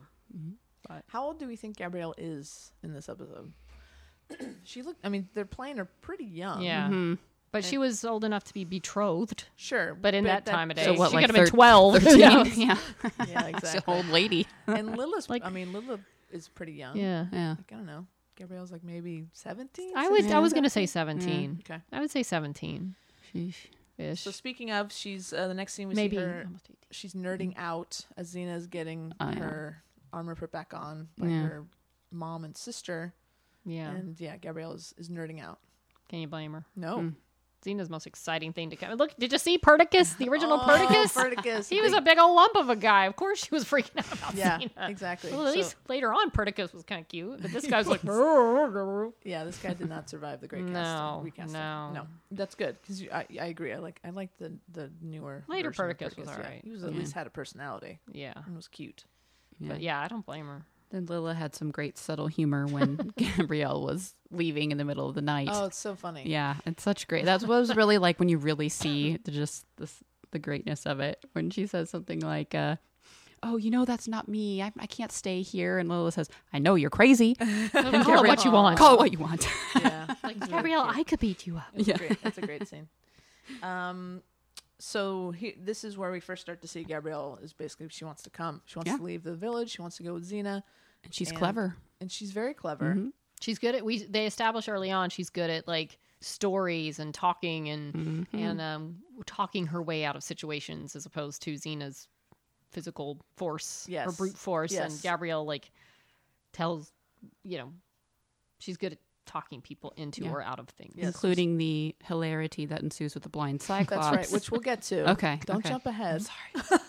How 1.08 1.24
old 1.24 1.40
do 1.40 1.48
we 1.48 1.56
think 1.56 1.78
Gabrielle 1.78 2.14
is 2.18 2.72
in 2.84 2.94
this 2.94 3.10
episode? 3.10 3.52
she 4.64 4.82
looked. 4.82 5.00
I 5.06 5.10
mean, 5.10 5.30
they're 5.34 5.46
playing 5.46 5.78
her 5.78 5.86
pretty 5.86 6.26
young. 6.26 6.62
Yeah. 6.62 6.88
Mhm. 6.90 7.18
But 7.52 7.64
she 7.64 7.78
was 7.78 8.04
old 8.04 8.26
enough 8.26 8.44
to 8.46 8.54
be 8.54 8.66
betrothed. 8.66 9.46
sure. 9.56 9.96
But 9.96 10.14
in 10.14 10.26
that, 10.26 10.46
time 10.46 10.72
of 10.72 10.76
day, 10.78 10.84
So 10.84 10.94
what, 10.94 11.12
she 11.12 11.16
like 11.16 11.24
could 11.28 11.36
have 11.36 11.46
been 11.46 11.46
thir- 11.46 11.56
12. 11.56 12.04
13? 12.04 12.20
Yeah. 12.20 12.44
yeah, 12.44 12.46
yeah, 12.58 12.78
She's 13.26 13.48
exactly. 13.48 13.78
an 13.78 13.84
old 14.00 14.08
lady. 14.08 14.46
and 14.68 14.98
Lilith, 14.98 15.30
Like- 15.30 15.46
I 15.46 15.50
mean, 15.50 15.72
Lilith 15.72 16.02
is 16.32 16.50
pretty 16.50 16.74
young. 16.74 16.98
yeah. 16.98 17.28
Yeah. 17.32 17.50
Like, 17.52 17.72
I 17.72 17.76
don't 17.76 17.86
know. 17.86 18.06
Gabrielle's 18.36 18.74
like 18.74 18.84
maybe 18.84 19.28
seventeen. 19.32 19.94
I 19.96 20.10
was 20.10 20.30
I 20.30 20.40
was 20.40 20.52
gonna 20.52 20.70
say 20.70 20.86
seventeen. 20.86 21.62
Okay. 21.62 21.80
I 21.94 22.02
would 22.02 22.12
say 22.12 22.22
seventeen 22.22 22.96
Sheesh. 23.34 23.56
ish. 23.98 24.20
So 24.20 24.32
speaking 24.32 24.72
of, 24.72 24.92
she's 24.92 25.32
uh, 25.32 25.48
the 25.48 25.54
next 25.54 25.76
scene 25.76 25.88
we 25.88 25.94
Maybe 25.96 26.18
see 26.18 26.22
her. 26.24 26.42
almost 26.46 26.66
18. 26.70 26.76
She's 26.92 27.14
nerding 27.14 27.54
out 27.56 28.02
as 28.18 28.36
Xena's 28.36 28.68
getting 28.68 29.14
Oh, 29.22 29.30
yeah. 29.30 29.36
her 29.40 29.84
armor 30.16 30.34
put 30.36 30.52
back 30.52 30.74
on 30.74 31.10
by 31.18 31.28
Yeah. 31.28 31.42
her 31.44 31.66
mom 32.12 32.44
and 32.46 32.56
sister. 32.56 33.14
Yeah. 33.66 33.90
And 33.92 34.20
yeah, 34.20 34.38
Gabrielle 34.38 34.74
is, 34.74 34.94
is 34.98 35.10
nerding 35.10 35.42
out. 35.44 35.60
Can 36.10 36.20
you 36.20 36.28
blame 36.28 36.54
her? 36.54 36.66
No. 36.76 36.98
Mm. 37.00 37.16
Xena's 37.66 37.90
most 37.90 38.06
exciting 38.06 38.54
thing 38.54 38.70
to 38.70 38.76
come. 38.76 38.94
Look, 38.94 39.16
did 39.18 39.32
you 39.32 39.40
see 39.40 39.58
Perdicus, 39.58 40.16
the 40.20 40.30
original 40.30 40.60
Oh, 40.62 40.68
Perdicus? 40.68 41.12
Perdiccas. 41.16 41.68
he 41.68 41.82
was 41.82 41.94
a 41.94 42.02
big 42.02 42.20
old 42.20 42.36
lump 42.36 42.56
of 42.56 42.70
a 42.70 42.76
guy. 42.76 43.06
Of 43.06 43.16
course, 43.16 43.40
she 43.44 43.50
was 43.52 43.66
freaking 43.66 43.98
out 43.98 44.14
about 44.14 44.36
yeah, 44.36 44.60
Xena. 44.60 44.88
exactly. 44.88 45.32
Well, 45.32 45.48
at 45.48 45.54
So- 45.54 45.58
least 45.58 45.76
later 45.90 46.14
on, 46.14 46.30
Perdicus 46.30 46.74
was 46.76 46.84
kind 46.84 47.02
of 47.02 47.08
cute, 47.08 47.42
but 47.42 47.52
this 47.52 47.66
guy's 47.68 47.88
like, 47.88 48.04
yeah, 49.24 49.44
this 49.46 49.58
guy 49.58 49.74
did 49.74 49.90
not 49.90 50.12
survive 50.12 50.42
the 50.42 50.48
great 50.48 50.64
No, 50.64 50.74
casting. 50.74 51.24
recasting. 51.24 51.54
no. 51.54 51.92
no, 51.92 52.08
that's 52.30 52.54
good 52.54 52.78
because 52.84 53.02
I, 53.12 53.26
I 53.42 53.46
agree. 53.48 53.74
I 53.74 53.80
like 53.80 54.00
I 54.04 54.12
like 54.12 54.30
the 54.38 54.54
the 54.72 54.92
newer 55.02 55.44
Later 55.48 55.70
of 55.70 55.76
Perdicus 55.76 56.16
was 56.18 56.28
yeah. 56.28 56.36
alright. 56.36 56.62
He 56.64 56.70
was 56.70 56.84
at 56.84 56.94
Yeah. 56.94 57.00
least 57.00 57.14
had 57.14 57.26
a 57.26 57.32
personality 57.32 57.98
yeah. 58.12 58.34
and 58.46 58.56
was 58.56 58.68
cute. 58.68 59.06
But 59.60 59.82
yeah, 59.82 60.02
I 60.02 60.08
don't 60.08 60.26
blame 60.26 60.46
her. 60.48 60.66
Then 60.92 61.08
Lila 61.08 61.34
had 61.34 61.56
some 61.56 61.72
great 61.72 61.98
subtle 61.98 62.28
humor 62.28 62.68
when 62.68 63.12
Gabrielle 63.18 63.82
was 63.82 64.14
leaving 64.32 64.72
in 64.72 64.78
the 64.78 64.86
middle 64.86 65.10
of 65.10 65.16
the 65.16 65.22
night. 65.22 65.50
Oh, 65.52 65.66
it's 65.66 65.78
so 65.78 65.96
funny. 65.96 66.24
Yeah, 66.30 66.56
it's 66.66 66.84
such 66.84 67.08
great. 67.08 67.26
That's 67.26 67.44
what 67.46 67.56
it 67.56 67.60
was 67.60 67.76
really 67.76 67.98
like 67.98 68.20
when 68.20 68.30
you 68.30 68.38
really 68.38 68.70
see 68.70 69.18
the, 69.18 69.32
just 69.32 69.66
the, 69.78 69.90
the 70.32 70.40
greatness 70.40 70.86
of 70.86 71.00
it. 71.00 71.24
When 71.34 71.50
she 71.50 71.66
says 71.68 71.90
something 71.90 72.20
like, 72.20 72.54
uh, 72.54 72.76
"Oh, 73.42 73.58
you 73.58 73.72
know 73.72 73.84
that's 73.86 74.08
not 74.08 74.28
me. 74.28 74.62
I, 74.62 74.72
I 74.80 74.86
can't 74.86 75.12
stay 75.12 75.42
here," 75.42 75.80
and 75.80 75.90
Lila 75.90 76.12
says, 76.12 76.30
"I 76.54 76.60
know 76.60 76.76
you're 76.76 76.90
crazy. 76.92 77.36
Call 77.72 78.24
it 78.24 78.28
what 78.28 78.46
you 78.46 78.52
want. 78.52 78.78
Call 78.78 78.94
it 78.94 79.00
what 79.00 79.12
you 79.12 79.18
want." 79.20 79.48
yeah. 79.76 80.06
Like, 80.24 80.36
It's 80.38 80.42
really 80.48 80.54
Gabrielle. 80.54 80.84
I 80.88 81.04
could 81.04 81.20
beat 81.20 81.48
you 81.48 81.58
up. 81.58 81.66
It's 81.74 81.88
Yeah. 81.88 81.98
great. 81.98 82.22
That's 82.22 82.38
a 82.38 82.42
great 82.42 82.68
scene. 82.68 82.88
Um, 83.64 84.22
so 84.80 85.32
he, 85.32 85.56
this 85.60 85.84
is 85.84 85.98
where 85.98 86.12
we 86.12 86.20
first 86.20 86.42
start 86.42 86.62
to 86.62 86.68
see 86.68 86.84
Gabrielle 86.84 87.40
is 87.42 87.54
basically 87.54 87.88
she 87.90 88.06
wants 88.06 88.24
to 88.24 88.30
come. 88.30 88.62
She 88.66 88.78
wants 88.78 88.92
Yeah. 88.92 88.98
to 88.98 89.04
leave 89.04 89.24
the 89.24 89.36
village. 89.36 89.70
She 89.72 89.82
wants 89.82 89.98
to 89.98 90.04
go 90.04 90.14
with 90.14 90.30
Xena, 90.30 90.64
and 91.04 91.14
she's 91.14 91.30
And- 91.30 91.38
clever. 91.38 91.76
and 92.02 92.12
she's 92.12 92.32
very 92.32 92.54
clever. 92.54 92.94
Mhm. 92.96 93.14
She's 93.42 93.60
good 93.60 93.76
at 93.76 93.86
we. 93.86 94.00
They 94.04 94.26
establish 94.26 94.68
early 94.70 94.92
on 94.92 95.10
she's 95.10 95.30
good 95.30 95.50
at 95.50 95.68
like 95.68 95.98
stories 96.22 97.00
and 97.00 97.14
talking 97.14 97.70
and 97.70 97.94
Mhm. 97.94 98.28
and 98.34 98.62
um, 98.62 99.04
talking 99.26 99.68
her 99.68 99.82
way 99.82 100.04
out 100.06 100.16
of 100.16 100.24
situations 100.24 100.96
as 100.96 101.06
opposed 101.06 101.42
to 101.44 101.54
Xena's 101.54 102.08
physical 102.72 103.20
force 103.38 103.88
or 103.90 104.12
brute 104.14 104.38
force. 104.38 104.72
Yes. 104.72 104.94
And 104.94 105.02
Gabrielle 105.04 105.46
like 105.46 105.72
tells 106.54 106.92
you 107.44 107.58
know 107.58 107.74
she's 108.60 108.78
good 108.78 108.94
at 108.94 109.00
talking 109.26 109.62
people 109.62 109.94
into 109.98 110.24
Yeah. 110.24 110.32
or 110.32 110.42
out 110.42 110.60
of 110.60 110.70
things. 110.70 110.94
Yes. 110.96 111.08
including 111.08 111.58
the 111.58 111.96
hilarity 112.04 112.66
that 112.68 112.82
ensues 112.82 113.14
with 113.14 113.24
the 113.24 113.30
blind 113.30 113.62
cyclops. 113.62 114.06
That's 114.08 114.16
right, 114.18 114.32
which 114.32 114.52
we'll 114.52 114.62
get 114.62 114.82
to. 114.84 115.12
Okay, 115.12 115.40
Don't 115.46 115.58
okay. 115.58 115.70
jump 115.70 115.86
ahead. 115.86 116.22
Sorry. 116.24 116.80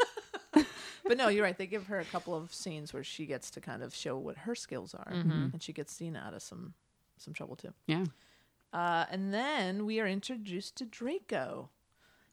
but 1.04 1.16
no, 1.16 1.28
you're 1.28 1.44
right. 1.44 1.56
They 1.56 1.66
give 1.66 1.86
her 1.86 2.00
a 2.00 2.04
couple 2.04 2.34
of 2.34 2.52
scenes 2.52 2.92
where 2.92 3.04
she 3.04 3.26
gets 3.26 3.50
to 3.52 3.60
kind 3.60 3.82
of 3.82 3.94
show 3.94 4.16
what 4.18 4.38
her 4.38 4.54
skills 4.54 4.94
are, 4.94 5.12
Mhm. 5.12 5.52
and 5.52 5.62
she 5.62 5.72
gets 5.72 5.98
Xena 5.98 6.24
out 6.26 6.34
of 6.34 6.42
some 6.42 6.74
some 7.18 7.32
trouble 7.32 7.56
too. 7.56 7.72
yeah, 7.86 8.04
Uh, 8.74 9.06
and 9.10 9.32
then 9.32 9.86
we 9.86 9.98
are 10.00 10.06
introduced 10.06 10.76
to 10.76 10.84
Draco. 10.84 11.70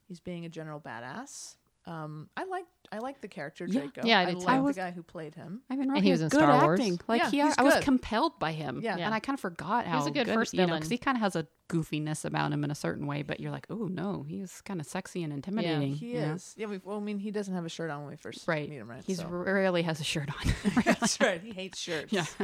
He's 0.10 0.20
being 0.20 0.44
a 0.46 0.50
general 0.50 0.82
badass, 0.82 1.56
Um, 1.86 2.30
I 2.38 2.46
like 2.46 2.66
I 2.94 3.00
like 3.00 3.20
the 3.20 3.28
character 3.28 3.66
Yeah. 3.68 3.82
Draco. 3.82 4.02
Yeah, 4.08 4.20
I 4.20 4.22
I 4.22 4.26
did 4.26 4.40
too. 4.40 4.46
like 4.46 4.60
I 4.60 4.62
the 4.68 4.74
guy 4.74 4.92
who 4.92 5.04
played 5.04 5.36
him. 5.36 5.62
I 5.70 5.76
mean, 5.76 5.90
And 5.90 6.04
he 6.04 6.12
was 6.12 6.22
in 6.22 6.30
good 6.30 6.38
Star 6.38 6.62
Wars. 6.64 6.80
acting. 6.80 7.00
Like 7.08 7.22
Yeah, 7.24 7.30
he, 7.32 7.42
he's 7.42 7.56
I 7.58 7.64
was 7.64 7.74
good. 7.74 7.84
compelled 7.84 8.40
by 8.40 8.52
him. 8.54 8.80
Yeah. 8.82 8.98
Yeah. 8.98 9.06
and 9.06 9.14
I 9.14 9.20
kind 9.20 9.36
of 9.36 9.42
forgot 9.42 9.86
how 9.86 9.98
was 9.98 10.06
He's 10.06 10.12
a 10.12 10.14
good 10.14 10.28
first 10.34 10.54
you 10.54 10.60
know, 10.60 10.68
villain. 10.68 10.80
because 10.80 10.92
he 10.92 10.98
kind 10.98 11.18
of 11.18 11.22
has 11.22 11.36
a 11.36 11.46
goofiness 11.70 12.24
about 12.24 12.54
him 12.54 12.64
in 12.64 12.72
a 12.72 12.76
certain 12.76 13.06
way. 13.08 13.22
But 13.24 13.40
you're 13.42 13.52
like, 13.52 13.66
oh 13.70 13.88
no, 13.88 14.24
he's 14.28 14.62
kind 14.62 14.80
of 14.80 14.86
sexy 14.86 15.24
and 15.24 15.34
intimidating. 15.34 15.94
He 15.96 16.14
you 16.14 16.22
know? 16.22 16.34
is. 16.36 16.54
Yeah. 16.58 16.68
We, 16.68 16.80
well, 16.84 16.98
I 16.98 17.02
mean, 17.02 17.20
he 17.20 17.32
doesn't 17.32 17.54
have 17.54 17.66
a 17.66 17.70
shirt 17.70 17.90
on 17.92 18.02
when 18.04 18.12
we 18.12 18.16
first 18.18 18.48
right. 18.48 18.70
meet 18.70 18.78
him, 18.78 18.90
right? 18.90 19.04
He's 19.06 19.18
So- 19.18 19.28
rarely 19.28 19.82
has 19.82 20.00
a 20.00 20.06
shirt 20.06 20.30
on. 20.30 20.54
That's 20.86 21.20
right. 21.20 21.42
He 21.42 21.52
hates 21.52 21.80
shirts. 21.80 22.14
Yeah. 22.14 22.26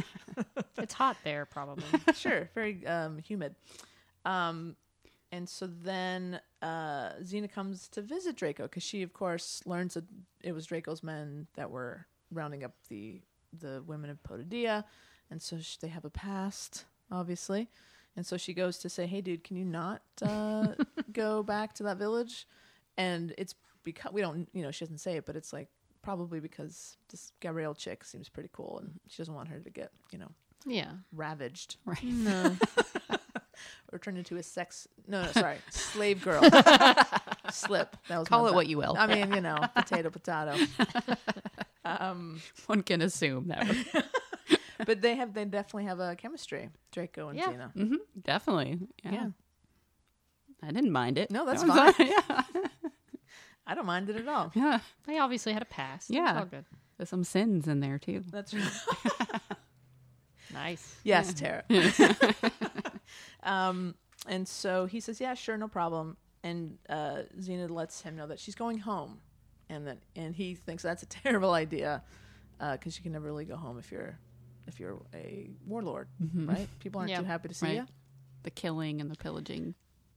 It's 0.77 0.93
hot 0.93 1.17
there, 1.25 1.45
probably. 1.45 1.83
sure. 2.15 2.49
Very 2.55 2.85
um, 2.87 3.17
humid. 3.19 3.53
Um, 4.25 4.77
and 5.32 5.47
so 5.47 5.67
then 5.67 6.39
uh, 6.61 7.11
Xena 7.21 7.51
comes 7.51 7.88
to 7.89 8.01
visit 8.01 8.36
Draco 8.36 8.63
because 8.63 8.84
she, 8.84 9.03
of 9.03 9.13
course, 9.13 9.61
learns 9.65 9.93
that 9.93 10.05
it 10.41 10.53
was 10.53 10.65
Draco's 10.65 11.03
men 11.03 11.47
that 11.55 11.69
were 11.69 12.05
rounding 12.32 12.63
up 12.63 12.73
the 12.89 13.21
the 13.57 13.84
women 13.86 14.09
of 14.09 14.21
Poteidaia, 14.23 14.84
and 15.30 15.41
so 15.41 15.59
sh- 15.59 15.77
they 15.77 15.88
have 15.88 16.05
a 16.05 16.09
past, 16.09 16.86
obviously. 17.11 17.67
And 18.15 18.25
so 18.25 18.38
she 18.38 18.53
goes 18.53 18.77
to 18.80 18.89
say, 18.89 19.05
"Hey, 19.07 19.21
dude, 19.21 19.43
can 19.43 19.57
you 19.57 19.65
not 19.65 20.01
uh, 20.21 20.69
go 21.11 21.43
back 21.43 21.73
to 21.75 21.84
that 21.84 21.97
village?" 21.97 22.47
And 22.97 23.34
it's 23.38 23.55
because 23.84 24.11
we 24.11 24.21
don't, 24.21 24.49
you 24.53 24.61
know, 24.61 24.71
she 24.71 24.86
doesn't 24.86 24.97
say 24.97 25.17
it, 25.17 25.25
but 25.25 25.36
it's 25.36 25.53
like 25.53 25.69
probably 26.01 26.39
because 26.39 26.97
this 27.09 27.32
Gabrielle 27.39 27.75
chick 27.75 28.03
seems 28.03 28.30
pretty 28.30 28.49
cool, 28.51 28.80
and 28.80 28.99
she 29.07 29.21
doesn't 29.21 29.34
want 29.34 29.49
her 29.49 29.59
to 29.59 29.69
get, 29.69 29.91
you 30.11 30.17
know, 30.19 30.32
yeah. 30.65 30.91
ravaged 31.13 31.77
right. 31.86 32.03
No. 32.03 32.55
or 33.91 33.99
turned 33.99 34.18
into 34.18 34.38
a 34.38 34.43
sex 34.43 34.88
no 35.07 35.22
no 35.24 35.32
sorry 35.32 35.57
slave 35.70 36.24
girl 36.24 36.41
slip 37.51 37.95
that 38.07 38.20
was 38.20 38.28
Call 38.28 38.45
it 38.47 38.49
bad. 38.51 38.55
what 38.55 38.68
you 38.68 38.78
will. 38.78 38.95
i 38.97 39.07
mean 39.07 39.34
you 39.34 39.41
know 39.41 39.57
potato 39.76 40.10
potato 40.10 40.55
um 41.86 42.41
One 42.68 42.84
can 42.84 43.01
assume 43.01 43.47
that. 43.47 43.66
but 44.86 45.01
they 45.01 45.16
have 45.16 45.34
they 45.34 45.45
definitely 45.45 45.86
have 45.86 45.99
a 45.99 46.16
chemistry 46.16 46.70
draco 46.91 47.30
and 47.30 47.38
Yeah. 47.39 47.47
Xena. 47.47 47.72
hmm 47.74 47.95
Definitely. 48.22 48.80
Yeah. 49.03 49.12
yeah 49.12 49.28
I 50.62 50.72
didn't 50.72 50.91
mind 50.91 51.18
it. 51.18 51.32
No, 51.32 51.45
that's 51.45 51.64
That 51.64 51.95
fine. 51.95 52.07
yeah. 52.10 52.41
i 53.66 53.74
don't 53.76 53.86
mind 53.86 54.10
it 54.10 54.16
at 54.18 54.28
all 54.28 54.51
Yeah. 54.53 54.80
They 55.05 55.18
obviously 55.20 55.53
had 55.53 55.62
a 55.62 55.66
past. 55.66 56.10
Yeah. 56.10 56.32
It's 56.32 56.39
all 56.39 56.45
good. 56.45 56.66
There's 56.97 57.10
some 57.10 57.24
sins 57.24 57.68
in 57.68 57.80
there 57.80 57.97
too. 57.97 58.24
that's 58.30 58.53
right 58.53 59.41
Nice. 60.51 60.95
yes 61.03 61.34
tara 61.34 61.64
um 63.43 63.95
and 64.27 64.47
so 64.47 64.85
he 64.85 64.99
says 64.99 65.19
yeah 65.21 65.33
sure 65.33 65.57
no 65.57 65.67
problem. 65.67 66.17
And 66.43 66.77
uh 66.89 67.23
Xena 67.39 67.69
lets 67.69 68.01
him 68.01 68.15
know 68.15 68.27
that 68.27 68.39
she's 68.39 68.55
going 68.55 68.79
home. 68.79 69.19
And 69.69 69.85
that 69.87 69.97
and 70.15 70.33
he 70.35 70.55
thinks 70.55 70.83
that's 70.83 71.03
a 71.03 71.05
terrible 71.23 71.53
idea 71.53 72.03
because 72.59 72.97
you 72.97 73.03
can 73.03 73.11
never 73.13 73.25
really 73.25 73.45
go 73.45 73.55
home 73.55 73.77
if 73.79 73.91
you're 73.91 74.17
if 74.67 74.79
you're 74.79 74.99
a 75.13 75.49
warlord 75.65 76.07
right? 76.35 76.67
People 76.79 76.99
aren't 76.99 77.11
Yeah. 77.11 77.19
too 77.19 77.25
happy 77.25 77.47
to 77.47 77.53
see 77.53 77.65
Right. 77.65 77.75
you 77.77 77.85
The 78.43 78.51
killing 78.51 79.01
and 79.01 79.09
the 79.09 79.15
pillaging 79.15 79.73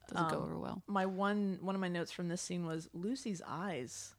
doesn't 0.08 0.30
go 0.30 0.36
Um, 0.38 0.42
over 0.42 0.58
well. 0.58 0.82
my 0.86 1.06
one 1.06 1.58
one 1.60 1.74
of 1.74 1.80
my 1.80 1.88
notes 1.88 2.10
from 2.12 2.28
this 2.28 2.40
scene 2.42 2.66
was 2.66 2.88
Lucy's 2.92 3.40
eyes. 3.46 4.14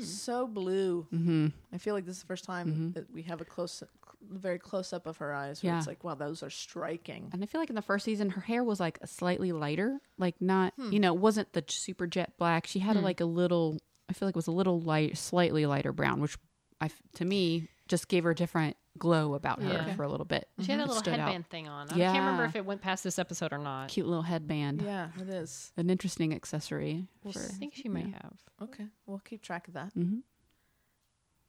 So 0.00 0.46
blue. 0.46 1.06
Mm-hmm. 1.12 1.48
I 1.72 1.76
feel 1.78 1.92
like 1.94 2.06
this 2.06 2.16
is 2.16 2.22
the 2.22 2.26
first 2.26 2.44
time 2.44 2.92
that 2.92 3.10
we 3.12 3.22
have 3.24 3.42
a 3.42 3.44
close 3.44 3.82
very 4.30 4.58
close 4.58 4.92
up 4.92 5.06
of 5.06 5.16
her 5.18 5.32
eyes 5.34 5.62
where 5.62 5.72
Yeah. 5.72 5.78
it's 5.78 5.86
like 5.86 6.02
wow 6.04 6.14
those 6.14 6.42
are 6.42 6.50
striking 6.50 7.30
And 7.32 7.42
I 7.42 7.46
feel 7.46 7.60
like 7.60 7.70
in 7.70 7.76
the 7.76 7.82
first 7.82 8.04
season, 8.04 8.30
her 8.30 8.40
hair 8.40 8.62
was 8.64 8.80
like 8.80 8.98
a 9.02 9.06
slightly 9.06 9.52
lighter, 9.52 10.00
like 10.18 10.40
not, 10.40 10.72
Hmm. 10.76 10.92
you 10.92 11.00
know, 11.00 11.14
it 11.14 11.20
wasn't 11.20 11.52
the 11.52 11.64
super 11.68 12.06
jet 12.06 12.34
black. 12.38 12.66
She 12.66 12.78
had 12.80 12.96
a, 12.96 13.00
like 13.00 13.20
a 13.20 13.24
little, 13.24 13.78
I 14.08 14.12
feel 14.12 14.26
like 14.28 14.34
it 14.34 14.36
was 14.36 14.46
a 14.46 14.52
little 14.52 14.80
light, 14.80 15.16
slightly 15.16 15.66
lighter 15.66 15.92
brown, 15.92 16.20
which 16.20 16.36
I, 16.80 16.90
to 17.14 17.24
me, 17.24 17.68
just 17.88 18.08
gave 18.08 18.24
her 18.24 18.30
a 18.30 18.34
different 18.34 18.76
glow 18.98 19.34
about 19.34 19.60
her 19.62 19.68
Yeah. 19.72 19.94
for 19.94 20.02
a 20.04 20.08
little 20.08 20.24
bit. 20.24 20.48
She 20.60 20.70
had 20.72 20.80
a 20.80 20.84
little 20.86 20.96
stood 20.96 21.14
out. 21.14 21.20
headband 21.20 21.48
thing 21.48 21.68
on. 21.68 21.88
I 21.90 21.94
can't 21.96 22.18
remember 22.18 22.44
if 22.44 22.56
it 22.56 22.64
went 22.64 22.80
past 22.80 23.04
this 23.04 23.18
episode 23.18 23.52
or 23.52 23.58
not. 23.58 23.88
Cute 23.88 24.06
little 24.06 24.22
headband. 24.22 24.82
yeah 24.82 25.08
it 25.20 25.28
is 25.28 25.72
An 25.76 25.90
interesting 25.90 26.32
accessory. 26.34 27.06
I 27.26 27.32
for, 27.32 27.38
think 27.40 27.74
she 27.74 27.88
may 27.88 28.02
yeah. 28.06 28.22
have. 28.22 28.38
okay 28.62 28.86
we'll 29.06 29.18
keep 29.18 29.42
track 29.42 29.68
of 29.68 29.74
that 29.74 29.92
hmm 29.92 30.18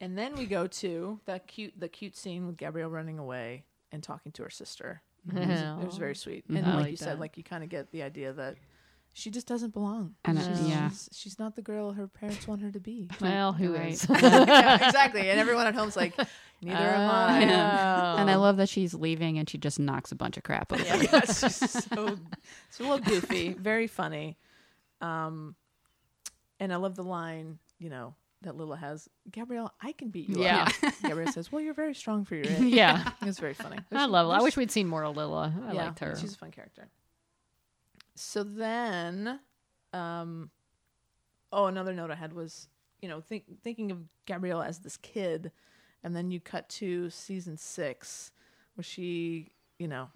And 0.00 0.16
then 0.16 0.34
we 0.36 0.46
go 0.46 0.66
to 0.66 1.20
that 1.26 1.46
cute 1.46 1.72
the 1.78 1.88
cute 1.88 2.16
scene 2.16 2.46
with 2.46 2.56
Gabrielle 2.56 2.90
running 2.90 3.18
away 3.18 3.64
and 3.92 4.02
talking 4.02 4.32
to 4.32 4.42
her 4.42 4.50
sister. 4.50 5.02
It 5.28 5.34
was, 5.34 5.60
it 5.60 5.86
was 5.86 5.96
very 5.98 6.14
sweet. 6.24 6.44
And 6.48 6.58
I 6.66 6.74
like, 6.74 6.80
like 6.82 6.90
you 6.92 6.96
said, 6.96 7.18
like 7.18 7.36
you 7.36 7.42
kind 7.42 7.64
of 7.64 7.70
get 7.70 7.90
the 7.90 8.02
idea 8.02 8.32
that 8.34 8.56
she 9.14 9.30
just 9.30 9.46
doesn't 9.46 9.72
belong. 9.72 10.14
And, 10.26 10.38
uh, 10.38 10.42
she's, 10.42 10.68
yeah. 10.68 10.88
she's, 10.90 11.08
she's 11.12 11.38
not 11.38 11.56
the 11.56 11.62
girl 11.62 11.92
her 11.92 12.06
parents 12.06 12.46
want 12.46 12.60
her 12.60 12.70
to 12.70 12.78
be. 12.80 13.08
Well, 13.20 13.54
who 13.54 13.74
Right. 13.74 13.94
is? 13.94 14.06
yeah, 14.10 14.86
exactly. 14.88 15.30
And 15.30 15.40
everyone 15.40 15.66
at 15.66 15.74
home's 15.74 15.96
like, 15.96 16.14
neither 16.60 16.76
am 16.84 17.10
I. 17.10 17.44
Oh. 17.44 18.20
And 18.20 18.30
I 18.30 18.34
love 18.36 18.58
that 18.58 18.68
she's 18.68 18.92
leaving 18.92 19.38
and 19.38 19.48
she 19.48 19.56
just 19.56 19.80
knocks 19.80 20.12
a 20.12 20.16
bunch 20.16 20.36
of 20.36 20.42
crap 20.42 20.70
over. 20.72 20.82
yeah, 20.84 20.96
yeah, 20.96 21.20
it's 21.22 21.40
just 21.40 21.88
so 21.88 22.18
it's 22.68 22.78
a 22.78 22.82
little 22.82 22.98
goofy, 22.98 23.54
very 23.54 23.86
funny. 23.86 24.36
Um, 25.00 25.54
and 26.60 26.70
I 26.72 26.76
love 26.76 26.94
the 26.94 27.02
line, 27.04 27.58
you 27.78 27.88
know, 27.88 28.14
that 28.42 28.56
Lila 28.56 28.76
has. 28.76 29.08
Gabrielle, 29.30 29.72
I 29.80 29.92
can 29.92 30.10
beat 30.10 30.28
you. 30.28 30.42
Yeah. 30.42 30.68
up." 30.82 30.94
Gabrielle 31.02 31.32
says, 31.32 31.50
"Well, 31.50 31.62
you're 31.62 31.74
very 31.74 31.94
strong 31.94 32.24
for 32.24 32.34
your 32.34 32.46
age." 32.46 32.60
yeah. 32.60 33.10
It's 33.22 33.38
very 33.38 33.54
funny. 33.54 33.78
I 33.92 34.06
love. 34.06 34.30
I 34.30 34.42
wish 34.42 34.56
we'd 34.56 34.70
seen 34.70 34.86
more 34.86 35.04
of 35.04 35.16
Lila. 35.16 35.52
I 35.68 35.72
yeah, 35.72 35.84
liked 35.86 35.98
her. 36.00 36.16
She's 36.18 36.34
a 36.34 36.38
fun 36.38 36.50
character. 36.50 36.88
So 38.14 38.42
then, 38.42 39.40
um, 39.92 40.50
oh, 41.52 41.66
another 41.66 41.92
note 41.92 42.10
I 42.10 42.14
had 42.14 42.32
was, 42.32 42.68
you 43.02 43.08
know, 43.08 43.20
think, 43.20 43.44
thinking 43.62 43.90
of 43.90 43.98
Gabrielle 44.24 44.62
as 44.62 44.78
this 44.78 44.96
kid, 44.96 45.52
and 46.02 46.16
then 46.16 46.30
you 46.30 46.40
cut 46.40 46.68
to 46.70 47.10
season 47.10 47.56
six, 47.58 48.32
where 48.74 48.84
she, 48.84 49.50
you 49.78 49.86
know, 49.86 50.08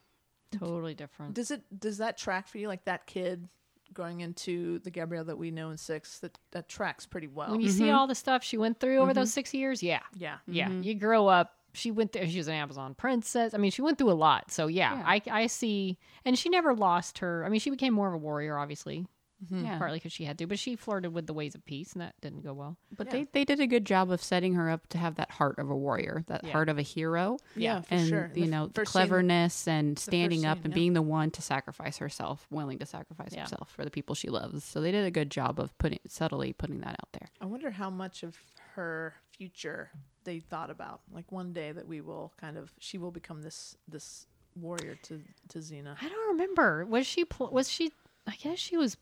totally 0.52 0.94
different. 0.94 1.34
does 1.34 1.50
it 1.50 1.62
does 1.78 1.98
that 1.98 2.16
track 2.16 2.48
for 2.48 2.58
you 2.58 2.68
like 2.68 2.84
that 2.84 3.06
kid 3.06 3.48
going 3.92 4.20
into 4.20 4.78
the 4.80 4.90
Gabrielle 4.90 5.24
that 5.24 5.38
we 5.38 5.50
know 5.50 5.70
in 5.70 5.76
six 5.76 6.18
that 6.20 6.38
that 6.52 6.68
tracks 6.68 7.06
pretty 7.06 7.28
well. 7.28 7.50
When 7.50 7.60
you 7.60 7.70
see 7.70 7.84
mm-hmm. 7.84 7.94
all 7.94 8.06
the 8.06 8.14
stuff 8.14 8.42
she 8.42 8.56
went 8.56 8.80
through 8.80 8.98
over 8.98 9.14
those 9.14 9.28
mm-hmm. 9.28 9.34
six 9.34 9.54
years, 9.54 9.82
yeah. 9.82 10.00
yeah, 10.14 10.38
Yeah. 10.46 10.68
Mm-hmm. 10.68 10.82
You 10.82 10.94
grow 10.94 11.26
up. 11.28 11.54
She 11.72 11.90
went 11.90 12.12
there. 12.12 12.28
She 12.28 12.38
was 12.38 12.48
an 12.48 12.54
Amazon 12.54 12.94
princess. 12.94 13.54
I 13.54 13.58
mean, 13.58 13.70
she 13.70 13.82
went 13.82 13.96
through 13.98 14.10
a 14.10 14.14
lot. 14.14 14.50
So, 14.50 14.66
yeah, 14.66 14.96
Yeah. 14.96 15.02
I, 15.06 15.22
I 15.30 15.46
see. 15.46 15.98
And 16.24 16.36
she 16.36 16.48
never 16.48 16.74
lost 16.74 17.18
her. 17.18 17.44
I 17.44 17.48
mean, 17.48 17.60
she 17.60 17.70
became 17.70 17.94
more 17.94 18.08
of 18.08 18.14
a 18.14 18.18
warrior, 18.18 18.58
obviously, 18.58 19.06
Mm-hmm. 19.44 19.64
Yeah. 19.64 19.78
partly 19.78 19.96
because 19.98 20.12
she 20.12 20.24
had 20.24 20.36
to, 20.38 20.46
but 20.46 20.58
she 20.58 20.76
flirted 20.76 21.14
with 21.14 21.26
the 21.26 21.32
ways 21.32 21.54
of 21.54 21.64
peace, 21.64 21.94
and 21.94 22.02
that 22.02 22.14
didn't 22.20 22.42
go 22.44 22.52
well. 22.52 22.76
But 22.96 23.06
Yeah. 23.06 23.12
they, 23.12 23.26
they 23.32 23.44
did 23.46 23.58
a 23.60 23.66
good 23.66 23.86
job 23.86 24.10
of 24.10 24.22
setting 24.22 24.52
her 24.54 24.68
up 24.68 24.86
to 24.88 24.98
have 24.98 25.14
that 25.14 25.30
heart 25.30 25.58
of 25.58 25.70
a 25.70 25.74
warrior, 25.76 26.24
that 26.26 26.44
Yeah. 26.44 26.52
heart 26.52 26.68
of 26.68 26.76
a 26.78 26.82
hero. 26.82 27.38
yeah, 27.56 27.80
for 27.80 27.94
and 27.94 28.08
sure. 28.08 28.30
you 28.34 28.44
The 28.44 28.50
know 28.50 28.66
the 28.66 28.74
first 28.74 28.92
scene- 28.92 29.00
cleverness 29.00 29.66
and 29.66 29.98
standing 29.98 30.44
up 30.44 30.58
scene, 30.58 30.64
and 30.66 30.72
yeah. 30.72 30.74
being 30.74 30.92
the 30.92 31.00
one 31.02 31.30
to 31.30 31.40
sacrifice 31.42 31.96
herself, 31.98 32.46
willing 32.50 32.78
to 32.80 32.86
sacrifice 32.86 33.32
Yeah. 33.32 33.42
herself 33.42 33.70
for 33.70 33.84
the 33.84 33.90
people 33.90 34.14
she 34.14 34.28
loves. 34.28 34.62
So 34.62 34.80
they 34.82 34.90
did 34.92 35.06
a 35.06 35.10
good 35.10 35.30
job 35.30 35.58
of 35.58 35.76
putting 35.78 36.00
subtly 36.06 36.52
putting 36.52 36.80
that 36.80 36.96
out 37.00 37.12
there. 37.12 37.28
I 37.40 37.46
wonder 37.46 37.70
how 37.70 37.88
much 37.88 38.22
of 38.22 38.36
her 38.74 39.14
future 39.30 39.90
they 40.24 40.40
thought 40.40 40.68
about. 40.68 41.00
Like 41.10 41.32
one 41.32 41.54
day 41.54 41.72
that 41.72 41.88
we 41.88 42.02
will 42.02 42.32
kind 42.38 42.58
of 42.58 42.74
she 42.78 42.98
will 42.98 43.10
become 43.10 43.40
this 43.40 43.74
this 43.88 44.26
warrior 44.54 44.96
to 45.04 45.22
to 45.48 45.58
Xena. 45.60 45.96
I 46.02 46.08
don't 46.10 46.28
remember. 46.32 46.84
Was 46.84 47.06
she, 47.06 47.24
pl- 47.24 47.50
was 47.50 47.70
she, 47.70 47.90
I 48.26 48.34
guess 48.36 48.58
she 48.58 48.76
was, 48.76 48.96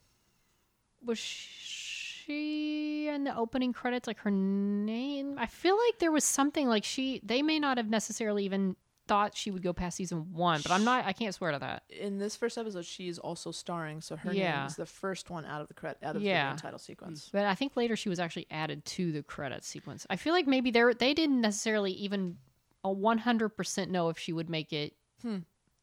was 1.04 1.18
she 1.18 3.08
in 3.08 3.24
the 3.24 3.36
opening 3.36 3.72
credits, 3.72 4.06
like 4.06 4.18
her 4.20 4.30
name? 4.30 5.36
I 5.38 5.46
feel 5.46 5.76
like 5.76 5.98
there 5.98 6.12
was 6.12 6.24
something 6.24 6.68
like 6.68 6.84
she, 6.84 7.20
they 7.24 7.42
may 7.42 7.58
not 7.58 7.76
have 7.78 7.88
necessarily 7.88 8.44
even 8.44 8.76
thought 9.06 9.34
she 9.34 9.50
would 9.50 9.62
go 9.62 9.72
past 9.72 9.96
season 9.96 10.32
one, 10.34 10.60
but 10.62 10.70
I'm 10.70 10.84
not, 10.84 11.06
I 11.06 11.14
can't 11.14 11.34
swear 11.34 11.52
to 11.52 11.58
that. 11.60 11.82
In 11.88 12.18
this 12.18 12.36
first 12.36 12.58
episode, 12.58 12.84
she 12.84 13.08
is 13.08 13.18
also 13.18 13.50
starring, 13.50 14.02
so 14.02 14.16
her 14.16 14.34
Yeah. 14.34 14.58
name 14.58 14.66
is 14.66 14.76
the 14.76 14.84
first 14.84 15.30
one 15.30 15.46
out 15.46 15.62
of 15.62 15.68
the 15.68 15.74
credit 15.74 15.98
out 16.02 16.14
of 16.16 16.20
Yeah. 16.22 16.54
the 16.54 16.60
title 16.60 16.78
sequence. 16.78 17.30
But 17.32 17.46
I 17.46 17.54
think 17.54 17.74
later 17.74 17.96
she 17.96 18.10
was 18.10 18.18
actually 18.20 18.46
added 18.50 18.84
to 18.84 19.10
the 19.12 19.22
credit 19.22 19.64
sequence. 19.64 20.06
I 20.10 20.16
feel 20.16 20.34
like 20.34 20.46
maybe 20.46 20.70
they 20.70 20.82
they 20.98 21.14
didn't 21.14 21.40
necessarily 21.40 21.92
even 21.92 22.36
a 22.84 22.90
100% 22.90 23.88
know 23.88 24.10
if 24.10 24.18
she 24.18 24.32
would 24.34 24.50
make 24.50 24.72
it 24.74 24.94
hmm. 25.22 25.38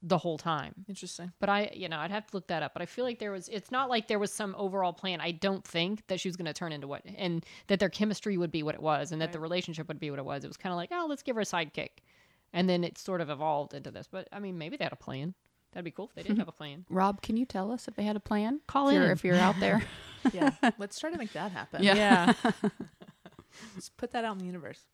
The 0.07 0.19
whole 0.19 0.37
time. 0.37 0.73
Interesting. 0.87 1.31
But 1.39 1.49
I, 1.49 1.71
you 1.73 1.89
know, 1.89 1.97
I'd 1.97 2.11
have 2.11 2.27
to 2.27 2.37
look 2.37 2.47
that 2.47 2.61
up. 2.61 2.73
But 2.73 2.83
I 2.83 2.85
feel 2.85 3.03
like 3.03 3.17
there 3.17 3.31
was, 3.31 3.49
it's 3.49 3.71
not 3.71 3.89
like 3.89 4.07
there 4.07 4.19
was 4.19 4.31
some 4.31 4.55
overall 4.57 4.93
plan. 4.93 5.19
I 5.19 5.31
don't 5.31 5.65
think 5.65 6.05
that 6.07 6.19
she 6.19 6.29
was 6.29 6.35
going 6.35 6.45
to 6.45 6.53
turn 6.53 6.71
into 6.71 6.87
what, 6.87 7.01
and 7.17 7.43
that 7.67 7.79
their 7.79 7.89
chemistry 7.89 8.37
would 8.37 8.51
be 8.51 8.61
what 8.61 8.75
it 8.75 8.81
was, 8.81 9.11
and 9.11 9.21
that 9.21 9.31
the 9.31 9.39
relationship 9.39 9.87
would 9.87 9.99
be 9.99 10.11
what 10.11 10.19
it 10.19 10.25
was. 10.25 10.43
It 10.43 10.47
was 10.47 10.57
kind 10.57 10.71
of 10.71 10.77
like, 10.77 10.89
oh, 10.93 11.07
let's 11.09 11.23
give 11.23 11.35
her 11.35 11.41
a 11.41 11.45
sidekick. 11.45 11.89
And 12.53 12.69
then 12.69 12.83
it 12.83 12.97
sort 12.97 13.19
of 13.19 13.29
evolved 13.29 13.73
into 13.73 13.91
this. 13.91 14.07
But 14.09 14.27
I 14.31 14.39
mean, 14.39 14.57
maybe 14.57 14.77
they 14.77 14.85
had 14.85 14.93
a 14.93 14.97
plan. 14.97 15.33
That'd 15.73 15.85
be 15.85 15.91
cool 15.91 16.05
if 16.05 16.15
they 16.15 16.23
did 16.23 16.37
have 16.37 16.47
a 16.47 16.51
plan. 16.59 16.85
Rob, 16.89 17.21
can 17.21 17.35
you 17.35 17.45
tell 17.45 17.71
us 17.71 17.87
if 17.87 17.95
they 17.95 18.03
had 18.03 18.15
a 18.15 18.21
plan? 18.21 18.61
Call 18.67 18.89
if 18.89 18.93
you're, 18.93 19.03
in. 19.05 19.11
if 19.11 19.23
you're 19.25 19.35
out 19.35 19.59
there. 19.59 19.83
Yeah, 20.33 20.51
let's 20.79 20.97
try 20.97 21.11
to 21.11 21.19
make 21.19 21.33
that 21.33 21.51
happen. 21.51 21.83
Yeah. 21.83 22.33
Let's 23.75 23.89
put 23.89 24.11
that 24.11 24.25
out 24.25 24.33
in 24.33 24.39
the 24.39 24.45
universe. 24.45 24.87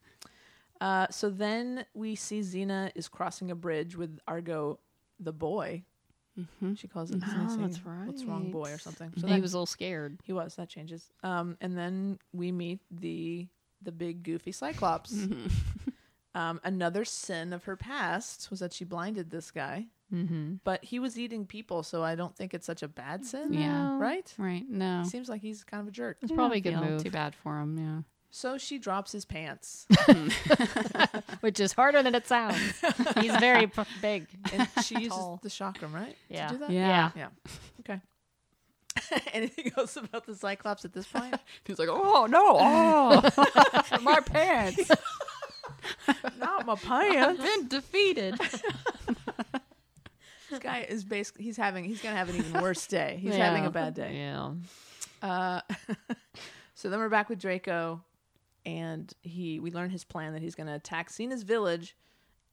Uh, 0.81 1.07
so 1.11 1.29
then 1.29 1.85
we 1.93 2.15
see 2.15 2.41
Xena 2.41 2.91
is 2.95 3.07
crossing 3.07 3.51
a 3.51 3.55
bridge 3.55 3.95
with 3.95 4.19
Argo, 4.27 4.79
the 5.21 5.31
boy, 5.33 5.83
She 6.75 6.87
calls 6.87 7.11
it. 7.11 7.21
Oh, 7.23 7.27
sneezing, 7.29 7.61
that's 7.61 7.79
What's 8.07 8.23
wrong, 8.23 8.51
boy, 8.51 8.71
or 8.71 8.77
something. 8.77 9.11
So 9.17 9.27
he 9.27 9.33
that- 9.33 9.41
was 9.41 9.53
a 9.53 9.57
little 9.57 9.65
scared. 9.65 10.19
He 10.23 10.33
was. 10.33 10.55
That 10.55 10.69
changes. 10.69 11.11
Um, 11.23 11.57
and 11.61 11.77
then 11.77 12.19
we 12.33 12.51
meet 12.51 12.79
the 12.89 13.47
the 13.83 13.91
big 13.91 14.23
goofy 14.23 14.51
Cyclops. 14.51 15.13
um, 16.35 16.59
another 16.63 17.03
sin 17.05 17.51
of 17.53 17.63
her 17.65 17.75
past 17.75 18.49
was 18.49 18.59
that 18.61 18.73
she 18.73 18.85
blinded 18.85 19.29
this 19.29 19.51
guy, 19.51 19.87
Mm-hmm. 20.13 20.55
but 20.65 20.83
he 20.83 20.99
was 20.99 21.17
eating 21.17 21.45
people, 21.45 21.83
so 21.83 22.03
I 22.03 22.15
don't 22.15 22.35
think 22.35 22.53
it's 22.53 22.65
such 22.65 22.83
a 22.83 22.87
bad 22.89 23.25
sin. 23.25 23.53
Yeah. 23.53 23.97
Right. 23.97 24.33
Right. 24.37 24.67
No. 24.69 25.03
Seems 25.05 25.29
like 25.29 25.41
he's 25.41 25.63
kind 25.63 25.79
of 25.81 25.87
a 25.87 25.91
jerk. 25.91 26.17
It's 26.21 26.31
probably 26.33 26.57
a 26.57 26.61
good 26.61 26.75
move, 26.75 27.01
Too 27.03 27.11
bad 27.11 27.33
for 27.33 27.57
him. 27.59 27.77
Yeah. 27.77 28.01
So 28.33 28.57
she 28.57 28.79
drops 28.79 29.11
his 29.11 29.25
pants, 29.25 29.85
which 31.41 31.59
is 31.59 31.73
harder 31.73 32.01
than 32.01 32.15
it 32.15 32.25
sounds. 32.27 32.57
He's 33.19 33.35
very 33.35 33.67
p- 33.67 33.83
big. 34.01 34.25
and 34.53 34.69
she 34.85 34.95
uses 34.95 35.09
Tall. 35.09 35.39
the 35.43 35.49
chakram, 35.49 35.93
right? 35.93 36.15
Yeah. 36.29 36.47
To 36.47 36.53
do 36.53 36.59
that? 36.61 36.69
Yeah. 36.71 37.11
Yeah. 37.15 37.27
Okay. 37.81 37.99
Anything 39.33 39.71
else 39.77 39.97
about 39.97 40.25
the 40.25 40.35
Cyclops 40.35 40.85
at 40.85 40.93
this 40.93 41.07
point? 41.07 41.35
He's 41.65 41.77
like, 41.77 41.89
oh 41.91 42.25
no, 42.27 42.57
oh, 42.57 43.99
my 44.01 44.21
pants. 44.21 44.89
Not 46.39 46.65
my 46.65 46.75
pants. 46.75 47.41
Been 47.41 47.67
defeated. 47.67 48.39
This 50.49 50.59
guy 50.59 50.85
is 50.89 51.03
basically 51.05 51.45
he's 51.45 51.55
having 51.57 51.85
he's 51.85 52.01
gonna 52.01 52.15
have 52.17 52.29
an 52.29 52.35
even 52.35 52.61
worse 52.61 52.85
day. 52.87 53.17
He's 53.21 53.35
Yeah. 53.35 53.45
having 53.49 53.65
a 53.65 53.71
bad 53.71 53.93
day. 53.93 54.15
Yeah. 54.15 54.51
Uh, 55.21 55.61
so 56.75 56.89
then 56.89 56.99
we're 56.99 57.07
back 57.09 57.29
with 57.29 57.39
Draco, 57.39 58.01
and 58.65 59.11
he 59.21 59.59
we 59.59 59.71
learn 59.71 59.89
his 59.89 60.03
plan 60.03 60.33
that 60.33 60.41
he's 60.41 60.55
gonna 60.55 60.75
attack 60.75 61.09
Xena's 61.09 61.43
village, 61.43 61.95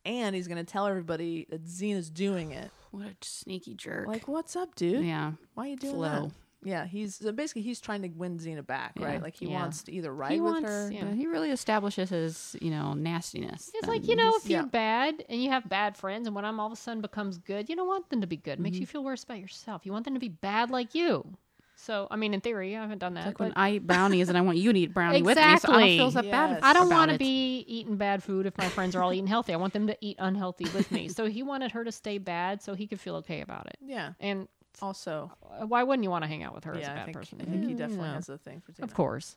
and 0.05 0.35
he's 0.35 0.49
gonna 0.49 0.65
tell 0.65 0.87
everybody 0.87 1.47
that 1.51 1.65
Xena's 1.65 2.11
doing 2.11 2.53
it. 2.53 2.71
What 2.91 3.05
a 3.07 3.15
sneaky 3.21 3.75
jerk. 3.75 4.07
Like, 4.09 4.27
what's 4.29 4.57
up, 4.57 4.75
dude? 4.75 5.05
yeah. 5.05 5.33
Why 5.53 5.67
are 5.67 5.69
you 5.69 5.77
doing 5.77 5.95
Flow. 5.97 6.09
that? 6.29 6.33
Yeah, 6.69 6.87
he's 6.87 7.17
so 7.17 7.31
basically 7.33 7.61
he's 7.63 7.81
trying 7.83 8.01
to 8.01 8.09
win 8.09 8.39
Xena 8.39 8.67
back, 8.67 8.93
Yeah. 8.99 9.07
right? 9.07 9.23
Like 9.23 9.37
he 9.37 9.47
Yeah. 9.47 9.61
wants 9.61 9.83
to 9.85 9.93
either 9.93 10.13
ride 10.13 10.33
He 10.33 10.41
with 10.41 10.53
wants, 10.55 10.69
her. 10.71 10.91
yeah. 10.91 11.05
but 11.05 11.15
he 11.15 11.27
really 11.27 11.51
establishes 11.51 12.09
his, 12.09 12.57
you 12.63 12.71
know, 12.71 12.95
nastiness. 12.95 13.71
It's 13.75 13.87
like, 13.87 14.09
you 14.09 14.17
know, 14.17 14.33
if 14.37 14.49
you're 14.49 14.65
bad 14.67 15.23
and 15.29 15.41
you 15.43 15.51
have 15.51 15.69
bad 15.69 15.99
friends 15.99 16.27
and 16.27 16.35
one 16.35 16.45
of 16.47 16.49
them 16.49 16.59
all 16.61 16.67
of 16.67 16.73
a 16.73 16.77
sudden 16.77 17.03
becomes 17.03 17.37
good, 17.37 17.69
you 17.69 17.77
don't 17.77 17.87
want 17.87 18.09
them 18.09 18.23
to 18.23 18.27
be 18.27 18.39
good. 18.39 18.53
It 18.53 18.55
Mm-hmm. 18.55 18.63
makes 18.63 18.79
you 18.79 18.87
feel 18.87 19.05
worse 19.05 19.23
about 19.23 19.39
yourself. 19.39 19.85
You 19.85 19.93
want 19.93 20.07
them 20.07 20.15
to 20.15 20.21
be 20.21 20.31
bad 20.31 20.71
like 20.71 20.95
you. 20.95 21.31
So, 21.81 22.09
I 22.11 22.17
mean, 22.17 22.35
in 22.35 22.41
theory, 22.41 22.77
I 22.77 22.81
haven't 22.81 22.99
done 22.99 23.15
that. 23.15 23.21
It's 23.21 23.27
like 23.29 23.39
when 23.39 23.53
I 23.55 23.75
eat 23.75 23.87
brownies 23.87 24.29
and 24.29 24.37
I 24.37 24.41
want 24.41 24.59
you 24.59 24.73
to 24.73 24.79
eat 24.79 24.93
brownie 24.93 25.23
with 25.23 25.37
me, 25.37 25.43
so 25.43 25.49
I 25.49 25.53
Exactly. 25.55 25.97
don't 25.97 26.11
feel 26.13 26.23
so 26.23 26.29
bad. 26.29 26.59
I 26.63 26.73
don't 26.73 26.91
want 26.91 27.13
to 27.13 27.19
be 27.19 27.61
eating 27.69 27.97
bad 27.97 28.23
food 28.23 28.47
if 28.47 28.59
my 28.59 28.69
friends 28.69 28.97
are 28.97 29.03
all 29.03 29.13
eating 29.13 29.29
healthy. 29.29 29.53
I 29.53 29.57
want 29.57 29.73
them 29.75 29.87
to 29.87 29.97
eat 30.01 30.17
unhealthy 30.19 30.67
with 30.75 30.91
me. 30.91 31.09
So 31.09 31.27
he 31.27 31.43
wanted 31.45 31.71
her 31.73 31.85
to 31.85 31.93
stay 31.93 32.19
bad 32.19 32.63
so 32.63 32.75
he 32.75 32.87
could 32.89 32.99
feel 33.01 33.15
okay 33.17 33.41
about 33.43 33.67
it. 33.69 33.77
Yeah. 33.81 34.15
And 34.19 34.49
Also, 34.83 35.31
uh, 35.49 35.67
why 35.67 35.85
wouldn't 35.85 36.03
you 36.03 36.11
want 36.11 36.25
to 36.25 36.29
hang 36.29 36.43
out 36.43 36.53
with 36.55 36.65
her 36.65 36.75
as 36.75 36.87
a 36.87 36.89
a 36.89 36.91
I 36.91 36.95
bad 36.97 37.05
think 37.07 37.17
person? 37.17 37.39
I 37.41 37.45
think 37.45 37.65
he 37.67 37.75
definitely 37.75 38.09
Yeah. 38.09 38.15
has 38.15 38.29
a 38.29 38.39
thing 38.39 38.61
for 38.61 38.73
Xena. 38.73 38.83
Of 38.83 38.95
course. 38.95 39.37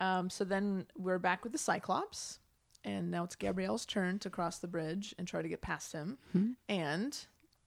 Um, 0.00 0.30
so 0.30 0.44
then 0.44 0.86
we're 0.96 1.18
back 1.18 1.42
with 1.42 1.52
the 1.52 1.58
Cyclops, 1.58 2.38
and 2.84 3.10
now 3.10 3.24
it's 3.24 3.36
Gabrielle's 3.36 3.84
turn 3.84 4.18
to 4.20 4.30
cross 4.30 4.58
the 4.58 4.68
bridge 4.68 5.14
and 5.18 5.26
try 5.28 5.42
to 5.42 5.48
get 5.48 5.60
past 5.60 5.92
him. 5.92 6.16
And 6.68 7.18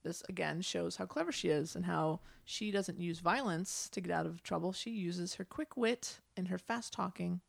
this 0.04 0.24
again 0.30 0.62
shows 0.62 0.96
how 0.98 1.06
clever 1.06 1.32
she 1.32 1.50
is 1.50 1.76
and 1.76 1.86
how 1.86 2.20
she 2.46 2.72
doesn't 2.72 3.00
use 3.00 3.20
violence 3.20 3.90
to 3.94 4.02
get 4.02 4.12
out 4.12 4.26
of 4.26 4.44
trouble. 4.44 4.74
She 4.74 4.90
uses 4.92 5.36
her 5.36 5.46
quick 5.46 5.76
wit 5.78 6.20
and 6.38 6.48
her 6.50 6.58
fast 6.58 6.94
talking, 6.94 7.42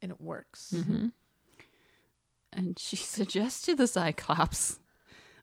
and 0.00 0.10
it 0.10 0.20
works. 0.20 0.74
And 2.52 2.78
she 2.78 2.96
suggests 3.16 3.62
to 3.66 3.74
the 3.74 3.86
Cyclops, 3.86 4.78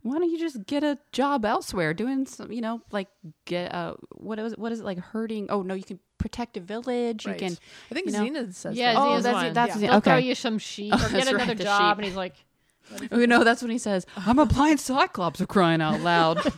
why 0.01 0.17
don't 0.17 0.29
you 0.29 0.39
just 0.39 0.65
get 0.65 0.83
a 0.83 0.97
job 1.11 1.43
elsewhere 1.43 1.93
doing 1.93 2.25
some, 2.25 2.51
you 2.51 2.61
know, 2.61 2.81
like 2.91 3.09
get 3.45 3.73
uh 3.73 3.95
what 4.11 4.39
is 4.39 4.55
what 4.57 4.71
is 4.71 4.79
it 4.79 4.85
like 4.85 4.99
hurting? 4.99 5.47
Oh 5.49 5.61
no, 5.61 5.73
you 5.73 5.83
can 5.83 5.99
protect 6.17 6.55
a 6.57 6.61
village. 6.61 7.25
Right. 7.25 7.39
You 7.41 7.47
can 7.49 7.57
I 7.91 7.93
think 7.93 8.05
you 8.07 8.11
know- 8.13 8.23
Xena 8.43 8.53
says 8.53 8.77
Yeah, 8.77 8.93
that. 8.93 8.99
Oh, 8.99 9.03
Xena's 9.17 9.23
that's 9.23 9.33
one. 9.33 9.45
it, 9.47 9.53
that's 9.53 9.75
yeah. 9.75 9.87
it, 9.87 9.91
They'll 9.91 9.99
throw 10.01 10.17
you 10.17 10.35
some 10.35 10.57
sheep 10.57 10.93
Oh, 10.93 10.97
or 10.97 10.99
that's 11.09 11.25
get 11.25 11.27
another 11.33 11.53
the 11.55 11.63
job, 11.63 11.97
and 11.97 12.05
he's 12.05 12.15
like, 12.15 12.35
Oh 13.11 13.17
no, 13.25 13.43
that's 13.43 13.61
when 13.61 13.71
he 13.71 13.77
says, 13.77 14.05
I'm 14.17 14.39
a 14.39 14.45
blind 14.45 14.79
Cyclops 14.79 15.39
of 15.41 15.47
crying 15.47 15.81
out 15.81 16.01
loud. 16.01 16.39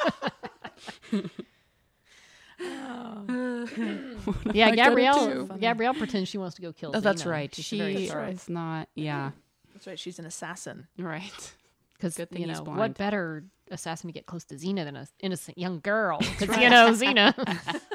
"Yeah, 4.54 4.68
I 4.68 4.72
get 4.72 4.74
it 4.74 4.76
Gabrielle. 4.76 5.46
Gabrielle 5.60 5.94
pretends 5.94 6.30
she 6.30 6.38
wants 6.38 6.56
to 6.56 6.62
go 6.62 6.72
kill." 6.74 6.92
Oh, 6.94 7.00
that's 7.00 7.24
Xena. 7.24 7.32
right. 7.32 7.56
She's 7.56 7.66
She 7.66 7.78
very 7.80 7.96
That's 8.06 8.16
right. 8.16 8.34
is 8.34 8.50
not 8.50 8.88
yeah. 8.96 9.32
That's 9.74 9.88
right. 9.88 10.00
She's 10.00 10.20
an 10.20 10.26
assassin. 10.26 10.88
Right. 10.98 11.54
because 11.94 12.16
Good 12.16 12.30
thing 12.30 12.42
you 12.44 12.48
he's 12.48 12.58
know 12.60 12.64
blind. 12.66 12.80
what 12.80 12.98
better 12.98 13.44
assassin 13.70 14.08
to 14.10 14.14
get 14.14 14.26
close 14.26 14.44
to 14.46 14.56
Xena 14.56 14.84
than 14.86 14.96
an 14.96 15.08
innocent 15.20 15.58
young 15.58 15.80
girl? 15.80 16.20
Because 16.20 16.56
you 16.58 16.70
know 16.70 16.92
Xena, 16.92 17.34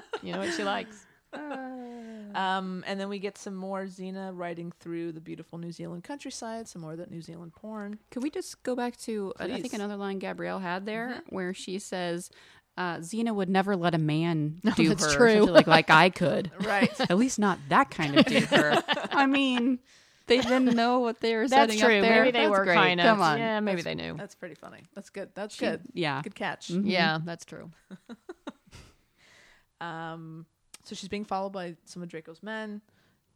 you 0.23 0.33
know 0.33 0.39
what 0.41 0.53
she 0.55 0.65
likes. 0.65 1.07
Um, 1.33 2.85
and 2.87 3.01
then 3.01 3.09
we 3.09 3.19
get 3.19 3.39
some 3.39 3.55
more 3.55 3.85
Xena 3.85 4.31
riding 4.35 4.73
through 4.81 5.13
the 5.13 5.21
beautiful 5.21 5.59
New 5.59 5.73
Zealand 5.73 6.05
countryside, 6.05 6.69
some 6.69 6.83
more 6.83 6.93
of 6.93 6.99
that 6.99 7.11
New 7.11 7.23
Zealand 7.23 7.55
porn. 7.55 7.99
Could 8.11 8.23
we 8.23 8.31
just 8.31 8.63
go 8.63 8.75
back 8.77 8.97
to 8.99 9.33
I 9.39 9.61
think 9.61 9.73
another 9.73 9.97
line 9.97 10.19
Gabrielle 10.19 10.59
had 10.59 10.85
there 10.87 11.23
where 11.31 11.55
she 11.55 11.79
says 11.79 12.31
uh, 12.77 12.97
Xena 12.99 13.35
would 13.35 13.49
never 13.49 13.75
let 13.75 13.95
a 13.95 13.99
man 13.99 14.61
do 14.77 14.89
that's 14.91 15.15
her 15.15 15.17
true. 15.35 15.47
like 15.47 15.67
like 15.67 15.89
I 15.91 16.11
could. 16.11 16.51
Right. 16.61 16.91
At 17.11 17.17
least 17.17 17.39
not 17.39 17.59
that 17.71 17.91
kind 17.91 18.19
of 18.19 18.27
do 18.27 18.41
her. 18.41 18.83
I 19.13 19.27
mean, 19.27 19.79
they 20.27 20.39
didn't 20.39 20.75
know 20.75 20.99
what 20.99 21.21
they 21.21 21.37
were 21.37 21.49
That's 21.49 21.73
setting 21.73 21.79
true. 21.79 21.97
up 21.97 22.03
there. 22.03 22.25
Maybe 22.25 22.33
they 22.33 22.41
That's 22.47 22.51
were 22.59 22.65
great. 22.65 22.75
kind 22.75 23.01
of. 23.01 23.07
Come 23.07 23.23
on. 23.23 23.39
Yeah, 23.39 23.61
maybe 23.61 23.81
they 23.81 23.95
knew. 23.95 24.15
That's 24.19 24.35
pretty 24.35 24.57
funny. 24.57 24.83
That's 24.95 25.09
good. 25.09 25.31
That's 25.35 25.55
She- 25.55 25.65
good. 25.65 25.81
Yeah. 25.95 26.21
Good 26.23 26.35
catch. 26.35 26.69
Yeah, 26.69 27.19
that's 27.25 27.45
true. 27.47 27.71
Um, 29.81 30.47
so 30.87 30.95
she's 30.95 31.09
being 31.09 31.25
followed 31.25 31.51
by 31.53 31.77
some 31.85 32.03
of 32.03 32.09
Draco's 32.09 32.43
men, 32.43 32.81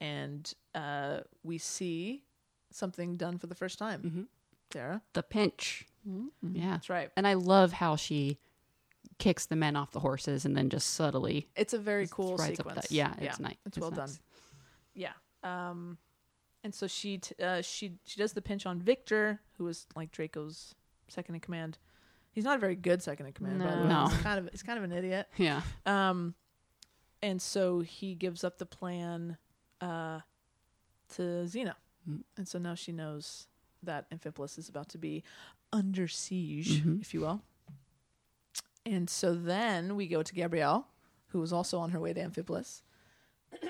and 0.01 0.53
uh, 0.75 1.21
we 1.43 1.59
see 1.59 2.25
something 2.71 3.17
done 3.17 3.37
for 3.39 3.47
the 3.49 3.55
first 3.55 3.79
time. 3.79 4.03
Mhm. 4.03 4.27
Sarah, 4.73 5.03
The 5.15 5.23
pinch. 5.23 5.87
Yeah. 6.07 6.71
that's 6.71 6.89
right. 6.89 7.11
And 7.17 7.27
I 7.27 7.35
love 7.35 7.73
how 7.73 7.97
she 7.97 8.39
kicks 9.19 9.45
the 9.47 9.57
men 9.57 9.77
off 9.77 9.91
the 9.91 10.01
horses 10.01 10.45
and 10.47 10.57
then 10.57 10.71
just 10.71 10.91
subtly 10.95 11.49
It's 11.57 11.75
a 11.75 11.79
very 11.79 12.07
cool 12.07 12.37
rides 12.37 12.59
up 12.61 12.67
sequence. 12.69 12.83
that- 12.89 12.91
Yeah, 12.93 13.13
it's 13.19 13.39
nice. 13.41 13.57
It's 13.67 13.77
well 13.79 13.91
done. 13.91 14.11
Yeah. 14.95 15.13
Um, 15.43 15.99
and 16.65 16.75
so 16.75 16.87
she 16.87 17.19
t- 17.19 17.35
uh, 17.43 17.61
she 17.63 17.99
she 18.05 18.19
does 18.19 18.33
the 18.33 18.41
pinch 18.43 18.65
on 18.67 18.81
Victor, 18.81 19.41
who 19.59 19.67
is 19.69 19.87
like 19.97 20.11
Draco's 20.13 20.75
second 21.09 21.35
in 21.35 21.41
command. 21.41 21.79
He's 22.33 22.45
not 22.45 22.57
a 22.57 22.61
very 22.61 22.77
good 22.77 23.03
second 23.03 23.27
in 23.27 23.33
command. 23.33 23.59
by 23.59 23.75
the 23.75 23.83
way. 23.83 23.89
No. 23.89 24.07
He's 24.09 24.19
kind 24.23 24.39
of 24.39 24.49
he's 24.53 24.63
kind 24.63 24.79
of 24.79 24.85
an 24.85 24.93
idiot. 24.93 25.29
Yeah. 25.37 25.63
Um, 25.85 26.35
and 27.23 27.41
so 27.41 27.81
he 27.81 28.15
gives 28.15 28.45
up 28.45 28.59
the 28.59 28.67
plan 28.67 29.37
uh, 29.81 30.21
to 31.15 31.23
Xena. 31.23 31.75
Mm. 32.09 32.23
And 32.37 32.49
so 32.49 32.59
now 32.59 32.75
she 32.75 32.93
knows 32.93 33.47
that 33.83 34.09
Amphipolis 34.11 34.59
is 34.59 34.69
about 34.69 34.89
to 34.91 34.99
be 34.99 35.23
under 35.73 36.09
siege, 36.09 36.83
Mhm. 36.83 37.01
if 37.01 37.15
you 37.15 37.21
will. 37.21 37.43
And 38.87 39.09
so 39.09 39.35
then 39.35 39.95
we 39.97 40.07
go 40.07 40.23
to 40.23 40.35
Gabrielle, 40.35 40.89
who 41.29 41.39
was 41.41 41.53
also 41.53 41.79
on 41.79 41.91
her 41.91 42.01
way 42.01 42.13
to 42.13 42.21
Amphipolis, 42.21 42.83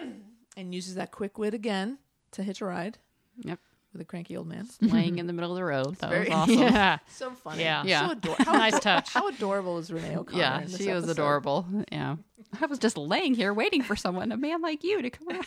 and 0.56 0.74
uses 0.74 0.94
that 0.94 1.10
quick 1.10 1.38
wit 1.38 1.52
again 1.54 1.98
to 2.32 2.42
hitch 2.42 2.60
a 2.60 2.64
ride. 2.64 2.98
Yep. 3.38 3.58
With 3.92 4.02
a 4.02 4.04
cranky 4.04 4.36
old 4.36 4.46
man. 4.46 4.68
Laying 4.80 5.18
in 5.20 5.26
the 5.26 5.32
middle 5.32 5.50
of 5.50 5.56
the 5.56 5.64
road. 5.64 5.96
That 5.96 6.10
very- 6.10 6.28
was 6.28 6.34
awesome. 6.34 6.58
Yeah, 6.58 6.98
So 7.08 7.30
funny. 7.32 7.62
Yeah. 7.62 7.82
Yeah. 7.84 8.06
So 8.06 8.12
ador- 8.12 8.36
how, 8.38 8.52
nice 8.52 8.78
touch. 8.78 9.12
how 9.12 9.26
adorable 9.28 9.78
is 9.78 9.92
Renee 9.92 10.16
O'Connor? 10.16 10.38
Yeah, 10.40 10.60
in 10.60 10.66
this 10.70 10.76
she 10.76 10.90
was 10.92 11.08
adorable. 11.08 11.66
Yeah. 11.90 12.16
I 12.60 12.66
was 12.66 12.78
just 12.78 12.96
laying 12.96 13.34
here 13.34 13.52
waiting 13.52 13.82
for 13.82 13.96
someone, 13.96 14.30
a 14.32 14.36
man 14.36 14.60
like 14.62 14.84
you, 14.84 15.02
to 15.02 15.10
come 15.10 15.28
around. 15.28 15.46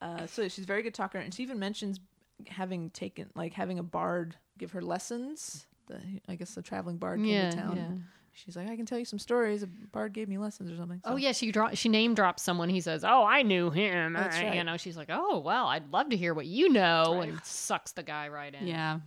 Uh, 0.00 0.26
so 0.26 0.48
she's 0.48 0.64
a 0.64 0.66
very 0.66 0.82
good 0.82 0.94
talker, 0.94 1.18
and 1.18 1.32
she 1.32 1.42
even 1.44 1.58
mentions 1.58 2.00
having 2.48 2.90
taken 2.90 3.30
like 3.36 3.52
having 3.52 3.78
a 3.78 3.82
bard 3.84 4.34
give 4.58 4.72
her 4.72 4.82
lessons. 4.82 5.66
The 5.86 6.00
I 6.28 6.34
guess 6.34 6.54
the 6.54 6.62
traveling 6.62 6.96
bard 6.98 7.18
came 7.20 7.28
Yeah, 7.28 7.50
to 7.50 7.56
town. 7.56 7.76
yeah. 7.76 8.02
She's 8.34 8.56
like, 8.56 8.68
I 8.68 8.76
can 8.76 8.86
tell 8.86 8.98
you 8.98 9.04
some 9.04 9.18
stories. 9.18 9.62
A 9.62 9.66
bard 9.66 10.12
gave 10.14 10.28
me 10.28 10.38
lessons 10.38 10.70
or 10.72 10.76
something. 10.76 11.00
Oh 11.04 11.16
yeah, 11.16 11.32
she 11.32 11.52
dro- 11.52 11.74
she 11.74 11.88
name 11.88 12.14
drops 12.14 12.42
someone. 12.42 12.68
He 12.70 12.80
says, 12.80 13.04
"Oh, 13.04 13.24
I 13.24 13.42
knew 13.42 13.70
him." 13.70 14.14
That's 14.14 14.36
right. 14.38 14.54
You 14.54 14.64
know, 14.64 14.76
she's 14.78 14.96
like, 14.96 15.08
"Oh, 15.10 15.38
well, 15.40 15.66
I'd 15.66 15.92
love 15.92 16.08
to 16.10 16.16
hear 16.16 16.32
what 16.32 16.46
you 16.46 16.70
know," 16.70 17.18
That's 17.20 17.30
and 17.30 17.44
sucks 17.44 17.92
the 17.92 18.02
guy 18.02 18.28
right 18.28 18.54
in. 18.54 18.66
Yeah. 18.66 19.00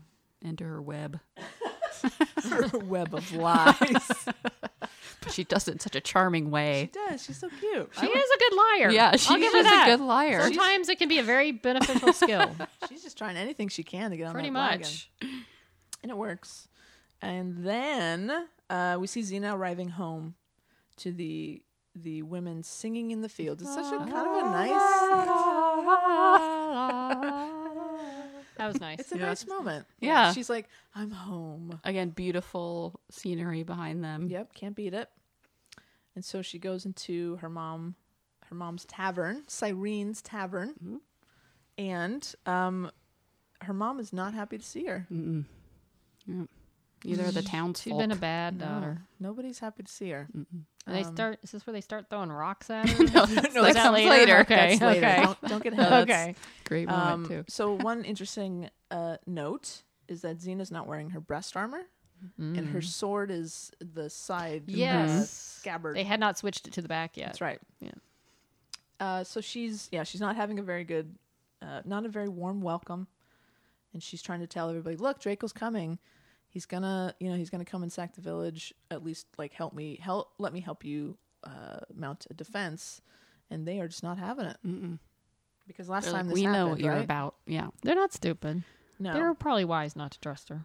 Into 0.44 0.64
her 0.64 0.80
web. 0.82 1.20
her 2.44 2.68
web 2.80 3.14
of 3.16 3.32
lies. 3.34 4.28
But 5.22 5.34
she 5.34 5.44
does 5.44 5.68
it 5.68 5.72
in 5.72 5.80
such 5.80 5.96
a 5.96 6.02
charming 6.02 6.46
she 6.46 6.50
way. 6.52 6.90
does. 6.94 7.24
She's 7.24 7.38
so 7.40 7.50
cute. 7.50 7.90
She 8.00 8.06
is 8.06 8.30
a 8.32 8.38
good 8.38 8.54
liar. 8.56 8.92
Yeah, 8.92 9.12
she's 9.16 9.28
her 9.28 9.64
that. 9.64 9.88
a 9.88 9.98
good 9.98 10.04
liar. 10.06 10.40
Sometimes 10.44 10.88
it 10.88 11.00
can 11.00 11.10
be 11.10 11.18
a 11.18 11.24
very 11.24 11.52
beneficial 11.52 12.14
skill. 12.14 12.56
She's 12.90 13.02
just 13.02 13.18
trying 13.18 13.36
anything 13.36 13.68
she 13.70 13.82
can 13.82 14.12
to 14.12 14.18
get 14.18 14.28
on 14.28 14.34
Pretty 14.34 14.50
that 14.50 14.54
much. 14.54 15.10
wagon. 15.24 15.44
and 16.04 16.12
it 16.12 16.18
works. 16.18 16.68
And 17.22 17.64
then 17.66 18.48
uh, 18.70 18.98
we 19.00 19.08
see 19.08 19.22
Xena 19.22 19.54
arriving 19.54 19.90
home 19.90 20.36
to 20.98 21.12
the 21.12 21.62
the 21.98 22.22
women 22.24 22.62
singing 22.62 23.12
in 23.12 23.22
the 23.22 23.30
fields. 23.30 23.62
It's 23.62 23.74
such 23.74 23.86
a 23.94 23.98
kind 24.00 24.12
of 24.12 24.48
a 24.48 24.50
nice. 24.52 24.82
That 28.58 28.68
was 28.68 28.80
nice. 28.80 29.00
It's 29.02 29.12
a 29.12 29.18
Yeah. 29.18 29.26
nice 29.26 29.46
moment. 29.48 29.86
Yeah. 30.00 30.32
She's 30.32 30.50
like, 30.50 30.70
I'm 30.94 31.12
home. 31.12 31.80
Again, 31.84 32.10
beautiful 32.12 33.00
scenery 33.12 33.64
behind 33.64 34.02
them. 34.04 34.28
Yep, 34.30 34.54
can't 34.54 34.76
beat 34.76 34.94
it. 34.94 35.10
And 36.16 36.24
so 36.24 36.42
she 36.42 36.58
goes 36.58 36.86
into 36.86 37.36
her 37.38 37.50
mom, 37.50 37.96
her 38.46 38.56
mom's 38.56 38.86
tavern, 38.86 39.44
Cyrene's 39.48 40.22
tavern, 40.22 40.70
Mm-hmm. 40.82 40.96
and 41.78 42.34
um, 42.46 42.92
her 43.62 43.74
mom 43.74 44.00
is 44.00 44.14
not 44.14 44.34
happy 44.34 44.58
to 44.58 44.64
see 44.64 44.86
her. 44.86 45.06
Mm-mm. 45.12 45.44
Yep. 46.26 46.48
Either 47.06 47.32
the 47.32 47.42
townsfolk. 47.42 47.84
She's 47.94 47.98
been 47.98 48.12
a 48.12 48.16
bad 48.16 48.58
No, 48.60 48.66
daughter. 48.66 49.02
nobody's 49.20 49.60
happy 49.60 49.84
to 49.84 49.92
see 49.92 50.10
her. 50.12 50.28
Mm-mm. 50.36 50.46
They 50.88 51.04
Um, 51.04 51.16
start. 51.16 51.40
Is 51.44 51.52
this 51.52 51.66
where 51.66 51.74
they 51.74 51.82
start 51.82 52.10
throwing 52.10 52.30
rocks 52.32 52.70
at 52.70 52.90
her? 52.90 53.04
no, 53.04 53.12
No, 53.14 53.24
Is 53.24 53.36
that 53.36 53.74
that 53.76 53.94
later? 53.94 54.10
later. 54.10 54.38
Okay. 54.40 54.78
That's 54.78 54.82
later. 54.82 55.06
okay. 55.08 55.24
Don't, 55.24 55.42
don't 55.50 55.64
get 55.64 55.74
ahead. 55.74 55.94
Okay. 56.10 56.36
Great 56.66 56.88
moment 56.88 57.12
Um, 57.12 57.26
too. 57.28 57.46
so 57.48 57.74
one 57.78 58.04
interesting 58.04 58.70
uh, 58.92 59.18
note 59.26 59.84
is 60.08 60.22
that 60.22 60.38
Xena's 60.40 60.72
not 60.72 60.88
wearing 60.88 61.10
her 61.12 61.20
breast 61.20 61.56
armor, 61.58 61.82
and 62.38 62.70
her 62.70 62.82
sword 62.82 63.30
is 63.30 63.72
the 63.80 64.10
side 64.10 64.68
Mm. 64.68 64.76
Yes. 64.78 65.30
scabbard. 65.60 65.96
They 65.96 66.04
had 66.04 66.20
not 66.20 66.38
switched 66.38 66.68
it 66.68 66.74
to 66.74 66.82
the 66.82 66.88
back 66.88 67.18
yet. 67.18 67.28
That's 67.28 67.42
right. 67.42 67.60
Yeah. 67.82 67.92
Uh, 69.00 69.24
so 69.24 69.42
she's 69.42 69.90
yeah 69.92 70.04
she's 70.04 70.22
not 70.22 70.36
having 70.36 70.58
a 70.58 70.64
very 70.64 70.84
good, 70.86 71.16
uh, 71.62 71.82
not 71.86 72.06
a 72.06 72.10
very 72.10 72.30
warm 72.30 72.62
welcome, 72.62 73.08
and 73.94 74.02
she's 74.02 74.22
trying 74.22 74.40
to 74.40 74.48
tell 74.48 74.70
everybody, 74.70 74.96
look, 74.96 75.20
Draco's 75.20 75.52
coming. 75.54 76.00
He's 76.56 76.66
gonna 76.66 77.14
you 77.20 77.30
know 77.30 77.36
he's 77.36 77.50
gonna 77.50 77.66
come 77.66 77.84
and 77.84 77.92
sack 77.92 78.16
the 78.16 78.22
village. 78.22 78.74
At 78.90 79.04
least 79.04 79.28
like 79.38 79.52
help 79.52 79.74
me 79.74 80.00
help 80.02 80.32
let 80.38 80.54
me 80.54 80.62
help 80.62 80.86
you 80.86 81.18
uh, 81.44 81.80
mount 81.94 82.26
a 82.30 82.34
defense, 82.34 83.02
and 83.52 83.68
they 83.68 83.82
are 83.82 83.90
just 83.90 84.04
not 84.04 84.18
having 84.18 84.46
it 84.46 84.56
Mm-mm. 84.66 84.98
because 85.68 85.90
last 85.90 86.06
They're 86.06 86.14
time 86.14 86.28
like, 86.28 86.36
this 86.36 86.42
we 86.42 86.46
know 86.46 86.52
happened, 86.54 86.70
what 86.72 86.80
you're 86.80 86.94
right? 86.94 87.04
about. 87.04 87.36
Yeah. 87.46 87.68
They're 87.84 87.94
not 87.94 88.14
stupid. 88.14 88.64
No, 89.00 89.14
They 89.14 89.20
were 89.20 89.34
probably 89.34 89.66
wise 89.66 89.98
not 89.98 90.12
to 90.12 90.20
trust 90.22 90.48
her. 90.48 90.64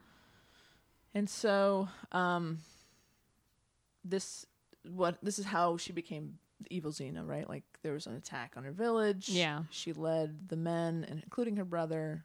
And 1.12 1.28
so, 1.28 1.88
um, 2.12 2.58
this 4.04 4.46
what 4.88 5.18
this 5.22 5.38
is 5.40 5.44
how 5.46 5.76
she 5.76 5.92
became 5.92 6.38
the 6.60 6.74
evil 6.76 6.92
Xena, 6.92 7.26
right? 7.26 7.48
Like 7.48 7.64
there 7.82 7.94
was 7.94 8.06
an 8.06 8.14
attack 8.14 8.52
on 8.56 8.62
her 8.64 8.70
village. 8.72 9.28
Yeah. 9.28 9.64
she 9.70 9.92
led 9.92 10.48
the 10.48 10.56
men, 10.56 11.04
and 11.08 11.20
including 11.22 11.56
her 11.56 11.64
brother, 11.64 12.24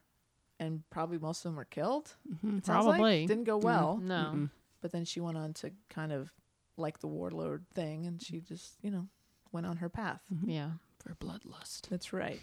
and 0.58 0.82
probably 0.90 1.18
most 1.18 1.44
of 1.44 1.50
them 1.50 1.56
were 1.56 1.64
killed. 1.64 2.14
Mm-hmm. 2.30 2.58
It 2.58 2.66
sounds 2.66 2.86
like. 2.86 2.96
Probably. 2.96 3.26
didn't 3.26 3.44
go 3.44 3.58
well. 3.58 4.00
No. 4.02 4.32
Mm-mm. 4.34 4.50
But 4.80 4.92
then 4.92 5.04
she 5.04 5.20
went 5.20 5.36
on 5.36 5.52
to 5.54 5.70
kind 5.88 6.12
of 6.12 6.32
like 6.76 7.00
the 7.00 7.06
warlord 7.06 7.64
thing, 7.74 8.06
and 8.06 8.22
she 8.22 8.40
just 8.40 8.74
you 8.82 8.90
know 8.90 9.06
went 9.52 9.66
on 9.66 9.78
her 9.78 9.88
path. 9.88 10.20
Yeah. 10.44 10.70
For 10.98 11.14
bloodlust. 11.14 11.88
That's 11.88 12.12
right. 12.12 12.40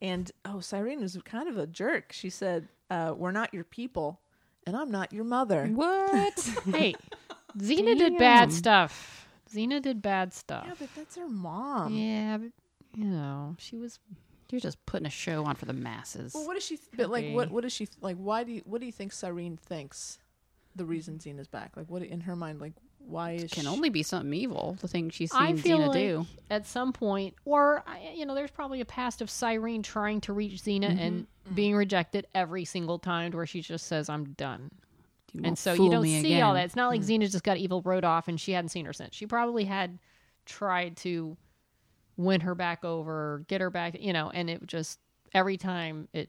And 0.00 0.30
oh, 0.44 0.60
Cyrene 0.60 1.00
was 1.00 1.18
kind 1.24 1.48
of 1.48 1.56
a 1.56 1.66
jerk. 1.66 2.12
She 2.12 2.30
said, 2.30 2.68
uh, 2.90 3.14
"We're 3.16 3.32
not 3.32 3.54
your 3.54 3.64
people, 3.64 4.20
and 4.66 4.76
I'm 4.76 4.90
not 4.90 5.12
your 5.12 5.24
mother." 5.24 5.66
What? 5.66 6.50
Hey, 6.66 6.94
Xena 7.58 7.96
did 7.96 8.18
bad 8.18 8.52
stuff. 8.52 9.26
Xena 9.52 9.80
did 9.80 10.02
bad 10.02 10.34
stuff. 10.34 10.64
Yeah, 10.66 10.74
but 10.78 10.88
that's 10.94 11.16
her 11.16 11.28
mom. 11.28 11.94
Yeah, 11.94 12.38
but 12.38 12.50
you 12.94 13.04
know, 13.04 13.56
she 13.58 13.76
was 13.76 13.98
You're 14.50 14.60
just 14.60 14.84
putting 14.86 15.06
a 15.06 15.10
show 15.10 15.44
on 15.44 15.56
for 15.56 15.64
the 15.64 15.72
masses. 15.72 16.34
Well, 16.34 16.46
what 16.46 16.54
does 16.54 16.64
she? 16.64 16.76
Th- 16.76 16.88
but 16.96 17.10
like, 17.10 17.32
what? 17.32 17.50
What 17.50 17.62
does 17.62 17.72
she 17.72 17.86
th- 17.86 17.98
like? 18.00 18.16
Why 18.16 18.44
do 18.44 18.52
you? 18.52 18.62
What 18.64 18.80
do 18.80 18.86
you 18.86 18.92
think 18.92 19.12
Cyrene 19.12 19.56
thinks? 19.56 20.18
The 20.74 20.84
reason 20.84 21.18
Xena's 21.18 21.48
back, 21.48 21.74
like, 21.74 21.88
what 21.88 22.02
in 22.02 22.20
her 22.20 22.36
mind, 22.36 22.60
like, 22.60 22.74
why 22.98 23.32
is 23.32 23.50
can 23.50 23.62
she, 23.62 23.68
only 23.68 23.88
be 23.88 24.02
something 24.02 24.34
evil. 24.34 24.76
The 24.80 24.88
thing 24.88 25.08
she's 25.08 25.32
I 25.32 25.46
seen 25.46 25.56
feel 25.56 25.78
Xena 25.78 25.86
like 25.86 25.96
do. 25.96 26.26
at 26.50 26.66
some 26.66 26.92
point, 26.92 27.34
or 27.46 27.82
I- 27.86 28.12
you 28.14 28.26
know, 28.26 28.34
there's 28.34 28.50
probably 28.50 28.82
a 28.82 28.84
past 28.84 29.22
of 29.22 29.30
Cyrene 29.30 29.82
trying 29.82 30.20
to 30.22 30.34
reach 30.34 30.62
Xena 30.62 30.90
mm-hmm. 30.90 30.98
and 30.98 31.22
mm-hmm. 31.22 31.54
being 31.54 31.76
rejected 31.76 32.26
every 32.34 32.66
single 32.66 32.98
time, 32.98 33.32
where 33.32 33.46
she 33.46 33.62
just 33.62 33.86
says, 33.86 34.10
"I'm 34.10 34.34
done." 34.34 34.70
You 35.32 35.42
and 35.44 35.58
so 35.58 35.72
you 35.72 35.90
don't 35.90 36.04
see 36.04 36.18
again. 36.18 36.42
all 36.42 36.54
that. 36.54 36.64
It's 36.64 36.76
not 36.76 36.88
like 36.88 37.02
mm. 37.02 37.20
Xena 37.20 37.30
just 37.30 37.44
got 37.44 37.56
evil 37.56 37.82
wrote 37.82 38.04
off 38.04 38.28
and 38.28 38.40
she 38.40 38.52
hadn't 38.52 38.70
seen 38.70 38.86
her 38.86 38.92
since. 38.92 39.14
She 39.14 39.26
probably 39.26 39.64
had 39.64 39.98
tried 40.46 40.96
to 40.98 41.36
win 42.16 42.40
her 42.42 42.54
back 42.54 42.84
over, 42.84 43.44
get 43.48 43.60
her 43.60 43.70
back, 43.70 44.00
you 44.00 44.12
know, 44.12 44.30
and 44.30 44.48
it 44.50 44.66
just 44.66 44.98
every 45.34 45.56
time 45.56 46.08
it 46.12 46.28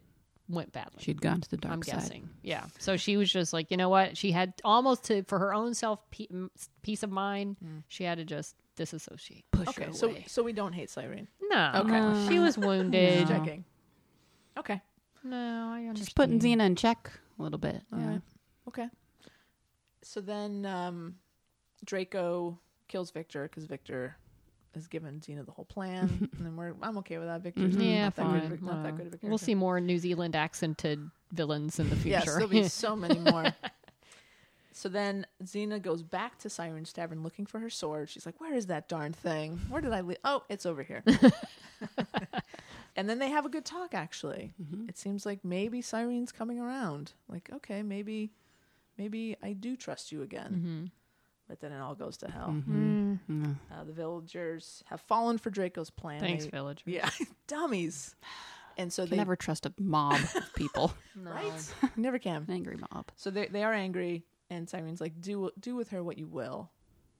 went 0.49 0.72
badly. 0.72 1.01
She'd 1.03 1.22
gone 1.22 1.41
to 1.41 1.49
the 1.49 1.57
dark 1.57 1.73
I'm 1.73 1.84
side. 1.84 1.95
guessing, 1.95 2.30
yeah. 2.41 2.65
So 2.80 2.95
she 2.97 3.18
was 3.18 3.31
just 3.31 3.51
like, 3.53 3.69
you 3.72 3.77
know 3.77 3.89
what? 3.89 4.15
She 4.18 4.31
had 4.31 4.53
almost 4.64 5.03
to 5.05 5.23
for 5.23 5.39
her 5.39 5.53
own 5.53 5.73
self 5.73 5.99
peace 6.81 7.03
of 7.03 7.11
mind. 7.11 7.57
She 7.88 8.03
had 8.03 8.18
to 8.18 8.26
just 8.26 8.55
disassociate. 8.76 9.43
Push 9.51 9.69
Okay, 9.69 9.85
her 9.85 9.93
so 9.93 10.07
away. 10.09 10.26
so 10.27 10.43
we 10.43 10.53
don't 10.53 10.73
hate 10.73 10.89
Cyrene. 10.89 11.27
No, 11.41 11.72
Okay. 11.85 12.27
she 12.30 12.39
was 12.39 12.57
wounded. 12.57 13.27
No. 13.30 13.35
Checking. 13.38 13.65
Okay. 14.57 14.81
No, 15.23 15.35
I 15.73 15.80
understand. 15.80 15.97
just 15.97 16.15
putting 16.15 16.39
Xena 16.39 16.61
in 16.65 16.76
check 16.76 17.11
a 17.39 17.43
little 17.43 17.57
bit. 17.59 17.81
All 17.91 17.99
yeah. 17.99 18.07
right. 18.09 18.22
Okay. 18.68 18.88
So 20.03 20.22
then 20.22 20.65
um, 20.65 21.15
Draco 21.84 22.57
kills 22.88 23.11
Victor 23.11 23.43
because 23.49 23.65
Victor 23.65 24.15
has 24.77 24.87
given 24.87 25.19
Xena 25.19 25.45
the 25.45 25.51
whole 25.51 25.65
plan, 25.65 26.29
and 26.37 26.45
then 26.45 26.55
we're 26.55 26.73
I'm 26.81 26.97
okay 26.99 27.17
with 27.17 27.27
that. 27.27 27.41
Victor's 27.41 27.75
Mhm. 27.75 27.85
Yeah, 27.85 28.03
not 28.05 28.15
that 28.15 28.21
fine. 28.25 28.39
good. 28.49 28.51
of 28.53 28.63
a- 28.63 28.65
that 28.83 28.97
good 28.97 29.07
of 29.07 29.13
a 29.13 29.17
character. 29.17 29.27
We'll 29.27 29.37
see 29.37 29.55
more 29.55 29.79
New 29.81 29.99
Zealand 29.99 30.35
accented 30.35 31.09
villains 31.31 31.79
in 31.79 31.89
the 31.89 31.95
future. 32.03 32.09
Yes, 32.09 32.25
there'll 32.25 32.47
be 32.47 32.63
so 32.69 32.95
many 32.95 33.19
more. 33.19 33.53
so 34.71 34.89
then 34.89 35.25
Xena 35.43 35.81
goes 35.81 36.01
back 36.03 36.37
to 36.39 36.49
Cyrene's 36.49 36.93
tavern 36.93 37.23
looking 37.23 37.45
for 37.45 37.59
her 37.59 37.69
sword. 37.69 38.09
She's 38.09 38.25
like, 38.25 38.39
"Where 38.39 38.53
is 38.53 38.67
that 38.67 38.87
darn 38.87 39.11
thing? 39.13 39.59
Where 39.69 39.81
did 39.81 39.91
I 39.93 40.01
leave? 40.01 40.17
Oh, 40.23 40.43
it's 40.49 40.65
over 40.65 40.83
here." 40.83 41.03
and 42.95 43.07
then 43.09 43.19
they 43.19 43.29
have 43.29 43.45
a 43.45 43.49
good 43.49 43.65
talk. 43.65 43.93
Actually, 43.93 44.53
Mm-hmm. 44.61 44.89
it 44.89 44.97
seems 44.97 45.25
like 45.25 45.43
maybe 45.43 45.81
Cyrene's 45.81 46.31
coming 46.31 46.59
around. 46.59 47.13
Like, 47.29 47.49
okay, 47.53 47.81
maybe, 47.83 48.31
maybe 48.97 49.35
I 49.43 49.53
do 49.53 49.75
trust 49.75 50.11
you 50.11 50.21
again. 50.21 50.51
Mm-hmm. 50.53 50.85
But 51.47 51.61
then 51.61 51.71
it 51.71 51.79
all 51.79 51.95
goes 51.95 52.17
to 52.17 52.29
hell. 52.29 52.49
Mhm. 52.49 53.19
Mm. 53.29 53.55
Uh, 53.71 53.83
the 53.85 53.93
villagers 53.93 54.83
have 54.87 54.99
fallen 55.01 55.37
for 55.37 55.49
Draco's 55.49 55.89
plan. 55.89 56.19
Thanks, 56.19 56.43
They- 56.45 56.49
villager. 56.51 56.83
Yeah, 56.85 57.09
dummies. 57.47 58.15
And 58.77 58.91
so 58.93 59.03
Can 59.03 59.11
they 59.11 59.17
never 59.17 59.35
trust 59.35 59.65
a 59.65 59.73
mob 59.79 60.19
of 60.35 60.53
people. 60.55 60.93
right, 61.15 61.73
You 61.81 61.89
never 61.95 62.19
can. 62.19 62.43
An 62.47 62.51
angry 62.51 62.77
mob. 62.91 63.09
So 63.15 63.31
they 63.31 63.47
they 63.47 63.63
are 63.63 63.73
angry, 63.73 64.25
and 64.49 64.69
Cyrene's 64.69 65.01
like, 65.01 65.19
"Do 65.19 65.49
do 65.59 65.75
with 65.75 65.89
her 65.89 66.03
what 66.03 66.17
you 66.17 66.27
will." 66.27 66.69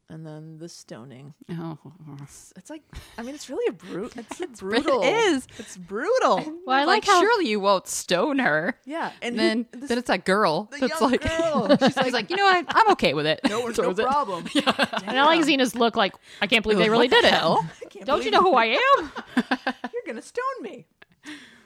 And 0.10 0.26
then 0.26 0.58
the 0.58 0.70
stoning. 0.70 1.34
Oh, 1.52 1.78
It's, 2.24 2.54
it's 2.56 2.70
like, 2.70 2.82
I 3.18 3.24
mean, 3.24 3.36
it's 3.36 3.50
really 3.50 3.68
a 3.68 3.74
brute. 3.74 4.14
It's 4.18 4.40
a 4.40 4.48
brutal. 4.48 5.04
It 5.04 5.10
is. 5.14 5.46
It's 5.60 5.76
brutal. 5.76 6.38
Well, 6.66 6.76
I 6.78 6.86
like, 6.86 6.88
like 6.88 7.06
how 7.06 7.20
surely 7.20 7.50
you 7.50 7.60
won't 7.60 7.88
stone 7.88 8.40
her. 8.40 8.80
Yeah, 8.86 9.12
and 9.22 9.38
And 9.38 9.40
then, 9.40 9.58
he- 9.74 9.80
this- 9.82 9.90
then 9.90 9.98
it's 9.98 10.08
that 10.08 10.24
girl 10.24 10.70
the 10.72 10.78
that's 10.88 11.02
young 11.02 11.12
like, 11.12 11.22
girl. 11.22 11.68
She's 11.80 11.88
she's 11.88 11.98
like, 11.98 12.14
like, 12.14 12.30
you 12.30 12.38
know 12.38 12.46
what? 12.46 12.66
I'm 12.70 12.90
okay 12.92 13.14
with 13.16 13.26
it. 13.26 13.42
no, 13.50 13.68
no 13.68 13.74
Throws 13.74 14.00
it. 14.00 14.06
problem. 14.06 14.46
And 14.56 15.20
I 15.20 15.26
like 15.26 15.42
Xena's 15.42 15.76
look 15.76 15.98
like, 15.98 16.14
I 16.42 16.48
can't 16.48 16.64
believe 16.64 16.78
they 16.78 16.90
really 16.90 17.10
did 17.10 17.26
it. 17.26 17.34
I 17.34 17.62
can't 17.90 18.06
Don't 18.06 18.24
you 18.24 18.32
know 18.32 18.42
who 18.42 18.54
I 18.54 18.78
am? 18.98 19.12
You're 19.36 20.04
gonna 20.06 20.22
stone 20.22 20.44
me. 20.62 20.86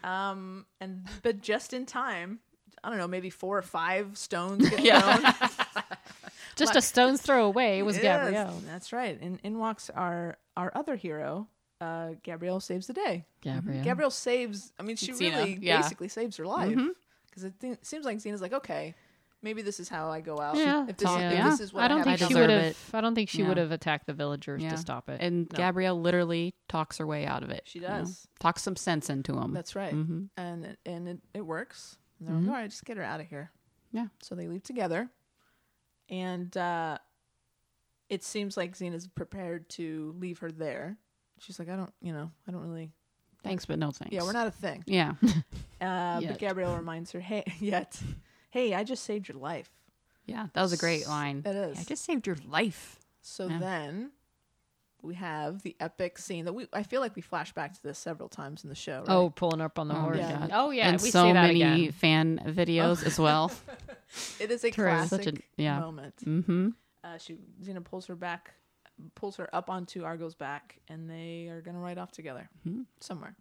Um, 0.03 0.65
and 0.79 1.07
but 1.21 1.41
just 1.41 1.73
in 1.73 1.85
time. 1.85 2.39
I 2.83 2.89
don't 2.89 2.97
know, 2.97 3.07
maybe 3.07 3.29
four 3.29 3.59
or 3.59 3.61
five 3.61 4.17
stones 4.17 4.67
get 4.67 4.79
Yeah. 4.79 5.33
Thrown. 6.55 6.67
Just 6.67 6.75
a 6.75 6.81
stone's 6.81 7.21
throw 7.21 7.45
away 7.45 7.81
was 7.83 7.95
Yes, 7.97 8.03
Gabrielle. 8.03 8.61
That's 8.65 8.93
right. 8.93 9.19
And 9.21 9.39
in 9.43 9.57
walks 9.59 9.89
our 9.89 10.37
our 10.57 10.71
other 10.75 10.95
hero. 10.95 11.47
Uh, 11.79 12.13
Gabrielle 12.21 12.59
saves 12.59 12.85
the 12.85 12.93
day. 12.93 13.25
Gabrielle. 13.41 13.83
Gabrielle 13.83 14.11
saves. 14.11 14.71
I 14.79 14.83
mean, 14.83 14.97
she 14.97 15.13
Xena, 15.13 15.37
really 15.37 15.57
yeah. 15.61 15.81
basically 15.81 16.09
saves 16.09 16.37
her 16.37 16.45
life 16.45 16.77
because 17.25 17.43
it 17.43 17.59
th- 17.59 17.79
seems 17.81 18.05
like 18.05 18.17
Xena's 18.19 18.39
like, 18.39 18.53
okay, 18.53 18.93
maybe 19.41 19.63
this 19.63 19.79
is 19.79 19.89
how 19.89 20.11
I 20.11 20.21
go 20.21 20.39
out. 20.39 20.57
Yeah, 20.57 20.85
if 20.87 20.97
this, 20.97 21.07
talk- 21.09 21.19
if 21.19 21.33
yeah. 21.33 21.49
this 21.49 21.59
is 21.59 21.73
what 21.73 21.83
I 21.83 21.87
don't 21.87 21.97
have 21.97 22.05
think 22.05 22.19
to 22.19 22.27
she 22.27 22.39
would 22.39 22.51
have. 22.51 22.77
I 22.93 23.01
don't 23.01 23.15
think 23.15 23.29
she 23.29 23.41
Yeah. 23.41 23.47
would 23.47 23.57
have 23.57 23.71
attacked 23.71 24.05
the 24.05 24.13
villagers 24.13 24.61
Yeah. 24.61 24.69
to 24.69 24.77
stop 24.77 25.09
it. 25.09 25.21
And 25.21 25.51
No. 25.51 25.57
Gabrielle 25.57 25.99
literally 25.99 26.53
talks 26.69 26.99
her 26.99 27.07
way 27.07 27.25
out 27.25 27.41
of 27.41 27.49
it. 27.49 27.63
She 27.65 27.79
you 27.79 27.87
know? 27.87 27.97
does. 28.01 28.27
Talks 28.39 28.61
some 28.61 28.75
sense 28.75 29.09
into 29.09 29.35
him. 29.39 29.51
That's 29.51 29.75
right, 29.75 29.93
Mhm. 29.95 30.29
and 30.37 30.65
it- 30.65 30.79
and 30.85 31.07
it, 31.07 31.19
it 31.33 31.41
works. 31.47 31.97
And 32.19 32.27
they're 32.27 32.35
Mm-hmm. 32.35 32.45
like, 32.45 32.55
all 32.55 32.61
right, 32.61 32.69
just 32.69 32.85
get 32.85 32.97
her 32.97 33.03
out 33.03 33.19
of 33.21 33.25
here. 33.25 33.49
Yeah. 33.91 34.05
So 34.21 34.35
they 34.35 34.47
leave 34.47 34.61
together, 34.61 35.09
and 36.11 36.55
uh, 36.57 36.97
it 38.09 38.23
seems 38.23 38.57
like 38.57 38.77
Xena's 38.77 39.07
prepared 39.07 39.67
to 39.69 40.13
leave 40.19 40.39
her 40.39 40.51
there. 40.51 40.97
She's 41.39 41.57
like, 41.57 41.69
I 41.69 41.75
don't, 41.75 41.91
you 42.01 42.13
know, 42.13 42.29
I 42.47 42.51
don't 42.51 42.61
really. 42.61 42.91
Thanks, 43.43 43.65
but 43.65 43.79
no 43.79 43.89
thanks. 43.89 44.13
Yeah, 44.13 44.21
we're 44.21 44.33
not 44.33 44.45
a 44.47 44.51
thing. 44.51 44.83
Yeah. 44.85 45.13
Uh, 45.81 46.21
but 46.21 46.37
Gabrielle 46.37 46.75
reminds 46.75 47.11
her, 47.11 47.19
hey, 47.19 47.43
yet, 47.59 47.99
hey, 48.51 48.75
I 48.75 48.83
just 48.83 49.03
saved 49.03 49.27
your 49.27 49.39
life. 49.39 49.67
Yeah. 50.27 50.45
That 50.53 50.61
was 50.61 50.73
a 50.73 50.77
great 50.77 51.07
line. 51.07 51.41
It 51.43 51.55
is. 51.55 51.79
I 51.79 51.83
just 51.83 52.05
saved 52.05 52.27
your 52.27 52.37
life. 52.47 52.99
So 53.23 53.47
Yeah. 53.47 53.57
then 53.57 54.11
we 55.03 55.15
have 55.15 55.61
the 55.63 55.75
epic 55.79 56.17
scene 56.17 56.45
that 56.45 56.53
we 56.53 56.67
I 56.73 56.83
feel 56.83 57.01
like 57.01 57.15
we 57.15 57.21
flash 57.21 57.53
back 57.53 57.73
to 57.73 57.83
this 57.83 57.97
several 57.97 58.29
times 58.29 58.63
in 58.63 58.69
the 58.69 58.75
show. 58.75 58.99
Right? 58.99 59.09
Oh, 59.09 59.29
pulling 59.29 59.61
up 59.61 59.79
on 59.79 59.87
the 59.87 59.95
Oh, 59.95 59.99
horse. 60.01 60.17
yeah. 60.17 60.47
Oh 60.51 60.69
yeah, 60.71 60.89
and 60.89 61.01
we 61.01 61.09
so 61.11 61.23
see 61.27 61.33
that 61.33 61.47
many 61.47 61.61
again. 61.87 61.91
fan 61.91 62.41
videos 62.47 63.05
as 63.05 63.19
well. 63.19 63.51
it 64.39 64.51
is 64.51 64.63
a 64.63 64.71
True. 64.71 64.85
classic 64.85 65.23
Such 65.23 65.33
a- 65.35 65.41
yeah. 65.57 65.79
moment. 65.79 66.15
mm-hmm. 66.25 66.69
Uh, 67.03 67.17
she 67.17 67.37
Xena 67.63 67.83
pulls 67.83 68.05
her 68.05 68.15
back, 68.15 68.53
pulls 69.15 69.37
her 69.37 69.49
up 69.55 69.69
onto 69.69 70.03
Argo's 70.03 70.35
back, 70.35 70.79
and 70.87 71.09
they 71.09 71.47
are 71.49 71.61
gonna 71.61 71.79
ride 71.79 71.97
off 71.97 72.11
together 72.11 72.49
Mhm. 72.67 72.85
somewhere. 72.99 73.35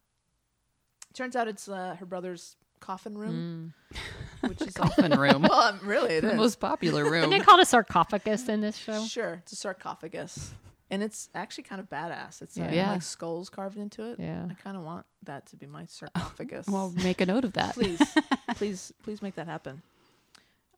Turns 1.12 1.34
out 1.36 1.48
it's 1.48 1.68
uh, 1.68 1.96
her 1.98 2.06
brother's 2.06 2.56
coffin 2.78 3.18
room, 3.18 3.74
Mm. 3.92 4.48
which 4.48 4.62
is 4.62 4.72
Coffin 4.74 5.12
room. 5.20 5.42
well, 5.42 5.78
really 5.82 6.14
it 6.14 6.20
the 6.22 6.30
is. 6.30 6.36
most 6.36 6.60
popular 6.60 7.02
room. 7.04 7.24
And 7.24 7.32
room. 7.32 7.38
they 7.38 7.44
called 7.44 7.60
a 7.60 7.66
sarcophagus 7.66 8.48
in 8.48 8.60
this 8.62 8.76
show. 8.76 9.04
Sure, 9.04 9.34
it's 9.42 9.52
a 9.52 9.56
sarcophagus, 9.56 10.54
and 10.90 11.02
it's 11.02 11.28
actually 11.34 11.64
kind 11.64 11.80
of 11.80 11.88
badass. 11.88 12.42
It's 12.42 12.58
uh, 12.58 12.62
Yeah. 12.64 12.72
Yeah. 12.72 12.92
like 12.92 13.02
skulls 13.02 13.48
carved 13.48 13.76
into 13.78 14.02
it. 14.10 14.18
Yeah. 14.18 14.46
I 14.50 14.54
kind 14.54 14.76
of 14.76 14.82
want 14.82 15.06
that 15.24 15.46
to 15.46 15.56
be 15.56 15.66
my 15.66 15.86
sarcophagus. 15.88 16.66
Well, 16.66 16.90
make 17.04 17.20
a 17.20 17.26
note 17.26 17.44
of 17.44 17.52
that. 17.54 17.74
please, 17.74 18.00
please, 18.56 18.92
please 19.02 19.22
make 19.22 19.34
that 19.36 19.46
happen. 19.46 19.82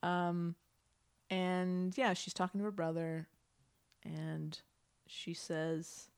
Um, 0.02 0.54
and 1.30 1.96
yeah, 1.96 2.12
she's 2.14 2.34
talking 2.34 2.58
to 2.60 2.64
her 2.64 2.70
brother, 2.70 3.28
and 4.04 4.58
she 5.06 5.32
says, 5.32 6.08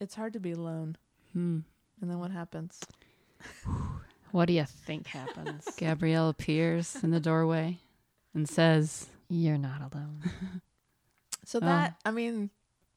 "It's 0.00 0.14
hard 0.14 0.32
to 0.34 0.40
be 0.40 0.52
alone." 0.52 0.96
Hmm. 1.32 1.60
And 2.00 2.10
then 2.10 2.18
what 2.18 2.30
happens? 2.30 2.80
What 4.30 4.44
do 4.44 4.52
you 4.52 4.64
think 4.66 5.06
happens? 5.06 5.64
Gabrielle 5.78 6.28
appears 6.28 6.96
in 7.02 7.12
the 7.12 7.18
doorway 7.18 7.78
and 8.34 8.46
says, 8.46 9.06
You're 9.30 9.56
not 9.56 9.80
alone. 9.90 10.20
So 11.46 11.60
Oh. 11.62 11.64
that 11.64 11.96
I 12.04 12.10
mean, 12.10 12.50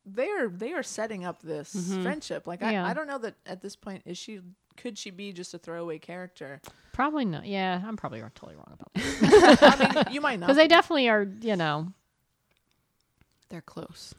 they 0.06 0.30
are 0.30 0.48
they 0.50 0.74
are 0.74 0.84
setting 0.84 1.26
up 1.26 1.42
this 1.42 1.76
Mhm. 1.76 2.02
friendship. 2.04 2.48
Like 2.48 2.62
Yeah. 2.62 2.86
I, 2.86 2.92
I 2.92 2.94
don't 2.94 3.08
know 3.08 3.20
that 3.20 3.36
at 3.46 3.62
this 3.62 3.76
point 3.76 4.04
is 4.06 4.18
she 4.18 4.42
could 4.78 4.98
she 4.98 5.12
be 5.12 5.32
just 5.34 5.54
a 5.54 5.58
throwaway 5.60 6.00
character? 6.00 6.62
Probably 6.94 7.26
not. 7.26 7.46
Yeah, 7.46 7.82
I'm 7.86 7.98
probably 7.98 8.20
totally 8.22 8.56
wrong 8.56 8.74
about 8.74 8.94
that. 8.94 9.64
I 9.96 10.04
mean, 10.06 10.14
you 10.14 10.22
might 10.22 10.40
not. 10.40 10.48
Because 10.48 10.58
they 10.58 10.68
definitely 10.68 11.10
are, 11.10 11.28
you 11.42 11.56
know, 11.56 11.92
they're 13.50 13.62
close. 13.62 14.14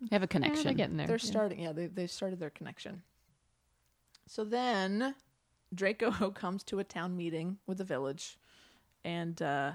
They 0.00 0.08
have 0.16 0.22
a 0.22 0.24
yeah, 0.24 0.26
connection. 0.26 0.64
they're 0.64 0.74
getting 0.74 0.96
there. 0.96 1.06
They're 1.06 1.16
Yeah. 1.22 1.30
starting. 1.30 1.60
Yeah, 1.60 1.72
they 1.72 1.86
they 1.86 2.06
started 2.06 2.40
their 2.40 2.50
connection. 2.50 3.02
So 4.26 4.44
then, 4.44 5.14
Draco 5.74 6.30
comes 6.34 6.62
to 6.64 6.78
a 6.78 6.84
town 6.84 7.16
meeting 7.16 7.58
with 7.66 7.78
the 7.78 7.84
village, 7.84 8.38
and 9.04 9.40
uh, 9.40 9.72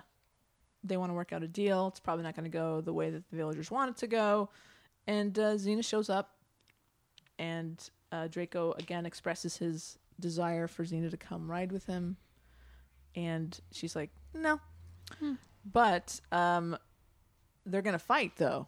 they 0.83 0.97
want 0.97 1.09
to 1.09 1.13
work 1.13 1.33
out 1.33 1.41
a 1.43 1.47
deal. 1.47 1.87
It's 1.87 1.99
probably 1.99 2.23
not 2.23 2.35
going 2.35 2.45
to 2.45 2.55
go 2.55 2.81
the 2.81 2.93
way 2.93 3.09
that 3.09 3.29
the 3.29 3.35
villagers 3.37 3.71
want 3.71 3.91
it 3.91 3.97
to 3.97 4.07
go. 4.07 4.49
And 5.09 5.37
uh, 5.39 5.55
Xena 5.55 5.83
shows 5.83 6.07
up, 6.09 6.35
and 7.39 7.81
uh, 8.11 8.27
Draco 8.27 8.73
again 8.77 9.05
expresses 9.07 9.57
his 9.57 9.97
desire 10.19 10.67
for 10.67 10.83
Xena 10.85 11.09
to 11.09 11.17
come 11.17 11.49
ride 11.49 11.71
with 11.71 11.85
him, 11.87 12.17
and 13.15 13.59
she's 13.71 13.95
like, 13.95 14.11
"No," 14.35 14.59
Hmm. 15.19 15.33
but 15.65 16.19
um, 16.31 16.77
they're 17.65 17.81
going 17.81 17.93
to 17.93 17.99
fight 17.99 18.33
though. 18.37 18.67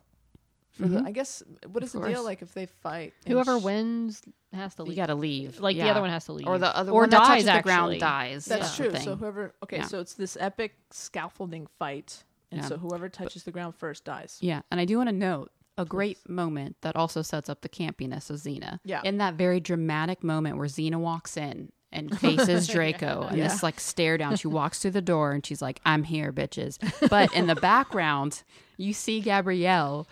For 0.72 0.88
the. 0.88 1.03
I 1.05 1.11
guess 1.11 1.43
what 1.68 1.84
is 1.84 1.91
the 1.91 1.99
deal 2.07 2.23
like 2.23 2.41
if 2.41 2.53
they 2.55 2.65
fight? 2.65 3.13
Whoever 3.27 3.59
sh- 3.59 3.63
wins 3.63 4.22
has 4.53 4.73
to 4.76 4.84
leave. 4.84 4.93
You 4.93 4.95
got 4.95 5.07
to 5.07 5.15
leave. 5.15 5.59
like 5.59 5.76
the 5.76 5.89
other 5.89 6.01
one 6.01 6.09
has 6.09 6.26
to 6.26 6.34
leave. 6.34 6.47
or 6.47 6.57
the 6.57 6.76
other 6.76 6.91
or 6.91 7.01
one 7.01 7.09
that 7.11 7.18
dies, 7.19 7.27
touches 7.27 7.45
the 7.45 7.51
actually. 7.51 7.72
ground 7.72 7.99
dies. 7.99 8.45
That's 8.45 8.80
Yeah. 8.80 8.85
true. 8.89 8.95
So 8.99 9.15
whoever 9.15 9.53
okay, 9.63 9.77
Yeah. 9.77 9.85
so 9.85 9.99
it's 9.99 10.13
this 10.15 10.38
epic 10.39 10.73
scaffolding 10.89 11.68
fight, 11.77 12.23
and 12.51 12.61
Yeah. 12.61 12.68
so 12.68 12.77
whoever 12.77 13.09
touches 13.09 13.43
the 13.43 13.51
ground 13.51 13.76
first 13.76 14.05
dies. 14.05 14.38
Yeah, 14.41 14.61
and 14.72 14.80
I 14.80 14.85
do 14.85 14.97
want 14.97 15.09
to 15.09 15.15
note 15.15 15.51
a 15.77 15.85
great 15.85 16.18
moment 16.30 16.76
that 16.81 16.95
also 16.95 17.22
sets 17.22 17.49
up 17.49 17.61
the 17.61 17.69
campiness 17.69 18.30
of 18.30 18.38
Xena. 18.38 18.80
Yeah. 18.84 19.02
In 19.03 19.18
that 19.19 19.35
very 19.35 19.60
dramatic 19.60 20.23
moment 20.23 20.57
where 20.57 20.68
Xena 20.68 20.98
walks 20.98 21.38
in 21.38 21.72
and 21.91 22.18
faces 22.19 22.68
Draco 22.68 23.23
and 23.30 23.38
Yeah. 23.38 23.48
this 23.48 23.64
like 23.64 23.80
stare 23.80 24.18
down. 24.18 24.35
She 24.35 24.48
walks 24.48 24.80
through 24.80 24.91
the 24.91 25.02
door 25.02 25.31
and 25.31 25.45
she's 25.45 25.61
like, 25.61 25.80
I'm 25.85 26.03
here, 26.03 26.31
bitches. 26.34 26.77
But 27.10 27.34
in 27.34 27.48
the 27.48 27.56
background, 27.72 28.43
you 28.77 28.93
see 28.93 29.22
Gabrielle 29.22 30.07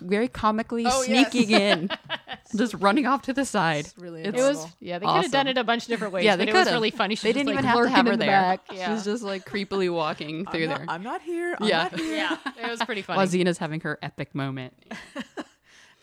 very 0.00 0.28
comically 0.28 0.84
Oh, 0.86 1.02
yes. 1.02 1.30
sneaking 1.30 1.50
in, 1.50 1.90
just 2.56 2.74
running 2.74 3.06
off 3.06 3.22
to 3.22 3.32
the 3.32 3.44
side. 3.44 3.86
It's 3.86 3.98
really 3.98 4.22
it 4.24 4.34
was 4.34 4.66
yeah. 4.80 4.98
They 4.98 5.06
could 5.06 5.22
have 5.22 5.30
done 5.32 5.46
it 5.48 5.58
a 5.58 5.64
bunch 5.64 5.82
of 5.84 5.88
different 5.88 6.12
ways. 6.12 6.24
Yeah, 6.24 6.36
they 6.36 6.46
but 6.46 6.54
it 6.54 6.58
was 6.58 6.70
really 6.72 6.90
funny. 6.90 7.14
She 7.14 7.22
They 7.22 7.28
was 7.30 7.34
didn't 7.44 7.48
just, 7.48 7.58
even 7.60 7.64
have 7.64 7.82
to 7.84 7.88
have 7.90 8.06
her 8.06 8.12
the 8.12 8.16
there. 8.18 8.26
back. 8.28 8.60
Yeah. 8.72 8.94
She's 8.94 9.04
just 9.04 9.22
like 9.22 9.44
creepily 9.44 9.92
walking 9.92 10.46
I'm 10.46 10.52
through 10.52 10.66
not, 10.68 10.78
there. 10.78 10.86
I'm 10.88 11.02
not 11.02 11.22
here. 11.22 11.56
I'm 11.60 11.68
Yeah. 11.68 11.82
not 11.90 12.00
here. 12.00 12.16
yeah, 12.16 12.36
it 12.62 12.70
was 12.70 12.80
pretty 12.82 13.02
funny. 13.06 13.16
While 13.18 13.26
Xena's 13.26 13.58
having 13.58 13.80
her 13.80 13.98
epic 14.02 14.34
moment. 14.34 14.74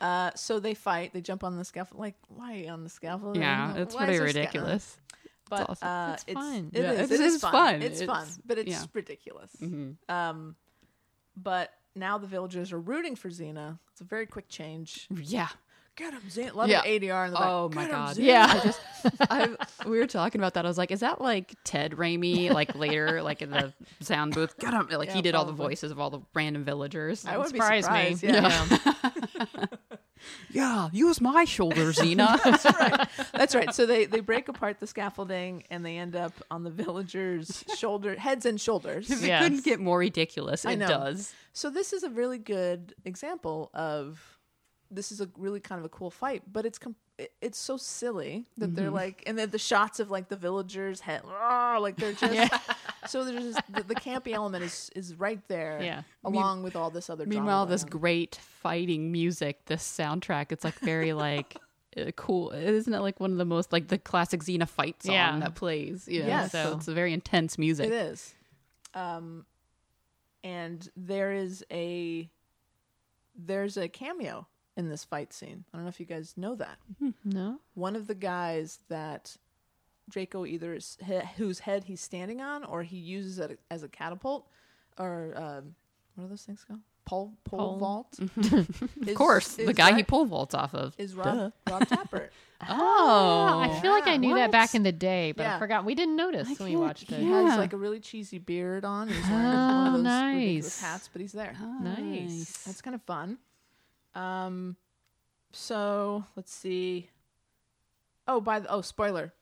Uh, 0.01 0.29
so 0.35 0.59
they 0.59 0.73
fight. 0.73 1.13
They 1.13 1.21
jump 1.21 1.43
on 1.43 1.55
the 1.57 1.63
scaffold. 1.63 1.99
Like 2.01 2.15
why 2.27 2.67
on 2.69 2.83
the 2.83 2.89
scaffold? 2.89 3.37
Yeah, 3.37 3.75
it's 3.77 3.95
Why 3.95 4.05
pretty 4.05 4.13
is 4.13 4.19
there 4.19 4.29
sca- 4.29 4.39
ridiculous. 4.39 4.97
But 5.49 5.69
awesome. 5.69 5.87
uh, 5.87 6.13
It's 6.13 6.23
it's 6.27 6.33
fun. 6.33 6.69
It 6.73 6.81
Yeah, 6.83 6.91
is. 6.91 7.11
it 7.11 7.13
It 7.13 7.23
is 7.23 7.35
is 7.35 7.41
fun. 7.41 7.51
fun. 7.53 7.81
It's, 7.81 8.01
It's- 8.01 8.05
fun, 8.17 8.27
but 8.45 8.57
it's 8.57 8.69
yeah. 8.71 8.83
ridiculous. 8.93 9.51
hmm 9.57 9.91
Um, 10.09 10.55
but 11.37 11.71
now 11.95 12.17
the 12.17 12.27
villagers 12.27 12.71
are 12.71 12.79
rooting 12.79 13.15
for 13.15 13.29
Xena. 13.29 13.79
It's 13.91 14.01
a 14.01 14.05
very 14.05 14.25
quick 14.25 14.49
change. 14.49 15.07
Yeah. 15.09 15.47
Get 15.95 16.11
him, 16.13 16.21
Xena. 16.29 16.53
Love 16.53 16.67
Yeah. 16.67 16.81
the 16.81 16.99
ADR 16.99 17.25
in 17.27 17.31
the 17.31 17.37
back. 17.39 17.47
Oh 17.47 17.69
Get 17.69 17.89
god. 17.91 18.17
Xena. 18.17 18.23
Yeah. 18.25 18.47
I 18.53 18.59
just 18.59 18.81
I 19.31 19.87
we 19.87 19.97
were 19.97 20.07
talking 20.07 20.41
about 20.41 20.55
that. 20.55 20.65
I 20.65 20.67
was 20.67 20.77
like, 20.77 20.91
is 20.91 20.99
that 20.99 21.21
like 21.21 21.55
Ted 21.63 21.93
Raimi 21.93 22.51
like 22.51 22.75
later 22.75 23.21
like 23.23 23.41
in 23.41 23.49
the 23.51 23.71
sound 24.01 24.33
booth? 24.35 24.57
Get 24.59 24.73
him 24.73 24.87
like 24.91 25.07
Yeah, 25.07 25.13
he 25.15 25.21
did 25.21 25.35
all 25.35 25.45
the 25.45 25.53
voices 25.53 25.91
of 25.91 25.99
all 25.99 26.09
the 26.09 26.19
random 26.33 26.65
villagers. 26.65 27.25
I 27.25 27.37
wouldn't 27.37 27.53
be 27.53 27.59
Surprise 27.61 28.21
me. 28.21 28.29
Yeah. 28.29 28.65
Yeah. 28.77 29.65
yeah, 30.51 30.89
use 30.91 31.19
my 31.21 31.45
shoulder, 31.45 31.91
Xena. 31.93 32.41
That's 32.43 32.65
right. 32.65 33.07
That's 33.33 33.55
right. 33.55 33.73
So 33.73 33.85
they 33.85 34.05
they 34.05 34.19
break 34.19 34.47
apart 34.47 34.79
the 34.79 34.87
scaffolding 34.87 35.63
and 35.69 35.85
they 35.85 35.97
end 35.97 36.15
up 36.15 36.33
on 36.51 36.63
the 36.63 36.69
villagers' 36.71 37.63
shoulder, 37.77 38.15
heads 38.15 38.45
and 38.45 38.59
shoulders. 38.59 39.09
If 39.09 39.23
it 39.23 39.27
Yes. 39.27 39.43
couldn't 39.43 39.63
get 39.63 39.79
more 39.79 39.99
ridiculous, 39.99 40.65
I 40.65 40.71
it 40.73 40.77
know. 40.77 40.87
does. 40.87 41.33
So 41.53 41.69
this 41.69 41.93
is 41.93 42.03
a 42.03 42.09
really 42.09 42.37
good 42.37 42.93
example 43.05 43.69
of 43.73 44.37
this 44.91 45.11
is 45.11 45.19
a 45.21 45.29
really 45.37 45.59
kind 45.59 45.79
of 45.79 45.85
a 45.85 45.89
cool 45.89 46.11
fight, 46.11 46.43
but 46.51 46.65
it's 46.65 46.77
com- 46.77 46.95
it- 47.17 47.31
it's 47.41 47.57
so 47.57 47.77
silly 47.77 48.45
that 48.57 48.75
they're 48.75 48.89
like, 48.91 49.23
and 49.25 49.37
then 49.37 49.49
the 49.49 49.57
shots 49.59 49.99
of 49.99 50.11
like 50.11 50.27
the 50.29 50.35
villagers 50.35 50.99
head, 51.01 51.21
"Rah," 51.25 51.77
like 51.77 51.95
they're 51.97 52.13
just 52.13 52.53
so 53.07 53.23
there's 53.23 53.53
just, 53.55 53.61
the, 53.73 53.83
the 53.83 53.95
campy 53.95 54.33
element 54.33 54.63
is 54.63 54.89
is 54.95 55.15
right 55.15 55.39
there, 55.47 55.79
Yeah. 55.81 56.01
along 56.23 56.63
with 56.63 56.75
all 56.75 56.89
this 56.89 57.09
other. 57.09 57.25
drama 57.25 57.39
Meanwhile, 57.39 57.65
this 57.67 57.83
great 57.85 58.35
fighting 58.35 59.11
music, 59.11 59.65
this 59.65 59.83
soundtrack, 59.83 60.51
it's 60.51 60.63
like 60.65 60.77
very 60.79 61.13
like 61.13 61.55
uh, 61.97 62.11
cool. 62.17 62.51
Isn't 62.51 62.93
it 62.93 62.99
like 62.99 63.19
one 63.21 63.31
of 63.31 63.37
the 63.37 63.45
most 63.45 63.71
like 63.71 63.87
the 63.87 63.97
classic 63.97 64.41
Xena 64.41 64.67
fight 64.67 65.01
song 65.03 65.15
Yeah. 65.15 65.39
that 65.39 65.55
plays? 65.55 66.07
You 66.09 66.21
know? 66.23 66.27
Yes. 66.27 66.51
So 66.51 66.73
it's 66.75 66.87
a 66.89 66.93
very 66.93 67.13
intense 67.13 67.57
music. 67.57 67.87
It 67.87 67.93
is. 67.93 68.33
Um, 68.93 69.45
and 70.43 70.89
there 70.97 71.31
is 71.31 71.63
a 71.71 72.29
there's 73.37 73.77
a 73.77 73.87
cameo 73.87 74.47
in 74.77 74.89
this 74.89 75.03
fight 75.03 75.31
scene. 75.33 75.63
I 75.73 75.77
don't 75.77 75.83
know 75.85 75.89
if 75.89 75.99
you 75.99 76.05
guys 76.05 76.33
know 76.37 76.55
that. 76.55 76.77
no. 77.23 77.59
One 77.75 77.95
of 77.95 78.07
the 78.07 78.15
guys 78.15 78.79
that 78.89 79.37
Draco 80.09 80.45
either 80.45 80.73
is 80.75 80.97
he, 81.05 81.19
whose 81.37 81.59
head 81.59 81.85
he's 81.85 82.01
standing 82.01 82.41
on, 82.41 82.63
or 82.63 82.83
he 82.83 82.97
uses 82.97 83.39
it 83.39 83.59
as 83.71 83.83
a 83.83 83.87
catapult, 83.87 84.47
or 84.97 85.33
um, 85.35 85.75
what 86.15 86.25
are 86.25 86.27
those 86.27 86.43
things 86.43 86.63
called? 86.67 86.81
Pole 87.05 87.33
pole, 87.43 87.59
Pole. 87.59 87.77
vault. 87.77 88.19
Of 89.07 89.13
course, 89.15 89.55
the 89.57 89.73
guy 89.73 89.93
he 89.93 90.01
pole 90.01 90.25
vaults 90.25 90.55
off 90.55 90.73
of. 90.73 90.95
is 90.97 91.13
Rob 91.13 91.53
Rob 91.69 91.81
Tapert. 91.87 92.29
Oh, 92.67 93.59
I 93.61 93.79
feel 93.79 93.91
like 93.91 94.07
I 94.07 94.17
knew 94.17 94.33
that 94.35 94.49
back 94.51 94.73
in 94.73 94.81
the 94.81 94.91
day, 94.91 95.31
but 95.31 95.43
Yeah. 95.43 95.57
I 95.57 95.59
forgot. 95.59 95.85
We 95.85 95.93
didn't 95.93 96.15
notice 96.15 96.47
when 96.47 96.65
we 96.65 96.71
can't- 96.71 96.81
watched 96.81 97.03
it. 97.11 97.19
He 97.19 97.29
Yeah. 97.29 97.43
has 97.43 97.59
like 97.59 97.73
a 97.73 97.77
really 97.77 97.99
cheesy 97.99 98.39
beard 98.39 98.85
on. 98.85 99.07
He's 99.07 99.21
wearing 99.27 99.43
one 99.45 99.55
Oh, 99.55 99.97
of 99.97 100.03
those 100.03 100.11
ridiculous 100.33 100.63
nice. 100.65 100.81
hats, 100.81 101.09
but 101.13 101.21
he's 101.21 101.31
there. 101.33 101.55
Nice. 101.81 102.63
That's 102.65 102.81
kind 102.81 102.95
of 102.95 103.03
fun. 103.03 103.37
Um, 104.15 104.75
so 105.51 106.23
let's 106.35 106.53
see. 106.53 107.09
Oh, 108.27 108.41
by 108.41 108.59
the 108.59 108.71
oh, 108.71 108.81
spoiler, 108.81 109.33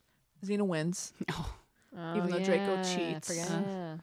Xena 0.45 0.66
wins, 0.68 1.14
Oh, 1.32 1.54
Even 2.18 2.30
though 2.32 2.40
Draco 2.40 2.82
cheats. 2.84 3.32
Yeah. 3.36 3.98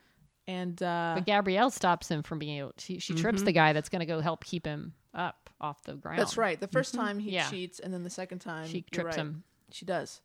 and 0.47 0.83
uh, 0.83 1.13
But 1.17 1.27
Gabrielle 1.27 1.71
stops 1.71 2.09
him 2.09 2.23
from 2.23 2.39
being 2.39 2.59
able. 2.59 2.73
She 2.79 2.99
she 2.99 3.15
trips 3.15 3.43
Mhm. 3.43 3.47
the 3.47 3.53
guy 3.53 3.73
that's 3.73 3.89
going 3.89 4.01
to 4.01 4.07
go 4.07 4.21
help 4.21 4.45
keep 4.45 4.65
him 4.65 4.95
up 5.13 5.51
off 5.61 5.83
the 5.83 5.95
ground. 5.95 6.19
that's 6.21 6.37
right. 6.39 6.59
The 6.59 6.69
1st 6.69 6.95
time 6.95 7.19
he 7.19 7.33
Yeah. 7.33 7.51
cheats, 7.51 7.79
and 7.81 7.93
then 7.93 8.05
the 8.05 8.11
second 8.11 8.39
time 8.39 8.69
She 8.69 8.83
trips 8.83 9.07
right, 9.07 9.15
him. 9.17 9.43
She 9.73 9.85
does, 9.85 10.21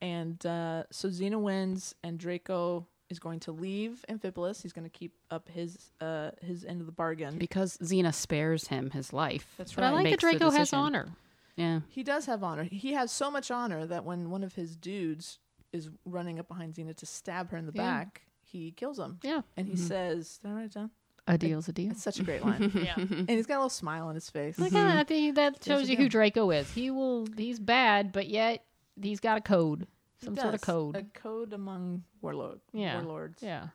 and 0.00 0.44
uh, 0.46 0.84
so 0.90 1.08
Xena 1.10 1.40
wins, 1.40 1.94
and 2.02 2.18
Draco 2.18 2.86
is 3.12 3.20
going 3.20 3.38
to 3.40 3.52
leave 3.52 4.04
Amphipolis. 4.08 4.60
He's 4.62 4.72
going 4.72 4.84
to 4.84 4.90
keep 4.90 5.12
up 5.30 5.48
his 5.48 5.92
uh, 6.00 6.32
his 6.40 6.64
end 6.64 6.80
of 6.80 6.86
the 6.86 6.92
bargain. 6.92 7.38
because 7.38 7.76
Xena 7.78 8.12
spares 8.12 8.66
him 8.68 8.90
his 8.90 9.12
life. 9.12 9.54
That's 9.56 9.72
But 9.74 9.82
right. 9.82 9.88
I 9.88 9.92
like 9.92 10.10
that 10.10 10.18
Draco 10.18 10.50
has 10.50 10.72
honor. 10.72 11.08
Yeah. 11.56 11.80
He 11.88 12.02
does 12.02 12.26
have 12.26 12.42
honor. 12.42 12.64
He 12.64 12.94
has 12.94 13.12
so 13.12 13.30
much 13.30 13.50
honor 13.50 13.86
that 13.86 14.04
when 14.04 14.30
one 14.30 14.42
of 14.42 14.54
his 14.54 14.74
dudes 14.74 15.38
is 15.72 15.88
running 16.04 16.38
up 16.38 16.48
behind 16.48 16.74
Xena 16.74 16.96
to 16.96 17.06
stab 17.06 17.50
her 17.50 17.56
in 17.56 17.66
the 17.66 17.72
Yeah. 17.74 17.82
back, 17.82 18.22
he 18.42 18.72
kills 18.72 18.98
him. 18.98 19.18
Yeah, 19.22 19.42
And 19.56 19.66
he 19.68 19.76
says, 19.76 20.38
Did 20.42 20.50
I 20.50 20.54
write 20.54 20.64
it 20.66 20.74
down? 20.74 20.90
a 21.28 21.38
deal's 21.38 21.68
a 21.68 21.72
deal. 21.72 21.92
It's 21.92 22.02
such 22.02 22.18
a 22.18 22.24
great 22.24 22.44
line. 22.44 22.72
yeah. 22.74 22.94
and 22.96 23.30
he's 23.30 23.46
got 23.46 23.54
a 23.54 23.58
little 23.58 23.68
smile 23.70 24.06
on 24.08 24.14
his 24.16 24.28
face. 24.28 24.58
Like, 24.58 24.72
ah, 24.74 24.98
I 24.98 25.04
think 25.04 25.36
that 25.36 25.62
shows 25.64 25.88
you 25.88 25.96
who. 25.96 26.08
Draco 26.08 26.50
is. 26.50 26.70
He 26.72 26.90
will. 26.90 27.26
He's 27.36 27.60
bad, 27.60 28.10
but 28.12 28.28
yet 28.28 28.64
he's 29.00 29.20
got 29.20 29.38
a 29.38 29.40
code, 29.40 29.86
some 30.22 30.36
sort 30.36 30.54
of 30.54 30.60
code. 30.60 30.96
A 30.96 31.02
code 31.02 31.52
among 31.52 32.04
warlord 32.20 32.60
Yeah. 32.72 32.96
warlords. 33.00 33.42
yeah. 33.42 33.68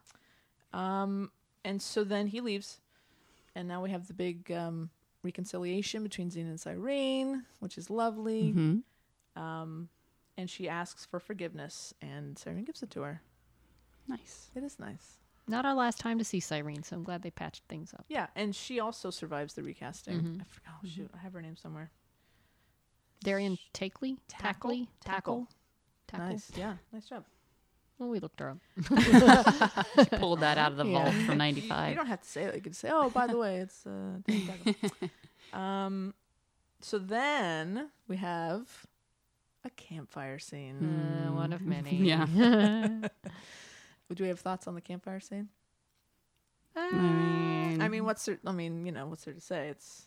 Um 0.74 1.32
and 1.64 1.82
so 1.82 2.04
then 2.04 2.28
he 2.28 2.42
leaves. 2.42 2.80
And 3.56 3.68
now 3.68 3.82
we 3.84 3.90
have 3.92 4.08
the 4.08 4.14
big 4.14 4.52
um 4.52 4.90
reconciliation 5.24 6.04
between 6.04 6.30
Xena 6.30 6.48
and 6.50 6.60
Cyrene, 6.60 7.46
which 7.60 7.78
is 7.78 7.90
lovely. 7.90 8.54
Mhm. 8.54 8.84
Um 9.42 9.90
and 10.38 10.50
she 10.50 10.70
asks 10.70 11.04
for 11.06 11.20
forgiveness, 11.20 11.94
and 12.02 12.38
Cyrene 12.38 12.64
gives 12.64 12.84
it 12.84 12.92
to 12.92 13.02
her. 13.02 13.22
Nice. 14.08 14.52
It 14.56 14.64
is 14.64 14.78
nice. 14.80 15.18
Not 15.48 15.66
our 15.66 15.74
last 15.74 16.00
time 16.00 16.20
to 16.20 16.24
see 16.24 16.40
Cyrene, 16.40 16.84
so 16.84 16.96
I'm 16.96 17.04
glad 17.04 17.24
they 17.24 17.32
patched 17.32 17.64
things 17.68 17.94
up. 17.94 18.06
Yeah, 18.08 18.28
and 18.36 18.56
she 18.56 18.80
also 18.80 19.10
survives 19.10 19.54
the 19.56 19.64
recasting. 19.64 20.22
Mhm. 20.22 20.42
I 20.42 20.44
forgot. 20.44 20.74
Oh, 20.84 20.88
shoot, 20.88 21.10
I 21.14 21.18
have 21.18 21.34
her 21.34 21.42
name 21.42 21.56
somewhere. 21.56 21.90
Darien 23.24 23.58
Takely? 23.74 24.18
Tackle? 24.28 24.70
Tackley? 24.70 24.90
Tackle? 25.04 25.48
Tackle? 26.08 26.28
Nice. 26.30 26.52
Yeah, 26.56 26.74
nice 26.94 27.06
job. 27.08 27.24
Well, 28.00 28.10
we 28.10 28.20
looked 28.20 28.40
her 28.40 28.50
up. 28.52 28.58
Pulled 30.20 30.42
that 30.42 30.58
out 30.58 30.72
of 30.72 30.78
the 30.78 30.86
Yeah. 30.86 31.04
vault 31.12 31.16
from 31.26 31.38
'95. 31.40 31.90
You 31.90 31.96
don't 31.96 32.06
have 32.08 32.22
to 32.22 32.28
say 32.30 32.44
it. 32.44 32.56
You 32.56 32.62
can 32.62 32.74
say, 32.74 32.90
"Oh, 32.92 33.10
by 33.10 33.26
the 33.28 33.38
way, 33.38 33.58
it's 33.58 33.86
uh, 33.88 34.20
um, 35.58 36.14
so 36.80 37.00
then 37.00 37.90
we 38.08 38.18
have 38.18 38.86
a 39.66 39.70
campfire 39.72 40.38
scene. 40.40 40.84
Uh, 40.84 41.34
one 41.34 41.54
of 41.54 41.62
many. 41.66 41.96
Yeah. 42.12 42.28
Would 44.10 44.20
we 44.22 44.28
have 44.30 44.40
thoughts 44.40 44.68
on 44.68 44.76
the 44.76 44.82
campfire 44.82 45.20
scene? 45.20 45.50
Uh, 46.76 46.90
Mm. 46.94 47.82
I 47.82 47.88
mean, 47.90 48.06
what's 48.06 48.26
there? 48.26 48.38
I 48.46 48.52
mean, 48.52 48.86
you 48.86 48.92
know, 48.92 49.08
what's 49.08 49.26
there 49.26 49.34
to 49.34 49.42
say? 49.42 49.70
It's 49.70 50.07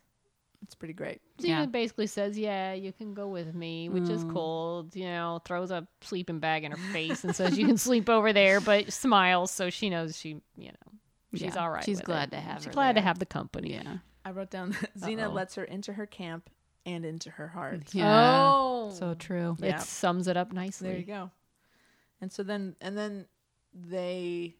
it's 0.62 0.74
pretty 0.74 0.94
great. 0.94 1.20
Xena 1.38 1.46
Yeah. 1.48 1.66
basically 1.66 2.06
says, 2.06 2.38
"Yeah, 2.38 2.72
you 2.74 2.92
can 2.92 3.14
go 3.14 3.28
with 3.28 3.54
me," 3.54 3.88
which 3.88 4.08
is 4.08 4.24
Mm. 4.24 4.32
cold. 4.32 4.94
You 4.96 5.06
know, 5.06 5.40
throws 5.44 5.70
a 5.70 5.86
sleeping 6.02 6.38
bag 6.38 6.64
in 6.64 6.72
her 6.72 6.92
face 6.92 7.24
and 7.24 7.34
says, 7.34 7.58
"You 7.58 7.66
can 7.66 7.78
sleep 7.78 8.08
over 8.08 8.32
there," 8.32 8.60
but 8.60 8.92
smiles 8.92 9.50
so 9.50 9.70
she 9.70 9.90
knows 9.90 10.18
she, 10.18 10.40
you 10.56 10.68
know, 10.68 10.92
she's 11.32 11.42
Yeah, 11.42 11.62
all 11.62 11.70
right. 11.70 11.84
she's 11.84 11.98
with 11.98 12.06
glad 12.06 12.28
it. 12.28 12.32
to 12.32 12.40
have 12.40 12.58
She's 12.58 12.66
her 12.66 12.72
glad 12.72 12.94
to 12.96 13.00
have 13.00 13.18
the 13.18 13.26
company. 13.26 13.72
Yeah. 13.74 13.98
I 14.24 14.32
wrote 14.32 14.50
down 14.50 14.70
that 14.72 14.94
Xena 14.98 15.32
lets 15.32 15.54
her 15.54 15.64
into 15.64 15.94
her 15.94 16.06
camp 16.06 16.50
and 16.86 17.04
into 17.06 17.30
her 17.30 17.48
heart. 17.48 17.94
Yeah. 17.94 18.50
Oh, 18.52 18.90
So 18.90 19.14
true. 19.14 19.56
it 19.62 19.80
sums 19.80 20.28
it 20.28 20.36
up 20.36 20.52
nicely. 20.52 20.88
There 20.88 20.98
you 20.98 21.04
go. 21.06 21.30
And 22.20 22.30
so 22.30 22.42
then, 22.42 22.76
and 22.82 22.96
then 22.98 23.26
they, 23.72 24.56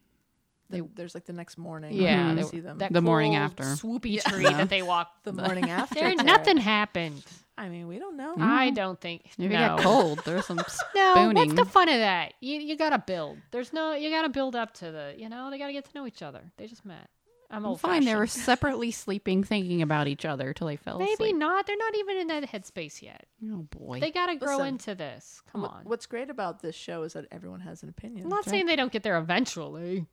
They- 0.71 0.81
they 0.81 0.87
there's 0.95 1.15
like 1.15 1.25
the 1.27 1.33
next 1.33 1.59
morning. 1.59 1.93
Yeah, 1.95 2.35
they- 2.35 2.43
see 2.43 2.61
them 2.61 2.79
that 2.79 2.93
The 2.93 3.01
morning 3.03 3.33
cool 3.33 3.41
after. 3.43 3.65
swoopy 3.65 4.23
tree 4.23 4.45
Yeah. 4.45 4.57
that 4.59 4.69
they 4.71 4.83
walk. 4.83 5.23
the 5.25 5.33
morning 5.33 5.71
after. 5.71 5.97
There, 5.97 6.15
nothing 6.15 6.57
happened. 6.57 7.23
I 7.59 7.69
mean, 7.69 7.89
we 7.89 7.99
don't 7.99 8.17
know. 8.17 8.35
I 8.39 8.69
mm-hmm. 8.69 8.75
don't 8.75 8.99
think. 8.99 9.23
You 9.37 9.51
no. 9.51 9.59
got 9.59 9.81
cold. 9.81 10.23
There's 10.25 10.47
some 10.47 10.57
No, 10.95 11.31
what's 11.35 11.53
the 11.53 11.67
fun 11.67 11.89
of 11.91 11.99
that? 11.99 12.33
You 12.41 12.59
you 12.59 12.77
gotta 12.77 12.99
build. 12.99 13.37
There's 13.51 13.73
no 13.73 13.95
you 13.95 14.09
gotta 14.09 14.31
build 14.31 14.57
up 14.57 14.73
to 14.75 14.91
the 14.91 15.15
you 15.19 15.29
know 15.29 15.51
they 15.51 15.59
gotta 15.59 15.73
get 15.73 15.85
to 15.85 15.91
know 15.95 16.07
each 16.07 16.23
other. 16.23 16.41
They 16.57 16.67
just 16.67 16.85
met. 16.87 17.11
I'm 17.53 17.65
Well, 17.65 17.73
old 17.73 17.81
fine. 17.81 18.05
They 18.05 18.15
were 18.15 18.29
separately 18.29 18.93
sleeping, 18.93 19.43
thinking 19.43 19.83
about 19.83 20.07
each 20.07 20.25
other 20.25 20.53
till 20.55 20.69
they 20.69 20.77
fell 20.77 21.01
maybe 21.01 21.15
asleep. 21.15 21.37
not. 21.37 21.67
They're 21.67 21.77
not 21.77 21.97
even 21.97 22.17
in 22.19 22.27
that 22.29 22.45
headspace 22.45 23.03
yet. 23.03 23.27
Oh 23.45 23.67
boy. 23.71 23.99
They 24.01 24.13
gotta 24.13 24.37
grow 24.37 24.59
Listen, 24.59 24.69
into 24.69 24.95
this. 24.95 25.43
Come 25.51 25.63
What- 25.63 25.73
on. 25.73 25.81
What's 25.85 26.07
great 26.07 26.31
about 26.31 26.63
this 26.63 26.77
show 26.77 27.03
is 27.03 27.15
that 27.15 27.27
everyone 27.33 27.61
has 27.61 27.83
an 27.83 27.89
opinion. 27.89 28.23
I'm 28.25 28.31
not 28.31 28.45
saying 28.45 28.67
they 28.67 28.77
don't 28.77 28.93
get 28.93 29.03
there 29.03 29.19
eventually, 29.19 30.07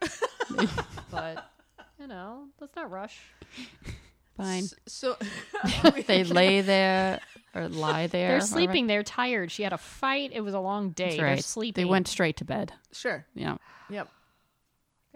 but 1.10 1.50
you 2.00 2.06
know 2.06 2.46
let's 2.60 2.74
not 2.76 2.90
rush. 2.90 3.18
Fine. 4.36 4.64
S- 4.64 4.74
So 4.86 5.16
they 6.06 6.22
lay 6.24 6.60
there 6.60 7.20
or 7.54 7.68
lie 7.68 8.06
there. 8.08 8.28
They're 8.28 8.36
or 8.38 8.40
sleeping. 8.40 8.86
They're 8.86 9.02
tired. 9.02 9.50
She 9.50 9.62
had 9.64 9.72
a 9.72 9.78
fight. 9.78 10.30
It 10.32 10.40
was 10.42 10.54
a 10.54 10.60
long 10.60 10.90
day. 10.90 11.06
That's 11.10 11.16
They're 11.16 11.36
sleeping. 11.38 11.84
They 11.84 11.90
went 11.90 12.06
straight 12.08 12.36
to 12.38 12.44
bed. 12.44 12.72
sure. 12.92 13.26
Yeah. 13.34 13.56
Yep. 13.90 14.08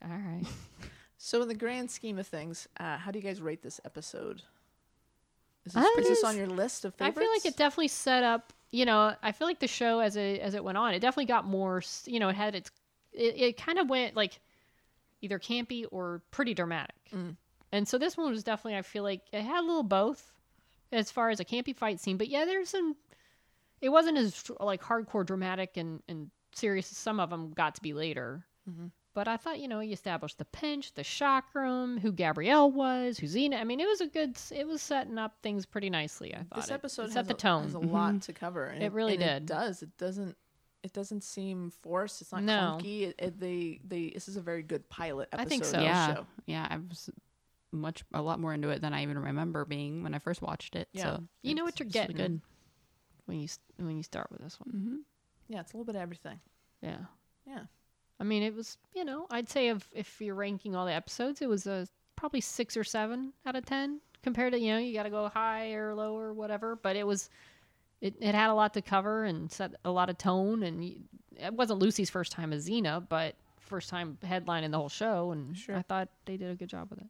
All 0.04 0.10
right. 0.10 0.42
So 1.18 1.40
in 1.42 1.46
the 1.48 1.54
grand 1.54 1.88
scheme 1.90 2.18
of 2.18 2.26
things, 2.26 2.66
uh, 2.80 2.96
how 2.96 3.12
do 3.12 3.18
you 3.20 3.24
guys 3.24 3.40
rate 3.40 3.62
this 3.62 3.80
episode? 3.84 4.42
Is 5.64 5.76
I 5.76 5.82
this, 5.96 6.06
is 6.06 6.08
this 6.08 6.24
on 6.24 6.36
your 6.36 6.48
list 6.48 6.84
of 6.84 6.92
favorites? 6.96 7.16
I 7.16 7.20
feel 7.20 7.30
like 7.30 7.46
it 7.46 7.56
definitely 7.56 7.88
set 7.88 8.24
up. 8.24 8.52
You 8.72 8.86
know, 8.86 9.14
I 9.22 9.30
feel 9.30 9.46
like 9.46 9.60
the 9.60 9.68
show 9.68 10.00
as 10.00 10.16
it 10.16 10.40
as 10.40 10.54
it 10.54 10.64
went 10.64 10.78
on, 10.78 10.94
it 10.94 10.98
definitely 10.98 11.26
got 11.26 11.44
more. 11.44 11.80
You 12.06 12.18
know, 12.18 12.28
it 12.30 12.34
had 12.34 12.56
its. 12.56 12.72
It, 13.12 13.36
it 13.36 13.56
kind 13.56 13.78
of 13.78 13.88
went 13.88 14.16
like 14.16 14.40
either 15.22 15.38
campy 15.38 15.86
or 15.90 16.20
pretty 16.30 16.52
dramatic. 16.52 16.96
Mm. 17.14 17.36
And 17.72 17.88
so 17.88 17.96
this 17.96 18.16
one 18.16 18.30
was 18.30 18.44
definitely. 18.44 18.76
I 18.76 18.82
feel 18.82 19.02
like 19.02 19.22
it 19.32 19.42
had 19.42 19.60
a 19.60 19.66
little 19.66 19.82
both, 19.82 20.32
as 20.92 21.10
far 21.10 21.30
as 21.30 21.40
a 21.40 21.44
campy 21.44 21.74
fight 21.74 22.00
scene. 22.00 22.18
But 22.18 22.28
yeah, 22.28 22.44
there's 22.44 22.68
some. 22.68 22.96
It 23.80 23.88
wasn't 23.88 24.18
as 24.18 24.50
like 24.60 24.82
hardcore 24.82 25.24
dramatic 25.24 25.76
and 25.76 26.02
and 26.08 26.30
serious 26.54 26.92
as 26.92 26.98
some 26.98 27.18
of 27.18 27.30
them 27.30 27.52
got 27.52 27.76
to 27.76 27.80
be 27.80 27.94
later. 27.94 28.44
Mhm. 28.68 28.90
But 29.14 29.28
I 29.28 29.36
thought, 29.36 29.60
you 29.60 29.68
know, 29.68 29.80
you 29.80 29.92
established 29.92 30.38
the 30.38 30.46
pinch, 30.46 30.94
the 30.94 31.02
chakram, 31.02 31.98
who 31.98 32.12
Gabrielle 32.12 32.70
was, 32.70 33.18
who 33.18 33.26
Xena. 33.26 33.60
I 33.60 33.64
mean, 33.64 33.78
it 33.78 33.86
was 33.86 34.00
a 34.00 34.06
good. 34.06 34.38
It 34.50 34.66
was 34.66 34.80
setting 34.80 35.18
up 35.18 35.36
things 35.42 35.66
pretty 35.66 35.90
nicely. 35.90 36.34
I 36.34 36.44
thought 36.44 36.56
this 36.56 36.70
episode 36.70 37.04
it 37.04 37.12
set 37.12 37.28
the 37.28 37.34
tone. 37.34 37.64
has 37.64 37.74
a 37.74 37.78
lot 37.78 38.22
to 38.22 38.32
cover. 38.32 38.66
It 38.66 38.92
really 38.92 39.16
did. 39.16 39.42
It 39.42 39.46
does. 39.46 39.82
It 39.82 39.96
doesn't. 39.98 40.36
It 40.82 40.92
doesn't 40.92 41.22
seem 41.22 41.70
forced. 41.70 42.20
It's 42.20 42.32
not 42.32 42.42
No. 42.42 42.78
clunky. 42.80 43.02
It, 43.02 43.14
it, 43.18 43.40
they, 43.40 43.80
they. 43.86 44.10
This 44.10 44.28
is 44.28 44.36
a 44.36 44.40
very 44.40 44.62
good 44.62 44.88
pilot 44.88 45.28
episode. 45.32 45.46
I 45.46 45.48
think 45.48 45.64
so. 45.64 45.78
of 45.78 45.84
yeah. 45.84 46.14
show. 46.14 46.26
Yeah. 46.46 46.66
I 46.68 46.76
was 46.76 47.08
much 47.70 48.04
a 48.12 48.20
lot 48.20 48.38
more 48.40 48.52
into 48.52 48.68
it 48.70 48.82
than 48.82 48.92
I 48.92 49.02
even 49.02 49.18
remember 49.18 49.64
being 49.64 50.02
when 50.02 50.14
I 50.14 50.18
first 50.18 50.42
watched 50.42 50.74
it. 50.76 50.88
Yeah. 50.92 51.02
So 51.04 51.22
You 51.42 51.54
know 51.54 51.64
what 51.64 51.78
you're 51.78 51.86
it's 51.86 51.94
really 51.96 52.08
getting. 52.08 52.16
Good. 52.34 52.40
when 53.26 53.40
you 53.40 53.48
when 53.78 53.96
you 53.96 54.02
start 54.02 54.30
with 54.30 54.40
this 54.40 54.58
one. 54.60 54.74
Mm-hmm. 54.74 54.96
Yeah, 55.48 55.60
it's 55.60 55.72
a 55.72 55.76
little 55.76 55.84
bit 55.86 55.96
of 55.96 56.02
everything. 56.02 56.40
Yeah, 56.82 56.98
Yeah. 57.46 57.60
I 58.20 58.24
mean, 58.24 58.42
it 58.42 58.54
was 58.54 58.76
you 58.94 59.04
know 59.04 59.26
I'd 59.30 59.48
say 59.48 59.68
if 59.68 59.88
if 59.94 60.20
you're 60.20 60.34
ranking 60.34 60.74
all 60.76 60.86
the 60.86 60.92
episodes, 60.92 61.40
it 61.42 61.48
was 61.48 61.66
a 61.66 61.86
probably 62.16 62.40
six 62.40 62.76
or 62.76 62.84
seven 62.84 63.32
out 63.46 63.56
of 63.56 63.64
ten 63.66 64.00
compared 64.22 64.52
to 64.52 64.58
you 64.60 64.72
know 64.72 64.78
you 64.78 64.92
got 64.94 65.04
to 65.04 65.10
go 65.10 65.28
high 65.28 65.72
or 65.72 65.94
low 65.94 66.16
or 66.16 66.32
whatever. 66.32 66.76
But 66.76 66.96
it 66.96 67.06
was 67.06 67.30
it 68.02 68.14
it 68.20 68.34
had 68.34 68.50
a 68.50 68.54
lot 68.54 68.74
to 68.74 68.82
cover 68.82 69.24
and 69.24 69.50
set 69.50 69.74
a 69.84 69.90
lot 69.90 70.10
of 70.10 70.18
tone 70.18 70.62
and 70.62 70.84
it 71.36 71.54
wasn't 71.54 71.78
Lucy's 71.80 72.10
first 72.10 72.32
time 72.32 72.52
as 72.52 72.68
Xena, 72.68 73.08
but 73.08 73.36
first 73.60 73.88
time 73.88 74.18
headlining 74.22 74.70
the 74.72 74.76
whole 74.78 74.90
show, 74.90 75.30
and 75.32 75.56
Sure. 75.56 75.76
I 75.76 75.82
thought 75.82 76.10
they 76.26 76.36
did 76.36 76.50
a 76.50 76.54
good 76.54 76.68
job 76.68 76.90
with 76.90 77.00
it. 77.00 77.06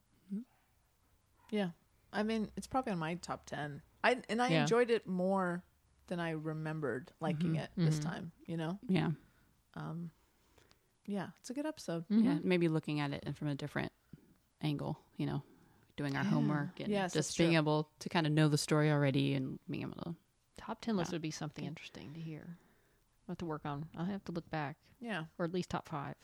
Yeah. 1.51 1.69
I 2.11 2.23
mean, 2.23 2.49
it's 2.55 2.67
probably 2.67 2.93
on 2.93 2.99
my 2.99 3.15
top 3.15 3.45
10. 3.45 3.81
I 4.03 4.21
and 4.29 4.41
I 4.41 4.49
Yeah. 4.49 4.61
enjoyed 4.61 4.89
it 4.89 5.07
more 5.07 5.63
than 6.07 6.19
I 6.19 6.31
remembered 6.31 7.11
liking 7.19 7.53
Mhm. 7.55 7.63
it 7.63 7.71
this 7.75 7.99
Mhm. 7.99 8.03
time, 8.03 8.31
you 8.45 8.57
know? 8.57 8.79
Yeah. 8.87 9.11
Um 9.75 10.11
yeah, 11.05 11.29
it's 11.39 11.49
a 11.49 11.53
good 11.53 11.65
episode. 11.65 12.05
Yeah. 12.09 12.35
Mhm. 12.35 12.43
Maybe 12.45 12.67
looking 12.69 12.99
at 13.01 13.11
it 13.11 13.35
from 13.35 13.47
a 13.49 13.55
different 13.55 13.91
angle. 14.61 14.97
You 15.17 15.25
know, 15.25 15.43
doing 15.97 16.15
our 16.15 16.23
homework 16.23 16.79
and 16.79 16.89
Yes, 16.89 17.13
just 17.13 17.37
being 17.37 17.51
true. 17.51 17.57
able 17.57 17.89
to 17.99 18.09
kind 18.09 18.25
of 18.25 18.33
know 18.33 18.47
the 18.47 18.57
story 18.57 18.89
already 18.91 19.33
and 19.33 19.59
being 19.69 19.83
able 19.83 20.01
to. 20.03 20.15
Top 20.63 20.79
ten 20.81 20.95
list 20.95 21.11
Yeah. 21.11 21.15
would 21.15 21.21
be 21.21 21.31
something 21.31 21.65
interesting 21.65 22.13
to 22.13 22.19
hear. 22.21 22.57
I'll 23.27 23.33
have 23.33 23.37
to 23.39 23.45
work 23.45 23.65
on. 23.65 23.85
I'll 23.97 24.05
have 24.05 24.23
to 24.25 24.31
look 24.31 24.49
back, 24.49 24.77
Yeah. 25.01 25.25
or 25.37 25.45
at 25.45 25.53
least 25.53 25.69
top 25.69 25.89
five. 25.89 26.15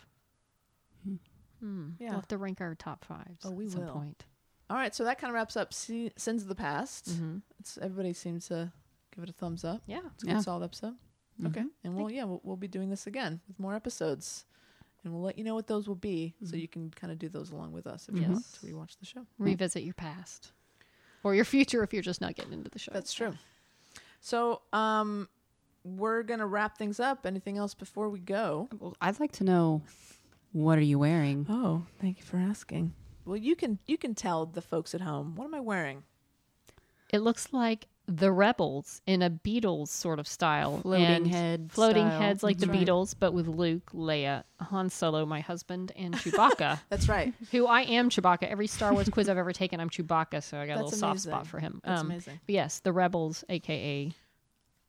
Hmm. 1.03 1.15
Hmm. 1.59 1.89
Yeah. 1.99 2.09
We'll 2.09 2.19
have 2.19 2.27
to 2.29 2.37
rank 2.37 2.61
our 2.61 2.75
top 2.75 3.03
fives 3.05 3.45
Oh, 3.45 3.51
we 3.51 3.65
at 3.65 3.71
some 3.71 3.85
will. 3.85 3.93
point. 3.93 4.25
All 4.69 4.77
right, 4.77 4.93
so 4.93 5.03
that 5.03 5.17
kind 5.19 5.29
of 5.31 5.35
wraps 5.35 5.57
up 5.57 5.73
Se- 5.73 6.13
Sins 6.15 6.41
of 6.43 6.47
the 6.47 6.55
Past. 6.55 7.09
Mm-hmm. 7.09 7.37
It's 7.59 7.77
everybody 7.79 8.13
seems 8.13 8.47
to 8.47 8.71
give 9.13 9.23
it 9.23 9.29
a 9.29 9.33
thumbs 9.33 9.63
up. 9.65 9.81
Yeah. 9.87 10.01
It's 10.13 10.23
a 10.23 10.27
Yeah. 10.27 10.33
good 10.35 10.43
solid 10.43 10.63
episode. 10.63 10.95
Okay. 11.45 11.61
Mhm. 11.61 11.69
And 11.83 11.95
we'll 11.95 12.11
yeah, 12.11 12.25
we'll, 12.25 12.41
we'll 12.43 12.57
be 12.57 12.67
doing 12.67 12.89
this 12.89 13.07
again 13.07 13.41
with 13.47 13.59
more 13.59 13.73
episodes. 13.75 14.45
And 15.03 15.13
we'll 15.13 15.21
let 15.23 15.37
you 15.37 15.43
know 15.45 15.55
what 15.55 15.67
those 15.67 15.87
will 15.87 15.95
be 15.95 16.35
so 16.43 16.55
Mhm. 16.55 16.61
you 16.61 16.67
can 16.67 16.91
kind 16.91 17.11
of 17.11 17.17
do 17.19 17.29
those 17.29 17.51
along 17.51 17.71
with 17.71 17.87
us 17.87 18.07
if 18.09 18.15
you 18.15 18.21
want 18.23 18.45
to 18.53 18.59
rewatch 18.67 18.99
the 18.99 19.05
show. 19.05 19.25
Revisit 19.37 19.83
your 19.83 19.93
past, 19.93 20.51
or 21.23 21.33
your 21.33 21.45
future 21.45 21.81
if 21.83 21.93
you're 21.93 22.01
just 22.01 22.19
not 22.21 22.35
getting 22.35 22.51
into 22.53 22.69
the 22.69 22.79
show. 22.79 22.91
That's 22.93 23.13
true. 23.13 23.37
So, 24.19 24.61
um, 24.73 25.29
we're 25.83 26.23
gonna 26.23 26.47
wrap 26.47 26.77
things 26.77 26.99
up. 26.99 27.25
Anything 27.25 27.57
else 27.57 27.73
before 27.73 28.09
we 28.09 28.19
go? 28.19 28.69
Well, 28.79 28.95
I'd 29.01 29.19
like 29.19 29.31
to 29.33 29.43
know 29.43 29.81
what 30.51 30.77
are 30.77 30.83
you 30.83 30.99
wearing? 30.99 31.45
Oh, 31.49 31.83
thank 31.99 32.17
you 32.17 32.23
for 32.23 32.37
asking. 32.37 32.93
Well, 33.25 33.37
you 33.37 33.55
can 33.55 33.79
you 33.85 33.97
can 33.97 34.15
tell 34.15 34.45
the 34.45 34.61
folks 34.61 34.93
at 34.95 35.01
home. 35.01 35.35
What 35.35 35.45
am 35.45 35.55
I 35.55 35.59
wearing? 35.59 36.03
It 37.11 37.19
looks 37.19 37.53
like 37.53 37.87
the 38.11 38.31
Rebels 38.31 39.01
in 39.05 39.21
a 39.21 39.29
Beatles 39.29 39.89
sort 39.89 40.17
of 40.19 40.27
style, 40.27 40.79
Floating 40.81 41.05
and 41.05 41.27
head 41.27 41.69
floating 41.71 42.07
style. 42.07 42.19
heads 42.21 42.41
like 42.41 42.57
That's 42.57 42.67
the 42.71 42.73
right. 42.77 42.87
Beatles, 42.87 43.13
but 43.17 43.33
with 43.33 43.47
Luke, 43.47 43.91
Leia, 43.93 44.43
Han 44.59 44.89
Solo, 44.89 45.25
my 45.27 45.41
husband, 45.41 45.91
and 45.95 46.15
Chewbacca. 46.15 46.79
That's 46.89 47.07
right. 47.07 47.33
who 47.51 47.67
I 47.67 47.81
am 47.81 48.09
Chewbacca. 48.09 48.43
Every 48.49 48.65
Star 48.67 48.93
Wars 48.93 49.07
quiz 49.09 49.29
I've 49.29 49.37
ever 49.37 49.53
taken, 49.53 49.79
I'm 49.79 49.89
Chewbacca, 49.91 50.41
so 50.41 50.57
I 50.57 50.65
got 50.65 50.73
a 50.73 50.77
That's 50.79 50.93
little 50.93 50.99
soft 50.99 51.19
spot 51.21 51.45
for 51.47 51.59
him. 51.59 51.81
That's 51.83 52.01
Um, 52.01 52.07
amazing. 52.07 52.39
but 52.45 52.53
yes, 52.53 52.79
the 52.79 52.91
Rebels, 52.91 53.43
aka 53.49 54.11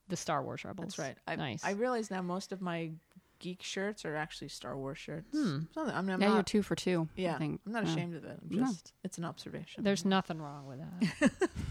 the 0.08 0.16
Star 0.16 0.42
Wars 0.42 0.64
Rebels. 0.64 0.96
That's 0.96 0.98
right. 0.98 1.16
I, 1.26 1.36
nice. 1.36 1.62
I 1.64 1.72
realize 1.72 2.10
now 2.10 2.22
most 2.22 2.50
of 2.52 2.60
my 2.60 2.90
geek 3.38 3.62
shirts 3.62 4.04
are 4.04 4.16
actually 4.16 4.48
Star 4.48 4.76
Wars 4.76 4.98
shirts. 4.98 5.28
Hmm. 5.32 5.60
So 5.74 5.82
I'm, 5.82 6.08
I'm 6.10 6.20
yeah, 6.20 6.26
you're 6.28 6.36
not. 6.36 6.46
two 6.46 6.62
for 6.62 6.74
two. 6.74 7.08
yeah, 7.16 7.34
I 7.36 7.38
think. 7.38 7.60
I'm 7.64 7.72
not 7.72 7.86
Yeah. 7.86 7.92
ashamed 7.92 8.16
of 8.16 8.24
it. 8.24 8.38
I'm 8.50 8.56
No. 8.58 8.66
just 8.66 8.92
it's 9.04 9.18
an 9.18 9.24
observation. 9.24 9.84
There's 9.84 10.04
nothing 10.04 10.40
wrong 10.42 10.66
with 10.66 10.78
that. 11.20 11.30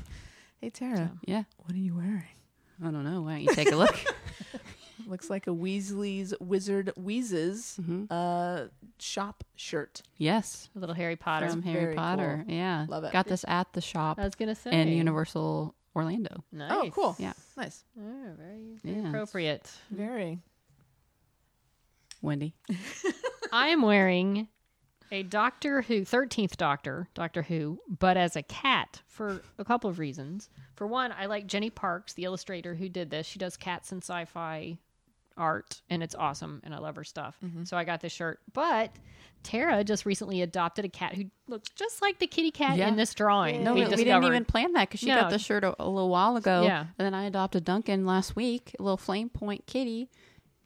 hey 0.62 0.70
Tara, 0.70 0.98
So. 0.98 1.10
Yeah. 1.26 1.44
what 1.58 1.74
are 1.74 1.80
you 1.80 1.96
wearing? 1.96 2.24
I 2.84 2.92
don't 2.92 3.04
know. 3.04 3.22
Why 3.24 3.32
don't 3.34 3.42
you 3.44 3.54
take 3.56 3.72
a 3.72 3.76
look? 3.76 3.98
Looks 5.08 5.30
like 5.30 5.48
a 5.48 5.52
Weasley's 5.54 6.34
Wizard 6.40 6.92
Wheezes 6.96 7.78
hmm 7.78 8.06
uh 8.10 8.66
shop 9.00 9.44
shirt. 9.56 10.02
Yes. 10.18 10.70
A 10.76 10.80
little 10.80 10.96
Harry 10.96 11.16
Potter. 11.16 11.50
From 11.50 11.62
Harry 11.64 11.80
Very 11.86 11.96
Potter. 11.96 12.44
Yeah. 12.48 12.86
Love 12.88 13.04
it. 13.06 13.12
Got 13.14 13.28
this 13.28 13.44
at 13.48 13.72
the 13.74 13.82
shop 13.82 14.20
I 14.20 14.24
was 14.26 14.36
gonna 14.36 14.56
say. 14.56 14.72
in 14.72 14.88
Universal 14.90 15.74
Orlando. 15.96 16.44
Nice. 16.52 16.72
Oh, 16.72 16.90
cool. 16.92 17.16
Yeah. 17.18 17.34
Nice. 17.58 17.84
Oh, 18.00 18.04
very, 18.38 18.78
very 18.84 19.02
Yeah. 19.02 19.08
appropriate. 19.10 19.72
Very. 19.90 20.40
Wendy. 22.22 22.54
I 23.52 23.70
am 23.70 23.82
wearing 23.82 24.48
a 25.12 25.24
Doctor 25.24 25.82
Who, 25.82 26.02
13th 26.02 26.58
Doctor, 26.58 27.08
Doctor 27.14 27.42
Who, 27.44 27.80
but 28.00 28.18
as 28.18 28.36
a 28.36 28.44
cat 28.44 29.02
for 29.08 29.42
a 29.58 29.66
couple 29.66 29.90
of 29.90 30.00
reasons. 30.00 30.50
For 30.76 30.88
one, 30.88 31.12
I 31.18 31.26
like 31.26 31.48
Jenny 31.48 31.70
Parks, 31.70 32.14
the 32.14 32.24
illustrator 32.24 32.76
who 32.76 32.90
did 32.90 33.10
this. 33.10 33.26
She 33.28 33.40
does 33.40 33.58
cats 33.58 33.92
and 33.92 34.02
sci 34.04 34.26
fi 34.26 34.78
art, 35.38 35.82
and 35.90 36.04
it's 36.04 36.16
awesome, 36.16 36.62
and 36.64 36.74
I 36.76 36.80
love 36.80 36.96
her 36.98 37.04
stuff. 37.04 37.38
Mm-hmm. 37.44 37.64
So 37.64 37.78
I 37.78 37.84
got 37.86 38.02
this 38.02 38.12
shirt. 38.12 38.40
But 38.54 38.92
Tara 39.44 39.84
just 39.86 40.06
recently 40.06 40.42
adopted 40.42 40.84
a 40.86 40.90
cat 40.90 41.16
who 41.16 41.26
looks 41.48 41.70
just 41.70 42.02
like 42.02 42.20
the 42.20 42.28
kitty 42.28 42.52
cat 42.52 42.78
Yeah. 42.78 42.88
in 42.90 42.98
this 42.98 43.14
drawing. 43.14 43.64
No, 43.64 43.74
we 43.74 43.86
we, 43.86 43.90
we 43.90 44.04
didn't 44.04 44.24
even 44.26 44.44
plan 44.46 44.74
that 44.74 44.90
because 44.90 45.00
she 45.00 45.08
No. 45.08 45.22
got 45.22 45.30
the 45.30 45.40
shirt 45.40 45.64
a, 45.64 45.76
a 45.82 45.88
little 45.88 46.10
while 46.10 46.36
ago. 46.36 46.64
Yeah. 46.64 46.82
And 46.82 47.06
then 47.06 47.14
I 47.14 47.24
adopted 47.26 47.64
Duncan 47.64 48.06
last 48.06 48.36
week, 48.36 48.76
a 48.80 48.84
little 48.84 48.98
flame 48.98 49.30
point 49.30 49.66
kitty. 49.66 50.10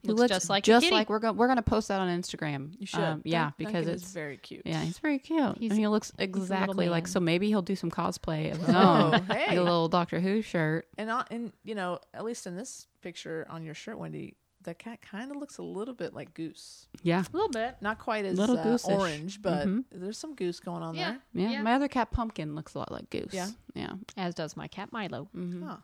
Who 0.06 0.14
Looks 0.14 0.30
just 0.30 0.50
like 0.50 0.64
a 0.64 0.68
just 0.68 0.84
kitty. 0.84 0.96
like 0.96 1.10
we're 1.10 1.20
going 1.20 1.38
we're 1.38 1.48
gonna 1.48 1.62
post 1.62 1.88
that 1.88 2.00
on 2.02 2.10
Instagram. 2.22 2.74
You 2.80 2.86
should. 2.86 3.00
Um, 3.00 3.22
yeah, 3.24 3.46
Dun- 3.46 3.54
because 3.58 3.74
Duncan 3.74 3.94
it's 3.94 4.12
very 4.12 4.38
cute. 4.38 4.64
yeah, 4.66 4.82
he's 4.82 5.00
very 5.00 5.20
cute. 5.20 5.58
He's- 5.58 5.72
and 5.72 5.80
he 5.80 5.88
looks 5.88 6.12
exactly 6.20 6.90
like 6.90 7.04
man. 7.06 7.12
so. 7.12 7.20
Maybe 7.20 7.48
he'll 7.48 7.62
do 7.62 7.76
some 7.76 7.90
cosplay 7.92 8.52
of 8.52 8.58
his 8.58 8.70
Oh, 8.76 8.76
own, 8.78 9.12
like 9.30 9.38
hey. 9.40 9.56
a 9.58 9.64
little 9.64 9.88
Doctor 9.88 10.20
Who 10.20 10.42
shirt. 10.42 10.88
And 10.98 11.10
on, 11.10 11.26
and 11.32 11.54
you 11.64 11.76
know, 11.76 12.00
at 12.14 12.24
least 12.26 12.46
in 12.48 12.56
this 12.56 12.88
picture 13.02 13.46
on 13.50 13.64
your 13.64 13.74
shirt, 13.74 13.98
Wendy, 13.98 14.36
the 14.62 14.74
cat 14.74 15.02
kind 15.02 15.30
of 15.32 15.38
looks 15.38 15.58
a 15.58 15.62
little 15.64 15.94
bit 15.94 16.14
like 16.14 16.34
Goose. 16.34 16.88
Yeah, 17.02 17.22
a 17.22 17.32
little 17.34 17.50
bit. 17.50 17.76
Not 17.82 18.00
quite 18.00 18.24
as 18.26 18.38
Little 18.38 18.58
uh, 18.58 18.78
orange, 18.86 19.42
but 19.42 19.68
Mhm. 19.68 19.84
there's 19.92 20.18
some 20.18 20.36
goose 20.36 20.60
going 20.62 20.82
on 20.84 20.96
Yeah. 20.96 21.16
yeah. 21.34 21.50
Yeah. 21.50 21.62
My 21.62 21.74
other 21.74 21.90
cat, 21.90 22.12
Pumpkin, 22.12 22.56
looks 22.56 22.74
a 22.74 22.80
lot 22.80 22.90
like 22.92 23.10
Goose. 23.10 23.34
Yeah? 23.34 23.48
yeah. 23.74 23.94
As 24.16 24.34
does 24.36 24.56
my 24.56 24.68
cat 24.70 24.92
Milo. 24.94 25.28
there. 25.34 25.68
Huh. 25.70 25.78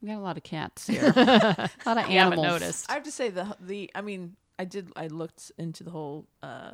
We 0.00 0.08
got 0.08 0.18
a 0.18 0.20
lot 0.20 0.36
of 0.36 0.42
cats 0.42 0.86
here. 0.88 1.12
a 1.16 1.70
lot 1.86 1.98
of 1.98 2.08
You 2.10 2.18
haven't 2.18 2.38
animals. 2.38 2.46
noticed. 2.46 2.90
I 2.90 2.94
have 2.94 3.02
to 3.04 3.10
say 3.12 3.30
the 3.30 3.56
the 3.60 3.90
I 3.94 4.00
mean 4.00 4.36
I 4.58 4.64
did 4.64 4.90
I 4.96 5.08
looked 5.08 5.52
into 5.58 5.82
the 5.84 5.90
whole 5.90 6.26
uh, 6.42 6.72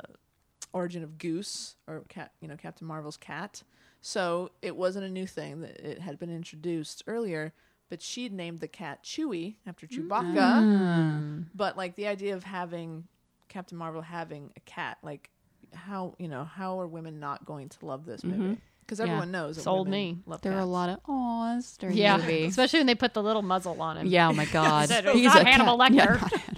origin 0.73 1.03
of 1.03 1.17
Goose 1.17 1.75
or 1.87 2.03
cat 2.09 2.31
you 2.41 2.47
know 2.47 2.55
Captain 2.57 2.87
Marvel's 2.87 3.17
cat. 3.17 3.63
So 4.01 4.51
it 4.61 4.75
wasn't 4.75 5.05
a 5.05 5.09
new 5.09 5.25
thing 5.25 5.61
that 5.61 5.79
it 5.79 5.99
had 5.99 6.19
been 6.19 6.29
introduced 6.29 7.03
earlier, 7.07 7.53
but 7.89 8.03
she'd 8.03 8.31
named 8.31 8.59
the 8.59 8.67
cat 8.67 9.03
Chewie 9.03 9.55
after 9.65 9.87
Chewbacca. 9.87 10.37
Ah. 10.37 11.19
But 11.55 11.75
like 11.77 11.95
the 11.95 12.05
idea 12.07 12.35
of 12.35 12.43
having 12.43 13.07
Captain 13.49 13.77
Marvel 13.77 14.01
having 14.03 14.51
a 14.55 14.59
cat, 14.61 14.99
like 15.01 15.31
how 15.73 16.13
you 16.19 16.27
know 16.27 16.43
how 16.43 16.79
are 16.79 16.87
women 16.87 17.19
not 17.19 17.45
going 17.45 17.69
to 17.69 17.85
love 17.85 18.05
this 18.05 18.23
movie? 18.23 18.59
Because 18.85 18.99
Yeah. 18.99 19.05
everyone 19.05 19.31
knows 19.31 19.55
that 19.55 19.63
Sold 19.63 19.87
women 19.87 19.99
me. 19.99 20.17
Love 20.27 20.41
There 20.41 20.53
are 20.53 20.59
a 20.59 20.65
lot 20.65 20.89
of 20.89 20.99
awes 21.07 21.75
during 21.77 21.97
Yeah, 21.97 22.17
the 22.17 22.23
movie. 22.23 22.45
especially 22.45 22.79
when 22.79 22.87
they 22.87 22.95
put 22.95 23.13
the 23.15 23.23
little 23.23 23.41
muzzle 23.41 23.81
on 23.81 23.97
him. 23.97 24.07
Yeah, 24.07 24.29
oh 24.29 24.33
my 24.33 24.45
god. 24.53 24.89
Said 24.89 25.05
it 25.05 25.13
was 25.15 25.23
not 25.23 25.45
Hannibal 25.47 25.77
cat. 25.77 25.91
Lecter. 25.91 25.95
Yeah, 25.95 26.05
not 26.05 26.21
Hannibal 26.31 26.39
Lecter. 26.39 26.57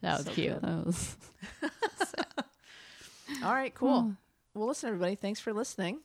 that 0.00 0.16
was 0.18 0.26
So 0.26 0.32
cute. 0.32 0.62
That 0.62 0.86
was- 0.86 1.16
All 3.44 3.52
right, 3.54 3.74
cool. 3.74 4.14
Well, 4.54 4.68
listen, 4.68 4.88
everybody. 4.88 5.14
Thanks 5.14 5.40
for 5.40 5.52
listening. 5.52 6.00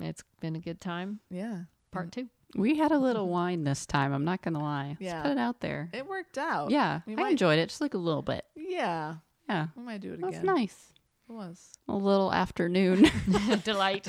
It's 0.00 0.22
been 0.40 0.54
a 0.54 0.60
good 0.60 0.80
time. 0.80 1.18
Yeah, 1.28 1.62
Part 1.90 2.08
mm. 2.08 2.12
two. 2.12 2.28
we 2.54 2.76
had 2.78 2.92
a 2.92 2.98
little 2.98 3.28
wine 3.28 3.64
this 3.64 3.84
time. 3.84 4.12
I'm 4.12 4.24
not 4.24 4.42
gonna 4.42 4.60
lie. 4.62 4.96
Yeah. 5.00 5.14
Let's 5.14 5.22
put 5.24 5.32
it 5.32 5.38
out 5.38 5.60
there. 5.60 5.90
it 5.92 6.06
worked 6.06 6.38
out. 6.38 6.70
yeah, 6.70 7.00
we 7.04 7.14
I 7.14 7.16
might- 7.16 7.30
enjoyed 7.32 7.58
it. 7.58 7.68
Just 7.68 7.80
like 7.80 7.94
a 7.94 7.98
little 7.98 8.22
bit. 8.22 8.44
Yeah, 8.54 9.16
Yeah, 9.48 9.66
we 9.74 9.82
might 9.82 10.00
do 10.00 10.12
it 10.12 10.20
that 10.20 10.26
was 10.26 10.36
again. 10.36 10.46
nice. 10.46 10.92
It 11.28 11.32
was 11.32 11.72
A 11.88 11.94
little 11.94 12.32
afternoon. 12.32 13.10
Delight. 13.64 14.08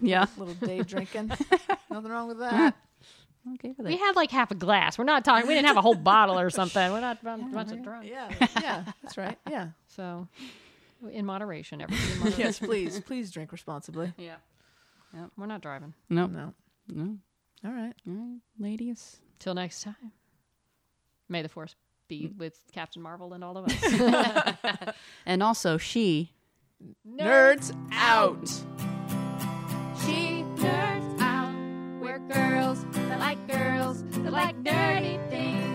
yeah. 0.00 0.26
a 0.36 0.40
little 0.40 0.54
day 0.54 0.82
drinking. 0.82 1.28
Nothing 1.90 2.10
wrong 2.10 2.26
with 2.26 2.38
that. 2.40 2.74
Okay. 3.54 3.74
with 3.78 3.86
We 3.86 3.94
it. 3.94 4.00
had 4.00 4.16
like 4.16 4.32
half 4.32 4.50
a 4.50 4.56
glass. 4.56 4.98
We're 4.98 5.04
not 5.04 5.24
talking. 5.24 5.46
We 5.46 5.54
didn't 5.54 5.68
have 5.68 5.76
a 5.76 5.82
whole 5.82 5.94
bottle 5.94 6.38
or 6.38 6.50
something. 6.50 6.92
We're 6.92 7.00
not 7.00 7.18
a 7.22 7.38
bunch 7.38 7.70
of 7.70 7.84
drunk. 7.84 8.08
Yeah, 8.08 8.28
yeah, 8.60 8.84
that's 9.02 9.16
right. 9.16 9.38
Yeah. 9.48 9.68
So, 9.86 10.26
in 11.08 11.24
moderation, 11.24 11.80
everything. 11.80 12.10
In 12.10 12.18
moderation. 12.18 12.40
Yes, 12.40 12.58
please, 12.58 13.00
please 13.00 13.30
drink 13.30 13.52
responsibly. 13.52 14.12
Yeah. 14.16 14.36
We're 15.36 15.46
not 15.46 15.60
driving. 15.60 15.94
No. 16.10 16.26
No. 16.26 16.52
No. 16.88 17.16
All 17.64 17.70
right. 17.70 17.94
All 18.08 18.14
right, 18.14 18.40
ladies. 18.58 19.20
Till 19.38 19.54
next 19.54 19.84
time. 19.84 20.12
May 21.28 21.42
the 21.42 21.48
force 21.48 21.76
be 22.08 22.28
mm. 22.28 22.36
with 22.36 22.58
Captain 22.72 23.00
Marvel 23.02 23.32
and 23.32 23.44
all 23.44 23.56
of 23.56 23.66
us. 23.66 24.94
And 25.24 25.42
also, 25.42 25.76
she 25.78 26.32
Nerds, 27.08 27.72
out. 27.92 28.46
She 30.00 30.44
nerds 30.56 31.20
out. 31.20 31.54
We're 32.02 32.18
girls 32.18 32.84
that 32.92 33.18
like 33.18 33.46
girls 33.48 34.02
that 34.22 34.32
like 34.32 34.56
nerdy 34.62 35.30
things. 35.30 35.65